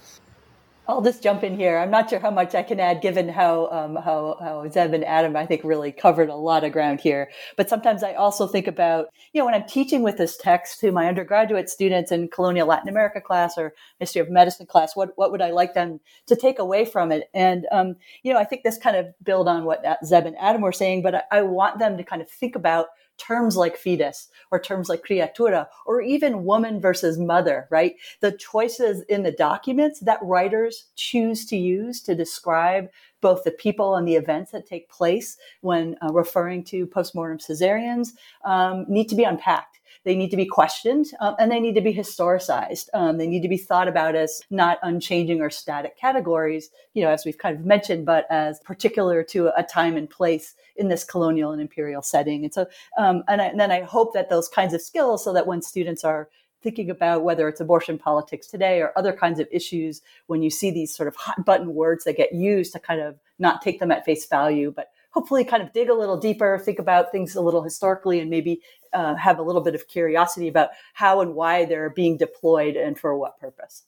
I'll 0.91 1.01
just 1.01 1.23
jump 1.23 1.45
in 1.45 1.55
here. 1.55 1.79
I'm 1.79 1.91
not 1.91 2.11
sure 2.11 2.19
how 2.19 2.33
much 2.33 2.53
I 2.57 2.65
can 2.65 2.81
add, 2.81 3.01
given 3.01 3.29
how 3.29 3.69
um, 3.71 3.95
how 3.95 4.37
how 4.41 4.69
Zeb 4.69 4.93
and 4.93 5.05
Adam 5.05 5.37
I 5.37 5.47
think 5.47 5.63
really 5.63 5.93
covered 5.93 6.29
a 6.29 6.35
lot 6.35 6.65
of 6.65 6.73
ground 6.73 7.01
here. 7.01 7.31
But 7.57 7.69
sometimes 7.69 8.03
I 8.03 8.15
also 8.15 8.49
think 8.49 8.67
about 8.67 9.07
you 9.33 9.41
know 9.41 9.45
when 9.45 9.55
I'm 9.55 9.69
teaching 9.69 10.03
with 10.03 10.17
this 10.17 10.37
text 10.37 10.81
to 10.81 10.91
my 10.91 11.07
undergraduate 11.07 11.71
students 11.71 12.11
in 12.11 12.27
colonial 12.27 12.67
Latin 12.67 12.89
America 12.89 13.21
class 13.21 13.57
or 13.57 13.73
history 14.01 14.21
of 14.21 14.31
medicine 14.31 14.67
class, 14.67 14.97
what 14.97 15.11
what 15.15 15.31
would 15.31 15.43
I 15.43 15.53
like 15.53 15.75
them 15.75 16.01
to 16.27 16.35
take 16.35 16.59
away 16.59 16.85
from 16.85 17.13
it? 17.13 17.31
And 17.35 17.67
um, 17.71 17.95
you 18.25 18.33
know 18.33 18.41
I 18.41 18.45
think 18.45 18.65
this 18.65 18.77
kind 18.77 18.97
of 18.97 19.07
build 19.23 19.47
on 19.47 19.65
what 19.65 19.85
Zeb 20.05 20.27
and 20.27 20.37
Adam 20.39 20.61
were 20.61 20.73
saying, 20.73 21.03
but 21.03 21.15
I, 21.15 21.23
I 21.31 21.43
want 21.43 21.79
them 21.79 21.99
to 21.99 22.03
kind 22.03 22.21
of 22.21 22.29
think 22.29 22.57
about 22.57 22.87
terms 23.21 23.57
like 23.57 23.77
fetus 23.77 24.29
or 24.51 24.59
terms 24.59 24.89
like 24.89 25.05
criatura 25.05 25.67
or 25.87 26.01
even 26.01 26.45
woman 26.45 26.81
versus 26.81 27.19
mother, 27.19 27.69
right? 27.71 27.97
The 28.21 28.33
choices 28.33 29.03
in 29.03 29.23
the 29.23 29.33
documents 29.33 30.01
that 30.01 30.19
writers 30.23 30.87
choose 30.97 31.45
to 31.47 31.57
use 31.57 32.01
to 32.03 32.15
describe 32.15 32.89
both 33.21 33.45
the 33.45 33.51
people 33.51 33.97
and 33.97 34.09
the 34.09 34.15
events 34.15 34.51
that 34.53 34.67
take 34.67 34.89
place 34.89 35.37
when 35.61 35.97
uh, 36.03 36.11
referring 36.13 36.65
to 36.65 36.87
postmortem 36.87 37.39
cesareans 37.39 38.13
um, 38.45 38.87
need 38.89 39.09
to 39.09 39.15
be 39.15 39.25
unpacked. 39.25 39.80
They 40.05 40.17
need 40.17 40.31
to 40.31 40.37
be 40.37 40.47
questioned 40.47 41.07
um, 41.21 41.37
and 41.39 41.51
they 41.51 41.61
need 41.61 41.75
to 41.75 41.81
be 41.81 41.93
historicized. 41.95 42.89
Um, 42.95 43.19
they 43.19 43.27
need 43.27 43.43
to 43.43 43.49
be 43.49 43.59
thought 43.59 43.87
about 43.87 44.17
as 44.17 44.41
not 44.51 44.79
unchanging 44.83 45.43
or 45.43 45.51
static 45.51 45.99
categories, 45.99 46.71
you 46.95 47.03
know, 47.03 47.11
as 47.11 47.25
we've 47.25 47.37
kind 47.37 47.55
of 47.59 47.67
mentioned, 47.67 48.07
but 48.07 48.27
as 48.31 48.61
particular 48.61 49.23
to 49.25 49.51
a 49.57 49.63
time 49.63 49.97
and 49.97 50.09
place 50.09 50.55
in 50.77 50.89
this 50.89 51.05
colonial 51.05 51.53
and 51.53 51.61
imperial 51.61 52.03
setting. 52.03 52.45
And 52.45 52.55
so, 52.55 52.67
um, 52.97 53.25
and, 53.29 53.43
I, 53.43 53.47
and 53.47 53.61
then 53.61 53.71
I 53.71 53.83
hope 53.83 54.15
that 54.15 54.31
those 54.31 54.49
kinds 54.49 54.73
of 54.73 54.81
skills, 54.81 55.23
so 55.23 55.33
that 55.35 55.47
when 55.47 55.61
students 55.61 56.03
are 56.03 56.29
thinking 56.63 56.91
about 56.91 57.25
whether 57.25 57.49
it's 57.49 57.61
abortion 57.61 57.99
politics 57.99 58.47
today 58.47 58.81
or 58.81 58.93
other 58.97 59.13
kinds 59.13 59.41
of 59.41 59.49
issues, 59.51 60.03
when 60.27 60.43
you 60.43 60.51
see 60.51 60.71
these 60.71 60.95
sort 60.95 61.09
of 61.09 61.17
hot 61.17 61.45
button 61.45 61.75
words 61.75 62.05
that 62.05 62.17
get 62.17 62.35
used 62.35 62.73
to 62.73 62.79
kind 62.79 63.01
of 63.01 63.19
not 63.39 63.63
take 63.63 63.81
them 63.81 63.91
at 63.91 64.05
face 64.05 64.27
value, 64.27 64.73
but 64.75 64.89
hopefully 65.11 65.43
kind 65.45 65.63
of 65.63 65.73
dig 65.73 65.89
a 65.89 65.95
little 65.95 66.17
deeper, 66.17 66.59
think 66.59 66.79
about 66.79 67.11
things 67.11 67.35
a 67.35 67.41
little 67.41 67.63
historically, 67.63 68.21
and 68.21 68.31
maybe 68.31 68.61
uh, 68.93 69.15
have 69.15 69.39
a 69.39 69.43
little 69.43 69.63
bit 69.63 69.75
of 69.75 69.89
curiosity 69.89 70.49
about 70.49 70.71
how 70.95 71.21
and 71.21 71.35
why 71.35 71.65
they're 71.65 71.91
being 71.91 72.17
deployed 72.17 72.77
and 72.77 72.99
for 72.99 73.17
what 73.17 73.39
purpose. 73.39 73.85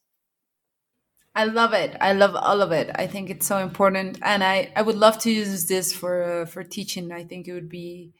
I 1.34 1.44
love 1.44 1.72
it. 1.72 1.96
I 2.00 2.12
love 2.12 2.36
all 2.36 2.60
of 2.60 2.72
it. 2.72 2.90
I 2.94 3.06
think 3.06 3.30
it's 3.30 3.46
so 3.46 3.58
important, 3.58 4.18
and 4.22 4.44
I, 4.44 4.70
I 4.76 4.82
would 4.82 4.96
love 4.96 5.18
to 5.20 5.30
use 5.30 5.66
this 5.66 5.92
for 5.92 6.42
uh, 6.42 6.46
for 6.46 6.62
teaching. 6.62 7.10
I 7.10 7.24
think 7.24 7.48
it 7.48 7.54
would 7.54 7.70
be 7.70 8.12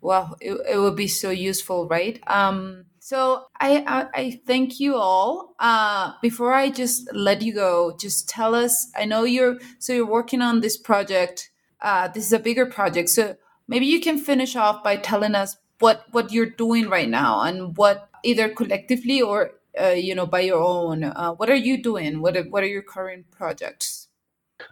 well, 0.00 0.36
it, 0.40 0.56
it 0.70 0.78
would 0.78 0.96
be 0.96 1.08
so 1.08 1.30
useful, 1.30 1.88
right? 1.88 2.20
Um, 2.26 2.84
so 2.98 3.46
I, 3.60 3.84
I, 3.86 4.06
I 4.14 4.40
thank 4.46 4.78
you 4.80 4.96
all. 4.96 5.54
Uh, 5.58 6.12
before 6.22 6.54
I 6.54 6.70
just 6.70 7.12
let 7.12 7.42
you 7.42 7.54
go, 7.54 7.96
just 7.98 8.28
tell 8.28 8.54
us. 8.54 8.90
I 8.96 9.04
know 9.04 9.24
you're 9.24 9.58
so 9.78 9.92
you're 9.92 10.06
working 10.06 10.42
on 10.42 10.60
this 10.60 10.76
project. 10.76 11.50
Uh, 11.80 12.08
this 12.08 12.24
is 12.24 12.32
a 12.32 12.38
bigger 12.38 12.66
project, 12.66 13.08
so 13.10 13.36
maybe 13.68 13.86
you 13.86 14.00
can 14.00 14.18
finish 14.18 14.56
off 14.56 14.82
by 14.82 14.96
telling 14.96 15.34
us 15.34 15.56
what 15.78 16.04
what 16.12 16.32
you're 16.32 16.50
doing 16.50 16.88
right 16.88 17.08
now 17.08 17.42
and 17.42 17.76
what 17.76 18.08
either 18.24 18.48
collectively 18.48 19.20
or 19.20 19.52
uh, 19.80 19.88
you 19.88 20.14
know 20.14 20.26
by 20.26 20.40
your 20.40 20.62
own. 20.62 21.04
Uh, 21.04 21.32
what 21.32 21.50
are 21.50 21.56
you 21.56 21.82
doing? 21.82 22.20
What 22.20 22.36
are, 22.36 22.44
what 22.44 22.62
are 22.62 22.68
your 22.68 22.82
current 22.82 23.30
projects? 23.30 24.08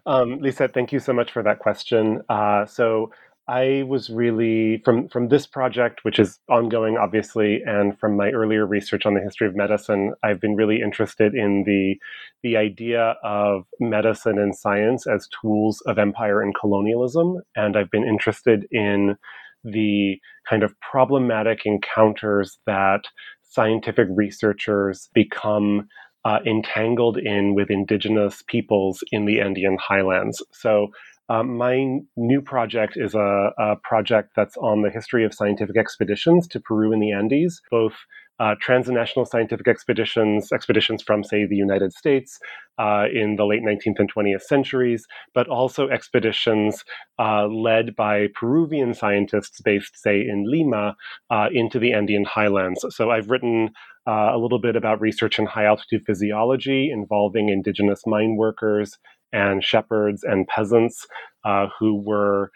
Um, 0.07 0.39
Lisa, 0.41 0.69
thank 0.69 0.93
you 0.93 0.99
so 0.99 1.13
much 1.13 1.31
for 1.31 1.43
that 1.43 1.59
question. 1.59 2.23
Uh, 2.29 2.65
so 2.65 3.11
I 3.47 3.85
was 3.87 4.09
really 4.09 4.81
from 4.85 5.09
from 5.09 5.29
this 5.29 5.47
project, 5.47 6.05
which 6.05 6.19
is 6.19 6.39
ongoing, 6.49 6.97
obviously, 6.97 7.63
and 7.67 7.99
from 7.99 8.17
my 8.17 8.31
earlier 8.31 8.67
research 8.67 9.05
on 9.05 9.13
the 9.13 9.21
history 9.21 9.47
of 9.47 9.55
medicine, 9.55 10.15
I've 10.23 10.41
been 10.41 10.57
really 10.57 10.81
interested 10.81 11.35
in 11.35 11.65
the 11.65 11.97
the 12.43 12.57
idea 12.57 13.17
of 13.23 13.67
medicine 13.81 14.39
and 14.39 14.57
science 14.57 15.07
as 15.07 15.29
tools 15.43 15.83
of 15.83 15.99
empire 15.99 16.41
and 16.41 16.55
colonialism, 16.55 17.43
and 17.55 17.77
I've 17.77 17.91
been 17.91 18.05
interested 18.05 18.67
in 18.71 19.17
the 19.65 20.19
kind 20.49 20.63
of 20.63 20.79
problematic 20.81 21.61
encounters 21.65 22.59
that 22.67 23.05
scientific 23.43 24.09
researchers 24.11 25.09
become 25.15 25.89
uh, 26.25 26.39
entangled 26.47 27.19
in 27.19 27.55
with 27.55 27.71
indigenous 27.71 28.43
peoples 28.47 29.03
in 29.13 29.27
the 29.27 29.41
Andean 29.41 29.77
highlands. 29.81 30.43
So 30.53 30.89
um, 31.29 31.57
my 31.57 32.01
new 32.17 32.43
project 32.43 32.95
is 32.97 33.15
a, 33.15 33.51
a, 33.59 33.77
project 33.77 34.33
that's 34.37 34.57
on 34.59 34.83
the 34.83 34.91
history 34.91 35.25
of 35.25 35.33
scientific 35.33 35.77
expeditions 35.77 36.47
to 36.49 36.61
Peru 36.61 36.93
and 36.93 37.03
the 37.03 37.13
Andes, 37.13 37.63
both 37.71 37.95
uh, 38.41 38.55
transnational 38.61 39.25
scientific 39.25 39.69
expeditions, 39.69 40.53
expeditions 40.53 41.03
from, 41.03 41.23
say, 41.23 41.47
the 41.47 41.57
United 41.57 41.93
States 41.93 42.39
uh, 42.79 43.05
in 43.13 43.37
the 43.37 43.45
late 43.45 43.63
19th 43.63 43.99
and 43.99 44.13
20th 44.13 44.43
centuries, 44.43 45.07
but 45.35 45.49
also 45.49 45.89
expeditions 45.89 46.85
uh, 47.19 47.47
led 47.47 47.95
by 47.95 48.27
Peruvian 48.35 48.95
scientists 48.95 49.61
based, 49.61 49.97
say, 49.97 50.21
in 50.21 50.45
Lima 50.47 50.97
uh, 51.31 51.49
into 51.53 51.79
the 51.79 51.93
Andean 51.93 52.25
highlands. 52.25 52.85
So 52.91 53.11
I've 53.11 53.31
written 53.31 53.71
uh, 54.07 54.31
a 54.35 54.39
little 54.39 54.59
bit 54.59 54.77
about 54.77 55.01
research 55.01 55.39
in 55.39 55.47
high 55.47 55.65
altitude 55.65 56.03
physiology 56.07 56.91
involving 56.91 57.49
indigenous 57.49 58.03
mine 58.07 58.37
workers 58.37 58.99
and 59.33 59.65
shepherds 59.65 60.23
and 60.23 60.47
peasants 60.47 61.07
uh, 61.45 61.67
who 61.79 62.01
were 62.01 62.51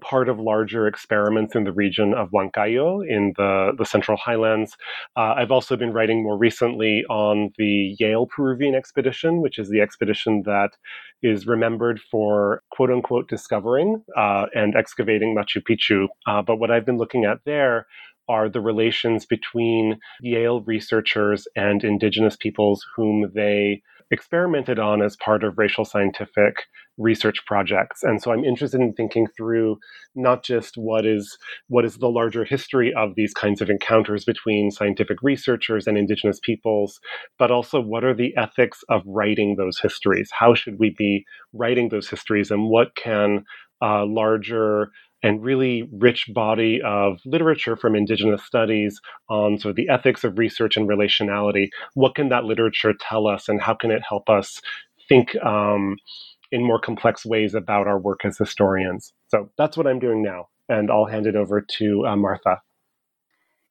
part 0.00 0.28
of 0.28 0.38
larger 0.38 0.86
experiments 0.86 1.54
in 1.54 1.64
the 1.64 1.72
region 1.72 2.14
of 2.14 2.30
Huancayo 2.30 3.02
in 3.06 3.32
the, 3.36 3.72
the 3.76 3.84
Central 3.84 4.16
Highlands. 4.16 4.76
Uh, 5.16 5.34
I've 5.36 5.50
also 5.50 5.76
been 5.76 5.92
writing 5.92 6.22
more 6.22 6.38
recently 6.38 7.04
on 7.10 7.50
the 7.58 7.96
Yale 7.98 8.26
Peruvian 8.26 8.74
expedition, 8.74 9.40
which 9.40 9.58
is 9.58 9.68
the 9.68 9.80
expedition 9.80 10.42
that 10.46 10.70
is 11.22 11.46
remembered 11.46 12.00
for 12.10 12.62
quote 12.70 12.90
unquote 12.90 13.28
discovering 13.28 14.02
uh, 14.16 14.46
and 14.54 14.74
excavating 14.74 15.34
Machu 15.36 15.62
Picchu. 15.62 16.08
Uh, 16.26 16.42
but 16.42 16.56
what 16.56 16.70
I've 16.70 16.86
been 16.86 16.98
looking 16.98 17.24
at 17.24 17.38
there 17.44 17.86
are 18.28 18.48
the 18.48 18.60
relations 18.60 19.26
between 19.26 19.98
Yale 20.20 20.62
researchers 20.62 21.46
and 21.56 21.82
indigenous 21.84 22.36
peoples 22.36 22.86
whom 22.96 23.30
they 23.34 23.82
experimented 24.12 24.78
on 24.78 25.02
as 25.02 25.16
part 25.16 25.44
of 25.44 25.58
racial 25.58 25.84
scientific 25.84 26.56
research 26.98 27.38
projects. 27.46 28.04
And 28.04 28.22
so 28.22 28.32
i'm 28.32 28.44
interested 28.44 28.80
in 28.80 28.92
thinking 28.94 29.26
through 29.36 29.78
not 30.14 30.44
just 30.44 30.76
what 30.76 31.06
is 31.06 31.38
what 31.68 31.84
is 31.86 31.98
the 31.98 32.10
larger 32.10 32.44
history 32.44 32.94
of 32.96 33.14
these 33.16 33.34
kinds 33.34 33.62
of 33.62 33.70
encounters 33.70 34.24
between 34.26 34.70
scientific 34.70 35.18
researchers 35.22 35.86
and 35.88 35.98
indigenous 35.98 36.40
peoples 36.42 37.00
but 37.38 37.50
also 37.50 37.80
what 37.80 38.04
are 38.04 38.14
the 38.14 38.36
ethics 38.36 38.84
of 38.88 39.02
writing 39.06 39.56
those 39.56 39.78
histories? 39.78 40.30
How 40.32 40.54
should 40.54 40.78
we 40.78 40.94
be 40.96 41.24
writing 41.52 41.88
those 41.88 42.08
histories 42.08 42.50
and 42.50 42.68
what 42.68 42.94
can 42.96 43.44
uh, 43.82 44.06
larger 44.06 44.90
and 45.22 45.42
really 45.42 45.88
rich 45.92 46.26
body 46.34 46.80
of 46.84 47.20
literature 47.24 47.76
from 47.76 47.94
indigenous 47.94 48.42
studies 48.44 49.00
on 49.28 49.58
sort 49.58 49.70
of 49.70 49.76
the 49.76 49.88
ethics 49.88 50.24
of 50.24 50.38
research 50.38 50.76
and 50.76 50.88
relationality. 50.88 51.68
What 51.94 52.14
can 52.14 52.28
that 52.30 52.44
literature 52.44 52.94
tell 52.98 53.26
us, 53.26 53.48
and 53.48 53.60
how 53.60 53.74
can 53.74 53.90
it 53.90 54.02
help 54.08 54.28
us 54.28 54.60
think 55.08 55.36
um, 55.44 55.96
in 56.50 56.64
more 56.64 56.80
complex 56.80 57.24
ways 57.24 57.54
about 57.54 57.86
our 57.86 57.98
work 57.98 58.24
as 58.24 58.38
historians? 58.38 59.12
So 59.28 59.50
that's 59.56 59.76
what 59.76 59.86
I'm 59.86 59.98
doing 59.98 60.22
now, 60.22 60.48
and 60.68 60.90
I'll 60.90 61.06
hand 61.06 61.26
it 61.26 61.36
over 61.36 61.60
to 61.78 62.06
uh, 62.06 62.16
Martha. 62.16 62.60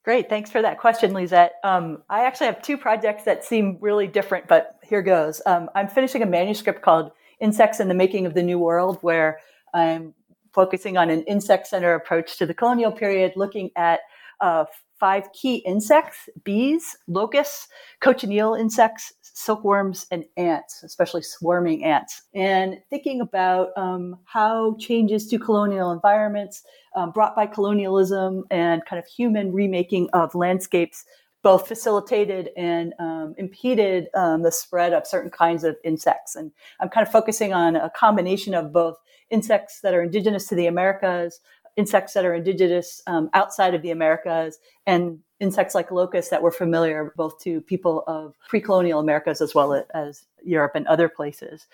Great, 0.03 0.29
thanks 0.29 0.49
for 0.49 0.63
that 0.63 0.79
question, 0.79 1.13
Lisette. 1.13 1.53
Um, 1.63 2.01
I 2.09 2.25
actually 2.25 2.47
have 2.47 2.61
two 2.63 2.75
projects 2.75 3.23
that 3.25 3.45
seem 3.45 3.77
really 3.81 4.07
different, 4.07 4.47
but 4.47 4.79
here 4.83 5.03
goes. 5.03 5.43
Um, 5.45 5.69
I'm 5.75 5.87
finishing 5.87 6.23
a 6.23 6.25
manuscript 6.25 6.81
called 6.81 7.11
Insects 7.39 7.79
in 7.79 7.87
the 7.87 7.93
Making 7.93 8.25
of 8.25 8.33
the 8.33 8.41
New 8.41 8.57
World, 8.57 8.97
where 9.01 9.39
I'm 9.75 10.15
focusing 10.53 10.97
on 10.97 11.09
an 11.09 11.23
insect 11.23 11.67
center 11.67 11.93
approach 11.93 12.37
to 12.37 12.45
the 12.45 12.53
colonial 12.53 12.91
period, 12.91 13.33
looking 13.35 13.71
at 13.75 14.01
uh, 14.41 14.65
five 14.99 15.31
key 15.33 15.57
insects 15.57 16.29
bees, 16.43 16.95
locusts, 17.07 17.67
cochineal 18.01 18.57
insects, 18.57 19.13
silkworms, 19.21 20.05
and 20.11 20.23
ants, 20.37 20.83
especially 20.83 21.23
swarming 21.23 21.83
ants, 21.83 22.23
and 22.35 22.77
thinking 22.89 23.19
about 23.21 23.69
um, 23.77 24.17
how 24.25 24.75
changes 24.79 25.27
to 25.27 25.39
colonial 25.39 25.91
environments 25.91 26.63
um, 26.95 27.11
brought 27.11 27.35
by 27.35 27.45
colonialism 27.47 28.43
and 28.51 28.85
kind 28.85 28.99
of 28.99 29.05
human 29.07 29.51
remaking 29.51 30.07
of 30.13 30.35
landscapes 30.35 31.05
both 31.43 31.67
facilitated 31.67 32.49
and 32.55 32.93
um, 32.99 33.33
impeded 33.37 34.07
um, 34.13 34.43
the 34.43 34.51
spread 34.51 34.93
of 34.93 35.07
certain 35.07 35.31
kinds 35.31 35.63
of 35.63 35.75
insects. 35.83 36.35
And 36.35 36.51
I'm 36.79 36.89
kind 36.89 37.05
of 37.05 37.11
focusing 37.11 37.53
on 37.53 37.75
a 37.75 37.89
combination 37.89 38.53
of 38.53 38.71
both 38.71 38.97
insects 39.29 39.79
that 39.81 39.93
are 39.93 40.03
indigenous 40.03 40.47
to 40.47 40.55
the 40.55 40.67
Americas, 40.67 41.39
insects 41.81 42.13
that 42.13 42.25
are 42.25 42.35
indigenous 42.35 43.01
um, 43.07 43.27
outside 43.33 43.73
of 43.73 43.81
the 43.81 43.89
Americas, 43.89 44.59
and 44.85 45.17
insects 45.39 45.73
like 45.73 45.89
locusts 45.89 46.29
that 46.29 46.43
were 46.43 46.51
familiar 46.51 47.11
both 47.17 47.39
to 47.39 47.61
people 47.61 48.03
of 48.05 48.35
pre-colonial 48.47 48.99
Americas 48.99 49.41
as 49.41 49.55
well 49.55 49.83
as 49.95 50.27
Europe 50.43 50.73
and 50.75 50.85
other 50.85 51.09
places. 51.09 51.67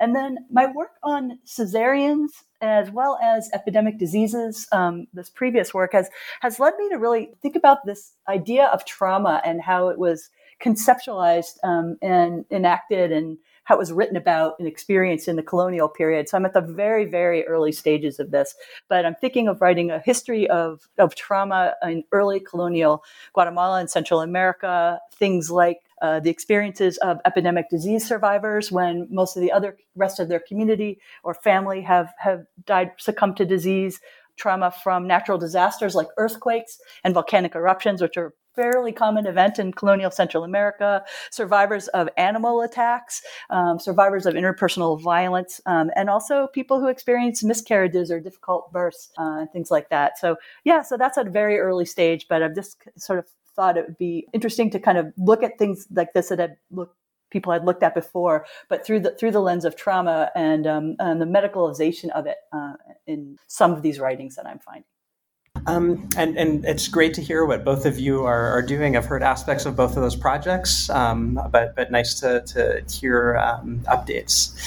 And 0.00 0.14
then 0.14 0.32
my 0.50 0.66
work 0.70 0.94
on 1.02 1.38
Caesareans 1.46 2.44
as 2.60 2.90
well 2.90 3.18
as 3.22 3.48
epidemic 3.54 3.98
diseases, 3.98 4.68
um, 4.72 5.06
this 5.14 5.30
previous 5.30 5.72
work 5.72 5.92
has 5.92 6.10
has 6.40 6.60
led 6.60 6.74
me 6.78 6.88
to 6.90 6.96
really 6.96 7.30
think 7.40 7.56
about 7.56 7.78
this 7.86 8.12
idea 8.28 8.66
of 8.66 8.84
trauma 8.84 9.40
and 9.46 9.62
how 9.62 9.88
it 9.88 9.98
was 9.98 10.30
conceptualized 10.60 11.56
um, 11.62 11.96
and 12.02 12.44
enacted 12.50 13.12
and 13.12 13.38
how 13.64 13.74
it 13.74 13.78
was 13.78 13.92
written 13.92 14.16
about 14.16 14.54
and 14.58 14.68
experienced 14.68 15.28
in 15.28 15.36
the 15.36 15.42
colonial 15.42 15.88
period. 15.88 16.28
So 16.28 16.36
I'm 16.36 16.44
at 16.44 16.54
the 16.54 16.60
very, 16.60 17.04
very 17.04 17.46
early 17.46 17.72
stages 17.72 18.20
of 18.20 18.30
this, 18.30 18.54
but 18.88 19.04
I'm 19.04 19.14
thinking 19.14 19.48
of 19.48 19.60
writing 19.60 19.90
a 19.90 19.98
history 19.98 20.48
of, 20.48 20.88
of 20.98 21.14
trauma 21.14 21.74
in 21.82 22.04
early 22.12 22.40
colonial 22.40 23.02
Guatemala 23.32 23.80
and 23.80 23.90
Central 23.90 24.20
America, 24.20 25.00
things 25.14 25.50
like 25.50 25.78
uh, 26.02 26.20
the 26.20 26.30
experiences 26.30 26.98
of 26.98 27.18
epidemic 27.24 27.70
disease 27.70 28.06
survivors 28.06 28.70
when 28.70 29.08
most 29.10 29.36
of 29.36 29.42
the 29.42 29.50
other 29.50 29.76
rest 29.96 30.20
of 30.20 30.28
their 30.28 30.40
community 30.40 30.98
or 31.22 31.32
family 31.32 31.80
have, 31.80 32.12
have 32.18 32.44
died, 32.66 32.90
succumbed 32.98 33.36
to 33.36 33.44
disease, 33.44 34.00
trauma 34.36 34.70
from 34.70 35.06
natural 35.06 35.38
disasters 35.38 35.94
like 35.94 36.08
earthquakes 36.16 36.78
and 37.04 37.14
volcanic 37.14 37.54
eruptions, 37.54 38.02
which 38.02 38.16
are 38.16 38.34
fairly 38.54 38.92
common 38.92 39.26
event 39.26 39.58
in 39.58 39.72
colonial 39.72 40.10
Central 40.10 40.44
America, 40.44 41.04
survivors 41.30 41.88
of 41.88 42.08
animal 42.16 42.62
attacks, 42.62 43.22
um, 43.50 43.78
survivors 43.78 44.26
of 44.26 44.34
interpersonal 44.34 45.00
violence, 45.00 45.60
um, 45.66 45.90
and 45.96 46.08
also 46.08 46.48
people 46.48 46.80
who 46.80 46.88
experience 46.88 47.42
miscarriages 47.42 48.10
or 48.10 48.20
difficult 48.20 48.72
births, 48.72 49.10
uh, 49.18 49.46
things 49.52 49.70
like 49.70 49.88
that. 49.90 50.18
So, 50.18 50.36
yeah, 50.64 50.82
so 50.82 50.96
that's 50.96 51.18
at 51.18 51.26
a 51.26 51.30
very 51.30 51.58
early 51.58 51.84
stage, 51.84 52.26
but 52.28 52.42
I've 52.42 52.54
just 52.54 52.76
sort 52.96 53.18
of 53.18 53.26
thought 53.54 53.76
it 53.76 53.86
would 53.86 53.98
be 53.98 54.26
interesting 54.32 54.70
to 54.70 54.80
kind 54.80 54.98
of 54.98 55.12
look 55.16 55.42
at 55.42 55.58
things 55.58 55.86
like 55.90 56.12
this 56.12 56.28
that 56.28 56.38
had 56.38 56.56
looked 56.70 56.96
people 57.30 57.52
had 57.52 57.64
looked 57.64 57.82
at 57.82 57.94
before, 57.94 58.46
but 58.68 58.86
through 58.86 59.00
the 59.00 59.10
through 59.16 59.32
the 59.32 59.40
lens 59.40 59.64
of 59.64 59.74
trauma 59.74 60.30
and, 60.36 60.66
um, 60.66 60.94
and 61.00 61.20
the 61.20 61.26
medicalization 61.26 62.08
of 62.10 62.26
it 62.26 62.36
uh, 62.52 62.74
in 63.06 63.36
some 63.48 63.72
of 63.72 63.82
these 63.82 63.98
writings 63.98 64.36
that 64.36 64.46
I'm 64.46 64.60
finding. 64.60 64.84
Um, 65.66 66.08
and, 66.16 66.36
and 66.36 66.64
it's 66.64 66.88
great 66.88 67.14
to 67.14 67.22
hear 67.22 67.44
what 67.44 67.64
both 67.64 67.86
of 67.86 67.98
you 67.98 68.24
are, 68.24 68.48
are 68.50 68.62
doing. 68.62 68.96
I've 68.96 69.06
heard 69.06 69.22
aspects 69.22 69.66
of 69.66 69.76
both 69.76 69.96
of 69.96 70.02
those 70.02 70.16
projects, 70.16 70.90
um, 70.90 71.40
but, 71.50 71.74
but 71.74 71.90
nice 71.90 72.20
to, 72.20 72.42
to 72.42 72.84
hear 72.88 73.36
um, 73.36 73.80
updates. 73.86 74.58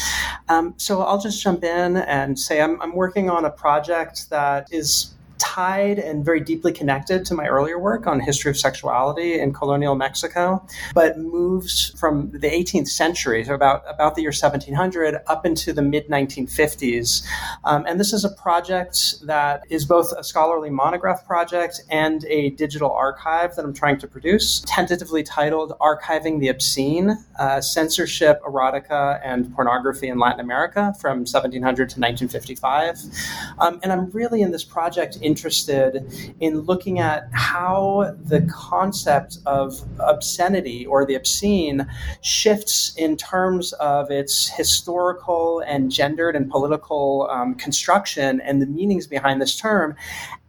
Um, 0.49 0.73
so 0.77 1.01
I'll 1.01 1.19
just 1.19 1.41
jump 1.41 1.63
in 1.63 1.97
and 1.97 2.39
say 2.39 2.61
I'm, 2.61 2.81
I'm 2.81 2.95
working 2.95 3.29
on 3.29 3.45
a 3.45 3.51
project 3.51 4.29
that 4.29 4.71
is 4.71 5.13
tied 5.37 5.99
and 5.99 6.23
very 6.23 6.39
deeply 6.39 6.71
connected 6.71 7.25
to 7.25 7.33
my 7.33 7.47
earlier 7.47 7.79
work 7.79 8.07
on 8.07 8.19
history 8.19 8.49
of 8.49 8.57
sexuality 8.57 9.39
in 9.39 9.53
colonial 9.53 9.95
Mexico, 9.95 10.65
but 10.93 11.17
moves 11.17 11.93
from 11.99 12.31
the 12.31 12.49
18th 12.49 12.87
century, 12.87 13.43
so 13.43 13.53
about, 13.53 13.83
about 13.87 14.15
the 14.15 14.21
year 14.21 14.29
1700, 14.29 15.17
up 15.27 15.45
into 15.45 15.73
the 15.73 15.81
mid 15.81 16.07
1950s. 16.07 17.23
Um, 17.63 17.85
and 17.87 17.99
this 17.99 18.13
is 18.13 18.23
a 18.23 18.29
project 18.29 19.25
that 19.25 19.63
is 19.69 19.85
both 19.85 20.11
a 20.13 20.23
scholarly 20.23 20.69
monograph 20.69 21.25
project 21.25 21.81
and 21.89 22.25
a 22.25 22.51
digital 22.51 22.91
archive 22.91 23.55
that 23.55 23.65
I'm 23.65 23.73
trying 23.73 23.97
to 23.99 24.07
produce, 24.07 24.61
tentatively 24.65 25.23
titled 25.23 25.73
Archiving 25.79 26.39
the 26.39 26.49
Obscene 26.49 27.17
uh, 27.39 27.61
Censorship, 27.61 28.41
Erotica, 28.43 29.19
and 29.23 29.53
Pornography 29.53 30.07
in 30.07 30.19
Latin 30.19 30.39
America 30.39 30.93
from 30.99 31.19
1700 31.19 31.75
to 31.89 31.99
1955. 31.99 32.99
Um, 33.59 33.79
and 33.83 33.91
I'm 33.91 34.09
really 34.11 34.41
in 34.41 34.51
this 34.51 34.63
project 34.63 35.17
interested 35.27 35.91
in 36.39 36.61
looking 36.61 36.99
at 36.99 37.27
how 37.33 38.15
the 38.23 38.41
concept 38.51 39.37
of 39.45 39.79
obscenity 39.99 40.85
or 40.85 41.05
the 41.05 41.15
obscene 41.15 41.85
shifts 42.21 42.93
in 42.95 43.17
terms 43.17 43.73
of 43.73 44.09
its 44.09 44.47
historical 44.47 45.61
and 45.67 45.91
gendered 45.91 46.35
and 46.35 46.49
political 46.49 47.27
um, 47.29 47.53
construction 47.55 48.41
and 48.41 48.61
the 48.61 48.65
meanings 48.65 49.05
behind 49.05 49.41
this 49.41 49.55
term 49.59 49.95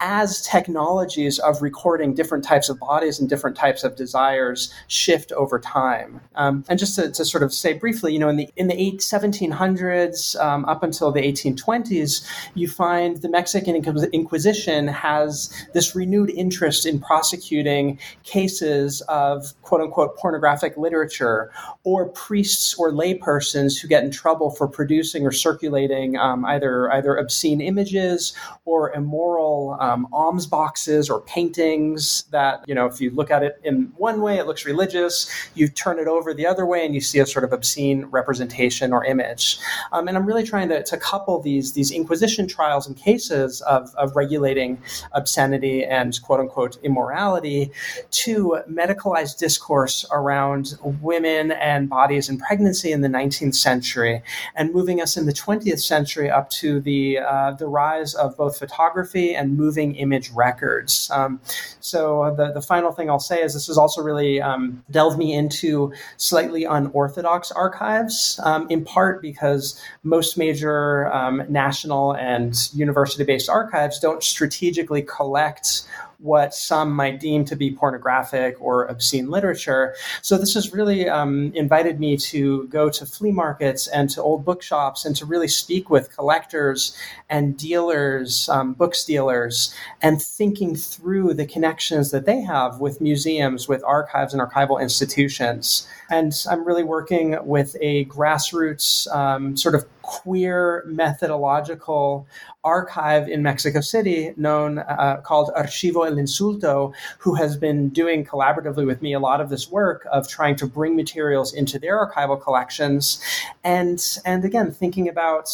as 0.01 0.43
technologies 0.43 1.39
of 1.41 1.61
recording 1.61 2.15
different 2.15 2.45
types 2.45 2.69
of 2.69 2.79
bodies 2.79 3.19
and 3.19 3.29
different 3.29 3.57
types 3.57 3.83
of 3.83 3.97
desires 3.97 4.73
shift 4.87 5.33
over 5.33 5.59
time. 5.59 6.21
Um, 6.37 6.65
and 6.69 6.79
just 6.79 6.95
to, 6.97 7.11
to, 7.11 7.25
sort 7.25 7.43
of 7.43 7.53
say 7.53 7.73
briefly, 7.73 8.13
you 8.13 8.19
know, 8.19 8.29
in 8.29 8.37
the 8.37 8.49
in 8.57 8.69
the 8.69 8.81
eight, 8.81 9.01
1700s 9.01 10.41
um, 10.41 10.65
up 10.67 10.83
until 10.83 11.11
the 11.11 11.21
1820s, 11.21 12.25
you 12.55 12.69
find 12.69 13.19
the 13.19 13.29
Mexican 13.29 13.75
Inquisition 13.77 14.89
has 14.89 15.53
this 15.75 15.95
renewed 15.95 16.31
interest 16.31 16.87
in 16.87 17.01
prosecuting 17.01 17.99
cases 18.23 19.01
of 19.09 19.53
quote 19.63 19.81
unquote 19.81 20.17
pornographic 20.17 20.77
literature 20.77 21.51
or 21.85 22.09
priests 22.11 22.75
or 22.75 22.93
laypersons 22.93 23.79
who 23.81 23.89
get 23.89 24.05
in 24.05 24.11
trouble 24.11 24.51
for 24.51 24.69
producing 24.69 25.27
or 25.27 25.33
circulating 25.33 26.17
um, 26.17 26.45
either 26.45 26.91
either 26.93 27.17
obscene 27.17 27.61
images 27.61 28.33
or 28.65 28.93
immoral 28.93 29.77
um, 29.89 30.07
alms 30.13 30.47
boxes 30.47 31.09
or 31.09 31.21
paintings 31.23 32.25
that, 32.31 32.63
you 32.67 32.75
know, 32.75 32.87
if 32.87 33.01
you 33.01 33.11
look 33.11 33.31
at 33.31 33.43
it 33.43 33.59
in 33.65 33.93
one 33.97 34.21
way, 34.21 34.39
it 34.39 34.47
looks 34.47 34.65
religious. 34.67 35.31
You 35.55 35.69
turn 35.69 35.99
it 35.99 36.07
over 36.07 36.35
the 36.35 36.47
other 36.47 36.67
way 36.67 36.85
and 36.85 36.95
you 36.95 37.01
see 37.01 37.19
a 37.19 37.27
sort 37.27 37.45
of 37.45 37.53
obscene 37.53 38.05
representation 38.07 38.93
or 38.93 39.05
image. 39.05 39.59
Um, 39.93 40.09
and 40.09 40.17
I'm 40.17 40.27
really 40.27 40.45
trying 40.45 40.69
to, 40.69 40.83
to 40.83 40.97
couple 40.99 41.41
these, 41.41 41.73
these 41.73 41.91
Inquisition 41.91 42.47
trials 42.47 42.87
and 42.87 42.97
cases 42.97 43.61
of, 43.63 43.95
of 43.97 44.15
regulating 44.15 44.79
obscenity 45.13 45.85
and 45.85 46.21
quote 46.23 46.41
unquote 46.41 46.79
immorality 46.83 47.71
to 48.11 48.59
medicalized 48.71 49.39
discourse 49.39 50.05
around 50.13 50.75
women 50.83 51.53
and 51.53 51.89
bodies 51.89 52.29
and 52.29 52.39
pregnancy 52.41 52.93
in 52.93 53.01
the 53.01 53.09
19th 53.09 53.55
century 53.55 54.23
and 54.55 54.73
moving 54.75 55.01
us 55.01 55.17
in 55.17 55.27
the 55.27 55.33
20th 55.33 55.81
century 55.81 56.31
up 56.31 56.51
to 56.51 56.81
the, 56.81 57.19
uh, 57.19 57.53
the 57.53 57.67
rise 57.67 58.15
of 58.15 58.37
both 58.37 58.59
photography 58.59 59.35
and 59.35 59.57
moving 59.57 59.78
moving 59.79 59.95
image 59.97 60.31
records. 60.31 61.11
Um, 61.13 61.41
so 61.81 62.23
uh, 62.23 62.35
the, 62.35 62.53
the 62.53 62.61
final 62.61 62.93
thing 62.93 63.09
I'll 63.11 63.21
say 63.21 63.43
is 63.43 63.55
this 63.55 63.69
has 63.69 63.79
also 63.79 64.03
really 64.03 64.41
um, 64.41 64.85
delved 64.91 65.19
me 65.19 65.33
into 65.33 65.93
slightly 66.17 66.65
unorthodox 66.65 67.53
archives, 67.53 68.41
um, 68.43 68.67
in 68.71 68.85
part 68.85 69.23
because 69.23 69.81
most 70.03 70.37
major 70.37 71.13
um, 71.13 71.43
national 71.49 72.15
and 72.15 72.55
university-based 72.75 73.49
archives 73.49 74.01
don't 74.01 74.23
strategically 74.23 75.03
collect 75.03 75.85
what 76.19 76.53
some 76.53 76.93
might 76.93 77.21
deem 77.21 77.45
to 77.45 77.55
be 77.55 77.71
pornographic 77.71 78.57
or 78.61 78.87
obscene 78.87 79.31
literature. 79.31 79.95
So 80.21 80.37
this 80.37 80.55
has 80.55 80.73
really 80.73 81.09
um, 81.09 81.53
invited 81.55 82.01
me 82.01 82.17
to 82.17 82.65
go 82.65 82.91
to 82.91 83.07
flea 83.07 83.31
markets 83.31 83.87
and 83.87 84.11
to 84.11 84.23
old 84.23 84.45
bookshops 84.45 85.05
and 85.05 85.15
to 85.17 85.25
really 85.27 85.49
speak 85.49 85.91
with 85.91 86.15
collectors 86.15 86.97
and 87.29 87.57
dealers, 87.57 88.49
um, 88.49 88.73
books 88.73 89.05
dealers, 89.05 89.73
and 90.03 90.21
thinking 90.21 90.75
through 90.75 91.35
the 91.35 91.47
connections 91.47 92.11
that 92.11 92.27
they 92.27 92.41
have 92.41 92.81
with 92.81 93.01
museums, 93.01 93.69
with 93.69 93.85
archives 93.85 94.35
and 94.35 94.43
archival 94.43 94.81
institutions. 94.81 95.87
And 96.11 96.33
I'm 96.51 96.65
really 96.65 96.85
working 96.85 97.37
with 97.45 97.77
a 97.81 98.07
grassroots 98.07 99.07
um, 99.15 99.57
sort 99.57 99.75
of 99.75 99.85
queer 100.09 100.83
methodological 100.87 102.27
archive 102.65 103.29
in 103.29 103.43
Mexico 103.43 103.83
City 103.83 104.33
known 104.39 104.79
uh, 104.79 105.21
called 105.23 105.51
Archivo 105.55 106.07
El 106.07 106.17
Insulto, 106.17 106.95
who 107.19 107.35
has 107.35 107.59
been 107.59 107.91
doing 107.91 108.25
collaboratively 108.25 108.87
with 108.87 109.03
me 109.03 109.13
a 109.13 109.21
lot 109.21 109.39
of 109.39 109.51
this 109.51 109.71
work 109.71 110.09
of 110.11 110.27
trying 110.27 110.57
to 110.57 110.67
bring 110.67 110.97
materials 110.97 111.53
into 111.53 111.79
their 111.79 111.95
archival 112.07 112.41
collections, 112.41 113.23
and 113.65 114.03
and 114.25 114.47
again 114.47 114.73
thinking 114.73 115.11
about 115.11 115.51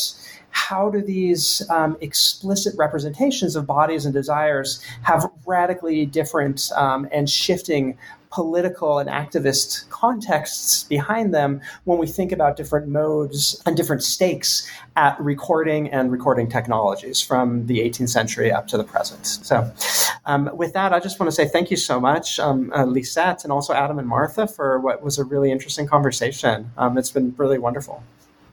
how 0.51 0.89
do 0.89 1.03
these 1.03 1.69
um, 1.69 1.97
explicit 2.01 2.73
representations 2.79 3.57
of 3.57 3.67
bodies 3.67 4.05
and 4.05 4.15
desires 4.15 4.81
have 5.03 5.29
radically 5.47 6.07
different 6.07 6.71
um, 6.77 7.09
and 7.11 7.29
shifting 7.29 7.99
political 8.35 8.99
and 8.99 9.09
activist 9.09 9.89
contexts 9.91 10.83
behind 10.83 11.33
them 11.33 11.61
when 11.85 11.99
we 11.99 12.07
think 12.07 12.33
about 12.33 12.57
different 12.57 12.89
modes 12.89 13.63
and 13.65 13.77
different 13.77 14.03
stakes 14.03 14.69
at 14.97 15.19
recording 15.21 15.89
and 15.91 16.11
recording 16.11 16.49
technologies 16.51 17.23
from 17.23 17.65
the 17.69 17.79
18th 17.79 18.09
century 18.09 18.51
up 18.51 18.67
to 18.67 18.77
the 18.77 18.83
present. 18.83 19.25
So, 19.25 19.73
um, 20.27 20.51
with 20.53 20.73
that, 20.73 20.93
I 20.93 20.99
just 20.99 21.21
want 21.21 21.29
to 21.29 21.35
say 21.35 21.47
thank 21.47 21.71
you 21.71 21.77
so 21.77 22.01
much, 22.01 22.41
um, 22.41 22.73
uh, 22.75 22.85
Lisette, 22.85 23.45
and 23.45 23.53
also 23.53 23.73
Adam 23.73 24.01
and 24.01 24.09
Martha 24.09 24.49
for 24.49 24.81
what 24.81 25.01
was 25.01 25.17
a 25.17 25.25
really 25.25 25.53
interesting 25.53 25.87
conversation. 25.87 26.73
Um, 26.77 26.99
it's 26.99 27.13
been 27.13 27.35
really 27.37 27.61
wonderful. 27.61 28.03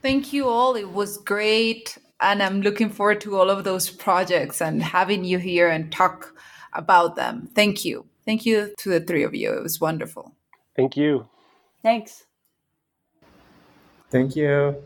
Thank 0.04 0.32
you 0.32 0.48
all. 0.48 0.76
It 0.76 0.92
was 0.92 1.18
great. 1.18 1.98
And 2.20 2.44
I'm 2.44 2.62
looking 2.62 2.92
forward 2.92 3.20
to 3.22 3.36
all 3.36 3.50
of 3.50 3.64
those 3.64 3.90
projects 3.90 4.62
and 4.62 4.84
having 4.84 5.24
you 5.24 5.40
here 5.40 5.70
and 5.70 5.92
talk 5.92 6.36
about 6.74 7.16
them. 7.16 7.50
Thank 7.56 7.84
you. 7.84 8.06
Thank 8.32 8.46
you 8.46 8.74
to 8.78 8.90
the 8.90 9.02
three 9.02 9.24
of 9.24 9.36
you. 9.36 9.52
It 9.52 9.62
was 9.62 9.82
wonderful. 9.82 10.34
Thank 10.74 10.96
you. 10.96 11.28
Thanks. 11.84 12.24
Thank 14.10 14.38
you. 14.38 14.82